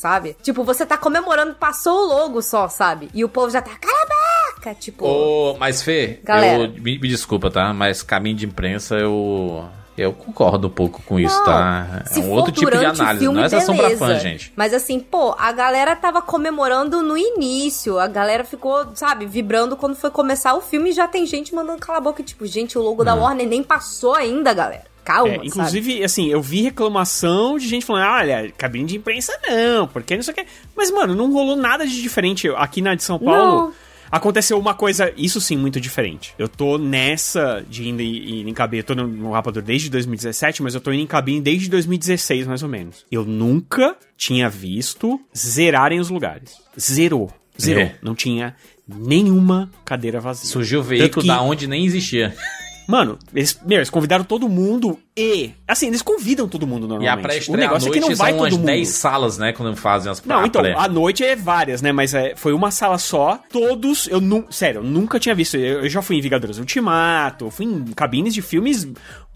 Sabe? 0.04 0.36
Tipo, 0.42 0.64
você 0.64 0.84
tá 0.84 0.98
comemorando, 0.98 1.54
passou 1.54 2.02
o 2.02 2.06
logo 2.06 2.42
só, 2.42 2.68
sabe? 2.68 3.08
E 3.14 3.24
o 3.24 3.28
povo 3.28 3.48
já 3.48 3.62
tá. 3.62 3.70
Cala 3.70 3.96
a 4.02 4.54
boca! 4.54 4.74
Tipo. 4.74 5.06
Ô, 5.06 5.56
mas 5.58 5.80
Fê, 5.80 6.20
Galera. 6.22 6.64
eu, 6.64 6.68
me, 6.68 6.98
me 6.98 7.08
desculpa, 7.08 7.50
tá? 7.50 7.72
Mas 7.72 8.02
caminho 8.02 8.36
de 8.36 8.44
imprensa 8.44 8.96
eu. 8.96 9.64
Eu 9.96 10.12
concordo 10.12 10.66
um 10.66 10.70
pouco 10.70 11.00
com 11.04 11.18
isso, 11.18 11.34
Não, 11.38 11.44
tá? 11.44 12.02
É 12.14 12.18
um 12.18 12.32
outro 12.32 12.52
tipo 12.52 12.70
de 12.70 12.84
análise, 12.84 13.20
filme, 13.20 13.38
não 13.38 13.44
é 13.44 13.48
sessão 13.48 13.74
pra 13.74 13.96
fã, 13.96 14.18
gente. 14.18 14.52
Mas 14.54 14.74
assim, 14.74 15.00
pô, 15.00 15.34
a 15.38 15.50
galera 15.52 15.96
tava 15.96 16.20
comemorando 16.20 17.00
no 17.00 17.16
início. 17.16 17.98
A 17.98 18.06
galera 18.06 18.44
ficou, 18.44 18.88
sabe, 18.94 19.24
vibrando 19.24 19.74
quando 19.74 19.94
foi 19.96 20.10
começar 20.10 20.52
o 20.52 20.60
filme 20.60 20.90
e 20.90 20.92
já 20.92 21.08
tem 21.08 21.24
gente 21.24 21.54
mandando 21.54 21.78
cala 21.78 21.96
a 21.96 22.02
boca. 22.02 22.22
Tipo, 22.22 22.44
gente, 22.44 22.76
o 22.76 22.82
logo 22.82 23.04
da 23.04 23.14
Warner 23.14 23.48
nem 23.48 23.62
passou 23.62 24.14
ainda, 24.14 24.52
galera. 24.52 24.84
Calma, 25.04 25.28
É, 25.32 25.34
sabe? 25.36 25.46
inclusive, 25.48 26.02
assim, 26.04 26.28
eu 26.30 26.40
vi 26.40 26.62
reclamação 26.62 27.58
de 27.58 27.68
gente 27.68 27.84
falando, 27.84 28.02
"Ah, 28.04 28.16
olha, 28.20 28.52
cabine 28.56 28.86
de 28.86 28.96
imprensa 28.96 29.32
não, 29.48 29.86
porque 29.86 30.16
não 30.16 30.22
sei 30.22 30.32
o 30.32 30.36
que. 30.36 30.46
Mas, 30.76 30.90
mano, 30.90 31.14
não 31.14 31.32
rolou 31.32 31.56
nada 31.56 31.86
de 31.86 32.00
diferente. 32.00 32.48
Aqui 32.56 32.80
na 32.80 32.94
de 32.94 33.02
São 33.02 33.18
Paulo, 33.18 33.66
Não. 33.66 33.72
aconteceu 34.10 34.58
uma 34.58 34.72
coisa, 34.74 35.12
isso 35.16 35.40
sim, 35.40 35.56
muito 35.56 35.80
diferente. 35.80 36.34
Eu 36.38 36.48
tô 36.48 36.78
nessa 36.78 37.64
de 37.68 37.88
indo 37.88 38.00
em, 38.00 38.48
em 38.48 38.54
cabine, 38.54 38.80
eu 38.80 38.84
tô 38.84 38.94
no, 38.94 39.06
no 39.06 39.32
Rapador 39.32 39.62
desde 39.62 39.90
2017, 39.90 40.62
mas 40.62 40.74
eu 40.74 40.80
tô 40.80 40.92
indo 40.92 41.02
em 41.02 41.06
cabine 41.06 41.40
desde 41.40 41.68
2016, 41.68 42.46
mais 42.46 42.62
ou 42.62 42.68
menos. 42.68 43.04
Eu 43.10 43.24
nunca 43.24 43.96
tinha 44.16 44.48
visto 44.48 45.20
zerarem 45.36 46.00
os 46.00 46.08
lugares. 46.08 46.52
Zerou. 46.80 47.30
Zerou. 47.60 47.82
É. 47.82 47.96
Não 48.02 48.14
tinha 48.14 48.56
nenhuma 48.88 49.70
cadeira 49.84 50.20
vazia. 50.20 50.48
Surgiu 50.48 50.80
o 50.80 50.82
veículo 50.82 51.22
que- 51.22 51.28
da 51.28 51.40
onde 51.40 51.66
nem 51.66 51.84
existia. 51.84 52.34
Mano, 52.86 53.18
eles, 53.34 53.58
meu, 53.64 53.78
eles 53.78 53.90
convidaram 53.90 54.24
todo 54.24 54.48
mundo 54.48 54.98
e. 55.16 55.52
Assim, 55.66 55.86
eles 55.88 56.02
convidam 56.02 56.46
todo 56.48 56.66
mundo 56.66 56.84
E 56.86 56.88
normalmente. 56.88 57.08
a 57.16 57.18
o 57.18 57.22
pré-estreia 57.22 57.58
à 57.58 57.68
negócio 57.68 57.88
é 57.88 57.92
que 57.92 58.00
noite 58.00 58.10
não 58.10 58.16
vai 58.16 58.30
são 58.30 58.38
todo 58.38 58.46
umas 58.46 58.58
mundo. 58.58 58.66
10 58.66 58.88
salas, 58.88 59.38
né? 59.38 59.52
Quando 59.52 59.76
fazem 59.76 60.12
as 60.12 60.22
Não, 60.24 60.40
a 60.40 60.46
então, 60.46 60.62
pré. 60.62 60.74
a 60.76 60.88
noite 60.88 61.24
é 61.24 61.34
várias, 61.34 61.80
né? 61.80 61.92
Mas 61.92 62.12
é, 62.14 62.34
foi 62.36 62.52
uma 62.52 62.70
sala 62.70 62.98
só. 62.98 63.38
Todos, 63.50 64.06
eu 64.08 64.20
não. 64.20 64.44
Sério, 64.50 64.80
eu 64.80 64.84
nunca 64.84 65.18
tinha 65.18 65.34
visto. 65.34 65.56
Eu, 65.56 65.82
eu 65.82 65.88
já 65.88 66.02
fui 66.02 66.16
em 66.16 66.20
Vingadores 66.20 66.58
Ultimato, 66.58 67.50
fui 67.50 67.64
em 67.66 67.84
cabines 67.94 68.34
de 68.34 68.42
filmes 68.42 68.86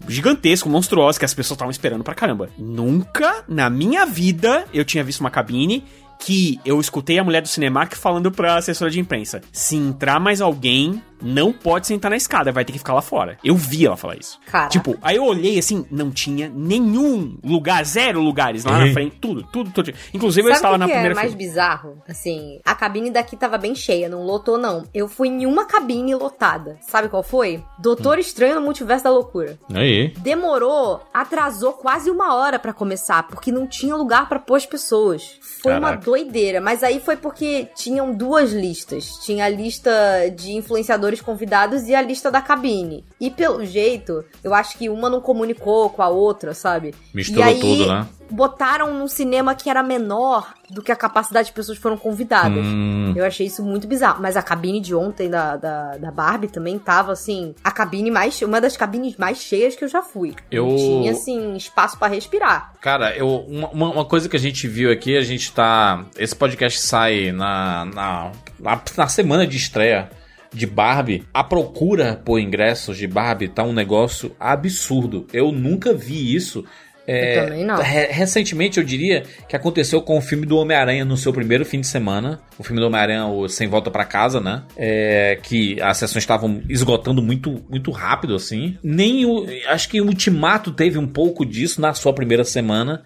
gigantescos, 0.07 0.71
monstruosos, 0.71 1.17
que 1.17 1.25
as 1.25 1.33
pessoas 1.33 1.55
estavam 1.55 1.71
esperando 1.71 2.03
pra 2.03 2.13
caramba. 2.15 2.49
Nunca 2.57 3.43
na 3.47 3.69
minha 3.69 4.05
vida 4.05 4.65
eu 4.73 4.85
tinha 4.85 5.03
visto 5.03 5.19
uma 5.21 5.29
cabine 5.31 5.83
que 6.19 6.59
eu 6.65 6.79
escutei 6.81 7.17
a 7.17 7.23
mulher 7.23 7.41
do 7.41 7.47
Cinemark 7.47 7.95
falando 7.95 8.31
pra 8.31 8.55
assessora 8.57 8.91
de 8.91 8.99
imprensa: 8.99 9.41
se 9.51 9.75
entrar 9.75 10.19
mais 10.19 10.41
alguém, 10.41 11.01
não 11.21 11.51
pode 11.53 11.87
sentar 11.87 12.11
na 12.11 12.17
escada, 12.17 12.51
vai 12.51 12.63
ter 12.65 12.71
que 12.73 12.77
ficar 12.79 12.93
lá 12.93 13.01
fora. 13.01 13.37
Eu 13.43 13.55
vi 13.55 13.85
ela 13.85 13.97
falar 13.97 14.15
isso. 14.17 14.39
Caraca. 14.45 14.69
Tipo, 14.69 14.97
aí 15.01 15.15
eu 15.17 15.23
olhei 15.25 15.57
assim, 15.59 15.85
não 15.91 16.11
tinha 16.11 16.49
nenhum 16.49 17.37
lugar, 17.43 17.83
zero 17.85 18.21
lugares 18.21 18.63
lá 18.65 18.77
na 18.79 18.87
Ih. 18.87 18.93
frente, 18.93 19.17
tudo, 19.19 19.43
tudo, 19.51 19.71
tudo. 19.71 19.93
Inclusive 20.13 20.47
eu 20.47 20.55
Sabe 20.55 20.57
estava 20.57 20.75
o 20.75 20.77
na 20.77 20.85
que, 20.85 20.91
que 20.91 20.97
é 20.97 21.01
primeira 21.01 21.15
mais 21.15 21.33
fila. 21.33 21.37
bizarro? 21.37 21.97
Assim, 22.07 22.59
a 22.65 22.75
cabine 22.75 23.09
daqui 23.11 23.35
tava 23.35 23.57
bem 23.57 23.73
cheia, 23.75 24.07
não 24.09 24.23
lotou 24.23 24.57
não. 24.57 24.83
Eu 24.93 25.07
fui 25.07 25.27
em 25.27 25.45
uma 25.45 25.65
cabine 25.65 26.13
lotada. 26.15 26.77
Sabe 26.81 27.09
qual 27.09 27.23
foi? 27.23 27.63
Doutor 27.79 28.17
Hum. 28.17 28.21
Estranho 28.21 28.55
no 28.55 28.61
Multiverso 28.61 29.03
da 29.05 29.09
Loucura. 29.11 29.57
Aí. 29.73 30.13
Demorou, 30.19 31.01
atrasou 31.13 31.73
quase 31.73 32.09
uma 32.11 32.35
hora 32.35 32.59
pra 32.59 32.73
começar, 32.73 33.23
porque 33.27 33.51
não 33.51 33.65
tinha 33.67 33.95
lugar 33.95 34.27
pra 34.29 34.39
pôr 34.39 34.55
as 34.55 34.65
pessoas. 34.65 35.37
Foi 35.61 35.73
uma 35.73 35.89
Caraca. 35.89 36.05
doideira, 36.05 36.61
mas 36.61 36.83
aí 36.83 36.99
foi 36.99 37.15
porque 37.17 37.67
tinham 37.75 38.13
duas 38.13 38.51
listas. 38.51 39.17
Tinha 39.25 39.45
a 39.45 39.49
lista 39.49 39.91
de 40.35 40.51
influenciadores 40.53 41.08
convidados 41.21 41.87
e 41.87 41.95
a 41.95 42.01
lista 42.01 42.29
da 42.29 42.41
cabine. 42.41 43.03
E 43.19 43.31
pelo 43.31 43.65
jeito, 43.65 44.23
eu 44.43 44.53
acho 44.53 44.77
que 44.77 44.89
uma 44.89 45.09
não 45.09 45.21
comunicou 45.21 45.89
com 45.89 46.01
a 46.03 46.09
outra, 46.09 46.53
sabe? 46.53 46.93
Misturou 47.13 47.43
e 47.45 47.47
aí, 47.49 47.59
tudo, 47.59 47.87
né? 47.87 48.07
Botaram 48.31 48.93
num 48.93 49.07
cinema 49.07 49.55
que 49.55 49.71
era 49.71 49.81
menor 49.81 50.53
do 50.69 50.83
que 50.83 50.91
a 50.91 50.95
capacidade 50.95 51.47
de 51.47 51.53
pessoas 51.53 51.77
que 51.79 51.81
foram 51.81 51.97
convidadas. 51.97 52.63
Hum. 52.63 53.11
Eu 53.15 53.25
achei 53.25 53.47
isso 53.47 53.63
muito 53.63 53.87
bizarro. 53.87 54.21
Mas 54.21 54.37
a 54.37 54.43
cabine 54.43 54.79
de 54.79 54.93
ontem 54.93 55.27
da, 55.27 55.57
da, 55.57 55.97
da 55.97 56.11
Barbie 56.11 56.47
também 56.47 56.77
tava, 56.77 57.11
assim, 57.11 57.55
a 57.63 57.71
cabine 57.71 58.11
mais. 58.11 58.39
Uma 58.43 58.61
das 58.61 58.77
cabines 58.77 59.17
mais 59.17 59.39
cheias 59.39 59.75
que 59.75 59.83
eu 59.83 59.87
já 59.87 60.03
fui. 60.03 60.35
Eu- 60.51 60.75
tinha, 60.75 61.11
assim, 61.11 61.55
espaço 61.55 61.97
pra 61.97 62.07
respirar. 62.07 62.73
Cara, 62.79 63.15
eu, 63.17 63.27
uma, 63.47 63.67
uma- 63.69 63.89
uma 63.93 64.05
coisa 64.05 64.29
que 64.29 64.35
a 64.35 64.39
gente 64.39 64.67
viu 64.67 64.91
aqui, 64.91 65.17
a 65.17 65.21
gente 65.23 65.51
tá. 65.51 66.05
Esse 66.15 66.35
podcast 66.35 66.79
sai 66.81 67.31
na, 67.31 67.85
na, 67.85 68.31
na, 68.59 68.81
na 68.95 69.07
semana 69.07 69.47
de 69.47 69.57
estreia 69.57 70.07
de 70.53 70.65
Barbie. 70.65 71.23
A 71.33 71.43
procura 71.43 72.21
por 72.23 72.39
ingressos 72.39 72.97
de 72.97 73.07
Barbie 73.07 73.47
tá 73.47 73.63
um 73.63 73.73
negócio 73.73 74.35
absurdo. 74.39 75.27
Eu 75.33 75.51
nunca 75.51 75.93
vi 75.93 76.35
isso. 76.35 76.63
É, 77.11 77.39
Eu 77.39 77.45
também 77.45 77.65
não. 77.65 77.77
re- 77.81 78.07
recentemente 78.11 78.77
eu 78.77 78.83
diria 78.83 79.23
que 79.47 79.55
aconteceu 79.55 79.99
com 79.99 80.15
o 80.17 80.21
filme 80.21 80.45
do 80.45 80.57
Homem-Aranha 80.57 81.03
no 81.03 81.17
seu 81.17 81.33
primeiro 81.33 81.65
fim 81.65 81.81
de 81.81 81.87
semana. 81.87 82.39
O 82.57 82.63
filme 82.63 82.79
do 82.79 82.85
Homem-Aranha, 82.85 83.25
o 83.25 83.47
Sem 83.49 83.67
Volta 83.67 83.89
pra 83.89 84.05
Casa, 84.05 84.39
né? 84.39 84.61
É, 84.77 85.39
que 85.41 85.81
as 85.81 85.97
sessões 85.97 86.23
estavam 86.23 86.61
esgotando 86.69 87.19
muito, 87.21 87.63
muito 87.67 87.89
rápido, 87.89 88.35
assim. 88.35 88.77
Nem 88.83 89.25
o. 89.25 89.43
Acho 89.69 89.89
que 89.89 89.99
o 90.01 90.05
Ultimato 90.05 90.71
teve 90.71 90.99
um 90.99 91.07
pouco 91.07 91.43
disso 91.45 91.81
na 91.81 91.93
sua 91.95 92.13
primeira 92.13 92.43
semana. 92.43 93.01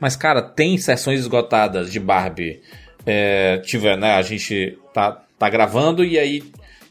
Mas, 0.00 0.16
cara, 0.16 0.40
tem 0.40 0.78
sessões 0.78 1.20
esgotadas 1.20 1.92
de 1.92 2.00
Barbie. 2.00 2.60
É, 3.04 3.58
tiver, 3.58 3.98
né? 3.98 4.12
A 4.14 4.22
gente 4.22 4.78
tá, 4.94 5.22
tá 5.38 5.50
gravando 5.50 6.02
e 6.04 6.18
aí 6.18 6.42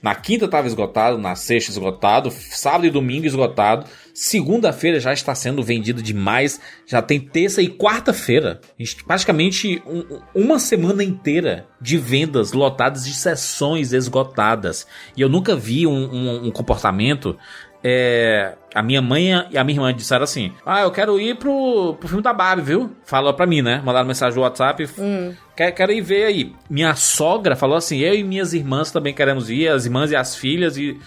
na 0.01 0.15
quinta 0.15 0.47
tava 0.47 0.67
esgotado, 0.67 1.17
na 1.17 1.35
sexta 1.35 1.71
esgotado, 1.71 2.31
sábado 2.31 2.85
e 2.85 2.89
domingo 2.89 3.25
esgotado. 3.25 3.85
Segunda-feira 4.13 4.99
já 4.99 5.13
está 5.13 5.33
sendo 5.35 5.61
vendido 5.63 6.01
demais. 6.01 6.59
Já 6.85 7.01
tem 7.01 7.19
terça 7.19 7.61
e 7.61 7.69
quarta-feira. 7.69 8.59
Praticamente 9.05 9.81
um- 9.85 10.19
uma 10.33 10.59
semana 10.59 11.03
inteira 11.03 11.65
de 11.79 11.97
vendas 11.97 12.51
lotadas 12.51 13.05
de 13.05 13.13
sessões 13.13 13.93
esgotadas. 13.93 14.85
E 15.15 15.21
eu 15.21 15.29
nunca 15.29 15.55
vi 15.55 15.85
um, 15.87 15.93
um- 16.13 16.47
um 16.47 16.51
comportamento. 16.51 17.37
é, 17.83 18.55
a 18.73 18.81
minha 18.81 19.01
mãe 19.01 19.29
e 19.49 19.57
a 19.57 19.63
minha 19.63 19.77
irmã 19.77 19.93
disseram 19.93 20.23
assim: 20.23 20.51
Ah, 20.65 20.81
eu 20.81 20.91
quero 20.91 21.19
ir 21.19 21.35
pro, 21.35 21.95
pro 21.99 22.07
filme 22.07 22.23
da 22.23 22.33
Barbie, 22.33 22.61
viu? 22.63 22.91
Falou 23.05 23.33
pra 23.33 23.45
mim, 23.45 23.61
né? 23.61 23.81
Mandaram 23.83 24.07
mensagem 24.07 24.35
no 24.35 24.43
WhatsApp. 24.43 24.87
Quer, 25.55 25.71
quero 25.71 25.91
ir 25.91 26.01
ver 26.01 26.25
aí. 26.25 26.55
Minha 26.69 26.95
sogra 26.95 27.55
falou 27.55 27.75
assim: 27.75 27.97
eu 27.99 28.13
e 28.13 28.23
minhas 28.23 28.53
irmãs 28.53 28.91
também 28.91 29.13
queremos 29.13 29.49
ir, 29.49 29.67
as 29.67 29.85
irmãs 29.85 30.11
e 30.11 30.15
as 30.15 30.35
filhas. 30.35 30.77
E, 30.77 30.99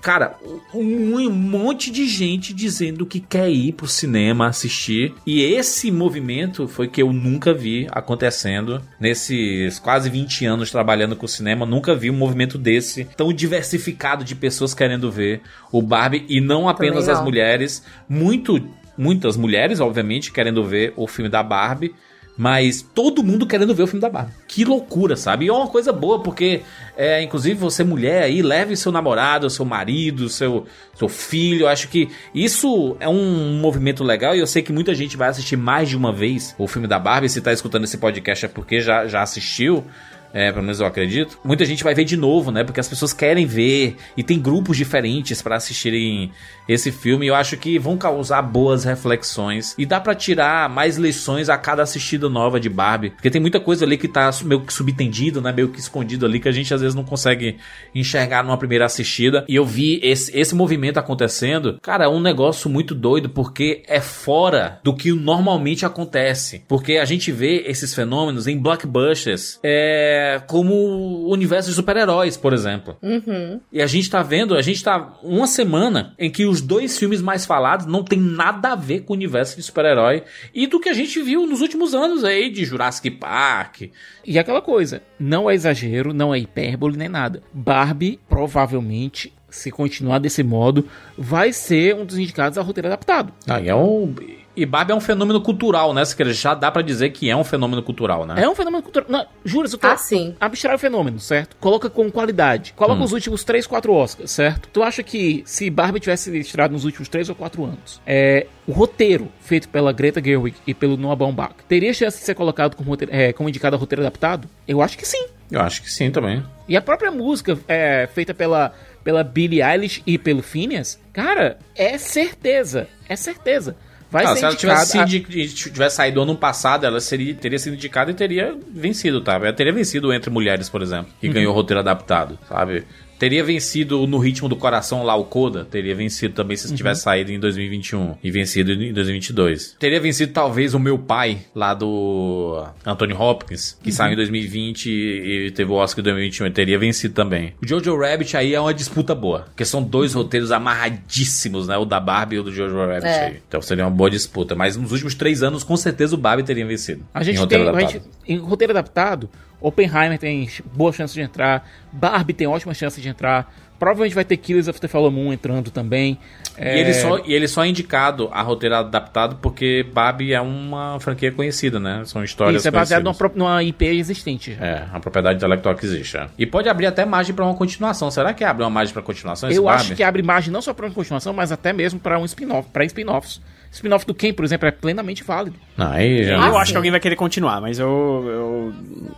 cara, 0.00 0.36
um, 0.74 1.16
um 1.16 1.30
monte 1.30 1.90
de 1.90 2.06
gente 2.06 2.52
dizendo 2.54 3.06
que 3.06 3.20
quer 3.20 3.50
ir 3.50 3.72
pro 3.72 3.86
cinema 3.86 4.46
assistir. 4.46 5.14
E 5.26 5.42
esse 5.42 5.90
movimento 5.90 6.66
foi 6.66 6.88
que 6.88 7.02
eu 7.02 7.12
nunca 7.12 7.52
vi 7.52 7.86
acontecendo 7.90 8.82
nesses 9.00 9.78
quase 9.78 10.08
20 10.10 10.46
anos 10.46 10.70
trabalhando 10.70 11.16
com 11.16 11.26
cinema. 11.26 11.66
Nunca 11.66 11.94
vi 11.94 12.10
um 12.10 12.16
movimento 12.16 12.58
desse 12.58 13.04
tão 13.16 13.32
diversificado 13.32 14.24
de 14.24 14.34
pessoas 14.34 14.74
querendo 14.74 15.10
ver 15.10 15.42
o 15.72 15.82
Barbie 15.82 16.24
e 16.28 16.40
não 16.40 16.68
apenas 16.68 17.00
Também 17.00 17.12
as 17.12 17.18
não. 17.18 17.24
mulheres. 17.24 17.84
Muito, 18.08 18.60
muitas 18.96 19.36
mulheres, 19.36 19.80
obviamente, 19.80 20.32
querendo 20.32 20.64
ver 20.64 20.92
o 20.96 21.06
filme 21.06 21.28
da 21.28 21.42
Barbie. 21.42 21.94
Mas 22.38 22.80
todo 22.80 23.24
mundo 23.24 23.48
querendo 23.48 23.74
ver 23.74 23.82
o 23.82 23.86
filme 23.88 24.00
da 24.00 24.08
Barbie. 24.08 24.32
Que 24.46 24.64
loucura, 24.64 25.16
sabe? 25.16 25.44
E 25.44 25.48
é 25.48 25.52
uma 25.52 25.66
coisa 25.66 25.92
boa, 25.92 26.22
porque, 26.22 26.62
é, 26.96 27.20
inclusive, 27.20 27.56
você 27.56 27.82
mulher 27.82 28.22
aí, 28.22 28.42
leve 28.42 28.76
seu 28.76 28.92
namorado, 28.92 29.50
seu 29.50 29.64
marido, 29.64 30.28
seu, 30.28 30.64
seu 30.94 31.08
filho. 31.08 31.62
Eu 31.62 31.68
acho 31.68 31.88
que 31.88 32.08
isso 32.32 32.96
é 33.00 33.08
um 33.08 33.58
movimento 33.58 34.04
legal 34.04 34.36
e 34.36 34.38
eu 34.38 34.46
sei 34.46 34.62
que 34.62 34.72
muita 34.72 34.94
gente 34.94 35.16
vai 35.16 35.28
assistir 35.28 35.56
mais 35.56 35.88
de 35.88 35.96
uma 35.96 36.12
vez 36.12 36.54
o 36.56 36.68
filme 36.68 36.86
da 36.86 36.96
Barbie. 36.96 37.28
Se 37.28 37.40
tá 37.40 37.52
escutando 37.52 37.82
esse 37.82 37.98
podcast 37.98 38.44
é 38.44 38.48
porque 38.48 38.80
já, 38.80 39.08
já 39.08 39.20
assistiu. 39.20 39.84
É, 40.32 40.50
pelo 40.50 40.62
menos 40.62 40.80
eu 40.80 40.86
acredito, 40.86 41.38
muita 41.44 41.64
gente 41.64 41.84
vai 41.84 41.94
ver 41.94 42.04
de 42.04 42.16
novo, 42.16 42.50
né? 42.50 42.64
Porque 42.64 42.80
as 42.80 42.88
pessoas 42.88 43.12
querem 43.12 43.46
ver 43.46 43.96
e 44.16 44.22
tem 44.22 44.38
grupos 44.40 44.76
diferentes 44.76 45.40
para 45.42 45.56
assistirem 45.56 46.30
esse 46.68 46.92
filme. 46.92 47.26
Eu 47.26 47.34
acho 47.34 47.56
que 47.56 47.78
vão 47.78 47.96
causar 47.96 48.42
boas 48.42 48.84
reflexões 48.84 49.74
e 49.78 49.86
dá 49.86 50.00
para 50.00 50.14
tirar 50.14 50.68
mais 50.68 50.96
lições 50.96 51.48
a 51.48 51.56
cada 51.56 51.82
assistida 51.82 52.28
nova 52.28 52.60
de 52.60 52.68
Barbie, 52.68 53.10
porque 53.10 53.30
tem 53.30 53.40
muita 53.40 53.58
coisa 53.58 53.84
ali 53.84 53.96
que 53.96 54.08
tá 54.08 54.30
meio 54.44 54.60
que 54.60 54.72
subtendido, 54.72 55.40
né? 55.40 55.52
Meio 55.52 55.68
que 55.68 55.80
escondido 55.80 56.26
ali 56.26 56.40
que 56.40 56.48
a 56.48 56.52
gente 56.52 56.72
às 56.72 56.80
vezes 56.80 56.94
não 56.94 57.04
consegue 57.04 57.56
enxergar 57.94 58.44
numa 58.44 58.58
primeira 58.58 58.84
assistida. 58.84 59.44
E 59.48 59.54
eu 59.54 59.64
vi 59.64 60.00
esse, 60.02 60.36
esse 60.38 60.54
movimento 60.54 60.98
acontecendo, 60.98 61.78
cara, 61.80 62.04
é 62.04 62.08
um 62.08 62.20
negócio 62.20 62.68
muito 62.68 62.94
doido 62.94 63.30
porque 63.30 63.82
é 63.86 64.00
fora 64.00 64.80
do 64.82 64.94
que 64.94 65.12
normalmente 65.12 65.86
acontece, 65.86 66.64
porque 66.68 66.96
a 66.96 67.04
gente 67.04 67.32
vê 67.32 67.64
esses 67.66 67.94
fenômenos 67.94 68.46
em 68.46 68.58
blockbusters, 68.58 69.58
é 69.62 70.17
como 70.46 70.74
o 70.74 71.32
universo 71.32 71.68
de 71.68 71.74
super-heróis, 71.74 72.36
por 72.36 72.52
exemplo. 72.52 72.96
Uhum. 73.02 73.60
E 73.72 73.80
a 73.82 73.86
gente 73.86 74.10
tá 74.10 74.22
vendo, 74.22 74.54
a 74.54 74.62
gente 74.62 74.82
tá 74.82 75.18
uma 75.22 75.46
semana 75.46 76.14
em 76.18 76.30
que 76.30 76.46
os 76.46 76.60
dois 76.60 76.98
filmes 76.98 77.20
mais 77.20 77.44
falados 77.44 77.86
não 77.86 78.02
tem 78.02 78.18
nada 78.18 78.72
a 78.72 78.76
ver 78.76 79.00
com 79.00 79.12
o 79.12 79.16
universo 79.16 79.56
de 79.56 79.62
super-herói 79.62 80.22
e 80.54 80.66
do 80.66 80.80
que 80.80 80.88
a 80.88 80.94
gente 80.94 81.20
viu 81.22 81.46
nos 81.46 81.60
últimos 81.60 81.94
anos 81.94 82.24
aí 82.24 82.50
de 82.50 82.64
Jurassic 82.64 83.10
Park. 83.10 83.90
E 84.24 84.38
aquela 84.38 84.62
coisa, 84.62 85.02
não 85.18 85.48
é 85.48 85.54
exagero, 85.54 86.12
não 86.12 86.34
é 86.34 86.38
hipérbole 86.38 86.96
nem 86.96 87.08
nada. 87.08 87.42
Barbie 87.52 88.20
provavelmente 88.28 89.32
se 89.50 89.70
continuar 89.70 90.18
desse 90.18 90.42
modo, 90.42 90.86
vai 91.16 91.52
ser 91.52 91.94
um 91.94 92.04
dos 92.04 92.18
indicados 92.18 92.58
a 92.58 92.62
roteiro 92.62 92.88
adaptado. 92.88 93.32
Ah, 93.46 93.60
e 93.60 93.68
é 93.68 93.74
um 93.74 94.14
e 94.60 94.66
Barbie 94.66 94.92
é 94.92 94.94
um 94.94 95.00
fenômeno 95.00 95.40
cultural, 95.40 95.92
né? 95.94 96.02
Já 96.32 96.54
dá 96.54 96.70
pra 96.70 96.82
dizer 96.82 97.10
que 97.10 97.28
é 97.30 97.36
um 97.36 97.44
fenômeno 97.44 97.82
cultural, 97.82 98.26
né? 98.26 98.42
É 98.42 98.48
um 98.48 98.54
fenômeno 98.54 98.82
cultural. 98.82 99.06
Não, 99.08 99.26
jura, 99.44 99.68
eu 99.72 99.78
tô... 99.78 99.86
Ah, 99.86 99.96
sim. 99.96 100.34
Abstrai 100.40 100.74
o 100.74 100.78
fenômeno, 100.78 101.18
certo? 101.20 101.56
Coloca 101.60 101.88
com 101.88 102.10
qualidade. 102.10 102.72
Coloca 102.74 103.00
Hum. 103.00 103.04
os 103.04 103.12
últimos 103.12 103.44
3, 103.44 103.66
4 103.66 103.92
Oscars, 103.92 104.30
certo? 104.30 104.68
Tu 104.72 104.82
acha 104.82 105.02
que 105.02 105.42
se 105.46 105.70
Barbie 105.70 106.00
tivesse 106.00 106.36
estreado 106.38 106.72
nos 106.72 106.84
últimos 106.84 107.08
3 107.08 107.28
ou 107.28 107.34
4 107.34 107.64
anos, 107.64 108.00
é, 108.06 108.46
o 108.66 108.72
roteiro 108.72 109.28
feito 109.40 109.68
pela 109.68 109.92
Greta 109.92 110.22
Gerwig 110.22 110.56
e 110.66 110.74
pelo 110.74 110.96
Noah 110.96 111.16
Baumbach 111.16 111.54
teria 111.68 111.92
chance 111.94 112.18
de 112.18 112.24
ser 112.24 112.34
colocado 112.34 112.74
como, 112.76 112.90
roteiro- 112.90 113.14
é, 113.14 113.32
como 113.32 113.48
indicado 113.48 113.76
a 113.76 113.78
roteiro 113.78 114.02
adaptado? 114.02 114.48
Eu 114.66 114.82
acho 114.82 114.96
que 114.98 115.06
sim. 115.06 115.26
Eu 115.50 115.60
acho 115.62 115.82
que 115.82 115.90
sim 115.90 116.10
também. 116.10 116.44
E 116.68 116.76
a 116.76 116.82
própria 116.82 117.10
música 117.10 117.58
é, 117.66 118.06
feita 118.12 118.34
pela, 118.34 118.74
pela 119.02 119.24
Billie 119.24 119.62
Eilish 119.62 120.02
e 120.06 120.18
pelo 120.18 120.42
Phineas, 120.42 121.00
cara, 121.12 121.58
é 121.74 121.96
certeza. 121.96 122.86
É 123.08 123.16
certeza. 123.16 123.74
Vai 124.10 124.24
Ah, 124.24 124.28
ser 124.28 124.36
se 124.38 124.44
ela 124.46 124.56
tivesse, 124.56 124.98
a- 124.98 125.06
tivesse 125.06 125.96
saído 125.96 126.22
ano 126.22 126.34
passado, 126.34 126.86
ela 126.86 126.98
seria, 127.00 127.34
teria 127.34 127.58
sido 127.58 127.74
indicada 127.74 128.10
e 128.10 128.14
teria 128.14 128.56
vencido, 128.74 129.20
tá? 129.20 129.34
Ela 129.34 129.52
teria 129.52 129.72
vencido 129.72 130.12
entre 130.14 130.30
mulheres, 130.30 130.68
por 130.70 130.80
exemplo, 130.80 131.12
que 131.20 131.26
Uhum. 131.26 131.32
ganhou 131.34 131.52
o 131.52 131.54
roteiro 131.54 131.80
adaptado, 131.80 132.38
sabe? 132.48 132.84
Teria 133.18 133.42
vencido 133.42 134.06
no 134.06 134.18
ritmo 134.18 134.48
do 134.48 134.56
coração 134.56 135.02
lá 135.02 135.14
o 135.16 135.24
Coda, 135.24 135.64
teria 135.64 135.94
vencido 135.94 136.34
também 136.34 136.56
se 136.56 136.68
Uhum. 136.68 136.74
tivesse 136.76 137.02
saído 137.02 137.32
em 137.32 137.38
2021 137.40 138.14
e 138.22 138.30
vencido 138.30 138.72
em 138.72 138.92
2022. 138.92 139.76
Teria 139.78 140.00
vencido 140.00 140.32
talvez 140.32 140.72
o 140.74 140.78
meu 140.78 140.98
pai 140.98 141.38
lá 141.54 141.74
do 141.74 142.64
Anthony 142.86 143.12
Hopkins, 143.14 143.72
Uhum. 143.72 143.78
que 143.82 143.92
saiu 143.92 144.12
em 144.12 144.16
2020 144.16 144.86
e 144.90 145.50
teve 145.50 145.70
o 145.70 145.74
Oscar 145.74 146.00
em 146.00 146.04
2021, 146.04 146.46
ele 146.46 146.54
teria 146.54 146.78
vencido 146.78 147.14
também. 147.14 147.54
O 147.62 147.66
Jojo 147.66 147.96
Rabbit 147.98 148.36
aí 148.36 148.54
é 148.54 148.60
uma 148.60 148.72
disputa 148.74 149.14
boa, 149.14 149.40
porque 149.48 149.64
são 149.64 149.82
dois 149.82 150.14
roteiros 150.14 150.52
amarradíssimos, 150.52 151.68
né? 151.68 151.76
O 151.76 151.84
da 151.84 152.00
Barbie 152.00 152.36
e 152.36 152.38
o 152.38 152.42
do 152.42 152.52
Jojo 152.52 152.76
Rabbit 152.76 153.06
É. 153.06 153.26
aí. 153.26 153.36
Então 153.48 153.60
seria 153.60 153.84
uma 153.84 153.90
boa 153.90 154.10
disputa. 154.10 154.54
Mas 154.54 154.76
nos 154.76 154.92
últimos 154.92 155.14
três 155.14 155.42
anos, 155.42 155.62
com 155.64 155.76
certeza, 155.76 156.14
o 156.14 156.18
Barbie 156.18 156.42
teria 156.44 156.66
vencido. 156.66 157.04
A 157.12 157.22
gente 157.22 157.36
em 157.36 157.38
roteiro 157.40 157.64
tem. 157.64 157.72
A 157.72 157.76
adaptado. 157.76 158.02
gente, 158.02 158.10
em 158.28 158.36
roteiro 158.38 158.72
adaptado, 158.72 159.28
Oppenheimer 159.60 160.18
tem 160.18 160.48
boa 160.74 160.92
chance 160.92 161.12
de 161.12 161.20
entrar. 161.20 161.68
Barbie 161.92 162.32
tem 162.32 162.46
ótima 162.46 162.74
chance 162.74 163.00
de 163.00 163.08
entrar. 163.08 163.52
Provavelmente 163.78 164.14
vai 164.14 164.24
ter 164.24 164.36
Killers 164.36 164.66
of 164.66 164.80
the 164.80 164.88
Fallen 164.88 165.12
Moon 165.12 165.32
entrando 165.32 165.70
também. 165.70 166.18
E, 166.58 166.64
ele 166.64 166.94
só, 166.94 167.18
e 167.24 167.32
ele 167.32 167.46
só 167.46 167.64
é 167.64 167.68
indicado 167.68 168.28
a 168.32 168.42
roteiro 168.42 168.74
adaptado 168.74 169.36
porque 169.40 169.86
Barbie 169.92 170.32
é 170.32 170.40
uma 170.40 170.98
franquia 170.98 171.30
conhecida, 171.30 171.78
né? 171.78 172.02
São 172.04 172.24
histórias 172.24 172.62
Isso 172.62 172.68
é 172.68 172.70
baseado 172.72 173.04
numa, 173.04 173.16
numa 173.36 173.62
IP 173.62 173.84
existente. 173.84 174.56
É, 174.60 174.84
a 174.92 174.98
propriedade 174.98 175.36
intelectual 175.36 175.76
que 175.76 175.86
existe. 175.86 176.16
é. 176.16 176.26
E 176.36 176.44
pode 176.44 176.68
abrir 176.68 176.86
até 176.86 177.04
margem 177.04 177.32
pra 177.32 177.44
uma 177.44 177.54
continuação. 177.54 178.10
Será 178.10 178.34
que 178.34 178.42
abre 178.42 178.64
uma 178.64 178.70
margem 178.70 178.92
pra 178.92 179.02
continuação? 179.02 179.48
Eu 179.48 179.64
Barbie? 179.64 179.80
acho 179.82 179.94
que 179.94 180.02
abre 180.02 180.22
margem 180.22 180.52
não 180.52 180.60
só 180.60 180.74
para 180.74 180.86
uma 180.86 180.94
continuação, 180.94 181.32
mas 181.32 181.52
até 181.52 181.72
mesmo 181.72 182.00
para 182.00 182.18
um 182.18 182.24
spin-off, 182.24 182.68
para 182.72 182.84
spin-offs. 182.84 183.40
Spin-off 183.70 184.06
do 184.06 184.14
Ken, 184.14 184.32
por 184.32 184.44
exemplo, 184.44 184.66
é 184.66 184.70
plenamente 184.70 185.22
válido. 185.22 185.56
Aí 185.76 186.24
já. 186.24 186.34
eu 186.36 186.40
Ah, 186.56 186.60
acho 186.60 186.66
sim. 186.66 186.72
que 186.72 186.76
alguém 186.78 186.90
vai 186.90 187.00
querer 187.00 187.16
continuar, 187.16 187.60
mas 187.60 187.78
eu, 187.78 188.24
eu- 188.26 188.74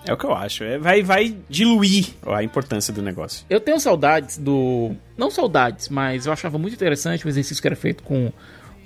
é 0.06 0.12
o 0.12 0.16
que 0.16 0.24
eu 0.24 0.34
acho. 0.34 0.64
É, 0.64 0.76
vai, 0.78 1.02
vai 1.02 1.36
diluir 1.48 2.08
a 2.26 2.42
importância 2.42 2.92
do 2.92 3.00
negócio. 3.00 3.46
Eu 3.48 3.60
tenho 3.60 3.78
saudades 3.80 4.36
do. 4.38 4.92
Não 5.16 5.30
saudades, 5.30 5.88
mas 5.88 6.26
eu 6.26 6.32
achava 6.32 6.58
muito 6.58 6.74
interessante 6.74 7.24
o 7.24 7.28
exercício 7.28 7.62
que 7.62 7.68
era 7.68 7.76
feito 7.76 8.02
com 8.02 8.32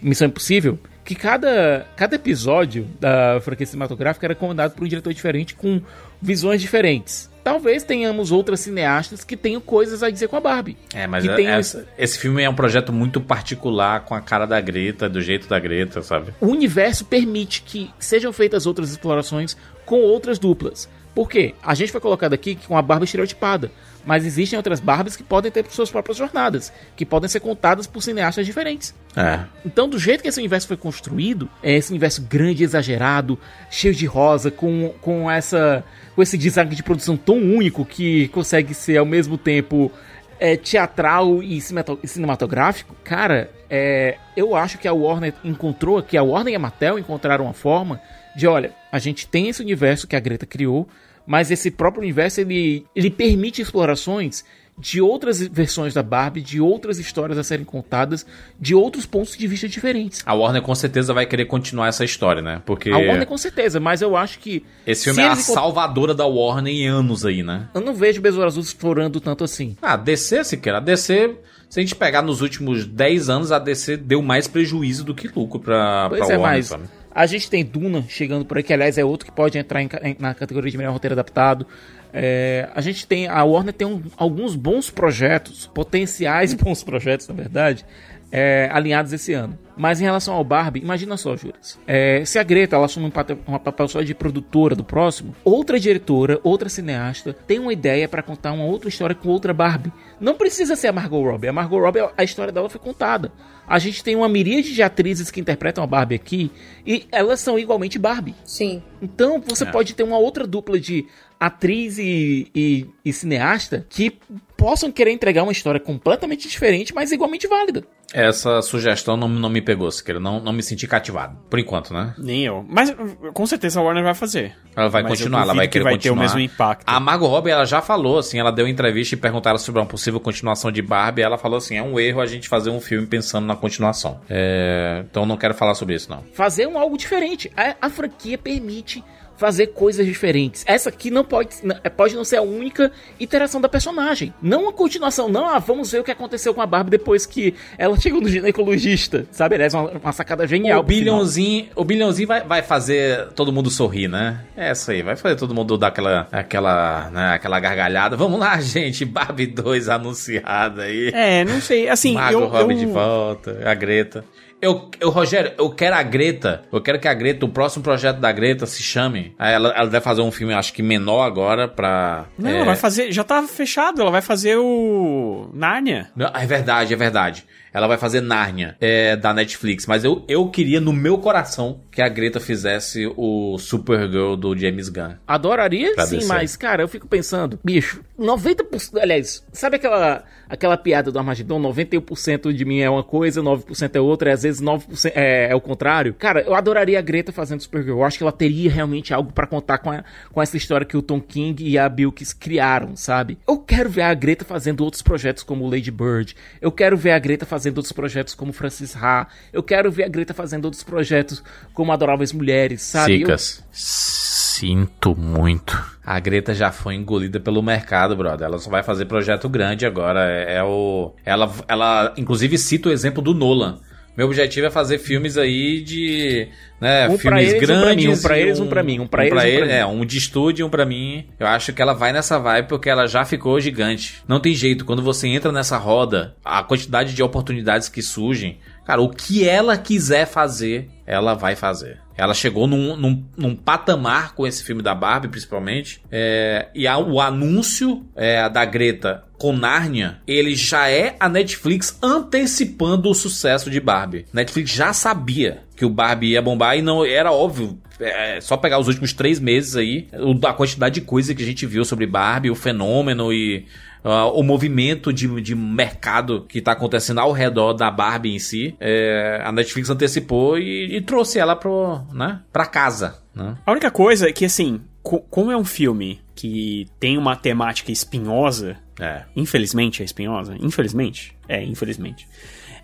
Missão 0.03 0.29
Impossível. 0.29 0.79
Que 1.05 1.15
cada, 1.15 1.87
cada 1.97 2.17
episódio 2.17 2.87
da 3.01 3.39
franquia 3.43 3.67
cinematográfica 3.67 4.27
era 4.27 4.35
comandado 4.35 4.75
por 4.75 4.85
um 4.85 4.89
diretor 4.89 5.13
diferente 5.13 5.55
com 5.55 5.81
visões 6.21 6.61
diferentes. 6.63 7.31
Talvez 7.45 7.83
tenhamos 7.85 8.33
outras 8.33 8.61
cineastas 8.61 9.23
que 9.23 9.37
tenham 9.37 9.61
coisas 9.61 10.03
a 10.03 10.09
dizer 10.11 10.29
com 10.29 10.37
a 10.37 10.41
Barbie. 10.41 10.77
É, 10.95 11.07
mas 11.07 11.23
que 11.25 11.31
é- 11.31 11.37
tem 11.37 11.47
essa- 11.47 11.87
esse 11.99 12.19
filme 12.19 12.43
é 12.43 12.49
um 12.49 12.55
projeto 12.55 12.91
muito 12.93 13.21
particular 13.21 14.01
com 14.01 14.15
a 14.15 14.21
cara 14.23 14.47
da 14.47 14.59
Greta, 14.61 15.09
do 15.09 15.21
jeito 15.21 15.47
da 15.47 15.61
Greta, 15.61 16.03
sabe? 16.03 16.33
o 16.41 16.47
universo 16.47 17.05
permite 17.05 17.63
que 17.63 17.91
sejam 17.99 18.33
feitas 18.33 18.65
outras 18.67 18.91
explorações 18.91 19.57
com 19.85 20.01
outras 20.01 20.39
duplas. 20.39 20.89
Por 21.15 21.29
quê? 21.29 21.55
A 21.63 21.75
gente 21.75 21.93
foi 21.93 22.01
colocado 22.01 22.33
aqui 22.33 22.57
com 22.67 22.77
a 22.77 22.83
Barbie 22.83 23.05
estereotipada, 23.05 23.71
mas 24.05 24.27
existem 24.27 24.57
outras 24.57 24.81
Barbies 24.81 25.15
que 25.15 25.23
podem 25.23 25.49
ter 25.53 25.65
suas 25.71 25.89
próprias 25.89 26.17
jornadas, 26.19 26.73
que 26.97 27.07
podem 27.07 27.29
ser 27.29 27.39
contadas 27.39 27.87
por 27.87 28.03
cineastas 28.03 28.45
diferentes. 28.45 28.93
É. 29.15 29.41
Então, 29.65 29.89
do 29.89 29.97
jeito 29.97 30.23
que 30.23 30.29
esse 30.29 30.41
universo 30.41 30.67
foi 30.67 30.77
construído, 30.77 31.49
é 31.63 31.73
esse 31.77 31.91
universo 31.91 32.21
grande, 32.23 32.65
exagerado, 32.65 33.39
cheio 33.71 33.95
de 33.95 34.07
rosa, 34.07 34.51
com, 34.51 34.93
com 35.01 35.31
essa 35.31 35.85
com 36.15 36.23
esse 36.23 36.39
design 36.39 36.75
de 36.75 36.83
produção 36.83 37.17
tão 37.17 37.37
único 37.37 37.85
que 37.85 38.29
consegue 38.29 38.75
ser 38.75 38.99
ao 38.99 39.07
mesmo 39.07 39.37
tempo 39.37 39.91
é, 40.39 40.57
teatral 40.57 41.43
e 41.43 41.61
cinematográfico, 41.61 42.95
cara, 43.05 43.51
é, 43.69 44.17
eu 44.37 44.55
acho 44.55 44.79
que 44.79 44.87
a 44.87 44.93
Warner 44.93 45.35
encontrou, 45.45 46.03
que 46.03 46.17
a 46.17 46.23
Warner 46.23 46.53
e 46.53 46.57
a 46.57 46.59
Mattel 46.59 46.99
encontraram 46.99 47.45
uma 47.45 47.55
forma 47.55 48.01
de, 48.37 48.47
olha, 48.47 48.73
a 48.91 48.99
gente 48.99 49.27
tem 49.27 49.49
esse 49.49 49.63
universo 49.63 50.07
que 50.07 50.17
a 50.17 50.21
Greta 50.21 50.47
criou, 50.47 50.89
mas 51.27 51.51
esse 51.51 51.71
próprio 51.71 52.03
universo 52.03 52.41
ele, 52.41 52.87
ele 52.95 53.11
permite 53.11 53.63
explorações 53.63 54.45
de 54.77 55.01
outras 55.01 55.41
versões 55.41 55.95
da 55.95 56.03
Barbie, 56.03 56.43
de 56.43 56.61
outras 56.61 56.99
histórias 56.99 57.39
a 57.39 57.45
serem 57.45 57.65
contadas, 57.65 58.27
de 58.59 58.75
outros 58.75 59.07
pontos 59.07 59.37
de 59.37 59.47
vista 59.47 59.69
diferentes. 59.69 60.23
A 60.27 60.35
Warner 60.35 60.63
com 60.63 60.75
certeza 60.75 61.15
vai 61.15 61.27
querer 61.27 61.45
continuar 61.45 61.89
essa 61.89 62.05
história, 62.05 62.43
né? 62.43 62.61
Porque 62.67 62.91
A 62.91 62.99
Warner 62.99 63.27
com 63.27 63.39
certeza, 63.39 63.79
mas 63.79 64.03
eu 64.03 64.17
acho 64.17 64.39
que 64.39 64.65
esse 64.87 65.05
filme 65.05 65.23
é 65.23 65.29
a 65.29 65.37
salvadora 65.37 66.15
da 66.15 66.27
Warner 66.27 66.73
em 66.73 66.87
anos 66.87 67.25
aí, 67.25 67.43
né? 67.43 67.69
eu 67.75 67.81
não 67.81 67.95
vejo 67.95 68.19
o 68.19 68.23
Besouro 68.23 68.47
Azul 68.47 68.63
explorando 68.63 69.21
tanto 69.21 69.45
assim. 69.45 69.77
Ah, 69.81 69.97
DC, 69.97 70.45
se 70.45 70.57
quer. 70.57 70.75
A 70.75 70.81
DC, 70.81 71.37
se 71.69 71.81
a 71.81 71.83
gente 71.83 71.95
pegar 71.95 72.23
nos 72.23 72.41
últimos 72.41 72.85
10 72.87 73.29
anos, 73.29 73.53
a 73.53 73.59
DC 73.59 73.97
deu 73.97 74.21
mais 74.23 74.49
prejuízo 74.49 75.05
do 75.05 75.15
que 75.15 75.29
lucro 75.29 75.61
pra, 75.61 76.09
Pois 76.09 76.27
pra 76.27 76.35
é, 76.35 76.39
Warner, 76.39 76.57
mas 76.59 76.67
sabe? 76.67 76.85
A 77.15 77.27
gente 77.27 77.49
tem 77.49 77.65
Duna 77.65 78.05
chegando 78.09 78.45
por 78.45 78.57
aí, 78.57 78.63
que 78.63 78.73
aliás 78.73 78.99
é 78.99 79.05
outro 79.05 79.27
que 79.27 79.33
pode 79.33 79.57
entrar 79.57 79.81
em- 79.83 80.17
na 80.19 80.35
categoria 80.35 80.71
de 80.71 80.77
melhor 80.77 80.93
roteiro 80.93 81.15
adaptado. 81.15 81.67
É, 82.13 82.69
a 82.75 82.81
gente 82.81 83.07
tem, 83.07 83.27
a 83.29 83.43
Warner 83.45 83.73
tem 83.73 83.87
um- 83.87 84.03
alguns 84.17 84.55
bons 84.57 84.91
projetos, 84.91 85.67
potenciais 85.75 86.53
bons 86.55 86.83
projetos, 86.83 87.27
na 87.29 87.35
verdade, 87.35 87.85
é, 88.31 88.69
alinhados 88.73 89.13
esse 89.13 89.33
ano. 89.33 89.59
Mas 89.77 90.01
em 90.01 90.05
relação 90.05 90.35
ao 90.35 90.45
Barbie, 90.45 90.81
imagina 90.81 91.17
só, 91.17 91.37
Juras. 91.37 91.79
É, 91.87 92.25
se 92.25 92.39
a 92.39 92.43
Greta 92.45 92.77
ela 92.77 92.87
assume 92.87 93.07
um 93.07 93.11
papel, 93.11 93.39
um 93.49 93.59
papel 93.59 93.89
só 93.89 94.03
de 94.03 94.15
produtora 94.15 94.77
do 94.77 94.85
próximo, 94.85 95.35
outra 95.45 95.81
diretora, 95.81 96.39
outra 96.45 96.69
cineasta, 96.69 97.33
tem 97.47 97.59
uma 97.59 97.73
ideia 97.73 98.09
pra 98.09 98.23
contar 98.23 98.53
uma 98.53 98.65
outra 98.65 98.89
história 98.89 99.15
com 99.17 99.29
outra 99.29 99.53
Barbie. 99.53 99.93
Não 100.21 100.35
precisa 100.37 100.77
ser 100.77 100.89
a 100.89 100.93
Margot 100.93 101.23
Robbie. 101.23 101.49
A 101.49 101.53
Margot 101.53 101.79
Robbie, 101.81 102.01
a 102.17 102.23
história 102.23 102.53
dela 102.53 102.69
foi 102.71 102.81
contada. 102.81 103.33
A 103.67 103.79
gente 103.79 104.05
tem 104.05 104.15
uma 104.15 104.29
miríade 104.29 104.73
de 104.75 104.83
atrizes 104.83 105.31
que 105.31 105.41
interpretam 105.41 105.83
a 105.83 105.87
Barbie 105.87 106.15
aqui 106.15 106.51
e 106.87 107.07
elas 107.11 107.41
são 107.41 107.59
igualmente 107.59 107.99
Barbie. 107.99 108.35
Sim. 108.45 108.83
Então 109.03 109.43
você 109.45 109.65
É. 109.65 109.71
pode 109.71 109.95
ter 109.95 110.03
uma 110.03 110.19
outra 110.19 110.47
dupla 110.47 110.79
de 110.79 111.07
atriz 111.41 111.99
e, 111.99 112.49
e- 112.55 112.87
e 113.05 113.13
cineasta 113.13 113.85
que 113.89 114.19
possam 114.57 114.91
querer 114.93 115.11
entregar 115.11 115.43
uma 115.43 115.53
história 115.53 115.81
completamente 115.81 116.49
diferente, 116.49 116.95
mas 116.95 117.11
igualmente 117.11 117.47
válida. 117.49 117.85
Essa 118.13 118.63
sugestão 118.63 119.17
não, 119.17 119.29
não 119.29 119.49
me 119.49 119.61
pegou, 119.61 119.91
Siqueira. 119.91 120.21
Não, 120.21 120.39
não 120.41 120.53
me 120.53 120.63
senti 120.63 120.87
cativado. 120.87 121.37
Por 121.51 121.59
enquanto, 121.59 121.93
né? 121.93 122.15
Nem 122.17 122.45
eu. 122.45 122.65
Mas 122.69 122.95
com 123.33 123.45
certeza 123.47 123.81
a 123.81 123.83
Warner 123.83 124.05
vai 124.05 124.15
fazer. 124.15 124.55
Ela 124.77 124.89
vai 124.89 125.03
Mas 125.03 125.13
eu 125.13 125.17
continuar, 125.17 125.43
ela 125.43 125.55
vai 125.55 125.67
que 125.67 125.73
querer 125.73 125.85
vai 125.85 125.95
continuar. 125.95 126.15
ter 126.15 126.21
o 126.21 126.23
mesmo 126.23 126.39
impacto. 126.41 126.85
A 126.87 127.01
Margot 127.01 127.27
Robbie, 127.27 127.51
ela 127.51 127.65
já 127.65 127.81
falou, 127.81 128.19
assim, 128.19 128.39
ela 128.39 128.53
deu 128.53 128.69
entrevista 128.69 129.15
e 129.15 129.19
perguntaram 129.19 129.59
sobre 129.59 129.81
uma 129.81 129.87
possível 129.87 130.21
continuação 130.21 130.71
de 130.71 130.83
Barbie. 130.83 131.23
Ela 131.23 131.39
falou 131.39 131.59
assim, 131.59 131.77
é 131.77 131.83
um 131.83 131.99
erro 131.99 132.21
a 132.21 132.27
gente 132.27 132.49
fazer 132.49 132.71
um 132.71 132.81
filme 132.81 133.07
pensando 133.07 133.47
na 133.47 133.57
continuação. 133.57 134.21
É, 134.29 135.05
Então 135.11 135.27
não 135.27 135.37
quero 135.37 135.55
falar 135.55 135.75
sobre 135.75 135.95
isso, 135.95 136.09
não. 136.11 136.23
Fazer 136.35 136.67
um 136.69 136.79
algo 136.79 136.97
diferente. 136.97 137.51
A, 137.57 137.75
a 137.87 137.91
franquia 137.91 138.39
permite 138.39 139.03
fazer 139.37 139.69
coisas 139.69 140.07
diferentes. 140.07 140.63
Essa 140.67 140.89
aqui 140.89 141.11
não 141.11 141.25
pode, 141.25 141.57
não- 141.63 141.77
é, 141.83 141.89
pode 141.89 142.15
não 142.15 142.25
ser 142.25 142.37
a 142.37 142.43
única 142.43 142.91
iteração 143.19 143.61
da 143.61 143.69
personagem. 143.69 144.33
Não 144.41 144.63
uma 144.65 144.73
continuação, 144.73 145.29
não. 145.29 145.47
Ah, 145.49 145.59
vamos 145.59 145.91
ver 145.91 146.01
o 146.01 146.05
que 146.05 146.11
aconteceu 146.11 146.55
com 146.55 146.61
a 146.63 146.67
Barbie 146.67 146.91
depois 146.91 147.27
que 147.27 147.55
ela 147.77 147.97
chegou 148.01 148.21
no 148.21 148.29
ginecologista. 148.29 149.27
Sabe? 149.31 149.55
Aliás, 149.57 149.75
uma, 149.75 149.91
uma 149.91 150.13
sacada 150.13 150.47
genial. 150.47 150.81
O 150.81 150.83
bilhãozinho, 150.83 151.69
o 151.75 151.85
bilhãozinho 151.85 152.29
vai, 152.29 152.43
vai 152.43 152.63
fazer 152.63 153.29
todo 153.35 153.53
mundo 153.53 153.71
sorrir, 153.71 154.09
né? 154.09 154.41
É 154.57 154.71
isso 154.73 154.91
aí, 154.91 155.03
vai 155.03 155.17
fazer 155.17 155.37
todo 155.37 155.55
mundo 155.55 155.77
dar 155.77 155.89
aquela, 155.89 156.29
aquela, 156.31 157.11
né, 157.11 157.33
aquela 157.35 157.59
gargalhada. 157.61 158.17
Vamos 158.17 158.39
lá, 158.39 158.59
gente, 158.63 159.05
Barbie 159.05 159.47
2 159.47 159.89
anunciada 159.89 160.83
aí. 160.83 161.11
É, 161.13 161.45
não 161.45 161.61
sei. 161.61 161.89
Assim, 161.89 162.15
Mago 162.15 162.33
eu, 162.41 162.47
Robbie 162.47 162.75
eu- 162.75 162.79
de 162.81 162.87
volta, 162.87 163.61
a 163.65 163.75
Greta. 163.75 164.25
Eu, 164.61 164.91
eu, 164.99 165.11
Rogério, 165.11 165.53
eu 165.59 165.71
quero 165.71 165.95
a 165.95 166.03
Greta. 166.03 166.63
Eu 166.73 166.81
quero 166.81 166.99
que 166.99 167.07
a 167.07 167.13
Greta, 167.15 167.45
o 167.45 167.49
próximo 167.49 167.83
projeto 167.83 168.19
da 168.19 168.33
Greta 168.33 168.65
se 168.67 168.83
chame. 168.83 169.35
Aí 169.39 169.53
Ela, 169.53 169.69
ela 169.77 169.89
deve 169.89 170.03
fazer 170.05 170.23
um 170.23 170.31
filme, 170.31 170.55
acho 170.55 170.73
que 170.73 170.83
menor 170.83 171.23
agora, 171.23 171.69
pra. 171.69 172.27
Não, 172.39 172.51
é, 172.51 172.57
ela 172.57 172.65
vai 172.65 172.77
fazer. 172.77 173.13
Já 173.13 173.23
tá 173.25 173.43
fechado, 173.43 174.01
ela 174.01 174.11
vai 174.11 174.23
fazer 174.23 174.57
o. 174.57 175.51
Narnia. 175.53 176.09
Não, 176.17 176.31
é 176.35 176.47
verdade, 176.47 176.95
é 176.95 176.97
verdade. 176.97 177.45
Ela 177.75 177.89
vai 177.89 177.99
fazer 177.99 178.21
Narnia, 178.21 178.77
é, 178.81 179.17
da 179.17 179.35
Netflix. 179.35 179.85
Mas 179.87 180.05
eu, 180.05 180.25
eu 180.29 180.49
queria, 180.49 180.81
no 180.81 180.93
meu 180.93 181.19
coração, 181.19 181.81
que 181.91 182.01
a 182.01 182.09
Greta 182.09 182.39
fizesse 182.39 183.13
o 183.17 183.59
Supergirl 183.59 184.37
do 184.37 184.57
James 184.57 184.89
Gunn. 184.89 185.15
Adoraria, 185.27 185.93
Pra 185.95 186.07
sim, 186.07 186.19
descer. 186.19 186.29
mas, 186.29 186.57
cara, 186.57 186.83
eu 186.85 186.89
fico 186.89 187.09
pensando, 187.09 187.59
bicho, 187.65 188.01
90%. 188.17 188.99
Aliás, 189.03 189.45
sabe 189.53 189.77
aquela, 189.77 190.23
aquela 190.49 190.77
piada 190.77 191.11
do 191.11 191.19
Armagedon? 191.19 191.61
91% 191.61 192.53
de 192.53 192.65
mim 192.65 192.79
é 192.81 192.89
uma 192.89 193.03
coisa, 193.03 193.43
9% 193.43 193.91
é 193.97 194.01
outra, 194.01 194.31
e 194.31 194.33
às 194.33 194.43
vezes 194.45 194.61
9% 194.63 195.11
é, 195.15 195.51
é 195.51 195.55
o 195.55 195.61
contrário. 195.61 196.15
Cara, 196.15 196.43
eu 196.43 196.55
adoraria 196.55 196.99
a 196.99 197.03
Greta 197.03 197.33
fazendo 197.33 197.61
Supergirl. 197.61 197.99
Eu 197.99 198.05
acho 198.05 198.19
que 198.19 198.23
ela 198.25 198.33
teria 198.33 198.71
realmente 198.71 199.13
algo 199.13 199.33
pra 199.33 199.47
contar 199.47 199.79
com, 199.79 199.91
a- 199.91 200.05
com 200.33 200.41
essa 200.41 200.57
história 200.57 200.87
que 200.87 200.97
o 200.97 201.03
Tom 201.03 201.21
King 201.21 201.67
e 201.69 201.77
a 201.77 201.89
Bilkis 201.89 202.33
criaram, 202.33 202.95
sabe? 202.95 203.37
Eu 203.49 203.59
quero 203.59 203.91
ver 203.91 204.03
a 204.03 204.15
Greta 204.15 204.45
fazendo 204.45 204.83
outros 204.85 205.03
projetos 205.03 205.43
como 205.43 205.69
Lady 205.69 205.91
Bird. 205.91 206.37
Eu 206.61 206.71
quero 206.71 206.97
ver 206.97 207.11
a 207.13 207.19
Greta 207.19 207.45
fazendo 207.45 207.64
outros 207.71 207.93
projetos 207.93 208.35
como 208.35 208.53
Francis 208.53 208.95
Ha. 208.97 209.27
Eu 209.53 209.63
quero 209.63 209.91
ver 209.91 210.05
a 210.05 210.09
Greta 210.09 210.35
fazendo 210.35 210.65
outros 210.67 210.83
projetos 210.83 211.43
como 211.73 211.93
Adoráveis 211.93 212.33
Mulheres, 212.33 212.83
sabe? 212.83 213.15
Eu- 213.15 213.19
Cicas, 213.21 213.65
sinto 213.73 215.17
muito. 215.17 215.77
A 216.05 216.19
Greta 216.21 216.55
já 216.55 216.71
foi 216.71 216.95
engolida 216.95 217.41
pelo 217.41 217.63
mercado, 217.63 218.15
brother. 218.15 218.47
Ela 218.47 218.59
só 218.59 218.71
vai 218.71 218.83
fazer 218.83 219.07
projeto 219.07 219.49
grande 219.49 219.85
agora. 219.87 220.21
É, 220.31 220.57
é 220.57 220.63
o. 220.63 221.15
Ela, 221.25 221.51
ela, 221.67 222.15
inclusive, 222.17 222.57
cita 222.59 222.89
o 222.89 222.93
exemplo 222.93 223.23
do 223.23 223.35
Nolan. 223.35 223.81
Meu 224.17 224.27
objetivo 224.27 224.67
é 224.67 224.71
fazer 224.71 224.99
filmes 224.99 225.37
aí 225.37 225.81
de. 225.81 226.49
Né, 226.81 227.09
Um 227.09 227.19
filmes 227.19 227.53
eles, 227.53 227.55
um 227.55 227.67
pra 227.67 227.67
grandes. 227.85 228.05
mim, 228.07 228.13
um 228.13 228.23
pra 228.23 228.39
eles, 228.39 228.61
um 228.61 228.67
pra 228.69 228.83
mim, 228.83 229.01
um 229.01 229.07
pra 229.07 229.23
eles, 229.27 229.33
um 229.33 229.37
pra 229.41 229.49
ele- 229.49 229.67
mim. 229.67 229.73
É, 229.73 229.87
um 229.87 230.05
de 230.05 230.19
estúdio 230.19 230.63
e 230.63 230.67
um 230.67 230.71
pra 230.71 230.85
mim. 230.85 231.25
Eu 231.39 231.47
acho 231.47 231.73
que 231.73 231.81
ela 231.83 231.95
vai 231.95 232.13
nessa 232.13 232.39
vibe 232.39 232.69
porque 232.69 232.89
ela 232.91 233.07
já 233.07 233.25
ficou 233.25 233.59
gigante. 233.61 234.23
Não 234.29 234.39
tem 234.39 234.55
jeito. 234.55 234.85
Quando 234.85 235.03
você 235.03 235.27
entra 235.29 235.51
nessa 235.51 235.77
roda, 235.79 236.35
a 236.45 236.63
quantidade 236.63 237.15
de 237.15 237.23
oportunidades 237.23 237.89
que 237.89 238.03
surgem. 238.03 238.59
Cara, 238.85 239.01
o 239.01 239.09
que 239.09 239.49
ela 239.49 239.77
quiser 239.79 240.27
fazer, 240.27 240.89
ela 241.07 241.35
vai 241.35 241.57
fazer. 241.57 241.99
Ela 242.17 242.33
chegou 242.35 242.67
num, 242.69 242.97
num, 242.97 243.25
num 243.37 243.57
patamar 243.57 244.35
com 244.35 244.47
esse 244.47 244.63
filme 244.63 244.83
da 244.83 244.95
Barbie, 244.95 245.27
principalmente. 245.29 246.01
É, 246.13 246.69
e 246.75 246.87
a- 246.87 246.97
o 246.99 247.21
anúncio 247.21 248.05
é, 248.15 248.49
da 248.49 248.65
Greta 248.65 249.25
com 249.37 249.53
Narnia, 249.53 250.19
ele 250.27 250.55
já 250.55 250.89
é 250.89 251.17
a 251.19 251.29
Netflix 251.29 251.99
antecipando 252.01 253.11
o 253.11 253.15
sucesso 253.15 253.69
de 253.71 253.81
Barbie. 253.81 254.27
Netflix 254.33 254.71
já 254.71 254.93
sabia 254.93 255.63
que 255.77 255.85
o 255.85 255.91
Barbie 255.91 256.29
ia 256.33 256.43
bombar 256.43 256.77
e 256.79 256.83
não 256.83 257.05
era 257.05 257.33
óbvio. 257.33 257.79
É 257.99 258.41
só 258.41 258.57
pegar 258.57 258.79
os 258.79 258.89
últimos 258.89 259.13
três 259.13 259.39
meses 259.41 259.77
aí, 259.77 260.09
a 260.47 260.53
quantidade 260.53 260.97
de 260.97 261.01
coisa 261.01 261.35
que 261.35 261.43
a 261.43 261.47
gente 261.47 261.65
viu 261.67 261.85
sobre 261.85 262.07
Barbie, 262.07 262.51
o 262.51 262.55
fenômeno 262.57 263.33
e 263.33 263.67
ah, 264.05 264.27
o 264.27 264.43
movimento 264.43 265.13
de, 265.13 265.41
de 265.41 265.55
mercado 265.55 266.45
que 266.49 266.61
tá 266.61 266.73
acontecendo 266.73 267.19
ao 267.21 267.33
redor 267.33 267.73
da 267.73 267.91
Barbie 267.91 268.35
em 268.35 268.39
si. 268.39 268.77
É, 268.79 269.41
a 269.45 269.51
Netflix 269.51 269.89
antecipou 269.91 270.59
e, 270.59 270.97
e 270.97 271.01
trouxe 271.01 271.39
ela 271.39 271.57
pro, 271.57 272.01
né, 272.13 272.41
pra 272.53 272.67
casa. 272.67 273.19
Né? 273.35 273.57
A 273.67 273.73
única 273.73 273.91
coisa 273.91 274.29
é 274.29 274.33
que, 274.33 274.45
assim, 274.45 274.81
co- 275.03 275.21
como 275.31 275.51
é 275.51 275.57
um 275.57 275.65
filme 275.65 276.21
que 276.37 276.87
tem 277.01 277.17
uma 277.19 277.35
temática 277.35 277.91
espinhosa, 277.91 278.77
É. 279.01 279.23
infelizmente 279.35 280.03
é 280.03 280.05
espinhosa, 280.05 280.57
infelizmente, 280.61 281.35
é, 281.49 281.63
infelizmente, 281.65 282.27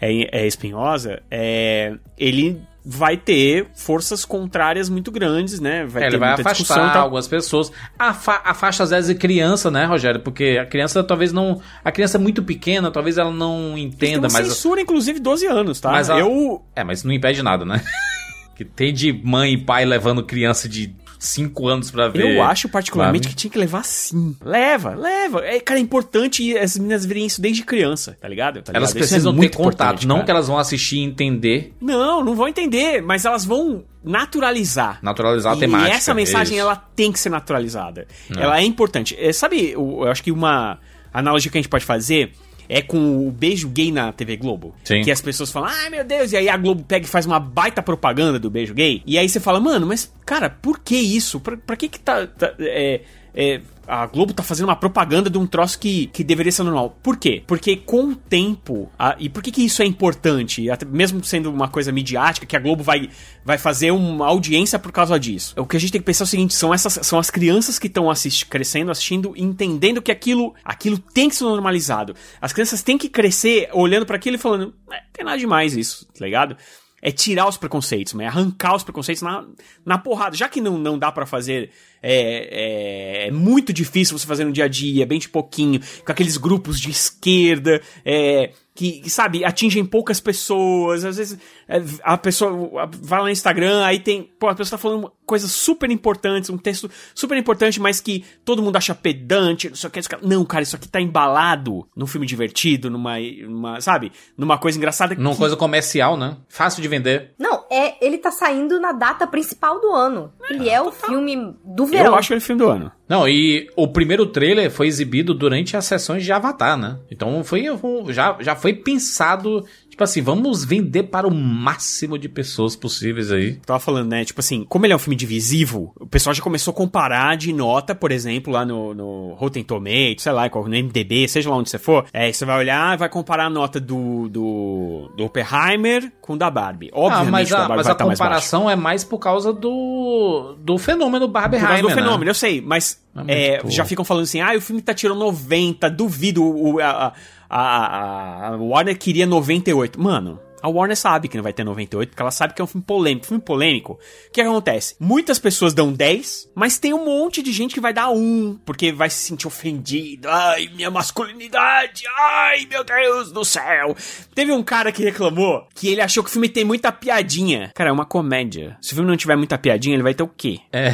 é, 0.01 0.41
é 0.43 0.47
espinhosa, 0.47 1.21
é, 1.31 1.95
ele 2.17 2.61
vai 2.85 3.17
ter 3.17 3.69
forças 3.75 4.25
contrárias 4.25 4.89
muito 4.89 5.11
grandes, 5.11 5.61
né? 5.61 5.85
Vai 5.85 6.03
É, 6.03 6.07
ter 6.07 6.13
ele 6.13 6.19
vai 6.19 6.29
muita 6.35 6.51
discussão 6.51 6.77
afastar 6.77 6.93
tal. 6.95 7.03
algumas 7.03 7.29
pessoas. 7.29 7.71
Afa 7.99 8.41
afasta 8.45 8.85
às 8.85 8.91
vezes 8.91 9.17
criança, 9.19 9.71
né, 9.71 9.85
Rogério? 9.85 10.21
Porque 10.21 10.59
a 10.61 10.65
criança 10.67 11.03
talvez 11.05 11.33
não. 11.33 11.61
A 11.85 11.93
criança 11.93 12.17
é 12.17 12.21
muito 12.21 12.43
pequena, 12.43 12.91
talvez 12.91 13.19
ela 13.19 13.31
não 13.33 13.77
entenda, 13.77 14.29
uma 14.29 14.33
mas. 14.33 14.47
censura, 14.49 14.81
inclusive, 14.81 15.21
12 15.21 15.47
anos, 15.47 15.79
tá? 15.81 15.91
Mas 15.91 16.09
a- 16.09 16.19
Eu, 16.19 16.63
É, 16.75 16.83
mas 16.83 17.05
não 17.05 17.13
impede 17.13 17.43
nada, 17.43 17.65
né? 17.65 17.83
que 18.57 18.65
tem 18.65 18.93
de 18.93 19.13
mãe 19.13 19.55
e 19.55 19.59
pai 19.59 19.85
levando 19.87 20.23
criança 20.23 20.69
de 20.69 20.95
5 21.21 21.69
anos 21.69 21.91
pra 21.91 22.09
ver. 22.09 22.37
Eu 22.37 22.43
acho 22.43 22.69
particularmente 22.69 23.25
Barbie. 23.25 23.35
que 23.35 23.41
tinha 23.41 23.51
que 23.51 23.59
levar 23.59 23.85
sim. 23.85 24.35
Leva, 24.43 24.95
leva. 24.95 25.45
É, 25.45 25.61
cara, 25.61 25.79
é 25.79 25.83
importante 25.83 26.57
as 26.57 26.77
meninas 26.79 27.05
verem 27.05 27.27
isso 27.27 27.41
desde 27.41 27.63
criança, 27.63 28.17
tá 28.21 28.27
ligado? 28.27 28.63
Tá 28.63 28.73
Elas 28.75 28.91
ligado? 28.91 29.05
Isso 29.05 29.15
é 29.15 29.19
precisam 29.19 29.37
ter 29.39 29.51
contato, 29.51 30.07
não 30.07 30.17
cara. 30.17 30.25
que 30.25 30.31
elas 30.31 30.49
vão 30.49 30.59
assistir 30.59 30.97
e 30.97 31.03
entender, 31.05 31.75
Não, 31.81 32.25
não 32.25 32.35
vão 32.35 32.49
entender, 32.49 33.03
mas 33.03 33.25
elas 33.25 33.45
vão 33.45 33.85
naturalizar. 34.03 34.99
naturalizar 35.03 35.53
a 35.53 35.57
e 35.57 35.61
temática. 35.61 35.95
essa 35.95 36.15
mensagem, 36.15 36.55
Isso. 36.57 36.63
ela 36.67 36.77
tem 36.77 37.13
que 37.13 37.19
ser 37.21 37.29
naturalizada. 37.31 38.07
Ela 38.37 38.59
é 38.59 38.63
importante. 38.65 39.17
É, 39.19 39.33
sabe, 39.33 39.75
o- 39.77 40.05
eu 40.05 40.11
acho 40.11 40.23
que 40.23 40.33
uma 40.33 40.79
analogia 41.13 41.51
que 41.51 41.59
a 41.59 41.61
gente 41.61 41.69
pode 41.69 41.85
fazer 41.85 42.33
é 42.73 42.81
com 42.81 43.27
o 43.27 43.33
beijo 43.33 43.69
gay 43.69 43.91
na 43.91 44.13
TV 44.13 44.37
Globo. 44.37 44.73
Sim. 44.85 45.03
Que 45.03 45.11
as 45.11 45.21
pessoas 45.21 45.51
falam, 45.51 45.69
ai 45.69 45.91
meu 45.91 46.05
Deus, 46.05 46.31
e 46.33 46.37
aí 46.37 46.49
a 46.49 46.57
Globo 46.57 46.85
pega 46.87 47.05
e 47.05 47.09
faz 47.09 47.27
uma 47.27 47.41
baita 47.41 47.83
propaganda 47.83 48.39
do 48.39 48.49
beijo 48.49 48.73
gay. 48.73 49.03
E 49.05 49.19
aí 49.19 49.29
você 49.29 49.41
fala, 49.41 49.59
mano, 49.59 49.87
mas 49.87 50.13
cara, 50.25 50.49
por 50.49 50.79
que 50.79 50.97
isso? 50.97 51.41
Pra, 51.41 51.57
pra 51.57 51.77
que 51.77 51.89
que 51.89 51.99
tá. 51.99 52.29
tá- 52.29 52.55
é, 52.61 53.01
é, 53.35 53.61
a 53.93 54.07
Globo 54.07 54.33
tá 54.33 54.43
fazendo 54.43 54.69
uma 54.69 54.77
propaganda 54.77 55.29
de 55.29 55.37
um 55.37 55.47
troço 55.47 55.79
que, 55.79 56.07
que 56.09 56.23
deveria 56.23 56.53
ser 56.53 56.63
normal. 56.63 56.97
Por 57.03 57.17
quê? 57.17 57.43
Porque 57.47 57.77
com 57.77 58.05
o 58.11 58.15
tempo. 58.17 58.89
a- 58.99 59.17
e 59.19 59.29
por 59.29 59.43
que, 59.43 59.51
que 59.51 59.63
isso 59.65 59.83
é 59.83 59.85
importante? 59.85 60.71
Até 60.71 60.85
mesmo 60.87 61.23
sendo 61.25 61.51
uma 61.51 61.69
coisa 61.69 61.91
midiática, 61.91 62.47
que 62.47 62.57
a 62.57 62.61
Globo 62.61 62.83
vai, 62.85 63.11
vai 63.45 63.59
fazer 63.59 63.91
uma 63.91 64.27
audiência 64.27 64.79
por 64.79 64.93
causa 64.93 65.19
disso. 65.19 65.55
O 65.57 65.67
que 65.67 65.77
a 65.77 65.81
gente 65.81 65.91
tem 65.93 66.01
que 66.01 66.05
pensar 66.07 66.23
é 66.23 66.27
o 66.27 66.29
seguinte: 66.29 66.55
são, 66.55 66.73
essas, 66.73 67.01
são 67.03 67.19
as 67.19 67.31
crianças 67.31 67.79
que 67.79 67.89
estão 67.89 68.09
assisti 68.09 68.47
crescendo, 68.47 68.91
assistindo, 68.91 69.35
entendendo 69.37 70.01
que 70.01 70.13
aquilo, 70.13 70.55
aquilo 70.65 70.97
tem 70.99 71.29
que 71.29 71.35
ser 71.35 71.45
normalizado. 71.45 72.15
As 72.41 72.53
crianças 72.53 72.83
têm 72.83 72.97
que 72.97 73.09
crescer 73.09 73.69
olhando 73.73 74.07
para 74.07 74.17
aquilo 74.17 74.37
e 74.37 74.39
falando, 74.39 74.73
é, 74.93 75.03
tem 75.13 75.25
nada 75.25 75.37
demais 75.39 75.77
isso, 75.77 76.07
tá 76.17 76.25
ligado? 76.25 76.57
É 77.03 77.11
tirar 77.11 77.49
os 77.49 77.57
preconceitos, 77.57 78.15
é 78.19 78.27
arrancar 78.27 78.77
os 78.77 78.83
preconceitos 78.83 79.23
na, 79.23 79.47
na 79.85 79.99
porrada. 79.99 80.37
Já 80.37 80.49
que 80.49 80.61
não, 80.61 80.79
não 80.79 80.99
dá 80.99 81.11
pra 81.11 81.27
fazer. 81.27 81.71
É, 82.03 83.25
é, 83.25 83.29
é 83.29 83.31
muito 83.31 83.73
difícil 83.73 84.19
você 84.19 84.27
fazer 84.27 84.45
no 84.45 84.53
dia 84.53 84.65
a 84.65 84.69
dia, 84.69 85.07
bem 85.07 85.19
de 85.19 85.29
pouquinho, 85.29 85.81
com 86.05 86.11
aqueles 86.11 86.39
grupos 86.39 86.81
de 86.81 86.91
esquerda, 86.91 87.83
é, 88.05 88.53
que, 88.81 89.11
sabe, 89.11 89.45
atingem 89.45 89.85
poucas 89.85 90.19
pessoas. 90.21 91.05
Às 91.05 91.19
vezes 91.19 91.39
é, 91.69 91.83
a 92.03 92.17
pessoa 92.17 92.89
vai 93.03 93.19
lá 93.19 93.25
no 93.27 93.31
Instagram, 93.31 93.85
aí 93.85 94.01
tem. 94.01 94.23
Pô, 94.23 94.49
a 94.49 94.55
pessoa 94.55 94.79
tá 94.79 94.83
falando 94.83 95.13
coisas 95.27 95.51
super 95.53 95.91
importantes, 95.91 96.49
um 96.49 96.57
texto 96.57 96.91
super 97.15 97.37
importante, 97.37 97.79
mas 97.79 98.01
que 98.01 98.25
todo 98.43 98.63
mundo 98.63 98.77
acha 98.77 98.95
pedante, 98.95 99.69
não 99.69 99.77
sei 99.77 99.89
o 99.89 99.91
que. 99.91 100.01
Não, 100.23 100.45
cara, 100.47 100.63
isso 100.63 100.77
aqui 100.77 100.89
tá 100.89 100.99
embalado 100.99 101.87
num 101.95 102.07
filme 102.07 102.27
divertido, 102.27 102.89
numa. 102.89 103.19
numa 103.47 103.81
sabe? 103.83 104.11
Numa 104.37 104.57
coisa 104.57 104.79
engraçada. 104.79 105.15
Numa 105.15 105.33
que- 105.33 105.39
coisa 105.39 105.57
comercial, 105.57 106.17
né? 106.17 106.39
Fácil 106.49 106.81
de 106.81 106.89
vender. 106.89 107.35
Não, 107.39 107.60
é, 107.71 108.05
ele 108.05 108.19
tá 108.19 108.33
saindo 108.33 108.81
na 108.81 108.91
data 108.91 109.27
principal 109.27 109.81
do 109.81 109.93
ano. 109.93 110.33
Ele 110.51 110.69
é 110.69 110.83
o 110.83 110.91
filme 110.91 111.55
do 111.65 111.87
verão. 111.87 112.07
Eu 112.07 112.15
acho 112.17 112.29
que 112.29 112.35
ele 112.35 112.41
é 112.41 112.43
o 112.43 112.47
filme 112.47 112.63
do 112.63 112.69
ano. 112.69 112.93
Não, 113.09 113.29
e 113.29 113.71
o 113.77 113.87
primeiro 113.87 114.27
trailer 114.27 114.71
foi 114.71 114.89
exibido 114.89 115.33
durante 115.33 115.77
as 115.77 115.85
sessões 115.85 116.25
de 116.25 116.33
Avatar, 116.33 116.77
né? 116.77 116.99
Então 117.11 117.43
foi 117.45 117.65
já, 118.09 118.37
já 118.41 118.57
foi 118.57 118.75
pensado, 118.75 119.65
tipo 120.01 120.05
assim, 120.05 120.23
vamos 120.23 120.65
vender 120.65 121.05
para 121.05 121.29
o 121.29 121.35
máximo 121.35 122.19
de 122.19 122.27
pessoas 122.27 122.75
possíveis 122.75 123.31
aí. 123.31 123.57
Tava 123.67 123.79
falando, 123.79 124.09
né? 124.09 124.25
Tipo 124.25 124.41
assim, 124.41 124.65
como 124.67 124.87
ele 124.87 124.95
é 124.95 124.97
um 124.97 124.99
filme 124.99 125.17
divisivo, 125.17 125.93
o 126.01 126.07
pessoal 126.07 126.33
já 126.33 126.43
começou 126.43 126.73
a 126.73 126.75
comparar 126.75 127.37
de 127.37 127.53
nota, 127.53 127.95
por 127.95 128.11
exemplo, 128.11 128.51
lá 128.51 128.65
no, 128.65 128.95
no 128.95 129.35
Rotten 129.35 129.63
Tomatoes, 129.63 130.23
sei 130.23 130.33
lá, 130.33 130.49
no 130.49 130.69
MDB, 130.69 131.29
seja 131.29 131.51
lá 131.51 131.57
onde 131.57 131.69
você 131.69 131.79
for. 131.79 132.07
É, 132.15 132.33
você 132.33 132.47
vai 132.47 132.59
olhar 132.59 132.95
e 132.95 132.97
vai 132.97 133.09
comparar 133.11 133.47
a 133.47 133.51
nota 133.51 133.79
do, 133.79 134.29
do, 134.31 135.13
do 135.17 135.25
Oppenheimer 135.25 136.11
com 136.23 136.37
da 136.37 136.51
Barbie. 136.51 136.91
Obviamente, 136.95 137.29
ah, 137.29 137.31
mas 137.31 137.53
a, 137.53 137.59
Barbie 137.59 137.77
mas 137.77 137.87
a 137.87 137.93
estar 137.93 138.07
mais 138.07 138.19
comparação 138.19 138.71
é 138.71 138.77
mais 138.77 139.05
por 139.05 139.19
causa 139.19 139.53
do, 139.53 140.57
do 140.61 140.79
fenômeno 140.79 141.27
Por 141.27 141.33
Barbenheimer, 141.33 141.69
causa 141.69 141.83
do 141.83 141.89
né? 141.89 141.95
fenômeno, 141.95 142.31
eu 142.31 142.35
sei, 142.35 142.63
mas 142.63 143.03
É 143.29 143.57
é, 143.57 143.61
já 143.67 143.85
ficam 143.85 144.05
falando 144.05 144.25
assim, 144.25 144.41
ah, 144.41 144.57
o 144.57 144.61
filme 144.61 144.81
tá 144.81 144.95
tirando 144.95 145.19
90, 145.19 145.91
duvido, 145.91 146.43
o, 146.43 146.81
a, 146.81 147.09
a, 147.09 147.13
a, 147.51 148.49
a 148.49 148.57
Warner 148.57 148.97
queria 148.99 149.27
98. 149.27 150.01
Mano, 150.01 150.41
A 150.63 150.69
Warner 150.69 150.97
sabe 150.97 151.29
que 151.29 151.37
não 151.37 151.43
vai 151.43 151.53
ter 151.53 151.65
98, 151.65 152.11
porque 152.11 152.23
ela 152.23 152.31
sabe 152.31 152.55
que 152.55 152.61
é 152.61 152.65
um 152.65 152.67
filme 152.67 152.85
polêmico. 152.85 153.27
Filme 153.27 153.43
polêmico, 153.43 153.95
o 154.29 154.31
que 154.31 154.41
acontece? 154.41 154.95
Muitas 155.01 155.39
pessoas 155.39 155.73
dão 155.73 155.93
10, 155.93 156.51
mas 156.55 156.79
tem 156.79 156.93
um 156.93 157.05
monte 157.05 157.43
de 157.43 157.51
gente 157.53 157.75
que 157.75 157.81
vai 157.81 157.93
dar 157.93 158.11
1, 158.11 158.61
porque 158.65 158.93
vai 158.93 159.09
se 159.09 159.17
sentir 159.17 159.47
ofendido. 159.47 160.29
Ai, 160.29 160.69
minha 160.75 160.91
masculinidade, 160.91 162.03
ai, 162.19 162.67
meu 162.69 162.85
Deus 162.85 163.33
do 163.33 163.45
céu. 163.45 163.97
Teve 164.35 164.53
um 164.53 164.63
cara 164.63 164.93
que 164.93 165.03
reclamou 165.03 165.67
que 165.75 165.89
ele 165.89 166.03
achou 166.03 166.23
que 166.23 166.29
o 166.29 166.33
filme 166.33 166.49
tem 166.49 166.65
muita 166.65 166.93
piadinha. 166.93 167.73
Cara, 167.75 167.91
é 167.91 167.93
uma 167.93 168.07
comédia. 168.07 168.77
Se 168.83 168.93
o 168.93 168.95
filme 168.97 169.11
não 169.11 169.17
tiver 169.17 169.37
muita 169.37 169.57
piadinha, 169.59 169.97
ele 169.97 170.03
vai 170.03 170.15
ter 170.15 170.23
o 170.23 170.29
quê? 170.29 170.59
É. 170.73 170.91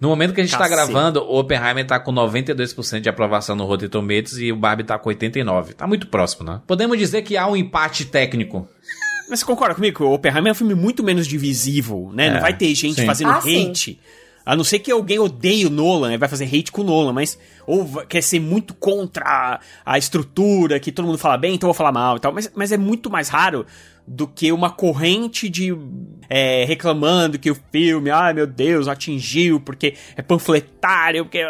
No 0.00 0.08
momento 0.08 0.32
que 0.32 0.40
a 0.40 0.44
gente 0.44 0.52
tá 0.52 0.68
Cacete. 0.68 0.92
gravando, 0.92 1.20
o 1.22 1.38
Oppenheimer 1.40 1.84
tá 1.86 1.98
com 1.98 2.12
92% 2.12 3.00
de 3.00 3.08
aprovação 3.08 3.56
no 3.56 3.64
Rotten 3.64 3.88
Tomatoes 3.88 4.38
e 4.38 4.52
o 4.52 4.56
Barbie 4.56 4.84
tá 4.84 4.98
com 4.98 5.10
89%. 5.10 5.74
Tá 5.74 5.86
muito 5.86 6.06
próximo, 6.06 6.48
né? 6.48 6.60
Podemos 6.66 6.96
dizer 6.96 7.22
que 7.22 7.36
há 7.36 7.48
um 7.48 7.56
empate 7.56 8.04
técnico. 8.04 8.68
Mas 9.28 9.40
você 9.40 9.44
concorda 9.44 9.74
comigo 9.74 10.04
o 10.04 10.14
Oppenheimer 10.14 10.50
é 10.50 10.52
um 10.52 10.54
filme 10.54 10.74
muito 10.74 11.02
menos 11.02 11.26
divisível, 11.26 12.10
né? 12.14 12.28
É, 12.28 12.30
não 12.34 12.40
vai 12.40 12.56
ter 12.56 12.72
gente 12.74 13.00
sim. 13.00 13.06
fazendo 13.06 13.30
Ah, 13.30 13.40
sim. 13.40 13.70
hate. 13.70 14.00
A 14.46 14.56
não 14.56 14.64
ser 14.64 14.78
que 14.78 14.90
alguém 14.90 15.18
odeie 15.18 15.66
o 15.66 15.70
Nolan, 15.70 16.08
né? 16.08 16.16
vai 16.16 16.26
fazer 16.28 16.46
hate 16.46 16.72
com 16.72 16.80
o 16.80 16.84
Nolan, 16.84 17.12
mas 17.12 17.38
ou 17.66 17.84
quer 18.08 18.22
ser 18.22 18.40
muito 18.40 18.72
contra 18.72 19.22
a, 19.26 19.60
a 19.84 19.98
estrutura, 19.98 20.80
que 20.80 20.90
todo 20.90 21.04
mundo 21.04 21.18
fala 21.18 21.36
bem, 21.36 21.54
então 21.54 21.68
eu 21.68 21.74
vou 21.74 21.76
falar 21.76 21.92
mal 21.92 22.16
e 22.16 22.20
tal. 22.20 22.32
Mas, 22.32 22.50
mas 22.54 22.72
é 22.72 22.78
muito 22.78 23.10
mais 23.10 23.28
raro 23.28 23.66
do 24.08 24.26
que 24.26 24.50
uma 24.50 24.70
corrente 24.70 25.48
de 25.48 25.76
é, 26.28 26.64
reclamando 26.64 27.38
que 27.38 27.50
o 27.50 27.56
filme, 27.70 28.10
ai 28.10 28.32
meu 28.32 28.46
Deus, 28.46 28.88
atingiu 28.88 29.60
porque 29.60 29.94
é 30.16 30.22
panfletário, 30.22 31.24
porque. 31.24 31.42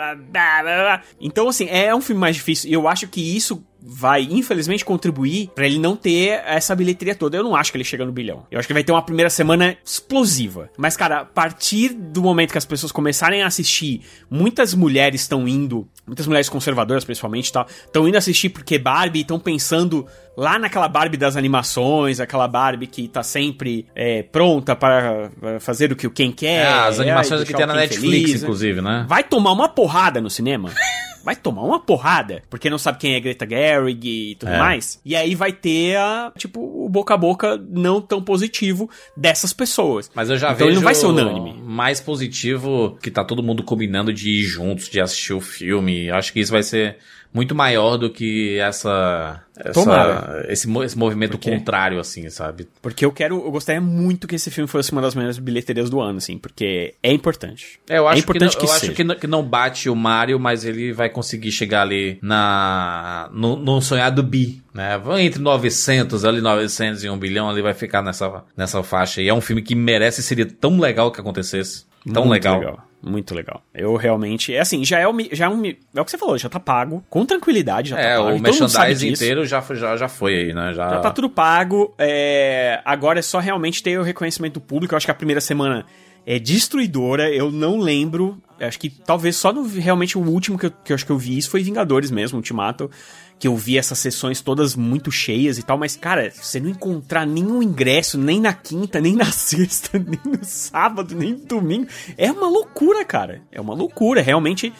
Então, 1.21 1.49
assim, 1.49 1.67
é 1.69 1.95
um 1.95 2.01
filme 2.01 2.21
mais 2.21 2.37
difícil. 2.37 2.71
E 2.71 2.73
eu 2.73 2.89
acho 2.89 3.07
que 3.09 3.21
isso 3.21 3.65
vai, 3.81 4.23
infelizmente, 4.31 4.85
contribuir 4.85 5.51
pra 5.55 5.65
ele 5.65 5.79
não 5.79 5.97
ter 5.97 6.43
essa 6.45 6.75
bilheteria 6.75 7.15
toda. 7.15 7.37
Eu 7.37 7.45
não 7.45 7.55
acho 7.55 7.71
que 7.71 7.77
ele 7.77 7.85
chega 7.85 8.05
no 8.05 8.13
bilhão. 8.13 8.47
Eu 8.51 8.59
acho 8.59 8.67
que 8.67 8.75
vai 8.75 8.83
ter 8.83 8.93
uma 8.93 9.03
primeira 9.03 9.31
semana 9.31 9.77
explosiva. 9.85 10.69
Mas, 10.77 10.97
cara, 10.97 11.21
a 11.21 11.25
partir 11.25 11.91
do 11.91 12.21
momento 12.21 12.53
que 12.53 12.59
as 12.59 12.67
pessoas 12.67 12.93
começarem 12.93 13.43
a 13.43 13.47
assistir, 13.47 14.03
muitas 14.29 14.75
mulheres 14.75 15.23
estão 15.23 15.47
indo, 15.47 15.89
muitas 16.07 16.27
mulheres 16.27 16.49
conservadoras, 16.49 17.05
principalmente, 17.05 17.53
tá, 17.53 17.67
estão 17.69 18.07
indo 18.09 18.19
assistir 18.19 18.49
porque 18.49 18.79
Barbie, 18.79 19.21
estão 19.21 19.39
pensando 19.39 20.07
lá 20.39 20.57
naquela 20.57 20.87
Barbie 20.89 21.17
das 21.17 21.37
animações, 21.37 22.21
aquela 22.21 22.47
Barbie 22.47 22.87
que 22.87 23.09
tá 23.09 23.25
sempre 23.25 23.87
é, 23.93 24.23
pronta 24.23 24.77
para 24.77 25.31
fazer 25.59 25.91
o 25.91 25.97
que 25.97 26.07
o 26.07 26.11
quem 26.13 26.31
quer. 26.31 26.65
É, 26.65 26.69
as 26.69 27.01
ai, 27.01 27.07
animações 27.09 27.41
que 27.43 27.47
deixar 27.53 27.59
tem 27.59 27.67
na 27.67 27.75
Netflix, 27.75 28.23
feliz, 28.27 28.43
inclusive, 28.45 28.81
né? 28.81 29.05
Vai 29.09 29.25
tomar 29.25 29.51
uma 29.51 29.69
porrada 29.69 30.21
no 30.21 30.31
cinema. 30.31 30.71
Vai 31.25 31.35
tomar 31.37 31.63
uma 31.63 31.79
porrada, 31.79 32.43
porque 32.49 32.71
não 32.71 32.79
sabe 32.79 32.97
quem 32.99 33.15
é 33.15 33.21
Greta 33.21 33.47
Gerwig 33.47 34.31
e 34.31 34.35
tudo 34.37 34.51
É. 34.51 34.59
mais. 34.59 34.99
E 35.05 35.15
aí 35.15 35.35
vai 35.35 35.53
ter 35.53 35.97
a, 35.97 36.33
tipo, 36.39 36.59
o 36.61 36.89
boca 36.89 37.13
a 37.13 37.17
boca 37.19 37.61
não 37.69 38.01
tão 38.01 38.23
positivo 38.23 38.89
dessas 39.15 39.53
pessoas. 39.53 40.11
Mas 40.15 40.31
eu 40.31 40.39
já 40.39 40.53
Então 40.53 40.67
ele 40.69 40.77
vejo 40.77 40.81
não 40.81 40.85
vai 40.85 40.95
ser 40.95 41.07
unânime. 41.07 41.61
mais 41.63 42.01
positivo 42.01 42.97
que 43.03 43.11
tá 43.11 43.23
todo 43.25 43.43
mundo 43.43 43.63
combinando 43.63 44.11
de 44.11 44.31
ir 44.31 44.43
juntos, 44.45 44.89
de 44.89 45.01
assistir 45.03 45.35
o 45.35 45.41
filme. 45.41 46.09
Acho 46.11 46.33
que 46.33 46.41
isso 46.41 46.53
vai 46.53 46.63
ser 46.63 46.97
muito 47.33 47.55
maior 47.55 47.97
do 47.97 48.11
que 48.11 48.59
essa, 48.59 49.43
essa 49.57 50.45
esse, 50.49 50.69
esse 50.83 50.99
movimento 50.99 51.39
contrário, 51.39 52.01
assim, 52.01 52.29
sabe? 52.31 52.69
Porque 52.81 53.05
eu 53.05 53.13
quero, 53.13 53.37
eu 53.37 53.51
gostaria 53.51 53.81
muito 53.81 54.27
que 54.27 54.37
esse 54.37 54.51
filme 54.51 54.69
fosse 54.69 54.93
uma 54.93 55.03
das 55.03 55.15
melhores 55.15 55.39
bilheterias 55.39 55.91
do 55.91 56.01
ano, 56.01 56.19
assim, 56.19 56.39
porque 56.39 56.95
é 57.03 57.13
importante. 57.13 57.79
É, 57.89 57.99
eu 57.99 58.09
acho, 58.09 58.17
é 58.17 58.21
importante 58.21 58.57
que, 58.57 58.63
não, 58.63 58.73
eu 58.73 58.75
seja. 58.75 58.87
acho 58.87 58.97
que, 58.97 59.05
não, 59.05 59.15
que 59.15 59.27
não 59.27 59.43
bate 59.43 59.91
o 59.91 59.95
Mario, 59.95 60.39
mas 60.41 60.65
ele 60.65 60.93
vai 60.93 61.09
conseguir 61.09 61.53
chegar 61.53 61.83
ali 61.83 62.19
na 62.23 63.29
no, 63.33 63.57
no 63.57 63.81
sonhado 63.81 64.23
bi, 64.23 64.63
né? 64.73 65.01
Entre 65.19 65.41
900 65.41 66.25
ali, 66.25 66.41
900 66.41 67.05
e 67.05 67.11
1 67.11 67.19
bilhão, 67.19 67.51
ali 67.51 67.61
vai 67.61 67.75
ficar 67.75 68.03
nessa, 68.03 68.43
nessa 68.57 68.83
faixa. 68.83 69.21
E 69.21 69.29
é 69.29 69.35
um 69.35 69.41
filme 69.41 69.63
que 69.63 69.75
merece, 69.75 70.23
seria 70.23 70.47
tão 70.47 70.79
legal 70.81 71.13
que 71.13 71.21
acontecesse. 71.21 71.87
Tão 72.13 72.25
Muito 72.27 72.49
legal. 72.49 72.79
Muito 73.01 73.33
legal. 73.33 73.63
Eu 73.73 73.95
realmente. 73.95 74.53
É 74.53 74.59
assim, 74.59 74.85
já 74.85 74.99
é, 74.99 75.07
o, 75.07 75.15
já 75.33 75.45
é 75.47 75.49
um. 75.49 75.65
É 75.65 76.01
o 76.01 76.05
que 76.05 76.11
você 76.11 76.19
falou, 76.19 76.37
já 76.37 76.49
tá 76.49 76.59
pago. 76.59 77.05
Com 77.09 77.25
tranquilidade, 77.25 77.91
já 77.91 77.99
É, 77.99 78.17
tá 78.17 78.23
pago. 78.23 78.29
o 78.31 78.37
e 78.37 78.43
todo 78.43 78.53
mundo 78.55 78.69
sabe 78.69 78.87
merchandising 78.89 79.09
inteiro 79.25 79.47
já, 79.47 79.63
foi- 79.63 79.77
já, 79.77 79.97
já 79.97 80.09
foi 80.09 80.35
aí, 80.35 80.53
né? 80.53 80.73
Já, 80.75 80.89
Já 80.91 80.99
tá 81.01 81.11
tudo 81.13 81.31
pago. 81.31 81.95
é, 81.97 82.81
Agora 82.85 83.21
é 83.21 83.23
só 83.23 83.39
realmente 83.39 83.83
ter 83.85 83.99
o 84.01 84.03
reconhecimento 84.03 84.55
do 84.55 84.61
público. 84.61 84.95
Eu 84.95 84.97
acho 84.97 85.07
que 85.07 85.13
a 85.13 85.15
primeira 85.15 85.41
semana 85.41 85.87
é 86.27 86.41
destruidora. 86.41 87.31
Eu 87.33 87.53
não 87.53 87.79
lembro. 87.79 88.43
Acho 88.61 88.81
que 88.81 88.91
talvez 88.91 89.37
só 89.37 89.53
no, 89.53 89.63
realmente 89.69 90.19
o 90.19 90.21
último 90.21 90.59
que 90.59 90.67
eu, 90.67 90.71
que 90.85 90.93
eu 90.93 90.95
acho 90.97 91.07
que 91.07 91.13
eu 91.13 91.19
vi 91.19 91.39
isso 91.39 91.49
foi 91.51 91.63
Vingadores 91.63 92.11
mesmo, 92.11 92.37
Ultimato. 92.39 92.91
Que 93.39 93.47
eu 93.47 93.57
vi 93.57 93.79
essas 93.79 93.99
sessões 93.99 94.41
todas 94.41 94.75
muito 94.75 95.13
cheias 95.13 95.59
e 95.59 95.63
tal. 95.63 95.79
Mas, 95.79 95.95
cara, 95.95 96.31
você 96.31 96.59
não 96.59 96.69
encontrar 96.71 97.25
nenhum 97.27 97.63
ingresso, 97.63 98.19
nem 98.19 98.41
na 98.41 98.53
quinta, 98.53 99.01
nem 99.01 99.15
na 99.15 99.27
sexta, 99.33 99.99
nem 99.99 100.19
no 100.25 100.45
sábado, 100.45 101.15
nem 101.15 101.33
no 101.35 101.45
domingo. 101.47 101.87
É 102.17 102.33
uma 102.33 102.49
loucura, 102.49 103.05
cara. 103.05 103.41
É 103.53 103.61
uma 103.61 103.75
loucura. 103.75 104.21
Realmente. 104.23 104.73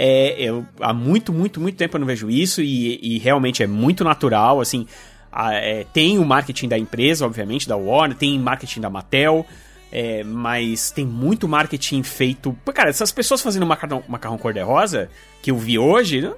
É, 0.00 0.40
eu, 0.40 0.64
há 0.80 0.92
muito, 0.94 1.32
muito, 1.32 1.60
muito 1.60 1.74
tempo 1.76 1.96
eu 1.96 2.00
não 2.00 2.06
vejo 2.06 2.30
isso 2.30 2.62
e, 2.62 3.00
e 3.02 3.18
realmente 3.18 3.64
é 3.64 3.66
muito 3.66 4.04
natural, 4.04 4.60
assim, 4.60 4.86
a- 5.32 5.54
é, 5.54 5.84
tem 5.92 6.20
o 6.20 6.24
marketing 6.24 6.68
da 6.68 6.78
empresa, 6.78 7.26
obviamente, 7.26 7.68
da 7.68 7.76
Warner, 7.76 8.16
tem 8.16 8.38
marketing 8.38 8.80
da 8.80 8.88
Mattel, 8.88 9.44
é, 9.90 10.22
mas 10.22 10.92
tem 10.92 11.04
muito 11.04 11.48
marketing 11.48 12.04
feito... 12.04 12.56
Cara, 12.72 12.90
essas 12.90 13.10
pessoas 13.10 13.42
fazendo 13.42 13.66
macarrão, 13.66 14.04
macarrão 14.06 14.38
cor-de-rosa, 14.38 15.10
que 15.42 15.50
eu 15.50 15.58
vi 15.58 15.80
hoje, 15.80 16.32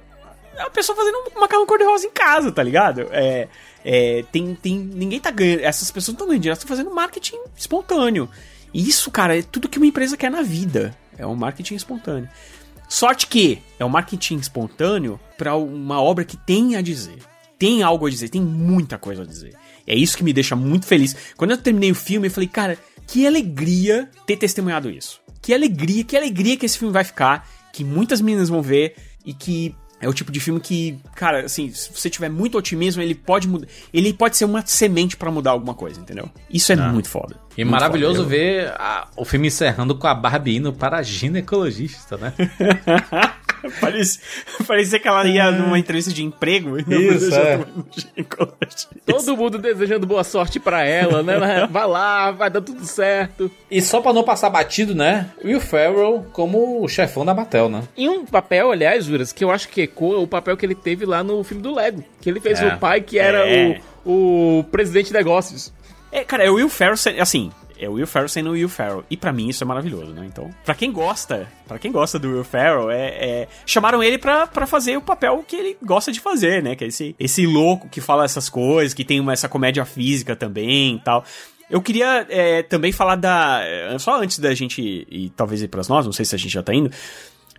uma 0.63 0.71
pessoa 0.71 0.95
fazendo 0.95 1.17
um 1.35 1.39
macarrão 1.39 1.65
cor-de-rosa 1.65 2.05
em 2.05 2.11
casa, 2.11 2.51
tá 2.51 2.61
ligado? 2.63 3.07
É, 3.11 3.47
é, 3.83 4.23
tem, 4.31 4.55
tem, 4.55 4.77
ninguém 4.77 5.19
tá 5.19 5.31
ganhando, 5.31 5.61
essas 5.61 5.89
pessoas 5.91 6.09
não 6.09 6.15
estão 6.15 6.27
ganhando 6.27 6.41
dinheiro, 6.41 6.53
elas 6.53 6.63
estão 6.63 6.75
fazendo 6.75 6.93
marketing 6.93 7.37
espontâneo. 7.57 8.29
E 8.73 8.87
isso, 8.87 9.11
cara, 9.11 9.37
é 9.37 9.41
tudo 9.41 9.67
que 9.67 9.77
uma 9.77 9.87
empresa 9.87 10.15
quer 10.15 10.31
na 10.31 10.41
vida, 10.41 10.95
é 11.17 11.25
um 11.25 11.35
marketing 11.35 11.75
espontâneo. 11.75 12.29
Sorte 12.87 13.27
que 13.27 13.61
é 13.79 13.85
um 13.85 13.89
marketing 13.89 14.37
espontâneo 14.37 15.19
pra 15.37 15.55
uma 15.55 16.01
obra 16.01 16.25
que 16.25 16.35
tem 16.35 16.75
a 16.75 16.81
dizer. 16.81 17.19
Tem 17.57 17.83
algo 17.83 18.05
a 18.05 18.09
dizer, 18.09 18.29
tem 18.29 18.41
muita 18.41 18.97
coisa 18.97 19.21
a 19.21 19.25
dizer. 19.25 19.55
É 19.87 19.95
isso 19.95 20.17
que 20.17 20.23
me 20.23 20.33
deixa 20.33 20.55
muito 20.55 20.85
feliz. 20.85 21.15
Quando 21.37 21.51
eu 21.51 21.57
terminei 21.57 21.91
o 21.91 21.95
filme, 21.95 22.27
eu 22.27 22.31
falei, 22.31 22.49
cara, 22.49 22.77
que 23.07 23.25
alegria 23.25 24.09
ter 24.25 24.37
testemunhado 24.37 24.89
isso. 24.89 25.21
Que 25.41 25.53
alegria, 25.53 26.03
que 26.03 26.17
alegria 26.17 26.57
que 26.57 26.65
esse 26.65 26.77
filme 26.77 26.93
vai 26.93 27.03
ficar, 27.03 27.47
que 27.71 27.83
muitas 27.83 28.21
meninas 28.21 28.49
vão 28.49 28.61
ver 28.61 28.95
e 29.25 29.33
que 29.33 29.75
é 30.01 30.09
o 30.09 30.13
tipo 30.13 30.31
de 30.31 30.39
filme 30.39 30.59
que, 30.59 30.97
cara, 31.15 31.45
assim, 31.45 31.71
se 31.71 31.91
você 31.93 32.09
tiver 32.09 32.29
muito 32.29 32.57
otimismo, 32.57 33.01
ele 33.01 33.13
pode 33.15 33.47
mudar, 33.47 33.67
ele 33.93 34.11
pode 34.13 34.35
ser 34.35 34.45
uma 34.45 34.65
semente 34.65 35.15
pra 35.15 35.29
mudar 35.31 35.51
alguma 35.51 35.73
coisa, 35.73 35.99
entendeu? 36.01 36.29
Isso 36.49 36.71
é 36.71 36.75
muito 36.75 37.07
foda. 37.07 37.35
E 37.57 37.63
Muito 37.63 37.71
maravilhoso 37.73 38.17
foda. 38.23 38.29
Ver 38.29 38.67
a- 38.77 39.07
o 39.15 39.23
filme 39.25 39.47
encerrando 39.47 39.93
com 39.95 40.07
a 40.07 40.15
Barbie 40.15 40.55
indo 40.57 40.71
para 40.73 40.97
a 40.97 41.03
ginecologista, 41.03 42.17
né? 42.17 42.33
Parecia, 43.79 44.21
parecia 44.67 44.99
que 44.99 45.07
ela 45.07 45.25
ia 45.27 45.51
numa 45.51 45.77
entrevista 45.77 46.11
de 46.11 46.23
emprego. 46.23 46.77
e 46.79 46.83
Isso, 47.15 47.33
é. 47.35 47.59
Todo 49.05 49.37
mundo 49.37 49.57
desejando 49.57 50.05
boa 50.07 50.23
sorte 50.23 50.59
pra 50.59 50.83
ela, 50.83 51.21
né? 51.23 51.67
Vai 51.69 51.87
lá, 51.87 52.31
vai 52.31 52.49
dar 52.49 52.61
tudo 52.61 52.83
certo. 52.85 53.51
E 53.69 53.81
só 53.81 54.01
pra 54.01 54.13
não 54.13 54.23
passar 54.23 54.49
batido, 54.49 54.93
né? 54.95 55.29
Will 55.43 55.59
Ferrell 55.61 56.25
como 56.33 56.83
o 56.83 56.87
chefão 56.87 57.25
da 57.25 57.33
Mattel, 57.33 57.69
né? 57.69 57.83
E 57.95 58.07
um 58.09 58.25
papel, 58.25 58.71
aliás, 58.71 59.05
Juras, 59.05 59.31
que 59.31 59.43
eu 59.43 59.51
acho 59.51 59.69
que 59.69 59.81
ecoa 59.81 60.19
o 60.19 60.27
papel 60.27 60.57
que 60.57 60.65
ele 60.65 60.75
teve 60.75 61.05
lá 61.05 61.23
no 61.23 61.43
filme 61.43 61.61
do 61.63 61.73
Lego. 61.73 62.03
Que 62.19 62.29
ele 62.29 62.39
fez 62.39 62.61
É. 62.61 62.67
o 62.67 62.77
pai 62.77 63.01
que 63.01 63.17
era 63.19 63.47
É. 63.47 63.79
o, 64.05 64.59
o 64.59 64.63
presidente 64.65 65.07
de 65.07 65.13
negócios. 65.13 65.71
É, 66.11 66.23
cara, 66.23 66.43
é 66.43 66.49
o 66.49 66.55
Will 66.55 66.67
Ferrell, 66.69 66.95
assim, 67.19 67.51
é 67.81 67.89
o 67.89 67.93
Will 67.93 68.07
Ferrell 68.07 68.29
sendo 68.29 68.49
o 68.51 68.53
Will 68.53 68.69
Ferrell. 68.69 69.03
E 69.09 69.17
pra 69.17 69.33
mim 69.33 69.49
isso 69.49 69.63
é 69.63 69.67
maravilhoso, 69.67 70.11
né? 70.11 70.25
Então, 70.25 70.49
pra 70.63 70.75
quem 70.75 70.91
gosta, 70.91 71.47
para 71.67 71.79
quem 71.79 71.91
gosta 71.91 72.19
do 72.19 72.29
Will 72.29 72.43
Ferrell, 72.43 72.91
é, 72.91 73.07
é- 73.07 73.47
chamaram 73.65 74.03
ele 74.03 74.17
pra 74.17 74.47
fazer 74.67 74.97
o 74.97 75.01
papel 75.01 75.43
que 75.47 75.55
ele 75.55 75.77
gosta 75.83 76.11
de 76.11 76.19
fazer, 76.19 76.61
né? 76.61 76.75
Que 76.75 76.83
é 76.83 76.87
esse, 76.87 77.15
esse 77.19 77.45
louco 77.45 77.89
que 77.89 77.99
fala 77.99 78.23
essas 78.25 78.47
coisas, 78.49 78.93
que 78.93 79.03
tem 79.03 79.19
uma, 79.19 79.33
essa 79.33 79.49
comédia 79.49 79.83
física 79.85 80.35
também 80.35 80.95
e 80.95 80.99
tal. 80.99 81.25
Eu 81.69 81.81
queria 81.81 82.27
é, 82.29 82.61
também 82.63 82.91
falar 82.91 83.15
da. 83.15 83.61
é, 83.63 83.97
Só 83.97 84.21
antes 84.21 84.39
da 84.39 84.53
gente 84.53 85.07
e 85.09 85.29
talvez 85.29 85.61
ir 85.63 85.69
pras 85.69 85.87
nós, 85.87 86.05
não 86.05 86.11
sei 86.11 86.25
se 86.25 86.35
a 86.35 86.37
gente 86.37 86.51
já 86.51 86.61
tá 86.61 86.73
indo. 86.73 86.91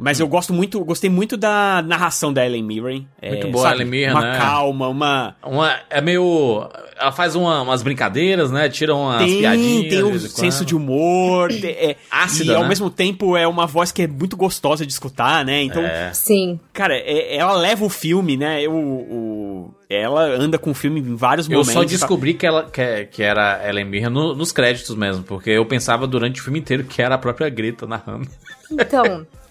Mas 0.01 0.19
eu 0.19 0.27
gosto 0.27 0.53
muito, 0.55 0.83
gostei 0.85 1.11
muito 1.11 1.37
da 1.37 1.83
narração 1.87 2.33
da 2.33 2.45
Ellen 2.45 2.63
Mirren. 2.63 3.07
É, 3.21 3.31
Muito 3.31 3.49
boa 3.49 3.69
a 3.69 3.73
Ellen 3.75 3.87
Mirren, 3.87 4.11
Uma 4.13 4.21
né? 4.23 4.39
calma, 4.39 4.89
uma. 4.89 5.37
Uma, 5.45 5.77
é 5.91 6.01
meio. 6.01 6.67
Ela 6.99 7.13
faz 7.13 7.35
uma- 7.37 7.61
umas 7.63 7.83
brincadeiras, 7.83 8.51
né? 8.51 8.69
Tira 8.69 8.95
umas 8.95 9.19
tem, 9.25 9.39
piadinhas. 9.41 9.81
tem 9.83 9.89
de 9.99 10.03
um 10.05 10.15
em 10.15 10.19
senso 10.19 10.65
de 10.65 10.75
humor, 10.75 11.51
é, 11.63 11.97
Ácida, 12.11 12.53
e 12.53 12.55
ao 12.55 12.63
né? 12.63 12.69
mesmo 12.69 12.89
tempo 12.89 13.37
é 13.37 13.47
uma 13.47 13.67
voz 13.67 13.93
que 13.93 14.03
é 14.03 14.07
muito 14.07 14.37
gostosa 14.37 14.87
de 14.87 14.93
escutar, 14.93 15.45
né? 15.45 15.63
Então, 15.63 15.83
É. 15.83 16.11
Sim. 16.15 16.59
cara, 16.73 16.95
é- 16.97 17.37
ela 17.37 17.53
leva 17.53 17.85
o 17.85 17.89
filme, 17.91 18.37
né? 18.37 18.67
O, 18.69 18.73
o- 18.73 19.75
ela 19.91 20.23
anda 20.25 20.59
com 20.59 20.71
o 20.71 20.75
filme 20.75 21.01
em 21.01 21.15
vários 21.15 21.47
Eu 21.47 21.59
momentos. 21.59 21.73
só 21.75 21.81
e 21.83 21.87
tal. 21.87 21.91
descobri 21.99 22.35
que, 22.35 22.47
ela, 22.47 22.65
que, 22.65 23.05
que 23.07 23.23
era 23.23 23.61
Ellen 23.69 23.85
Mirren 23.85 24.11
no- 24.11 24.35
nos 24.35 24.53
créditos 24.53 24.95
mesmo, 24.97 25.23
porque 25.23 25.51
eu 25.51 25.67
pensava 25.67 26.07
durante 26.07 26.41
o 26.41 26.45
filme 26.45 26.59
inteiro 26.61 26.85
que 26.85 27.03
era 27.03 27.15
a 27.15 27.19
própria 27.19 27.49
Greta 27.51 27.87
narrando. 27.87 28.27
Então, 28.71 29.27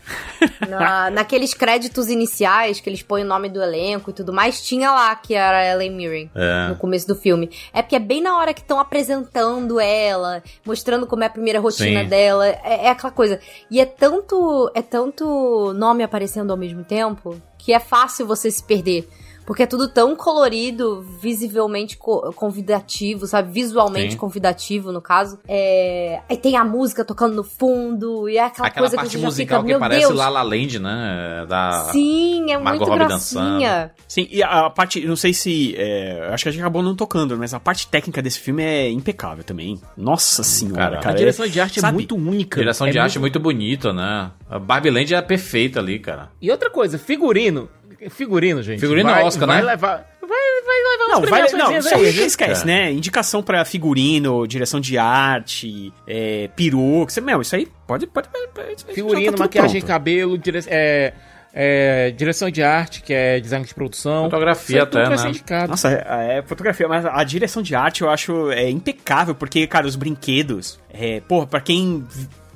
Na- 0.68 1.10
naqueles 1.10 1.54
créditos 1.54 2.10
iniciais, 2.10 2.80
que 2.80 2.90
eles 2.90 3.02
põem 3.04 3.24
o 3.24 3.28
nome 3.28 3.50
do 3.50 3.62
elenco 3.62 4.10
e 4.10 4.14
tudo 4.14 4.34
mais, 4.34 4.62
tinha 4.62 4.92
lá 4.92 5.16
que 5.16 5.34
era 5.34 5.58
a 5.58 5.66
Ellen 5.74 5.92
Mirren. 5.92 6.30
É. 6.36 6.68
No 6.70 6.76
começo 6.78 7.08
do 7.08 7.16
filme. 7.16 7.50
É 7.74 7.82
porque 7.82 7.96
é 7.96 8.00
bem 8.00 8.22
na 8.22 8.38
hora 8.38 8.54
que 8.54 8.62
estão 8.62 8.80
apresentando 8.80 9.80
ela, 9.80 10.42
mostrando 10.66 11.06
como 11.06 11.24
é 11.24 11.28
a 11.28 11.30
primeira 11.30 11.60
rotina 11.60 12.02
Sim. 12.04 12.10
dela. 12.10 12.48
É, 12.48 12.86
é 12.86 12.90
aquela 12.90 13.12
coisa. 13.12 13.40
E 13.70 13.80
é 13.80 13.86
tanto, 13.86 14.72
é 14.74 14.82
tanto 14.82 15.74
nome 15.74 16.04
aparecendo 16.04 16.52
ao 16.52 16.58
mesmo 16.58 16.84
tempo 16.84 17.40
que 17.58 17.74
é 17.74 17.80
fácil 17.80 18.26
você 18.26 18.50
se 18.50 18.64
perder. 18.64 19.08
Porque 19.52 19.64
é 19.64 19.68
tudo 19.68 19.90
tão 19.90 20.16
colorido, 20.16 21.02
visivelmente 21.20 21.98
co- 21.98 22.32
convidativo, 22.34 23.28
sabe? 23.28 23.52
Visualmente 23.52 24.14
Sim. 24.14 24.18
convidativo, 24.18 24.94
no 24.94 25.02
caso. 25.02 25.40
É... 25.46 26.22
Aí 26.30 26.38
tem 26.38 26.56
a 26.56 26.64
música 26.64 27.04
tocando 27.04 27.36
no 27.36 27.44
fundo, 27.44 28.30
e 28.30 28.38
é 28.38 28.46
aquela, 28.46 28.70
Aquela 28.70 28.88
coisa 28.88 28.96
que 28.96 29.02
parte 29.04 29.12
você 29.18 29.20
já 29.20 29.28
musical 29.28 29.60
fica, 29.60 29.68
que 29.68 29.72
meu 29.74 29.80
parece 29.82 30.08
Deus. 30.08 30.18
La 30.18 30.30
La 30.30 30.42
Land, 30.42 30.80
né? 30.80 31.46
Da... 31.50 31.90
Sim, 31.92 32.50
é 32.50 32.58
Margot 32.58 32.70
muito 32.86 32.90
Robbie 32.92 33.06
gracinha. 33.08 33.92
Sim, 34.08 34.26
e 34.32 34.42
a, 34.42 34.68
a 34.68 34.70
parte, 34.70 35.06
não 35.06 35.18
sei 35.18 35.34
se. 35.34 35.76
é, 35.78 36.30
acho 36.32 36.44
que 36.44 36.48
a 36.48 36.52
gente 36.54 36.62
acabou 36.62 36.82
não 36.82 36.96
tocando, 36.96 37.38
mas 37.38 37.54
a 37.54 37.60
parte 37.60 37.88
técnica 37.90 38.22
desse 38.22 38.40
filme 38.40 38.64
é 38.64 38.90
impecável 38.90 39.44
também. 39.44 39.82
Nossa 39.98 40.44
senhora, 40.44 40.76
cara. 40.92 40.98
cara. 41.00 41.16
a 41.16 41.18
direção 41.18 41.46
de 41.46 41.60
arte 41.60 41.80
é 41.80 41.82
sabe? 41.82 41.96
muito 41.96 42.16
única. 42.16 42.58
Direção 42.58 42.88
É 42.88 42.92
de 42.92 43.00
arte 43.00 43.18
é 43.18 43.20
muito 43.20 43.38
bonita, 43.38 43.92
né? 43.92 44.32
A 44.50 44.58
Barbie 44.58 44.92
Land 44.92 45.14
é 45.14 45.22
perfeita 45.22 45.82
ali, 45.82 46.00
cara. 46.00 46.30
E 46.42 46.50
outra 46.50 46.70
coisa, 46.70 46.98
figurino. 46.98 47.68
Figurino, 48.10 48.62
gente. 48.64 48.80
Figurino 48.80 49.10
é 49.10 49.14
vai, 49.14 49.24
Oscar, 49.24 49.48
vai 49.48 49.58
né? 49.58 49.64
Levar, 49.64 50.08
vai, 50.22 50.30
vai 50.30 50.92
levar 50.92 51.08
Não, 51.08 51.22
vai, 51.22 51.42
não, 51.42 51.50
premiaçõezinhas 51.50 51.86
só 51.86 51.96
aí, 51.96 52.06
aí, 52.08 52.26
esquece, 52.26 52.64
É. 52.64 52.66
né? 52.66 52.92
Indicação 52.92 53.44
pra 53.44 53.64
figurino, 53.64 54.48
direção 54.48 54.80
de 54.80 54.98
arte, 54.98 55.94
é, 56.08 56.50
peru, 56.56 57.06
que 57.06 57.14
você, 57.14 57.22
meu, 57.22 57.42
isso 57.42 57.56
aí 57.56 57.68
pode, 57.88 58.08
pode, 58.08 58.28
pode, 58.30 58.48
pode 58.84 58.96
Figurino, 58.96 59.34
tá 59.34 59.44
maquiagem, 59.44 59.82
pronto. 59.82 59.88
cabelo, 59.88 60.38
dire... 60.38 60.60
é, 60.68 61.14
é, 61.54 62.12
direção 62.12 62.50
de 62.50 62.64
arte, 62.64 63.02
que 63.02 63.14
é 63.14 63.40
design 63.40 63.66
de 63.66 63.74
produção. 63.74 64.24
Fotografia 64.24 64.78
aí 64.78 64.82
até, 64.84 65.10
né? 65.10 65.30
indicado. 65.30 65.70
Nossa, 65.70 65.90
é, 65.92 66.38
é 66.38 66.42
fotografia, 66.42 66.88
mas 66.88 67.06
a 67.06 67.24
direção 67.24 67.62
de 67.62 67.76
arte 67.76 68.02
eu 68.02 68.10
acho 68.10 68.52
é 68.52 68.70
impecável, 68.70 69.36
porque, 69.36 69.68
cara, 69.68 69.86
os 69.86 69.96
brinquedos, 69.96 70.80
é, 70.94 71.20
porra, 71.22 71.48
pra 71.48 71.62
quem. 71.62 72.06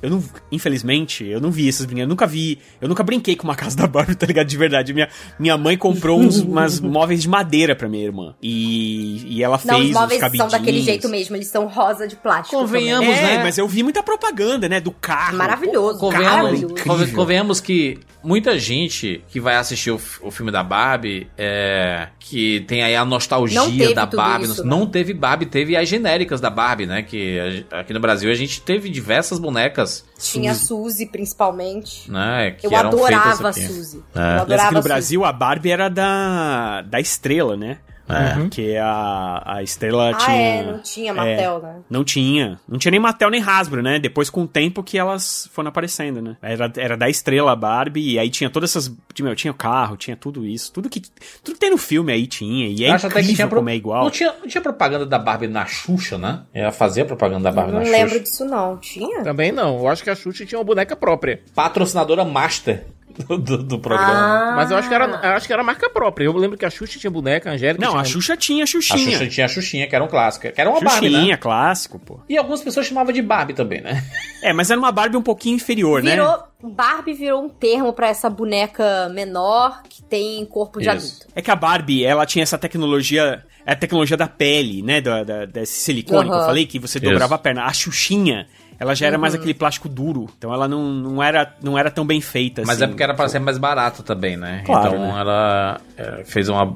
Eu 0.01 0.09
não, 0.09 0.23
infelizmente, 0.51 1.25
eu 1.25 1.39
não 1.41 1.49
vi 1.51 1.67
esses 1.67 1.85
brinquedos, 1.85 2.05
eu 2.07 2.09
nunca 2.09 2.27
vi, 2.27 2.59
eu 2.81 2.87
nunca 2.87 3.03
brinquei 3.03 3.35
com 3.35 3.43
uma 3.45 3.55
casa 3.57 3.75
da 3.77 3.87
Barbie, 3.87 4.15
tá 4.15 4.25
ligado? 4.25 4.47
De 4.47 4.57
verdade. 4.57 4.93
Minha, 4.93 5.09
minha 5.39 5.57
mãe 5.57 5.77
comprou 5.77 6.19
uns 6.19 6.39
umas 6.41 6.79
móveis 6.79 7.21
de 7.21 7.29
madeira 7.29 7.75
pra 7.75 7.87
minha 7.89 8.03
irmã. 8.03 8.35
E, 8.41 9.37
e 9.37 9.43
ela 9.43 9.59
Não, 9.65 9.75
fez 9.77 9.87
os 9.89 9.93
móveis 9.93 10.13
os 10.13 10.19
cabidinhos. 10.21 10.51
são 10.51 10.59
daquele 10.59 10.81
jeito 10.81 11.09
mesmo, 11.09 11.35
eles 11.35 11.47
são 11.47 11.67
rosa 11.67 12.07
de 12.07 12.15
plástico. 12.15 12.57
Convenhamos. 12.57 13.07
É, 13.15 13.37
né? 13.37 13.43
mas 13.43 13.57
eu 13.57 13.67
vi 13.67 13.83
muita 13.83 14.03
propaganda, 14.03 14.67
né? 14.69 14.79
Do 14.79 14.91
carro. 14.91 15.37
Maravilhoso, 15.37 15.99
Convenhamos, 15.99 16.81
conven- 16.81 17.11
convenhamos 17.13 17.59
que 17.59 17.99
muita 18.23 18.57
gente 18.59 19.23
que 19.29 19.39
vai 19.39 19.55
assistir 19.55 19.91
o, 19.91 19.99
o 20.21 20.31
filme 20.31 20.51
da 20.51 20.63
Barbie, 20.63 21.27
é, 21.37 22.07
que 22.19 22.61
tem 22.67 22.83
aí 22.83 22.95
a 22.95 22.99
Não 23.01 23.11
nostalgia 23.11 23.93
da 23.93 24.05
Barbie, 24.05 24.45
isso, 24.45 24.63
não 24.65 24.81
né? 24.81 24.89
teve 24.91 25.13
Barbie, 25.13 25.45
teve 25.45 25.75
as 25.77 25.87
genéricas 25.87 26.41
da 26.41 26.49
Barbie, 26.49 26.85
né? 26.85 27.01
Que 27.03 27.65
a 27.71 27.79
aqui 27.79 27.93
no 27.93 27.99
Brasil 27.99 28.29
a 28.31 28.33
gente 28.33 28.61
teve 28.61 28.89
diversas 28.89 29.37
bonecas, 29.39 29.94
Tinha 30.17 30.51
a 30.51 30.55
Suzy, 30.55 31.05
principalmente. 31.05 32.09
né? 32.11 32.51
Que 32.51 32.67
Eu 32.67 32.71
eram 32.71 32.89
adorava 32.89 33.49
a. 33.49 33.53
Suzy. 33.53 34.03
É. 34.15 34.19
Eu 34.19 34.41
adorava 34.41 34.63
aqui 34.63 34.73
no 34.73 34.79
a 34.79 34.81
Suzy. 34.81 34.87
Brasil, 34.87 35.25
a 35.25 35.31
Barbie 35.33 35.71
era 35.71 35.89
da, 35.89 36.81
da 36.81 36.99
estrela, 36.99 37.55
né? 37.57 37.77
É. 38.07 38.35
Porque 38.35 38.75
a, 38.79 39.41
a 39.57 39.63
estrela 39.63 40.11
Ah, 40.11 40.13
tinha. 40.13 40.37
é, 40.37 40.63
não 40.63 40.79
tinha 40.79 41.13
Mattel, 41.13 41.59
né? 41.59 41.75
Não 41.89 42.03
tinha. 42.03 42.59
Não 42.67 42.77
tinha 42.77 42.91
nem 42.91 42.99
Mattel 42.99 43.29
nem 43.31 43.41
Hasbro, 43.41 43.81
né? 43.81 43.97
Depois, 43.97 44.29
com 44.29 44.43
o 44.43 44.47
tempo 44.47 44.83
que 44.83 44.97
elas 44.97 45.49
foram 45.51 45.69
aparecendo, 45.69 46.21
né? 46.21 46.37
Era, 46.41 46.71
era 46.77 46.95
da 46.95 47.09
estrela 47.09 47.51
a 47.51 47.55
Barbie, 47.55 48.11
e 48.13 48.19
aí 48.19 48.29
tinha 48.29 48.49
todas 48.49 48.69
essas. 48.71 48.93
Meu, 49.19 49.35
tinha 49.35 49.49
o 49.51 49.55
carro, 49.55 49.97
tinha 49.97 50.15
tudo 50.15 50.45
isso. 50.45 50.71
Tudo 50.71 50.89
que. 50.89 50.99
Tudo 51.01 51.53
que 51.55 51.59
tem 51.59 51.71
no 51.71 51.77
filme 51.77 52.11
aí 52.13 52.27
tinha. 52.27 52.67
E 52.67 52.85
é 52.85 52.89
Eu 52.89 52.93
acho 52.93 53.07
até 53.07 53.23
que 53.23 53.33
tinha 53.33 53.47
pro- 53.47 53.57
como 53.57 53.69
é 53.69 53.75
igual. 53.75 54.03
Não 54.03 54.11
tinha, 54.11 54.33
não 54.39 54.47
tinha 54.47 54.61
propaganda 54.61 55.05
da 55.05 55.17
Barbie 55.17 55.47
na 55.47 55.65
Xuxa, 55.65 56.17
né? 56.17 56.41
Ela 56.53 56.71
fazia 56.71 57.05
propaganda 57.05 57.45
da 57.45 57.51
Barbie 57.51 57.71
Não 57.73 57.79
na 57.83 57.89
lembro 57.89 58.09
Xuxa. 58.09 58.23
disso, 58.23 58.45
não. 58.45 58.77
Tinha? 58.77 59.23
Também 59.23 59.51
não. 59.51 59.79
Eu 59.79 59.87
acho 59.87 60.03
que 60.03 60.09
a 60.11 60.15
Xuxa 60.15 60.45
tinha 60.45 60.59
uma 60.59 60.65
boneca 60.65 60.95
própria. 60.95 61.41
Patrocinadora 61.55 62.23
master 62.23 62.85
do, 63.39 63.57
do, 63.63 63.79
programa. 63.79 64.11
Ah, 64.51 64.53
Mas 64.55 64.71
eu 64.71 64.77
acho 64.77 64.87
que 64.89 64.93
era, 64.93 65.05
eu 65.05 65.31
acho 65.31 65.47
que 65.47 65.53
era 65.53 65.63
marca 65.63 65.89
própria. 65.89 66.25
Eu 66.25 66.33
lembro 66.35 66.57
que 66.57 66.65
a 66.65 66.69
Xuxa 66.69 66.99
tinha 66.99 67.09
boneca, 67.09 67.49
a 67.49 67.53
Angélica 67.53 67.83
Não, 67.83 67.91
tinha... 67.91 68.01
a 68.01 68.05
Xuxa 68.05 68.35
tinha 68.37 68.63
a 68.63 68.65
A 68.65 68.67
Xuxinha. 68.67 69.11
Xuxa 69.11 69.27
tinha 69.27 69.45
a 69.45 69.49
Xuxinha, 69.49 69.87
que 69.87 69.95
era 69.95 70.03
um 70.03 70.07
clássico. 70.07 70.51
Que 70.51 70.59
era 70.61 70.69
uma 70.69 70.81
Barbie, 70.81 71.07
Xuxinha, 71.09 71.31
né? 71.31 71.37
clássico, 71.37 71.99
pô. 71.99 72.19
E 72.27 72.37
algumas 72.37 72.61
pessoas 72.61 72.85
chamavam 72.85 73.13
de 73.13 73.21
Barbie 73.21 73.53
também, 73.53 73.81
né? 73.81 74.03
É, 74.43 74.51
mas 74.53 74.69
era 74.69 74.79
uma 74.79 74.91
Barbie 74.91 75.17
um 75.17 75.21
pouquinho 75.21 75.55
inferior, 75.55 76.03
né? 76.03 76.11
Virou, 76.11 76.37
Barbie 76.63 77.13
virou 77.13 77.43
um 77.43 77.49
termo 77.49 77.93
pra 77.93 78.07
essa 78.09 78.29
boneca 78.29 79.09
menor 79.09 79.81
que 79.89 80.03
tem 80.03 80.45
corpo 80.45 80.79
de 80.79 80.89
Isso. 80.89 81.17
adulto. 81.21 81.27
É 81.35 81.41
que 81.41 81.51
a 81.51 81.55
Barbie, 81.55 82.03
ela 82.03 82.25
tinha 82.25 82.43
essa 82.43 82.57
tecnologia, 82.57 83.43
é 83.65 83.71
a 83.71 83.75
tecnologia 83.75 84.17
da 84.17 84.27
pele, 84.27 84.81
né? 84.81 84.99
Da, 85.01 85.23
da- 85.23 85.45
desse 85.45 85.73
silicone 85.81 86.29
que 86.29 86.35
eu 86.35 86.45
falei, 86.45 86.65
que 86.65 86.79
você 86.79 86.97
Isso. 86.97 87.09
dobrava 87.09 87.35
a 87.35 87.37
perna. 87.37 87.63
A 87.65 87.73
Xuxinha, 87.73 88.47
ela 88.79 88.93
já 88.95 89.07
era 89.07 89.17
mais 89.17 89.33
Uhum. 89.33 89.39
aquele 89.39 89.53
plástico 89.53 89.87
duro. 89.89 90.27
Então 90.37 90.53
ela 90.53 90.67
não, 90.67 90.91
não, 90.91 91.23
era, 91.23 91.53
não 91.61 91.77
era 91.77 91.89
tão 91.91 92.05
bem 92.05 92.19
feita 92.21 92.61
Mas 92.65 92.77
assim. 92.77 92.83
é 92.85 92.87
porque 92.87 93.03
era 93.03 93.13
pra 93.13 93.27
ser 93.29 93.39
mais 93.39 93.57
barato 93.57 94.03
também, 94.03 94.35
né? 94.37 94.63
Claro, 94.65 94.95
então 94.95 94.99
né? 95.13 95.19
ela 95.19 95.81
é, 95.97 96.23
fez 96.25 96.49
uma. 96.49 96.75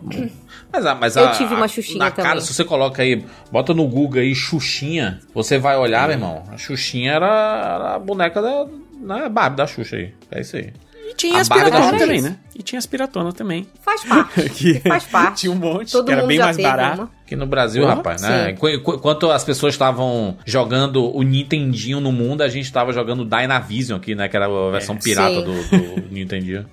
Mas, 0.72 0.86
a, 0.86 0.96
mas 0.96 1.16
Eu 1.16 1.26
a- 1.28 1.32
tive 1.32 1.54
uma 1.56 1.68
Xuxinha 1.68 2.00
Na 2.00 2.12
cara, 2.12 2.30
também. 2.30 2.42
se 2.46 2.54
você 2.54 2.64
coloca 2.64 3.02
aí, 3.02 3.26
bota 3.52 3.74
no 3.74 3.88
Google 3.88 4.22
aí 4.22 4.34
Xuxinha, 4.36 5.20
você 5.34 5.58
vai 5.58 5.78
olhar, 5.78 6.04
meu 6.08 6.16
irmão. 6.18 6.44
A 6.52 6.58
Xuxinha 6.58 7.14
era, 7.14 7.26
era 7.26 7.96
a 7.96 8.00
boneca 8.00 8.42
da. 8.42 8.66
Na 9.02 9.30
Barbie 9.30 9.56
da 9.58 9.66
Xuxa 9.68 9.96
aí. 9.96 10.14
É 10.30 10.42
isso 10.42 10.58
aí. 10.58 10.74
E 11.10 11.16
tinha 11.16 11.38
a 11.38 11.42
as 11.42 11.48
Barbie 11.48 11.66
piratonas 11.66 11.90
era 11.94 12.00
também, 12.00 12.22
né? 12.22 12.38
E 12.56 12.62
tinha 12.62 12.78
as 12.78 12.86
piratonas 12.86 13.34
também. 13.34 13.68
Faz 13.82 14.04
parte. 14.04 14.50
Que 14.52 14.80
Faz 14.82 15.06
parte. 15.06 15.40
tinha 15.42 15.52
um 15.52 15.56
monte, 15.56 15.92
Todo 15.92 16.06
que 16.06 16.12
era 16.12 16.22
mundo 16.22 16.28
bem 16.28 16.38
já 16.38 16.44
mais 16.46 16.58
barato. 16.58 17.02
uma. 17.02 17.12
Aqui 17.30 17.36
no 17.36 17.46
Brasil, 17.46 17.84
Porra, 17.84 17.94
rapaz, 17.94 18.24
né? 18.24 18.54
Qu- 18.54 18.80
qu- 18.82 18.96
Enquanto 18.96 19.30
as 19.30 19.44
pessoas 19.44 19.76
estavam 19.76 20.36
jogando 20.48 21.16
o 21.16 21.22
Nintendinho 21.22 22.00
no 22.00 22.12
mundo, 22.12 22.42
a 22.42 22.48
gente 22.48 22.74
tava 22.74 22.92
jogando 22.92 23.20
o 23.20 23.26
Dynavision 23.26 23.98
aqui, 24.00 24.16
né? 24.16 24.28
Que 24.28 24.36
era 24.36 24.48
a 24.48 24.72
versão 24.72 24.98
pirata 24.98 25.36
Sim. 25.36 25.44
do, 25.44 26.02
do 26.02 26.08
Nintendinho. 26.12 26.66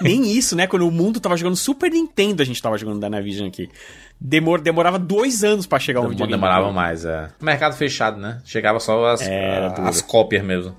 Nem 0.00 0.30
isso, 0.32 0.56
né? 0.56 0.66
Quando 0.66 0.88
o 0.88 0.90
mundo 0.90 1.20
tava 1.20 1.36
jogando 1.36 1.56
Super 1.56 1.90
Nintendo, 1.90 2.40
a 2.42 2.46
gente 2.46 2.62
tava 2.62 2.78
jogando 2.78 3.00
Dynavision 3.00 3.48
aqui. 3.48 3.68
Demor, 4.18 4.62
demorava 4.62 4.98
dois 4.98 5.44
anos 5.44 5.66
pra 5.66 5.78
chegar 5.78 6.00
um 6.00 6.08
videogame. 6.08 6.32
demorava 6.40 6.72
mais, 6.72 7.04
é. 7.04 7.28
Mercado 7.40 7.76
fechado, 7.76 8.18
né? 8.18 8.38
Chegava 8.46 8.80
só 8.80 9.04
as, 9.08 9.20
duro. 9.20 9.86
as 9.88 10.00
cópias 10.00 10.42
mesmo. 10.42 10.74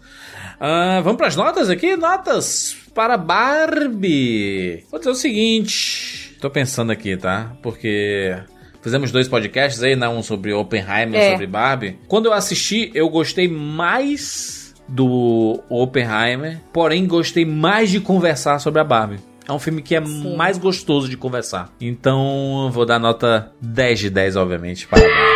Ah, 0.60 1.02
vamos 1.04 1.18
pras 1.18 1.36
notas 1.36 1.70
aqui? 1.70 1.96
Notas 1.96 2.76
para 2.96 3.16
Barbie. 3.16 4.84
Vou 4.90 5.00
dizer 5.00 5.12
o 5.12 5.16
seguinte. 5.16 6.36
Tô 6.42 6.50
pensando 6.50 6.92
aqui, 6.92 7.16
tá? 7.16 7.54
Porque 7.62 8.36
fizemos 8.82 9.12
dois 9.12 9.28
podcasts 9.28 9.82
aí, 9.84 9.96
né? 9.96 10.08
Um 10.10 10.22
sobre 10.24 10.54
Oppenheimer 10.54 11.14
e 11.20 11.24
um 11.24 11.28
É. 11.28 11.32
sobre 11.32 11.48
Barbie. 11.48 11.98
Quando 12.08 12.26
eu 12.28 12.34
assisti, 12.34 12.92
eu 12.94 13.10
gostei 13.10 13.48
mais 13.48 14.74
do 14.88 15.60
Oppenheimer, 15.70 16.60
porém 16.74 17.06
gostei 17.06 17.46
mais 17.46 17.90
de 17.92 18.00
conversar 18.00 18.60
sobre 18.60 18.82
a 18.82 18.84
Barbie. 18.84 19.20
É 19.48 19.52
um 19.52 19.60
filme 19.60 19.82
que 19.82 19.96
é 19.96 20.06
Sim. 20.06 20.36
mais 20.36 20.58
gostoso 20.58 21.10
de 21.10 21.18
conversar. 21.18 21.74
Então, 21.82 22.66
eu 22.66 22.72
vou 22.72 22.86
dar 22.86 23.00
nota 23.00 23.52
10 23.62 24.00
de 24.00 24.10
10, 24.12 24.36
obviamente, 24.36 24.88
para. 24.88 25.29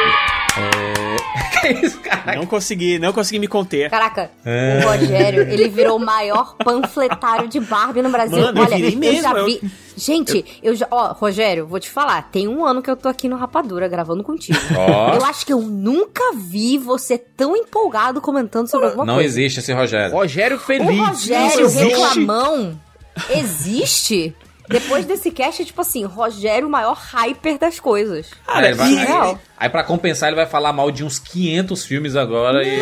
que 1.62 1.68
isso, 1.86 2.00
cara? 2.02 2.36
Não 2.36 2.46
consegui, 2.46 3.00
não 3.00 3.12
consegui 3.14 3.40
me 3.40 3.48
conter. 3.48 3.90
Caraca, 3.90 4.32
É. 4.46 4.82
o 4.84 4.90
Rogério, 4.90 5.42
ele 5.44 5.68
virou 5.70 5.98
o 5.98 6.00
maior 6.00 6.56
panfletário 6.58 7.48
de 7.48 7.60
Barbie 7.60 8.02
no 8.02 8.10
Brasil. 8.10 8.38
Mano, 8.42 8.58
eu 8.60 8.64
Olha, 8.66 8.76
virei 8.76 8.96
mesmo, 8.96 9.22
já 9.22 9.32
eu- 9.34 9.46
vi. 9.46 9.62
Gente, 9.96 10.44
eu 10.64 10.76
já. 10.76 10.88
Ó, 10.90 11.14
Rogério, 11.14 11.68
vou 11.68 11.80
te 11.80 11.88
falar. 11.90 12.24
Tem 12.32 12.48
um 12.48 12.66
ano 12.66 12.82
que 12.82 12.90
eu 12.90 12.98
tô 12.98 13.08
aqui 13.08 13.30
no 13.30 13.36
Rapadura 13.38 13.88
gravando 13.88 14.24
contigo. 14.24 14.58
Ó. 14.76 15.14
Eu 15.14 15.24
acho 15.26 15.46
que 15.46 15.54
eu 15.54 15.62
nunca 15.62 16.34
vi 16.36 16.80
você 16.80 17.16
tão 17.18 17.56
empolgado 17.56 18.20
comentando 18.20 18.68
sobre 18.68 18.88
alguma 18.88 19.06
Não 19.06 19.16
coisa. 19.16 19.30
existe 19.30 19.60
esse 19.60 19.72
Rogério. 19.72 20.12
Rogério 20.16 20.58
O 20.58 20.60
Feliz. 20.60 20.98
Rogério 21.00 21.66
existe. 21.66 21.84
reclamão 21.90 22.80
existe? 23.30 24.36
Depois 24.70 25.06
desse 25.06 25.30
cast, 25.30 25.62
é 25.62 25.66
tipo 25.66 25.82
assim, 25.82 26.06
Rogério, 26.06 26.68
o 26.68 26.72
maior 26.72 26.96
hyper 26.96 27.58
das 27.60 27.80
coisas. 27.80 28.32
Aí, 28.48 28.66
ele 28.66 28.74
vai- 28.76 28.94
e- 28.94 28.98
aí- 29.00 29.38
aí 29.58 29.70
pra 29.70 29.84
compensar, 29.84 30.30
ele 30.30 30.38
vai 30.38 30.46
falar 30.46 30.72
mal 30.72 30.90
de 30.90 31.04
uns 31.04 31.20
500 31.20 31.86
filmes 31.86 32.16
agora 32.16 32.62
e... 32.66 32.78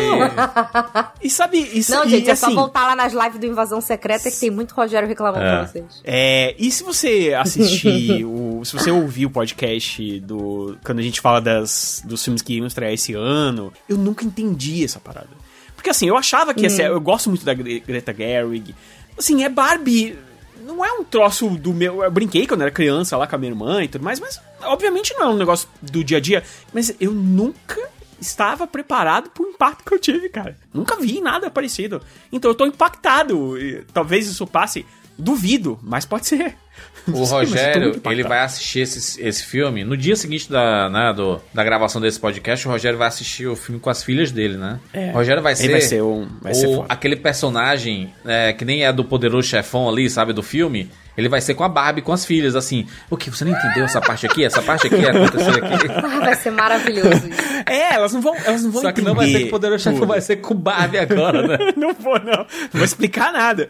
E 1.22 1.30
sabe, 1.30 1.58
isso 1.58 1.90
Não, 1.92 2.04
e, 2.04 2.08
gente, 2.08 2.28
é 2.28 2.32
assim, 2.32 2.46
só 2.46 2.54
voltar 2.54 2.86
lá 2.86 2.96
nas 2.96 3.12
lives 3.12 3.38
do 3.38 3.46
Invasão 3.46 3.80
Secreta 3.80 4.30
que 4.30 4.38
tem 4.38 4.50
muito 4.50 4.72
Rogério 4.74 5.08
reclamando 5.08 5.44
É. 5.44 5.50
pra 5.58 5.66
vocês. 5.66 6.00
É, 6.04 6.54
e 6.58 6.70
se 6.70 6.82
você 6.84 7.34
assistir, 7.38 8.24
o, 8.24 8.64
se 8.64 8.72
você 8.72 8.90
ouvir 8.90 9.26
o 9.26 9.30
podcast 9.30 10.20
do 10.20 10.76
quando 10.84 11.00
a 11.00 11.02
gente 11.02 11.20
fala 11.20 11.40
das, 11.40 12.02
dos 12.04 12.22
filmes 12.24 12.42
que 12.42 12.54
iam 12.58 12.66
estrear 12.66 12.92
esse 12.92 13.12
ano, 13.14 13.72
eu 13.88 13.96
nunca 13.98 14.24
entendi 14.24 14.84
essa 14.84 15.00
parada. 15.00 15.28
Porque 15.74 15.90
assim, 15.90 16.06
eu 16.06 16.16
achava 16.16 16.54
que 16.54 16.62
ia 16.62 16.70
ser, 16.70 16.86
eu 16.86 17.00
gosto 17.00 17.28
muito 17.28 17.44
da 17.44 17.52
Gre- 17.54 17.80
Greta 17.80 18.14
Gerwig. 18.14 18.74
Assim, 19.18 19.42
é 19.44 19.48
Barbie, 19.48 20.16
não 20.64 20.84
é 20.84 20.92
um 20.92 21.04
troço 21.04 21.48
do 21.50 21.72
meu, 21.72 22.02
eu 22.02 22.10
brinquei 22.10 22.46
quando 22.46 22.62
era 22.62 22.70
criança 22.70 23.16
lá 23.16 23.26
com 23.26 23.36
a 23.36 23.38
minha 23.38 23.52
irmã 23.52 23.82
e 23.82 23.88
tudo 23.88 24.04
mais, 24.04 24.20
mas 24.20 24.40
obviamente 24.62 25.14
não 25.14 25.22
é 25.22 25.28
um 25.28 25.36
negócio 25.36 25.68
do 25.80 26.02
dia 26.02 26.18
a 26.18 26.20
dia, 26.20 26.42
mas 26.72 26.94
eu 27.00 27.12
nunca 27.12 27.78
estava 28.22 28.66
preparado 28.66 29.30
pro 29.30 29.48
impacto 29.48 29.84
que 29.84 29.94
eu 29.94 29.98
tive, 29.98 30.28
cara. 30.28 30.56
Nunca 30.72 30.96
vi 30.96 31.20
nada 31.20 31.50
parecido. 31.50 32.00
Então 32.30 32.50
eu 32.50 32.54
tô 32.54 32.64
impactado. 32.64 33.58
E 33.58 33.84
talvez 33.92 34.28
isso 34.28 34.46
passe. 34.46 34.86
Duvido, 35.18 35.78
mas 35.82 36.04
pode 36.04 36.26
ser. 36.26 36.54
O 37.06 37.22
Rogério, 37.24 38.00
ele 38.10 38.22
vai 38.22 38.40
assistir 38.40 38.80
esse, 38.80 39.20
esse 39.22 39.44
filme 39.44 39.84
no 39.84 39.96
dia 39.96 40.16
seguinte 40.16 40.50
da, 40.50 40.88
né, 40.88 41.12
do, 41.14 41.40
da 41.52 41.62
gravação 41.62 42.00
desse 42.00 42.18
podcast. 42.18 42.66
O 42.66 42.70
Rogério 42.70 42.98
vai 42.98 43.08
assistir 43.08 43.46
o 43.46 43.54
filme 43.56 43.80
com 43.80 43.90
as 43.90 44.02
filhas 44.02 44.30
dele, 44.32 44.56
né? 44.56 44.78
É. 44.92 45.10
O 45.10 45.14
Rogério 45.14 45.42
vai 45.42 45.54
ser, 45.54 45.70
vai 45.70 45.80
ser 45.80 46.02
um- 46.02 46.28
vai 46.40 46.52
o- 46.52 46.54
ser 46.54 46.66
foda. 46.74 46.86
aquele 46.88 47.16
personagem 47.16 48.12
é, 48.24 48.52
que 48.52 48.64
nem 48.64 48.84
é 48.84 48.92
do 48.92 49.04
poderoso 49.04 49.46
chefão 49.48 49.88
ali, 49.88 50.08
sabe, 50.08 50.32
do 50.32 50.42
filme. 50.42 50.90
Ele 51.14 51.28
vai 51.28 51.42
ser 51.42 51.52
com 51.54 51.62
a 51.62 51.68
Barbie, 51.68 52.00
com 52.00 52.10
as 52.12 52.24
filhas, 52.24 52.56
assim. 52.56 52.86
O 53.10 53.18
que? 53.18 53.28
Você 53.28 53.44
não 53.44 53.52
entendeu 53.52 53.84
essa 53.84 54.00
parte 54.00 54.24
aqui? 54.24 54.42
Essa 54.46 54.62
parte 54.62 54.86
aqui 54.86 54.96
aconteceu 55.04 55.52
aqui. 55.62 55.86
Ah, 55.94 56.20
vai 56.20 56.34
ser 56.36 56.50
maravilhoso 56.50 57.28
isso. 57.28 57.51
É, 57.66 57.94
elas 57.94 58.12
não 58.12 58.20
vão, 58.20 58.34
elas 58.36 58.62
não 58.62 58.70
vão 58.70 58.82
Só 58.82 58.92
que 58.92 59.00
entender. 59.00 59.08
não 59.08 59.14
vai 59.16 59.28
ser 59.30 59.40
com 59.40 59.46
o 59.46 59.50
poderoso 59.50 59.84
chefão, 59.84 60.06
vai 60.06 60.20
ser 60.20 60.36
com 60.36 60.54
Barbie 60.54 60.98
agora, 60.98 61.46
né? 61.46 61.58
não 61.76 61.92
vou, 61.94 62.18
não. 62.18 62.32
Não 62.32 62.46
vou 62.74 62.84
explicar 62.84 63.32
nada. 63.32 63.68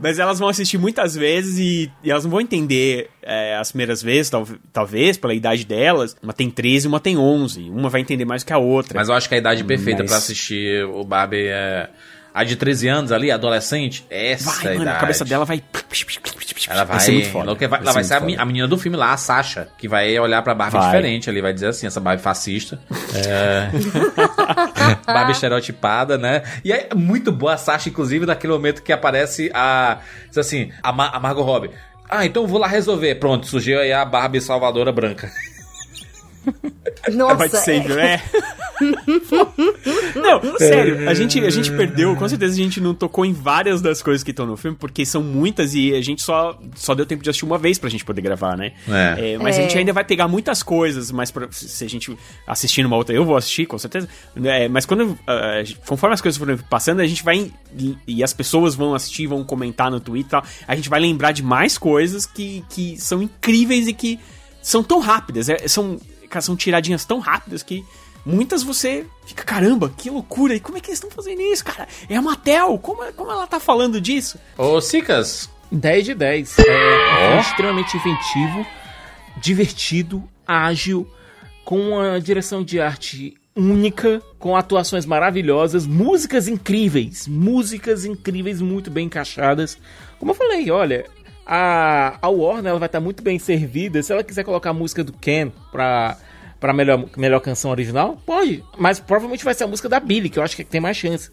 Mas 0.00 0.18
elas 0.18 0.38
vão 0.38 0.48
assistir 0.48 0.78
muitas 0.78 1.14
vezes 1.14 1.58
e, 1.58 1.90
e 2.02 2.10
elas 2.10 2.24
não 2.24 2.30
vão 2.30 2.40
entender 2.40 3.08
é, 3.22 3.56
as 3.56 3.70
primeiras 3.72 4.02
vezes, 4.02 4.30
tal- 4.30 4.46
talvez, 4.72 5.16
pela 5.16 5.34
idade 5.34 5.64
delas. 5.64 6.16
Uma 6.22 6.32
tem 6.32 6.50
13 6.50 6.86
uma 6.88 7.00
tem 7.00 7.16
11. 7.16 7.70
Uma 7.70 7.88
vai 7.88 8.00
entender 8.00 8.24
mais 8.24 8.42
que 8.44 8.52
a 8.52 8.58
outra. 8.58 8.98
Mas 8.98 9.08
eu 9.08 9.14
acho 9.14 9.28
que 9.28 9.34
a 9.34 9.38
idade 9.38 9.64
perfeita 9.64 10.02
Mas- 10.02 10.10
pra 10.10 10.18
assistir 10.18 10.84
o 10.84 11.04
Barbie 11.04 11.46
é. 11.48 11.88
A 12.36 12.44
de 12.44 12.54
13 12.54 12.86
anos 12.88 13.12
ali, 13.12 13.30
adolescente, 13.30 14.04
essa 14.10 14.50
vai, 14.50 14.64
mano, 14.64 14.82
idade. 14.82 14.96
a 14.98 15.00
cabeça 15.00 15.24
dela 15.24 15.46
vai... 15.46 15.62
Ela 16.68 16.84
vai, 16.84 17.00
ser 17.00 17.12
muito 17.12 17.30
foda. 17.30 17.50
ela 17.50 17.68
vai, 17.68 17.80
ela 17.80 17.92
vai 17.92 18.04
ser 18.04 18.14
a, 18.14 18.44
menina 18.44 18.68
do 18.68 18.76
filme 18.76 18.94
lá, 18.94 19.12
a 19.12 19.16
Sasha, 19.16 19.68
que 19.78 19.88
vai 19.88 20.18
olhar 20.18 20.42
pra 20.42 20.54
Barbie 20.54 20.76
Vai. 20.76 20.86
diferente 20.86 21.30
ali, 21.30 21.40
vai 21.40 21.54
dizer 21.54 21.68
assim, 21.68 21.86
essa 21.86 21.98
Barbie 21.98 22.22
fascista. 22.22 22.78
É... 23.14 23.70
Barbie 25.06 25.32
estereotipada, 25.32 26.18
né? 26.18 26.42
E 26.62 26.72
é 26.72 26.88
muito 26.94 27.32
boa 27.32 27.54
a 27.54 27.56
Sasha, 27.56 27.88
inclusive, 27.88 28.26
naquele 28.26 28.52
momento 28.52 28.82
que 28.82 28.92
aparece 28.92 29.50
a. 29.54 30.00
Diz 30.28 30.36
assim, 30.36 30.70
a, 30.82 30.92
Ma- 30.92 31.08
a 31.08 31.18
Margot 31.18 31.42
Robbie. 31.42 31.70
Ah, 32.06 32.26
então 32.26 32.42
eu 32.42 32.46
vou 32.46 32.60
lá 32.60 32.66
resolver. 32.66 33.14
Pronto, 33.14 33.46
surgiu 33.46 33.80
aí 33.80 33.92
a 33.92 34.04
Barbie 34.04 34.42
salvadora 34.42 34.92
branca. 34.92 35.30
Nossa, 37.12 37.34
Vai 37.36 37.48
de 37.48 37.92
é- 37.92 38.14
é. 38.14 38.22
não, 40.14 40.58
sério, 40.58 41.08
a 41.08 41.14
gente, 41.14 41.40
a 41.44 41.50
gente 41.50 41.70
perdeu, 41.72 42.14
com 42.16 42.28
certeza 42.28 42.54
a 42.54 42.56
gente 42.56 42.80
não 42.80 42.94
tocou 42.94 43.24
em 43.24 43.32
várias 43.32 43.80
das 43.80 44.02
coisas 44.02 44.22
que 44.22 44.30
estão 44.30 44.46
no 44.46 44.56
filme, 44.56 44.76
porque 44.78 45.04
são 45.06 45.22
muitas 45.22 45.74
e 45.74 45.94
a 45.94 46.00
gente 46.02 46.22
só, 46.22 46.58
só 46.74 46.94
deu 46.94 47.06
tempo 47.06 47.22
de 47.22 47.30
assistir 47.30 47.44
uma 47.44 47.58
vez 47.58 47.78
pra 47.78 47.88
gente 47.88 48.04
poder 48.04 48.20
gravar, 48.20 48.56
né? 48.56 48.72
É. 48.88 49.32
É, 49.34 49.38
mas 49.38 49.56
a 49.56 49.60
É. 49.60 49.62
gente 49.62 49.78
ainda 49.78 49.92
vai 49.92 50.04
pegar 50.04 50.28
muitas 50.28 50.62
coisas, 50.62 51.10
mas 51.10 51.30
pra- 51.30 51.48
se 51.50 51.84
a 51.84 51.88
gente 51.88 52.16
assistir 52.46 52.82
numa 52.82 52.96
outra, 52.96 53.14
eu 53.14 53.24
vou 53.24 53.36
assistir, 53.36 53.66
com 53.66 53.78
certeza. 53.78 54.08
É, 54.44 54.68
mas 54.68 54.84
quando, 54.84 55.18
ah, 55.26 55.62
conforme 55.86 56.14
as 56.14 56.20
coisas 56.20 56.38
forem 56.38 56.56
passando, 56.56 57.00
a 57.00 57.06
gente 57.06 57.22
vai. 57.22 57.50
E, 57.78 57.96
e 58.06 58.22
as 58.24 58.32
pessoas 58.32 58.74
vão 58.74 58.94
assistir, 58.94 59.26
vão 59.26 59.42
comentar 59.44 59.90
no 59.90 60.00
Twitter 60.00 60.26
e 60.26 60.30
tal. 60.30 60.44
A 60.66 60.74
gente 60.76 60.88
vai 60.88 61.00
lembrar 61.00 61.32
de 61.32 61.42
mais 61.42 61.78
coisas 61.78 62.26
que, 62.26 62.64
que 62.70 62.96
são 63.00 63.22
incríveis 63.22 63.86
e 63.88 63.92
que 63.92 64.18
são 64.62 64.82
tão 64.82 64.98
rápidas. 64.98 65.48
é, 65.48 65.66
são, 65.68 65.98
são 66.40 66.56
tiradinhas 66.56 67.04
tão 67.04 67.18
rápidas 67.18 67.62
que. 67.62 67.84
Muitas 68.24 68.64
você 68.64 69.06
fica, 69.24 69.44
caramba, 69.44 69.88
que 69.96 70.10
loucura, 70.10 70.52
e 70.52 70.58
como 70.58 70.76
é 70.76 70.80
que 70.80 70.88
eles 70.88 70.96
estão 70.96 71.08
fazendo 71.08 71.40
isso, 71.42 71.64
cara? 71.64 71.86
É 72.08 72.16
a 72.16 72.22
Mattel, 72.22 72.76
como, 72.76 73.12
como 73.12 73.30
ela 73.30 73.46
tá 73.46 73.60
falando 73.60 74.00
disso? 74.00 74.36
Ô, 74.58 74.80
Sicas, 74.80 75.48
10 75.70 76.04
de 76.04 76.14
10. 76.14 76.58
É, 76.58 77.36
é 77.36 77.40
extremamente 77.40 77.96
inventivo, 77.96 78.66
divertido, 79.36 80.24
ágil, 80.44 81.08
com 81.64 81.78
uma 81.90 82.20
direção 82.20 82.64
de 82.64 82.80
arte 82.80 83.36
única, 83.56 84.22
com 84.38 84.54
atuações 84.54 85.06
maravilhosas, 85.06 85.86
músicas 85.86 86.46
incríveis, 86.46 87.26
músicas 87.26 88.04
incríveis 88.04 88.60
muito 88.60 88.90
bem 88.90 89.06
encaixadas. 89.06 89.78
Como 90.18 90.30
eu 90.30 90.34
falei, 90.34 90.70
olha, 90.70 91.06
a, 91.46 92.18
a 92.20 92.28
Warner 92.28 92.70
ela 92.70 92.78
vai 92.78 92.86
estar 92.86 93.00
muito 93.00 93.22
bem 93.22 93.38
servida. 93.38 94.02
Se 94.02 94.12
ela 94.12 94.24
quiser 94.24 94.42
colocar 94.42 94.70
a 94.70 94.74
música 94.74 95.04
do 95.04 95.12
Ken 95.12 95.52
pra, 95.70 96.18
pra 96.58 96.72
melhor, 96.72 97.04
melhor 97.16 97.40
canção 97.40 97.70
original, 97.70 98.18
pode. 98.26 98.64
Mas 98.76 98.98
provavelmente 98.98 99.44
vai 99.44 99.54
ser 99.54 99.64
a 99.64 99.68
música 99.68 99.88
da 99.88 100.00
Billy, 100.00 100.28
que 100.28 100.38
eu 100.38 100.42
acho 100.42 100.56
que 100.56 100.64
tem 100.64 100.80
mais 100.80 100.96
chance. 100.96 101.30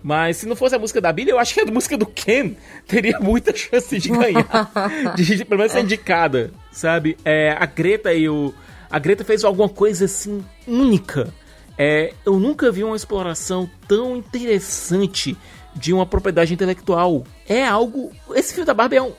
Mas 0.00 0.36
se 0.36 0.46
não 0.46 0.54
fosse 0.54 0.76
a 0.76 0.78
música 0.78 1.00
da 1.00 1.12
Billy, 1.12 1.30
eu 1.30 1.40
acho 1.40 1.52
que 1.52 1.60
a 1.60 1.66
música 1.66 1.98
do 1.98 2.06
Ken 2.06 2.52
teria 2.86 3.18
muita 3.18 3.54
chance 3.54 3.98
de 3.98 4.08
ganhar. 4.08 4.70
de 5.16 5.44
pelo 5.44 5.58
menos 5.58 5.72
ser 5.72 5.80
indicada, 5.80 6.52
sabe? 6.70 7.16
É, 7.24 7.56
a 7.58 7.66
Greta 7.66 8.14
e 8.14 8.28
o. 8.28 8.54
A 8.88 8.98
Greta 8.98 9.24
fez 9.24 9.44
alguma 9.44 9.68
coisa 9.68 10.04
assim 10.04 10.42
única. 10.66 11.34
É, 11.76 12.12
eu 12.24 12.38
nunca 12.38 12.70
vi 12.70 12.84
uma 12.84 12.96
exploração 12.96 13.68
tão 13.86 14.16
interessante 14.16 15.36
de 15.74 15.92
uma 15.92 16.06
propriedade 16.06 16.54
intelectual. 16.54 17.24
É 17.48 17.66
algo. 17.66 18.12
Esse 18.34 18.54
filme 18.54 18.66
da 18.66 18.74
Barbie 18.74 18.96
é 18.96 19.02
um, 19.02 19.12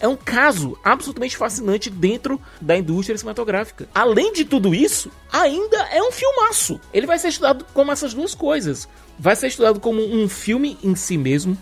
é 0.00 0.06
um 0.06 0.16
caso 0.16 0.78
absolutamente 0.84 1.36
fascinante 1.36 1.88
dentro 1.88 2.40
da 2.60 2.76
indústria 2.76 3.16
cinematográfica. 3.16 3.88
Além 3.94 4.32
de 4.32 4.44
tudo 4.44 4.74
isso, 4.74 5.10
ainda 5.32 5.76
é 5.92 6.02
um 6.02 6.12
filmaço. 6.12 6.80
Ele 6.92 7.06
vai 7.06 7.18
ser 7.18 7.28
estudado 7.28 7.64
como 7.72 7.90
essas 7.92 8.12
duas 8.14 8.34
coisas. 8.34 8.88
Vai 9.18 9.34
ser 9.36 9.46
estudado 9.48 9.80
como 9.80 10.02
um 10.02 10.28
filme 10.28 10.76
em 10.82 10.94
si 10.94 11.16
mesmo, 11.16 11.56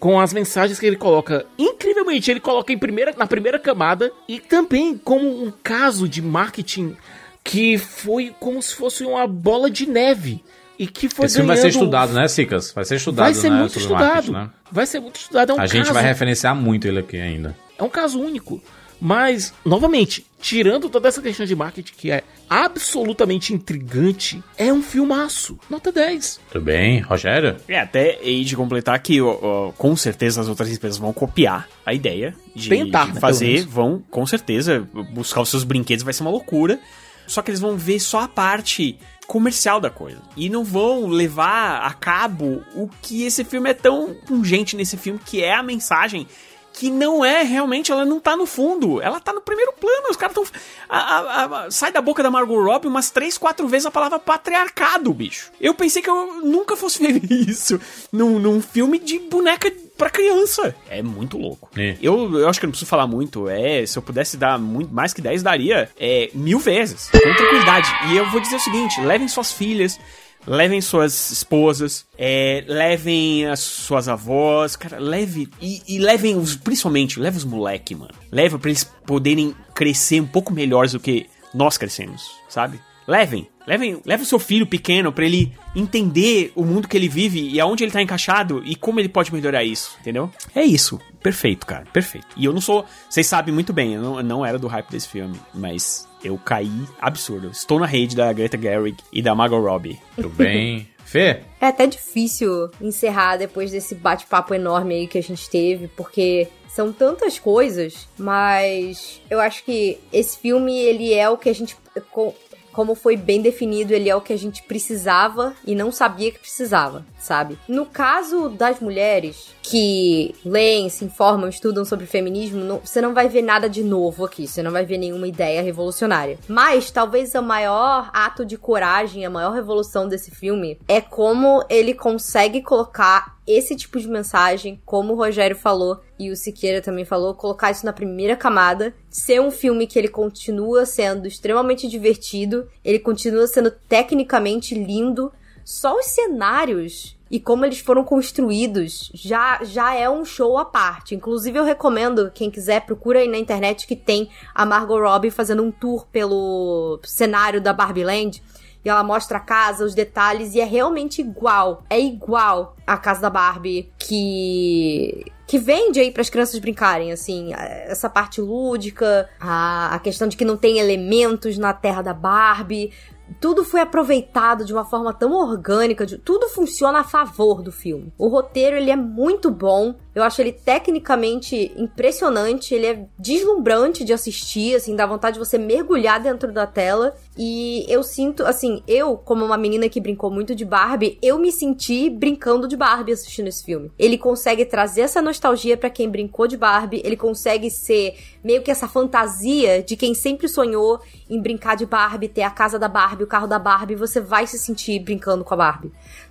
com 0.00 0.18
as 0.18 0.32
mensagens 0.32 0.78
que 0.78 0.86
ele 0.86 0.96
coloca. 0.96 1.44
Incrivelmente, 1.58 2.30
ele 2.30 2.40
coloca 2.40 2.72
em 2.72 2.78
primeira, 2.78 3.14
na 3.16 3.26
primeira 3.26 3.58
camada 3.58 4.10
e 4.28 4.40
também 4.40 4.96
como 4.96 5.44
um 5.44 5.52
caso 5.62 6.08
de 6.08 6.22
marketing 6.22 6.96
que 7.42 7.76
foi 7.76 8.34
como 8.40 8.62
se 8.62 8.74
fosse 8.74 9.04
uma 9.04 9.26
bola 9.26 9.70
de 9.70 9.86
neve. 9.86 10.42
E 10.78 10.86
que 10.86 11.08
foi 11.08 11.26
esse 11.26 11.36
filme 11.36 11.46
vai 11.48 11.56
ser 11.56 11.62
ganhando- 11.64 11.78
estudado, 11.84 12.12
né, 12.14 12.26
Sicas? 12.26 12.72
Vai 12.72 12.84
ser 12.84 12.96
estudado, 12.96 13.24
Vai 13.26 13.34
ser 13.34 13.50
né, 13.50 13.58
muito 13.60 13.78
estudado. 13.78 14.32
né? 14.32 14.50
Vai 14.72 14.86
ser 14.86 14.98
muito 15.00 15.16
estudado. 15.16 15.50
É 15.52 15.54
um 15.54 15.60
A 15.60 15.66
gente 15.66 15.82
caso 15.82 15.92
vai 15.94 16.02
referenciar 16.02 16.54
muito 16.54 16.88
ele 16.88 16.98
aqui 16.98 17.16
ainda. 17.20 17.56
É 17.78 17.82
um 17.82 17.88
caso 17.88 18.20
único. 18.20 18.60
Mas, 19.00 19.52
novamente, 19.64 20.24
tirando 20.40 20.88
toda 20.88 21.08
essa 21.08 21.20
questão 21.20 21.44
de 21.44 21.54
marketing 21.54 21.92
que 21.96 22.10
é 22.10 22.22
absolutamente 22.48 23.52
intrigante, 23.52 24.42
é 24.56 24.72
um 24.72 24.82
filmaço. 24.82 25.58
Nota 25.68 25.92
10. 25.92 26.40
Tudo 26.50 26.64
bem, 26.64 27.00
Rogério? 27.00 27.56
É, 27.68 27.78
até 27.80 28.18
e 28.22 28.44
de 28.44 28.56
completar 28.56 28.98
que 29.00 29.20
ó, 29.20 29.38
ó, 29.42 29.72
com 29.72 29.94
certeza 29.96 30.40
as 30.40 30.48
outras 30.48 30.70
empresas 30.70 30.96
vão 30.96 31.12
copiar 31.12 31.68
a 31.84 31.92
ideia 31.92 32.34
de, 32.54 32.68
Tentar, 32.70 33.08
de 33.08 33.14
né, 33.14 33.20
fazer, 33.20 33.52
menos. 33.54 33.64
vão 33.64 34.02
com 34.10 34.24
certeza 34.26 34.88
buscar 35.12 35.42
os 35.42 35.48
seus 35.50 35.64
brinquedos, 35.64 36.04
vai 36.04 36.14
ser 36.14 36.22
uma 36.22 36.30
loucura. 36.30 36.78
Só 37.26 37.42
que 37.42 37.50
eles 37.50 37.60
vão 37.60 37.76
ver 37.76 38.00
só 38.00 38.20
a 38.20 38.28
parte 38.28 38.98
comercial 39.26 39.80
da 39.80 39.88
coisa 39.88 40.20
e 40.36 40.50
não 40.50 40.62
vão 40.62 41.06
levar 41.06 41.82
a 41.82 41.92
cabo 41.94 42.62
o 42.74 42.88
que 43.00 43.24
esse 43.24 43.42
filme 43.42 43.70
é 43.70 43.74
tão 43.74 44.14
pungente 44.26 44.76
nesse 44.76 44.98
filme 44.98 45.18
que 45.24 45.42
é 45.42 45.54
a 45.54 45.62
mensagem 45.62 46.26
que 46.74 46.90
não 46.90 47.24
é 47.24 47.42
realmente, 47.42 47.92
ela 47.92 48.04
não 48.04 48.18
tá 48.18 48.36
no 48.36 48.44
fundo, 48.46 49.00
ela 49.00 49.20
tá 49.20 49.32
no 49.32 49.40
primeiro 49.40 49.72
plano. 49.74 50.08
Os 50.10 50.16
caras 50.16 50.34
tão. 50.34 50.44
a- 50.88 50.98
a- 50.98 51.44
a- 51.66 51.70
sai 51.70 51.92
da 51.92 52.00
boca 52.00 52.22
da 52.22 52.30
Margot 52.30 52.60
Robbie 52.62 52.88
umas 52.88 53.10
três, 53.10 53.38
quatro 53.38 53.66
vezes 53.68 53.86
a 53.86 53.90
palavra 53.90 54.18
patriarcado, 54.18 55.12
bicho. 55.14 55.50
Eu 55.60 55.72
pensei 55.74 56.02
que 56.02 56.10
eu 56.10 56.40
nunca 56.42 56.76
fosse 56.76 56.98
ver 57.00 57.22
isso 57.48 57.80
num, 58.12 58.38
num 58.38 58.60
filme 58.60 58.98
de 58.98 59.18
boneca 59.18 59.72
pra 59.96 60.10
criança. 60.10 60.74
É 60.90 61.00
muito 61.02 61.38
louco. 61.38 61.70
É. 61.76 61.96
Eu, 62.02 62.38
eu 62.40 62.48
acho 62.48 62.58
que 62.58 62.66
eu 62.66 62.68
não 62.68 62.72
preciso 62.72 62.88
falar 62.88 63.06
muito. 63.06 63.48
É, 63.48 63.86
se 63.86 63.96
eu 63.96 64.02
pudesse 64.02 64.36
dar 64.36 64.58
muito, 64.58 64.92
mais 64.92 65.12
que 65.14 65.22
10, 65.22 65.42
daria 65.42 65.88
é, 65.98 66.30
mil 66.34 66.58
vezes. 66.58 67.08
Com 67.10 67.18
tranquilidade. 67.34 67.88
E 68.10 68.16
eu 68.16 68.28
vou 68.30 68.40
dizer 68.40 68.56
o 68.56 68.60
seguinte: 68.60 69.00
levem 69.00 69.28
suas 69.28 69.52
filhas. 69.52 69.98
Levem 70.46 70.80
suas 70.80 71.30
esposas, 71.30 72.06
é, 72.18 72.64
levem 72.66 73.46
as 73.46 73.60
suas 73.60 74.08
avós, 74.08 74.76
cara, 74.76 74.98
leve. 74.98 75.48
E, 75.60 75.82
e 75.88 75.98
levem 75.98 76.36
os. 76.36 76.54
Principalmente, 76.54 77.18
leve 77.18 77.38
os 77.38 77.44
moleque, 77.44 77.94
mano. 77.94 78.12
Leva 78.30 78.58
pra 78.58 78.70
eles 78.70 78.84
poderem 79.06 79.54
crescer 79.74 80.20
um 80.20 80.26
pouco 80.26 80.52
melhores 80.52 80.92
do 80.92 81.00
que 81.00 81.26
nós 81.54 81.78
crescemos, 81.78 82.22
sabe? 82.48 82.80
Levem. 83.06 83.48
Levem, 83.66 84.00
leve 84.04 84.22
o 84.22 84.26
seu 84.26 84.38
filho 84.38 84.66
pequeno 84.66 85.10
pra 85.10 85.24
ele 85.24 85.52
entender 85.74 86.52
o 86.54 86.64
mundo 86.64 86.86
que 86.86 86.96
ele 86.96 87.08
vive 87.08 87.48
e 87.48 87.58
aonde 87.58 87.82
ele 87.82 87.90
tá 87.90 88.02
encaixado 88.02 88.62
e 88.64 88.76
como 88.76 89.00
ele 89.00 89.08
pode 89.08 89.32
melhorar 89.32 89.64
isso, 89.64 89.96
entendeu? 90.00 90.30
É 90.54 90.62
isso. 90.62 91.00
Perfeito, 91.22 91.66
cara. 91.66 91.86
Perfeito. 91.90 92.26
E 92.36 92.44
eu 92.44 92.52
não 92.52 92.60
sou. 92.60 92.84
Vocês 93.08 93.26
sabem 93.26 93.54
muito 93.54 93.72
bem, 93.72 93.94
eu 93.94 94.02
não, 94.02 94.18
eu 94.18 94.24
não 94.24 94.44
era 94.44 94.58
do 94.58 94.66
hype 94.66 94.90
desse 94.90 95.08
filme, 95.08 95.40
mas 95.54 96.06
eu 96.24 96.36
caí 96.38 96.70
absurdo. 97.00 97.48
Estou 97.50 97.78
na 97.78 97.86
rede 97.86 98.16
da 98.16 98.32
Greta 98.32 98.58
Gerwig 98.58 98.96
e 99.12 99.20
da 99.22 99.34
Margot 99.34 99.60
Robbie. 99.60 100.00
Tudo 100.16 100.30
bem. 100.30 100.88
Fê? 101.04 101.42
É 101.60 101.66
até 101.66 101.86
difícil 101.86 102.70
encerrar 102.80 103.36
depois 103.36 103.70
desse 103.70 103.94
bate-papo 103.94 104.54
enorme 104.54 104.94
aí 104.94 105.06
que 105.06 105.18
a 105.18 105.22
gente 105.22 105.48
teve, 105.50 105.86
porque 105.88 106.48
são 106.66 106.92
tantas 106.92 107.38
coisas, 107.38 108.08
mas 108.18 109.20
eu 109.30 109.38
acho 109.38 109.62
que 109.64 109.98
esse 110.12 110.38
filme, 110.38 110.76
ele 110.76 111.12
é 111.14 111.28
o 111.28 111.36
que 111.36 111.48
a 111.48 111.54
gente. 111.54 111.76
co- 112.10 112.34
como 112.72 112.96
foi 112.96 113.16
bem 113.16 113.40
definido, 113.40 113.94
ele 113.94 114.08
é 114.08 114.16
o 114.16 114.20
que 114.20 114.32
a 114.32 114.36
gente 114.36 114.60
precisava 114.64 115.54
e 115.64 115.76
não 115.76 115.92
sabia 115.92 116.32
que 116.32 116.40
precisava, 116.40 117.06
sabe? 117.24 117.58
No 117.66 117.86
caso 117.86 118.48
das 118.48 118.80
mulheres 118.80 119.54
que 119.62 120.34
leem, 120.44 120.88
se 120.88 121.04
informam, 121.04 121.48
estudam 121.48 121.84
sobre 121.84 122.06
feminismo, 122.06 122.60
não- 122.62 122.80
você 122.84 123.00
não 123.00 123.14
vai 123.14 123.28
ver 123.28 123.42
nada 123.42 123.68
de 123.68 123.82
novo 123.82 124.24
aqui, 124.24 124.46
você 124.46 124.62
não 124.62 124.70
vai 124.70 124.84
ver 124.84 124.98
nenhuma 124.98 125.26
ideia 125.26 125.62
revolucionária. 125.62 126.38
Mas 126.46 126.90
talvez 126.90 127.34
o 127.34 127.42
maior 127.42 128.10
ato 128.12 128.44
de 128.44 128.58
coragem, 128.58 129.24
a 129.24 129.30
maior 129.30 129.52
revolução 129.52 130.06
desse 130.06 130.30
filme 130.30 130.78
é 130.86 131.00
como 131.00 131.64
ele 131.70 131.94
consegue 131.94 132.60
colocar 132.60 133.34
esse 133.46 133.76
tipo 133.76 133.98
de 134.00 134.08
mensagem, 134.08 134.80
como 134.86 135.12
o 135.12 135.16
Rogério 135.16 135.56
falou 135.56 136.00
e 136.18 136.30
o 136.30 136.36
Siqueira 136.36 136.80
também 136.80 137.04
falou, 137.04 137.34
colocar 137.34 137.70
isso 137.70 137.84
na 137.84 137.92
primeira 137.92 138.36
camada, 138.36 138.94
ser 139.10 139.40
um 139.40 139.50
filme 139.50 139.86
que 139.86 139.98
ele 139.98 140.08
continua 140.08 140.86
sendo 140.86 141.26
extremamente 141.28 141.86
divertido, 141.88 142.66
ele 142.84 142.98
continua 142.98 143.46
sendo 143.46 143.70
tecnicamente 143.70 144.74
lindo, 144.74 145.30
só 145.64 145.96
os 145.96 146.06
cenários 146.06 147.16
e 147.30 147.40
como 147.40 147.64
eles 147.64 147.80
foram 147.80 148.04
construídos 148.04 149.10
já, 149.14 149.58
já 149.64 149.94
é 149.94 150.08
um 150.08 150.24
show 150.24 150.56
à 150.58 150.64
parte. 150.64 151.14
Inclusive, 151.14 151.58
eu 151.58 151.64
recomendo, 151.64 152.30
quem 152.32 152.50
quiser, 152.50 152.86
procura 152.86 153.18
aí 153.18 153.28
na 153.28 153.38
internet 153.38 153.86
que 153.86 153.96
tem 153.96 154.28
a 154.54 154.64
Margot 154.64 155.00
Robbie 155.00 155.30
fazendo 155.30 155.62
um 155.62 155.72
tour 155.72 156.06
pelo 156.12 157.00
cenário 157.02 157.60
da 157.60 157.72
Barbie 157.72 158.04
Land. 158.04 158.42
E 158.84 158.88
ela 158.88 159.02
mostra 159.02 159.38
a 159.38 159.40
casa, 159.40 159.84
os 159.84 159.94
detalhes, 159.94 160.54
e 160.54 160.60
é 160.60 160.64
realmente 160.64 161.22
igual. 161.22 161.82
É 161.88 161.98
igual 161.98 162.76
a 162.86 162.98
casa 162.98 163.22
da 163.22 163.30
Barbie 163.30 163.90
que. 163.98 165.24
Que 165.46 165.58
vende 165.58 166.00
aí 166.00 166.10
para 166.10 166.22
as 166.22 166.30
crianças 166.30 166.58
brincarem, 166.58 167.12
assim, 167.12 167.52
essa 167.52 168.08
parte 168.08 168.40
lúdica, 168.40 169.28
a, 169.38 169.94
a 169.94 169.98
questão 169.98 170.26
de 170.26 170.38
que 170.38 170.44
não 170.44 170.56
tem 170.56 170.78
elementos 170.78 171.58
na 171.58 171.74
terra 171.74 172.00
da 172.00 172.14
Barbie, 172.14 172.92
tudo 173.40 173.64
foi 173.64 173.80
aproveitado 173.80 174.64
de 174.64 174.72
uma 174.72 174.84
forma 174.84 175.12
tão 175.12 175.32
orgânica, 175.32 176.04
de- 176.06 176.18
tudo 176.18 176.48
funciona 176.48 177.00
a 177.00 177.04
favor 177.04 177.62
do 177.62 177.70
filme. 177.72 178.12
O 178.18 178.28
roteiro 178.28 178.76
ele 178.76 178.90
é 178.90 178.96
muito 178.96 179.50
bom, 179.50 179.94
eu 180.14 180.22
acho 180.22 180.40
ele 180.40 180.52
tecnicamente 180.52 181.72
impressionante, 181.76 182.72
ele 182.72 182.86
é 182.86 183.04
deslumbrante 183.18 184.04
de 184.04 184.12
assistir, 184.12 184.76
assim, 184.76 184.94
dá 184.94 185.04
vontade 185.06 185.34
de 185.34 185.44
você 185.44 185.58
mergulhar 185.58 186.20
dentro 186.20 186.52
da 186.52 186.66
tela. 186.66 187.16
E 187.36 187.84
eu 187.88 188.02
sinto, 188.04 188.44
assim, 188.44 188.82
eu, 188.86 189.16
como 189.16 189.44
uma 189.44 189.58
menina 189.58 189.88
que 189.88 190.00
brincou 190.00 190.30
muito 190.30 190.54
de 190.54 190.64
Barbie, 190.64 191.18
eu 191.20 191.36
me 191.38 191.50
senti 191.50 192.08
brincando 192.08 192.68
de 192.68 192.76
Barbie 192.76 193.12
assistindo 193.12 193.48
esse 193.48 193.64
filme. 193.64 193.90
Ele 193.98 194.16
consegue 194.16 194.64
trazer 194.64 195.00
essa 195.00 195.20
nostalgia 195.20 195.76
pra 195.76 195.90
quem 195.90 196.08
brincou 196.08 196.46
de 196.46 196.56
Barbie, 196.56 197.02
ele 197.04 197.16
consegue 197.16 197.68
ser 197.68 198.14
meio 198.42 198.62
que 198.62 198.70
essa 198.70 198.86
fantasia 198.86 199.82
de 199.82 199.96
quem 199.96 200.14
sempre 200.14 200.46
sonhou 200.46 201.00
em 201.28 201.40
brincar 201.40 201.76
de 201.76 201.86
Barbie, 201.86 202.28
ter 202.28 202.42
a 202.42 202.50
casa 202.50 202.78
da 202.78 202.86
Barbie, 202.86 203.24
o 203.24 203.26
carro 203.26 203.48
da 203.48 203.58
Barbie, 203.58 203.96
você 203.96 204.20
vai 204.20 204.46
se 204.46 204.58
sentir 204.58 205.00
brincando 205.00 205.42
com 205.42 205.54
a 205.54 205.56
Barbie. 205.56 205.90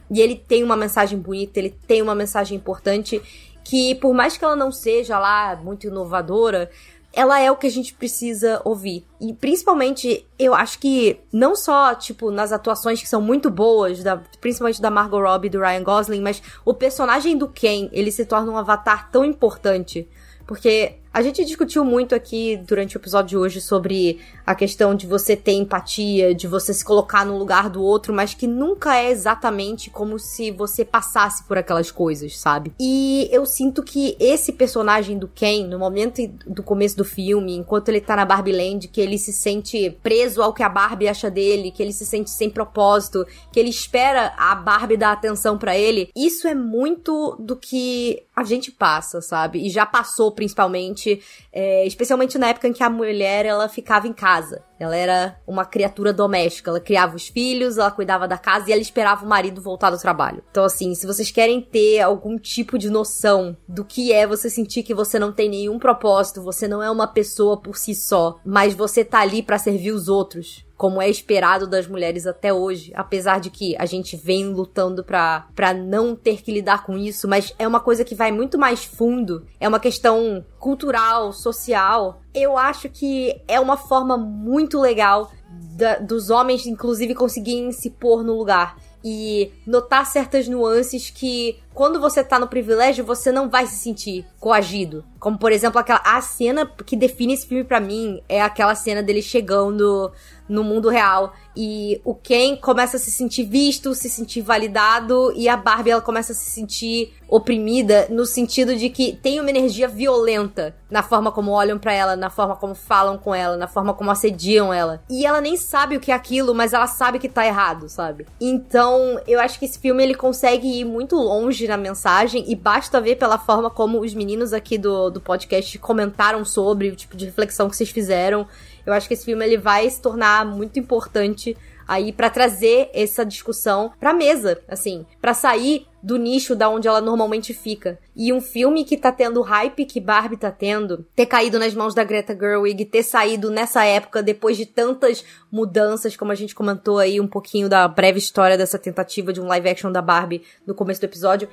E 0.09 0.21
ele 0.21 0.35
tem 0.35 0.63
uma 0.63 0.77
mensagem 0.77 1.17
bonita, 1.17 1.59
ele 1.59 1.75
tem 1.87 2.01
uma 2.01 2.13
mensagem 2.13 2.55
importante 2.55 3.21
que, 3.63 3.95
por 3.95 4.13
mais 4.13 4.37
que 4.37 4.43
ela 4.43 4.55
não 4.55 4.71
seja 4.71 5.17
lá 5.19 5.55
muito 5.55 5.87
inovadora, 5.87 6.69
ela 7.15 7.39
é 7.39 7.51
o 7.51 7.55
que 7.55 7.67
a 7.67 7.71
gente 7.71 7.93
precisa 7.93 8.59
ouvir. 8.65 9.05
E 9.21 9.33
principalmente, 9.33 10.25
eu 10.39 10.53
acho 10.55 10.79
que 10.79 11.19
não 11.31 11.55
só, 11.55 11.93
tipo, 11.93 12.31
nas 12.31 12.51
atuações 12.51 12.99
que 13.01 13.07
são 13.07 13.21
muito 13.21 13.51
boas, 13.51 14.01
da- 14.03 14.17
principalmente 14.41 14.81
da 14.81 14.89
Margot 14.89 15.21
Robbie 15.21 15.47
e 15.47 15.49
do 15.51 15.59
Ryan 15.59 15.83
Gosling, 15.83 16.21
mas 16.21 16.41
o 16.65 16.73
personagem 16.73 17.37
do 17.37 17.47
Ken, 17.47 17.87
ele 17.91 18.11
se 18.11 18.25
torna 18.25 18.51
um 18.51 18.57
avatar 18.57 19.11
tão 19.11 19.23
importante. 19.23 20.07
Porque 20.47 20.95
a 21.13 21.21
gente 21.21 21.45
discutiu 21.45 21.85
muito 21.85 22.15
aqui 22.15 22.57
durante 22.57 22.97
o 22.97 22.99
episódio 22.99 23.29
de 23.29 23.37
hoje 23.37 23.61
sobre 23.61 24.19
a 24.45 24.55
questão 24.55 24.95
de 24.95 25.05
você 25.05 25.35
ter 25.35 25.51
empatia, 25.51 26.33
de 26.33 26.47
você 26.47 26.73
se 26.73 26.83
colocar 26.83 27.23
no 27.23 27.37
lugar 27.37 27.69
do 27.69 27.83
outro, 27.83 28.11
mas 28.11 28.33
que 28.33 28.47
nunca 28.47 28.97
é 28.97 29.11
exatamente 29.11 29.91
como 29.91 30.17
se 30.17 30.49
você 30.49 30.83
passasse 30.83 31.43
por 31.43 31.55
aquelas 31.55 31.91
coisas, 31.91 32.37
sabe? 32.39 32.73
E 32.79 33.29
eu 33.31 33.45
sinto 33.45 33.83
que 33.83 34.17
esse 34.19 34.51
personagem 34.51 35.19
do 35.19 35.27
Ken, 35.27 35.67
no 35.67 35.77
momento 35.77 36.27
do 36.47 36.63
começo 36.63 36.97
do 36.97 37.05
filme, 37.05 37.55
enquanto 37.55 37.89
ele 37.89 38.01
tá 38.01 38.15
na 38.15 38.25
Barbie 38.25 38.51
Land, 38.51 38.87
que 38.87 38.99
ele 38.99 39.19
se 39.19 39.31
sente 39.31 39.95
preso 40.01 40.41
ao 40.41 40.51
que 40.51 40.63
a 40.63 40.69
Barbie 40.69 41.07
acha 41.07 41.29
dele, 41.29 41.69
que 41.69 41.83
ele 41.83 41.93
se 41.93 42.07
sente 42.07 42.31
sem 42.31 42.49
propósito, 42.49 43.23
que 43.51 43.59
ele 43.59 43.69
espera 43.69 44.33
a 44.35 44.55
Barbie 44.55 44.97
dar 44.97 45.11
atenção 45.11 45.59
pra 45.59 45.77
ele, 45.77 46.09
isso 46.15 46.47
é 46.47 46.55
muito 46.55 47.35
do 47.39 47.55
que 47.55 48.23
a 48.35 48.43
gente 48.43 48.71
passa, 48.71 49.21
sabe? 49.21 49.63
E 49.65 49.69
já 49.69 49.85
passou 49.85 50.31
principalmente, 50.31 51.02
é, 51.51 51.85
especialmente 51.85 52.37
na 52.37 52.49
época 52.49 52.67
em 52.67 52.73
que 52.73 52.83
a 52.83 52.89
mulher 52.89 53.45
ela 53.45 53.67
ficava 53.69 54.07
em 54.07 54.13
casa. 54.13 54.63
Ela 54.79 54.95
era 54.95 55.39
uma 55.47 55.65
criatura 55.65 56.11
doméstica, 56.11 56.69
ela 56.69 56.79
criava 56.79 57.15
os 57.15 57.27
filhos, 57.27 57.77
ela 57.77 57.91
cuidava 57.91 58.27
da 58.27 58.37
casa 58.37 58.69
e 58.69 58.73
ela 58.73 58.81
esperava 58.81 59.25
o 59.25 59.29
marido 59.29 59.61
voltar 59.61 59.89
do 59.89 59.97
trabalho. 59.97 60.43
Então, 60.51 60.65
assim, 60.65 60.93
se 60.93 61.07
vocês 61.07 61.31
querem 61.31 61.61
ter 61.61 62.01
algum 62.01 62.37
tipo 62.37 62.77
de 62.77 62.89
noção 62.89 63.55
do 63.67 63.85
que 63.85 64.11
é 64.11 64.27
você 64.27 64.49
sentir 64.49 64.83
que 64.83 64.93
você 64.93 65.17
não 65.17 65.31
tem 65.31 65.49
nenhum 65.49 65.79
propósito, 65.79 66.41
você 66.41 66.67
não 66.67 66.83
é 66.83 66.91
uma 66.91 67.07
pessoa 67.07 67.55
por 67.57 67.77
si 67.77 67.95
só, 67.95 68.39
mas 68.45 68.73
você 68.73 69.05
tá 69.05 69.19
ali 69.19 69.41
pra 69.41 69.57
servir 69.57 69.91
os 69.91 70.07
outros, 70.07 70.65
como 70.83 71.01
é 71.01 71.09
esperado 71.09 71.65
das 71.65 71.87
mulheres 71.87 72.27
até 72.27 72.53
hoje, 72.53 72.91
apesar 72.93 73.39
de 73.39 73.49
que 73.49 73.73
a 73.79 73.85
gente 73.85 74.17
vem 74.17 74.49
lutando 74.49 75.01
pra, 75.01 75.47
pra 75.55 75.73
não 75.73 76.13
ter 76.13 76.41
que 76.41 76.51
lidar 76.51 76.83
com 76.83 76.97
isso, 76.97 77.25
mas 77.25 77.55
é 77.57 77.65
uma 77.65 77.79
coisa 77.79 78.03
que 78.03 78.13
vai 78.13 78.33
muito 78.33 78.59
mais 78.59 78.83
fundo, 78.83 79.47
é 79.61 79.65
uma 79.65 79.79
questão 79.79 80.43
cultural, 80.59 81.31
social. 81.31 82.19
Eu 82.35 82.57
acho 82.57 82.89
que 82.89 83.33
é 83.47 83.61
uma 83.61 83.77
forma 83.77 84.17
muito 84.17 84.77
legal 84.77 85.31
da- 85.77 85.99
dos 85.99 86.29
homens, 86.29 86.65
inclusive, 86.65 87.15
conseguirem 87.15 87.71
se 87.71 87.89
pôr 87.89 88.21
no 88.21 88.37
lugar. 88.37 88.75
E 89.05 89.51
notar 89.67 90.05
certas 90.05 90.47
nuances 90.47 91.09
que, 91.09 91.59
quando 91.73 91.99
você 91.99 92.23
tá 92.23 92.39
no 92.39 92.47
privilégio, 92.47 93.03
você 93.03 93.33
não 93.33 93.49
vai 93.49 93.67
se 93.67 93.75
sentir 93.75 94.25
coagido. 94.39 95.03
Como, 95.19 95.37
por 95.37 95.51
exemplo, 95.51 95.77
aquela. 95.77 95.99
A 96.05 96.21
cena 96.21 96.65
que 96.65 96.95
define 96.95 97.33
esse 97.33 97.45
filme 97.45 97.65
pra 97.65 97.81
mim 97.81 98.21
é 98.29 98.41
aquela 98.41 98.73
cena 98.75 99.03
dele 99.03 99.21
chegando 99.21 100.09
no 100.53 100.63
mundo 100.63 100.87
real. 100.87 101.33
E 101.55 101.99
o 102.03 102.15
Ken 102.15 102.55
começa 102.55 102.97
a 102.97 102.99
se 102.99 103.11
sentir 103.11 103.43
visto, 103.43 103.93
se 103.93 104.09
sentir 104.09 104.41
validado, 104.41 105.33
e 105.35 105.49
a 105.49 105.57
Barbie 105.57 105.91
ela 105.91 106.01
começa 106.01 106.31
a 106.31 106.35
se 106.35 106.49
sentir 106.49 107.13
oprimida 107.27 108.07
no 108.11 108.25
sentido 108.25 108.75
de 108.75 108.89
que 108.89 109.17
tem 109.21 109.39
uma 109.39 109.49
energia 109.49 109.87
violenta 109.87 110.75
na 110.89 111.01
forma 111.01 111.31
como 111.31 111.51
olham 111.51 111.79
pra 111.79 111.91
ela, 111.91 112.15
na 112.15 112.29
forma 112.29 112.55
como 112.55 112.75
falam 112.75 113.17
com 113.17 113.33
ela, 113.33 113.57
na 113.57 113.67
forma 113.67 113.93
como 113.93 114.11
assediam 114.11 114.71
ela. 114.71 115.01
E 115.09 115.25
ela 115.25 115.41
nem 115.41 115.57
sabe 115.57 115.97
o 115.97 115.99
que 115.99 116.11
é 116.11 116.15
aquilo, 116.15 116.53
mas 116.53 116.73
ela 116.73 116.85
sabe 116.85 117.17
que 117.17 117.27
tá 117.27 117.45
errado, 117.45 117.89
sabe? 117.89 118.27
Então, 118.39 119.19
eu 119.27 119.39
acho 119.39 119.57
que 119.57 119.65
esse 119.65 119.79
filme 119.79 120.03
ele 120.03 120.13
consegue 120.13 120.67
ir 120.67 120.85
muito 120.85 121.15
longe 121.15 121.67
na 121.67 121.77
mensagem 121.77 122.45
e 122.47 122.55
basta 122.55 123.01
ver 123.01 123.15
pela 123.15 123.39
forma 123.39 123.69
como 123.69 124.01
os 124.01 124.13
meninos 124.13 124.53
aqui 124.53 124.77
do, 124.77 125.09
do 125.09 125.19
podcast 125.19 125.79
comentaram 125.79 126.45
sobre 126.45 126.89
o 126.89 126.95
tipo 126.95 127.17
de 127.17 127.25
reflexão 127.25 127.67
que 127.67 127.75
vocês 127.75 127.89
fizeram. 127.89 128.47
Eu 128.85 128.93
acho 128.93 129.07
que 129.07 129.13
esse 129.13 129.25
filme 129.25 129.45
ele 129.45 129.57
vai 129.57 129.89
se 129.89 130.01
tornar 130.01 130.45
muito 130.45 130.79
importante 130.79 131.55
aí 131.87 132.11
pra 132.11 132.29
trazer 132.29 132.89
essa 132.93 133.25
discussão 133.25 133.91
pra 133.99 134.13
mesa, 134.13 134.61
assim, 134.67 135.05
pra 135.21 135.33
sair 135.33 135.85
do 136.01 136.17
nicho 136.17 136.55
da 136.55 136.67
onde 136.67 136.87
ela 136.87 136.99
normalmente 136.99 137.53
fica. 137.53 137.97
E 138.15 138.33
um 138.33 138.41
filme 138.41 138.83
que 138.83 138.97
tá 138.97 139.11
tendo 139.11 139.39
o 139.39 139.43
hype 139.43 139.85
que 139.85 140.01
Barbie 140.01 140.35
tá 140.35 140.51
tendo, 140.51 141.05
ter 141.15 141.25
caído 141.25 141.57
nas 141.57 141.73
mãos 141.73 141.93
da 141.93 142.03
Greta 142.03 142.37
Gerwig, 142.37 142.85
ter 142.85 143.03
saído 143.03 143.49
nessa 143.49 143.85
época 143.85 144.21
depois 144.21 144.57
de 144.57 144.65
tantas 144.65 145.23
mudanças, 145.51 146.17
como 146.17 146.31
a 146.31 146.35
gente 146.35 146.53
comentou 146.53 146.99
aí 146.99 147.21
um 147.21 147.27
pouquinho 147.27 147.69
da 147.69 147.87
breve 147.87 148.19
história 148.19 148.57
dessa 148.57 148.77
tentativa 148.77 149.31
de 149.31 149.39
um 149.39 149.47
live 149.47 149.69
action 149.69 149.91
da 149.91 150.01
Barbie 150.01 150.43
no 150.67 150.75
começo 150.75 150.99
do 150.99 151.05
episódio. 151.05 151.47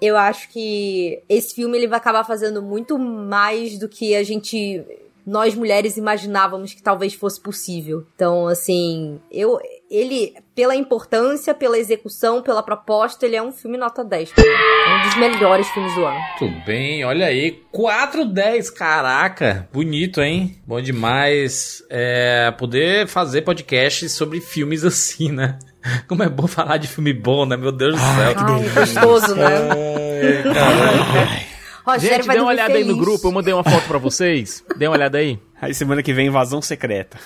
Eu 0.00 0.16
acho 0.16 0.50
que 0.50 1.22
esse 1.28 1.54
filme 1.54 1.76
ele 1.76 1.88
vai 1.88 1.98
acabar 1.98 2.22
fazendo 2.22 2.62
muito 2.62 2.98
mais 2.98 3.78
do 3.78 3.88
que 3.88 4.14
a 4.14 4.22
gente 4.22 4.84
nós 5.26 5.54
mulheres 5.54 5.96
imaginávamos 5.96 6.72
que 6.72 6.82
talvez 6.82 7.12
fosse 7.14 7.40
possível. 7.40 8.06
Então, 8.14 8.46
assim, 8.46 9.20
eu 9.30 9.58
ele 9.90 10.34
pela 10.54 10.74
importância, 10.74 11.54
pela 11.54 11.78
execução, 11.78 12.42
pela 12.42 12.62
proposta, 12.62 13.26
ele 13.26 13.36
é 13.36 13.42
um 13.42 13.52
filme 13.52 13.76
nota 13.76 14.04
10. 14.04 14.32
pra 14.32 14.44
mim. 14.44 14.50
É 14.50 14.94
um 14.94 15.08
dos 15.08 15.16
melhores 15.16 15.68
filmes 15.68 15.94
do 15.94 16.04
ano. 16.04 16.18
Muito 16.40 16.64
bem, 16.64 17.04
olha 17.04 17.26
aí. 17.26 17.62
410, 17.72 18.70
caraca. 18.70 19.68
Bonito, 19.72 20.20
hein? 20.20 20.56
Bom 20.66 20.80
demais 20.80 21.82
é, 21.90 22.52
poder 22.52 23.06
fazer 23.06 23.42
podcast 23.42 24.08
sobre 24.08 24.40
filmes 24.40 24.84
assim, 24.84 25.30
né? 25.30 25.58
Como 26.08 26.22
é 26.22 26.28
bom 26.28 26.46
falar 26.46 26.78
de 26.78 26.88
filme 26.88 27.12
bom, 27.12 27.46
né? 27.46 27.56
Meu 27.56 27.72
Deus 27.72 27.94
do 27.94 28.00
céu. 28.00 28.34
Ai, 28.36 28.68
gostoso, 28.70 29.34
né? 29.34 29.46
Ai, 29.46 30.42
caralho. 30.54 31.45
Rogério 31.86 32.24
Gente, 32.24 32.32
dê 32.34 32.40
uma 32.40 32.48
olhada 32.48 32.74
aí 32.74 32.82
no 32.82 32.94
feliz. 32.94 33.04
grupo, 33.04 33.28
eu 33.28 33.32
mandei 33.32 33.54
uma 33.54 33.62
foto 33.62 33.86
pra 33.86 33.98
vocês. 33.98 34.64
Dê 34.76 34.88
uma 34.88 34.96
olhada 34.96 35.18
aí. 35.18 35.38
Aí 35.60 35.72
semana 35.72 36.02
que 36.02 36.12
vem, 36.12 36.26
invasão 36.26 36.60
secreta. 36.60 37.16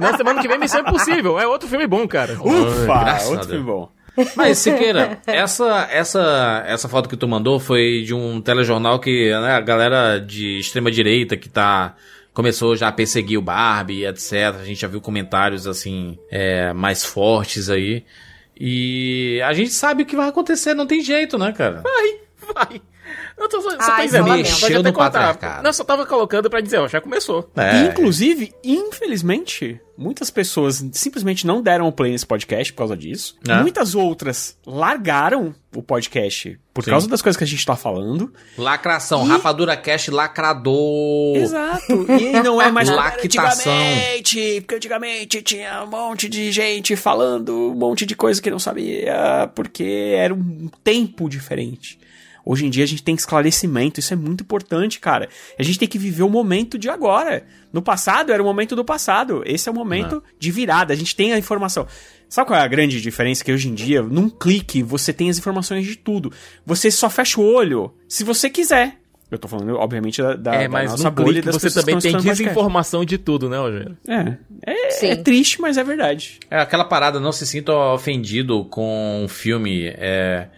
Na 0.00 0.16
semana 0.16 0.40
que 0.40 0.48
vem, 0.48 0.58
Missão 0.58 0.80
Impossível. 0.80 1.38
É 1.38 1.46
outro 1.46 1.68
filme 1.68 1.86
bom, 1.86 2.08
cara. 2.08 2.34
Ufa, 2.40 2.86
graças 2.86 3.28
a 3.28 3.30
outro 3.30 3.48
filme 3.48 3.64
bom. 3.64 3.90
Mas, 4.34 4.58
Siqueira, 4.58 5.20
essa, 5.26 5.86
essa, 5.92 6.64
essa 6.66 6.88
foto 6.88 7.08
que 7.08 7.16
tu 7.16 7.28
mandou 7.28 7.60
foi 7.60 8.02
de 8.04 8.12
um 8.12 8.40
telejornal 8.40 8.98
que 8.98 9.30
né, 9.30 9.52
a 9.52 9.60
galera 9.60 10.18
de 10.18 10.58
extrema 10.58 10.90
direita 10.90 11.36
que 11.36 11.48
tá 11.48 11.94
começou 12.34 12.74
já 12.74 12.88
a 12.88 12.92
perseguir 12.92 13.38
o 13.38 13.42
Barbie, 13.42 14.06
etc. 14.06 14.56
A 14.60 14.64
gente 14.64 14.80
já 14.80 14.88
viu 14.88 15.00
comentários 15.00 15.66
assim 15.66 16.18
é, 16.30 16.72
mais 16.72 17.04
fortes 17.04 17.70
aí. 17.70 18.04
E 18.60 19.40
a 19.44 19.52
gente 19.52 19.70
sabe 19.70 20.02
o 20.02 20.06
que 20.06 20.16
vai 20.16 20.28
acontecer, 20.28 20.74
não 20.74 20.86
tem 20.86 21.00
jeito, 21.00 21.38
né, 21.38 21.52
cara? 21.52 21.82
Vai, 21.82 22.20
vai. 22.54 22.82
Eu 23.38 23.48
tô, 23.48 23.60
só, 23.62 23.70
só 23.70 23.76
tô 23.76 23.82
Ai, 23.92 24.06
dizendo, 24.06 24.28
mexeu 24.30 24.82
no 24.82 24.92
contar. 24.92 25.10
patriarcado. 25.10 25.62
Não, 25.62 25.72
só 25.72 25.84
tava 25.84 26.04
colocando 26.06 26.50
pra 26.50 26.60
dizer, 26.60 26.78
ó, 26.78 26.88
já 26.88 27.00
começou. 27.00 27.50
É. 27.56 27.84
Inclusive, 27.86 28.52
infelizmente, 28.64 29.80
muitas 29.96 30.30
pessoas 30.30 30.84
simplesmente 30.92 31.46
não 31.46 31.62
deram 31.62 31.86
o 31.86 31.92
play 31.92 32.12
nesse 32.12 32.26
podcast 32.26 32.72
por 32.72 32.78
causa 32.78 32.96
disso. 32.96 33.36
É. 33.48 33.60
Muitas 33.60 33.94
outras 33.94 34.56
largaram 34.66 35.54
o 35.74 35.82
podcast 35.82 36.58
por 36.74 36.82
Sim. 36.84 36.90
causa 36.90 37.08
das 37.08 37.20
coisas 37.22 37.36
que 37.36 37.44
a 37.44 37.46
gente 37.46 37.64
tá 37.64 37.76
falando. 37.76 38.32
Lacração, 38.56 39.24
E- 39.24 39.28
rapadura 39.28 39.76
cash 39.76 40.08
lacrador. 40.08 41.36
Exato. 41.36 42.06
E 42.12 42.32
não 42.42 42.60
é 42.60 42.70
mais 42.70 42.88
Lactação. 42.90 43.72
antigamente, 43.72 44.60
porque 44.62 44.74
antigamente 44.76 45.42
tinha 45.42 45.82
um 45.84 45.86
monte 45.88 46.28
de 46.28 46.50
gente 46.52 46.96
falando 46.96 47.52
um 47.70 47.74
monte 47.74 48.04
de 48.06 48.14
coisa 48.16 48.40
que 48.40 48.50
não 48.50 48.58
sabia, 48.58 49.50
porque 49.54 50.14
era 50.16 50.32
um 50.34 50.68
tempo 50.82 51.28
diferente. 51.28 51.97
Hoje 52.48 52.64
em 52.64 52.70
dia 52.70 52.82
a 52.82 52.86
gente 52.86 53.02
tem 53.02 53.14
esclarecimento, 53.14 54.00
isso 54.00 54.14
é 54.14 54.16
muito 54.16 54.40
importante, 54.40 54.98
cara. 54.98 55.28
A 55.58 55.62
gente 55.62 55.78
tem 55.78 55.86
que 55.86 55.98
viver 55.98 56.22
o 56.22 56.30
momento 56.30 56.78
de 56.78 56.88
agora. 56.88 57.44
No 57.70 57.82
passado 57.82 58.32
era 58.32 58.42
o 58.42 58.46
momento 58.46 58.74
do 58.74 58.82
passado, 58.82 59.42
esse 59.44 59.68
é 59.68 59.72
o 59.72 59.74
momento 59.74 60.24
de 60.38 60.50
virada, 60.50 60.94
a 60.94 60.96
gente 60.96 61.14
tem 61.14 61.34
a 61.34 61.38
informação. 61.38 61.86
Sabe 62.26 62.46
qual 62.46 62.58
é 62.58 62.62
a 62.62 62.66
grande 62.66 63.02
diferença? 63.02 63.44
Que 63.44 63.52
hoje 63.52 63.68
em 63.68 63.74
dia, 63.74 64.00
num 64.00 64.30
clique, 64.30 64.82
você 64.82 65.12
tem 65.12 65.28
as 65.28 65.36
informações 65.36 65.84
de 65.84 65.94
tudo. 65.94 66.32
Você 66.64 66.90
só 66.90 67.10
fecha 67.10 67.38
o 67.38 67.44
olho 67.44 67.92
se 68.08 68.24
você 68.24 68.48
quiser. 68.48 68.96
Eu 69.30 69.38
tô 69.38 69.46
falando, 69.46 69.74
obviamente, 69.76 70.22
da, 70.22 70.34
da, 70.34 70.54
é, 70.54 70.62
da 70.62 70.68
mas 70.70 70.92
nossa 70.92 71.04
no 71.04 71.10
bolha 71.10 71.42
clique 71.42 71.46
das 71.48 71.56
você 71.56 71.70
também 71.70 71.98
tem 71.98 72.16
desinformação 72.16 73.04
de 73.04 73.18
tudo, 73.18 73.50
né, 73.50 73.58
Rogério? 73.58 73.94
É, 74.08 74.38
é, 74.66 75.06
é 75.08 75.16
triste, 75.16 75.60
mas 75.60 75.76
é 75.76 75.84
verdade. 75.84 76.40
É 76.50 76.58
aquela 76.58 76.86
parada, 76.86 77.20
não 77.20 77.30
se 77.30 77.46
sinta 77.46 77.74
ofendido 77.74 78.64
com 78.64 79.22
um 79.22 79.28
filme. 79.28 79.84
É, 79.98 80.48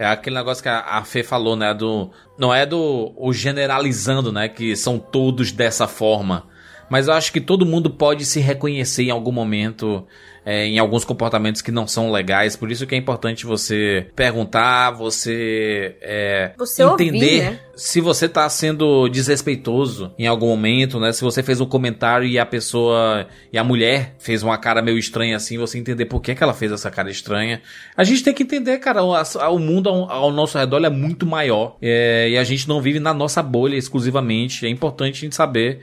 é 0.00 0.06
aquele 0.06 0.34
negócio 0.34 0.62
que 0.62 0.68
a, 0.70 1.04
Fê 1.04 1.22
falou, 1.22 1.54
né? 1.54 1.74
Do, 1.74 2.10
não 2.38 2.54
é 2.54 2.64
do 2.64 3.12
o 3.18 3.34
generalizando, 3.34 4.32
né? 4.32 4.48
Que 4.48 4.74
são 4.74 4.98
todos 4.98 5.52
dessa 5.52 5.86
forma. 5.86 6.46
Mas 6.88 7.06
eu 7.06 7.12
acho 7.12 7.30
que 7.30 7.40
todo 7.40 7.66
mundo 7.66 7.90
pode 7.90 8.24
se 8.24 8.40
reconhecer 8.40 9.02
em 9.02 9.10
algum 9.10 9.30
momento, 9.30 10.06
é, 10.44 10.66
em 10.66 10.78
alguns 10.78 11.04
comportamentos 11.04 11.60
que 11.60 11.70
não 11.70 11.86
são 11.86 12.10
legais. 12.10 12.56
Por 12.56 12.70
isso 12.70 12.86
que 12.86 12.94
é 12.94 12.98
importante 12.98 13.46
você 13.46 14.06
perguntar, 14.14 14.90
você, 14.90 15.96
é, 16.00 16.52
Você 16.56 16.84
ouvir, 16.84 17.08
entender 17.08 17.42
né? 17.42 17.60
se 17.74 18.00
você 18.00 18.28
tá 18.28 18.48
sendo 18.48 19.08
desrespeitoso 19.08 20.12
em 20.18 20.26
algum 20.26 20.48
momento, 20.48 20.98
né? 20.98 21.12
Se 21.12 21.22
você 21.22 21.42
fez 21.42 21.60
um 21.60 21.66
comentário 21.66 22.26
e 22.26 22.38
a 22.38 22.46
pessoa 22.46 23.26
e 23.52 23.58
a 23.58 23.64
mulher 23.64 24.14
fez 24.18 24.42
uma 24.42 24.58
cara 24.58 24.82
meio 24.82 24.98
estranha 24.98 25.36
assim, 25.36 25.58
você 25.58 25.78
entender 25.78 26.06
por 26.06 26.20
que, 26.20 26.34
que 26.34 26.42
ela 26.42 26.54
fez 26.54 26.72
essa 26.72 26.90
cara 26.90 27.10
estranha. 27.10 27.60
A 27.96 28.04
gente 28.04 28.22
tem 28.22 28.34
que 28.34 28.42
entender, 28.42 28.78
cara, 28.78 29.02
o, 29.02 29.14
o 29.14 29.58
mundo 29.58 29.88
ao, 29.88 30.10
ao 30.10 30.32
nosso 30.32 30.58
redor 30.58 30.84
é 30.84 30.90
muito 30.90 31.26
maior 31.26 31.76
é, 31.80 32.30
e 32.30 32.38
a 32.38 32.44
gente 32.44 32.68
não 32.68 32.80
vive 32.80 33.00
na 33.00 33.12
nossa 33.12 33.42
bolha 33.42 33.76
exclusivamente. 33.76 34.66
É 34.66 34.68
importante 34.68 35.18
a 35.18 35.20
gente 35.20 35.36
saber 35.36 35.80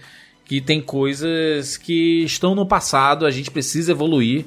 que 0.47 0.61
tem 0.61 0.81
coisas 0.81 1.75
que 1.75 2.23
estão 2.23 2.55
no 2.55 2.65
passado, 2.65 3.25
a 3.25 3.31
gente 3.31 3.51
precisa 3.51 3.91
evoluir. 3.91 4.45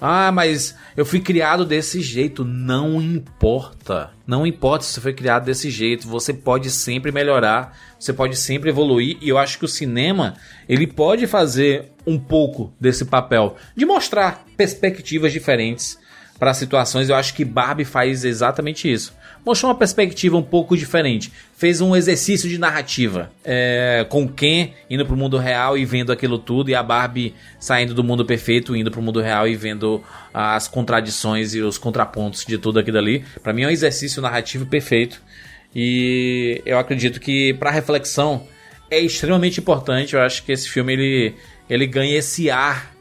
Ah, 0.00 0.32
mas 0.32 0.74
eu 0.96 1.04
fui 1.04 1.20
criado 1.20 1.64
desse 1.64 2.00
jeito. 2.00 2.44
Não 2.44 3.00
importa. 3.00 4.10
Não 4.26 4.46
importa 4.46 4.84
se 4.84 4.94
você 4.94 5.00
foi 5.00 5.12
criado 5.12 5.44
desse 5.44 5.70
jeito. 5.70 6.08
Você 6.08 6.32
pode 6.32 6.70
sempre 6.70 7.12
melhorar. 7.12 7.78
Você 8.00 8.12
pode 8.12 8.34
sempre 8.34 8.70
evoluir. 8.70 9.18
E 9.20 9.28
eu 9.28 9.38
acho 9.38 9.58
que 9.58 9.64
o 9.64 9.68
cinema 9.68 10.34
ele 10.68 10.86
pode 10.86 11.26
fazer 11.26 11.92
um 12.04 12.18
pouco 12.18 12.72
desse 12.80 13.04
papel 13.04 13.54
de 13.76 13.84
mostrar 13.84 14.44
perspectivas 14.56 15.32
diferentes 15.32 15.98
para 16.36 16.54
situações. 16.54 17.08
Eu 17.08 17.14
acho 17.14 17.34
que 17.34 17.44
Barbie 17.44 17.84
faz 17.84 18.24
exatamente 18.24 18.90
isso. 18.90 19.14
Mostrou 19.44 19.70
uma 19.72 19.78
perspectiva 19.78 20.36
um 20.36 20.42
pouco 20.42 20.76
diferente. 20.76 21.32
Fez 21.56 21.80
um 21.80 21.96
exercício 21.96 22.48
de 22.48 22.58
narrativa. 22.58 23.30
É, 23.44 24.06
com 24.08 24.28
Ken 24.28 24.70
indo 24.88 25.04
pro 25.04 25.16
mundo 25.16 25.36
real 25.36 25.76
e 25.76 25.84
vendo 25.84 26.12
aquilo 26.12 26.38
tudo. 26.38 26.70
E 26.70 26.74
a 26.74 26.82
Barbie 26.82 27.34
saindo 27.58 27.92
do 27.92 28.04
mundo 28.04 28.24
perfeito, 28.24 28.76
indo 28.76 28.90
pro 28.90 29.02
mundo 29.02 29.20
real 29.20 29.48
e 29.48 29.56
vendo 29.56 30.02
as 30.32 30.68
contradições 30.68 31.54
e 31.54 31.60
os 31.60 31.76
contrapontos 31.76 32.44
de 32.44 32.56
tudo 32.56 32.78
aquilo 32.78 32.98
ali. 32.98 33.24
Para 33.42 33.52
mim 33.52 33.62
é 33.62 33.66
um 33.66 33.70
exercício 33.70 34.22
narrativo 34.22 34.66
perfeito. 34.66 35.20
E 35.74 36.62
eu 36.64 36.78
acredito 36.78 37.18
que 37.18 37.54
para 37.54 37.70
reflexão 37.70 38.46
é 38.90 39.00
extremamente 39.00 39.58
importante. 39.58 40.14
Eu 40.14 40.20
acho 40.20 40.44
que 40.44 40.52
esse 40.52 40.68
filme 40.68 40.92
ele, 40.92 41.34
ele 41.68 41.86
ganha 41.86 42.16
esse 42.16 42.48
ar 42.50 42.92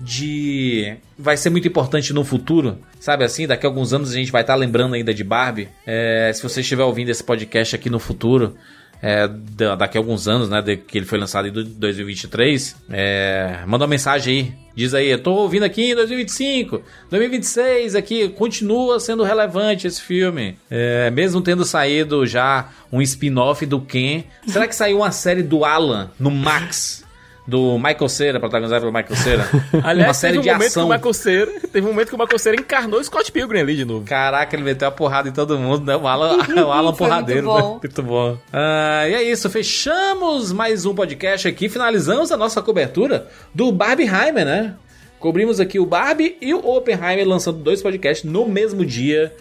de 0.00 0.94
vai 1.18 1.36
ser 1.36 1.50
muito 1.50 1.68
importante 1.68 2.12
no 2.12 2.24
futuro, 2.24 2.78
sabe 2.98 3.24
assim? 3.24 3.46
Daqui 3.46 3.66
a 3.66 3.68
alguns 3.68 3.92
anos 3.92 4.10
a 4.10 4.14
gente 4.14 4.32
vai 4.32 4.40
estar 4.42 4.54
lembrando 4.54 4.94
ainda 4.94 5.12
de 5.12 5.22
Barbie. 5.22 5.68
É, 5.86 6.30
se 6.34 6.42
você 6.42 6.60
estiver 6.60 6.84
ouvindo 6.84 7.10
esse 7.10 7.22
podcast 7.22 7.74
aqui 7.76 7.90
no 7.90 7.98
futuro, 7.98 8.56
é, 9.02 9.26
da- 9.28 9.74
daqui 9.76 9.96
a 9.96 10.00
alguns 10.00 10.28
anos, 10.28 10.48
né, 10.50 10.62
que 10.86 10.98
ele 10.98 11.06
foi 11.06 11.18
lançado 11.18 11.48
em 11.48 11.52
do- 11.52 11.64
2023, 11.64 12.76
é, 12.90 13.60
manda 13.66 13.84
uma 13.84 13.88
mensagem 13.90 14.34
aí. 14.36 14.52
Diz 14.74 14.94
aí, 14.94 15.08
eu 15.08 15.18
tô 15.18 15.32
ouvindo 15.32 15.64
aqui 15.64 15.90
em 15.90 15.94
2025, 15.94 16.82
2026 17.10 17.94
aqui, 17.94 18.28
continua 18.30 18.98
sendo 19.00 19.22
relevante 19.22 19.86
esse 19.86 20.00
filme. 20.00 20.56
É, 20.70 21.10
mesmo 21.10 21.40
tendo 21.42 21.64
saído 21.64 22.24
já 22.26 22.68
um 22.90 23.02
spin-off 23.02 23.66
do 23.66 23.80
Ken. 23.80 24.24
Será 24.46 24.66
que 24.66 24.74
saiu 24.74 24.98
uma 24.98 25.10
série 25.10 25.42
do 25.42 25.64
Alan 25.64 26.10
no 26.18 26.30
Max? 26.30 27.04
Do 27.50 27.76
Michael 27.78 28.08
Cera, 28.08 28.38
protagonizado 28.38 28.82
pelo 28.82 28.92
Michael 28.92 29.16
Cera. 29.16 29.48
Aliás, 29.82 30.08
uma 30.08 30.14
série 30.14 30.34
teve 30.34 30.38
um 30.38 30.42
de 30.42 30.52
momento 30.52 30.68
ação. 30.68 30.82
que 30.82 30.88
o 30.88 30.94
Michael 30.94 31.14
Cera, 31.14 31.52
teve 31.72 31.86
um 31.86 31.90
momento 31.90 32.08
que 32.08 32.14
o 32.14 32.18
Michael 32.18 32.38
Cera 32.38 32.56
encarnou 32.56 33.00
o 33.00 33.04
Scott 33.04 33.32
Pilgrim 33.32 33.58
ali 33.58 33.74
de 33.74 33.84
novo. 33.84 34.06
Caraca, 34.06 34.54
ele 34.54 34.62
meteu 34.62 34.86
a 34.86 34.92
porrada 34.92 35.28
em 35.28 35.32
todo 35.32 35.58
mundo, 35.58 35.84
né? 35.84 35.96
O 35.96 36.06
Alan, 36.06 36.38
o 36.64 36.70
Alan 36.70 36.94
porradeiro, 36.94 37.42
muito 37.42 37.56
né? 37.56 37.62
bom. 37.62 37.80
Muito 37.82 38.02
bom. 38.04 38.38
Ah, 38.52 39.08
e 39.08 39.14
é 39.14 39.22
isso, 39.24 39.50
fechamos 39.50 40.52
mais 40.52 40.86
um 40.86 40.94
podcast 40.94 41.48
aqui, 41.48 41.68
finalizamos 41.68 42.30
a 42.30 42.36
nossa 42.36 42.62
cobertura 42.62 43.26
do 43.52 43.72
Barbieheimer, 43.72 44.44
né? 44.44 44.74
Cobrimos 45.18 45.58
aqui 45.58 45.80
o 45.80 45.84
Barbie 45.84 46.38
e 46.40 46.54
o 46.54 46.64
Oppenheimer 46.64 47.26
lançando 47.26 47.58
dois 47.58 47.82
podcasts 47.82 48.30
no 48.30 48.48
mesmo 48.48 48.86
dia. 48.86 49.34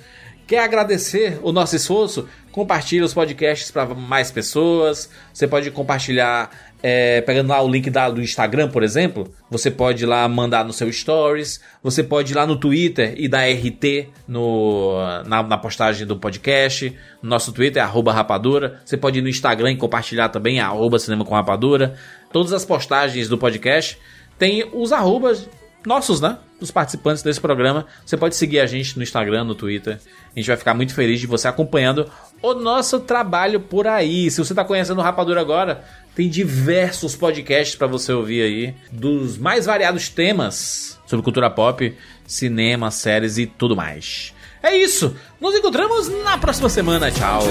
Quer 0.49 0.63
agradecer 0.63 1.39
o 1.43 1.51
nosso 1.51 1.75
esforço? 1.75 2.27
Compartilhe 2.51 3.03
os 3.03 3.13
podcasts 3.13 3.69
para 3.69 3.85
mais 3.93 4.31
pessoas. 4.31 5.07
Você 5.31 5.47
pode 5.47 5.69
compartilhar 5.69 6.49
é, 6.81 7.21
pegando 7.21 7.49
lá 7.49 7.61
o 7.61 7.69
link 7.69 7.89
da- 7.89 8.09
do 8.09 8.21
Instagram, 8.21 8.69
por 8.69 8.83
exemplo. 8.83 9.33
Você 9.49 9.69
pode 9.69 10.03
ir 10.03 10.07
lá 10.07 10.27
mandar 10.27 10.63
no 10.63 10.71
seu 10.73 10.91
Stories. 10.91 11.59
Você 11.83 12.03
pode 12.03 12.31
ir 12.33 12.35
lá 12.35 12.45
no 12.47 12.55
Twitter 12.55 13.13
e 13.17 13.27
dar 13.27 13.45
RT 13.49 14.07
no, 14.27 14.97
na, 15.25 15.43
na 15.43 15.57
postagem 15.57 16.05
do 16.07 16.15
podcast. 16.17 16.95
Nosso 17.21 17.51
Twitter 17.51 17.81
é 17.81 17.85
rapadura. 18.13 18.79
Você 18.85 18.95
pode 18.95 19.19
ir 19.19 19.21
no 19.21 19.29
Instagram 19.29 19.71
e 19.71 19.75
compartilhar 19.77 20.29
também, 20.29 20.59
é 20.59 20.61
cinema 20.99 21.25
com 21.25 21.35
rapadura. 21.35 21.95
Todas 22.31 22.53
as 22.53 22.63
postagens 22.63 23.27
do 23.27 23.37
podcast 23.37 23.97
tem 24.37 24.69
os 24.73 24.91
arrobas 24.93 25.49
nossos, 25.85 26.19
né? 26.21 26.37
Dos 26.59 26.71
participantes 26.71 27.23
desse 27.23 27.39
programa. 27.39 27.85
Você 28.05 28.17
pode 28.17 28.35
seguir 28.35 28.59
a 28.59 28.65
gente 28.65 28.97
no 28.97 29.03
Instagram, 29.03 29.45
no 29.45 29.55
Twitter. 29.55 29.97
A 30.35 30.39
gente 30.39 30.47
vai 30.47 30.57
ficar 30.57 30.73
muito 30.73 30.93
feliz 30.93 31.19
de 31.19 31.25
você 31.25 31.47
acompanhando 31.47 32.09
o 32.41 32.53
nosso 32.53 32.99
trabalho 32.99 33.59
por 33.61 33.87
aí. 33.87 34.29
Se 34.29 34.43
você 34.43 34.51
está 34.51 34.63
conhecendo 34.63 34.99
o 34.99 35.01
Rapadura 35.01 35.39
agora, 35.39 35.83
tem 36.19 36.27
diversos 36.27 37.15
podcasts 37.15 37.77
para 37.77 37.87
você 37.87 38.11
ouvir 38.11 38.41
aí, 38.41 38.75
dos 38.91 39.37
mais 39.37 39.65
variados 39.65 40.09
temas 40.09 40.99
sobre 41.05 41.23
cultura 41.23 41.49
pop, 41.49 41.95
cinema, 42.27 42.91
séries 42.91 43.37
e 43.37 43.45
tudo 43.45 43.73
mais. 43.73 44.33
É 44.61 44.75
isso. 44.75 45.15
Nos 45.39 45.55
encontramos 45.55 46.09
na 46.21 46.37
próxima 46.37 46.67
semana. 46.67 47.09
Tchau. 47.09 47.41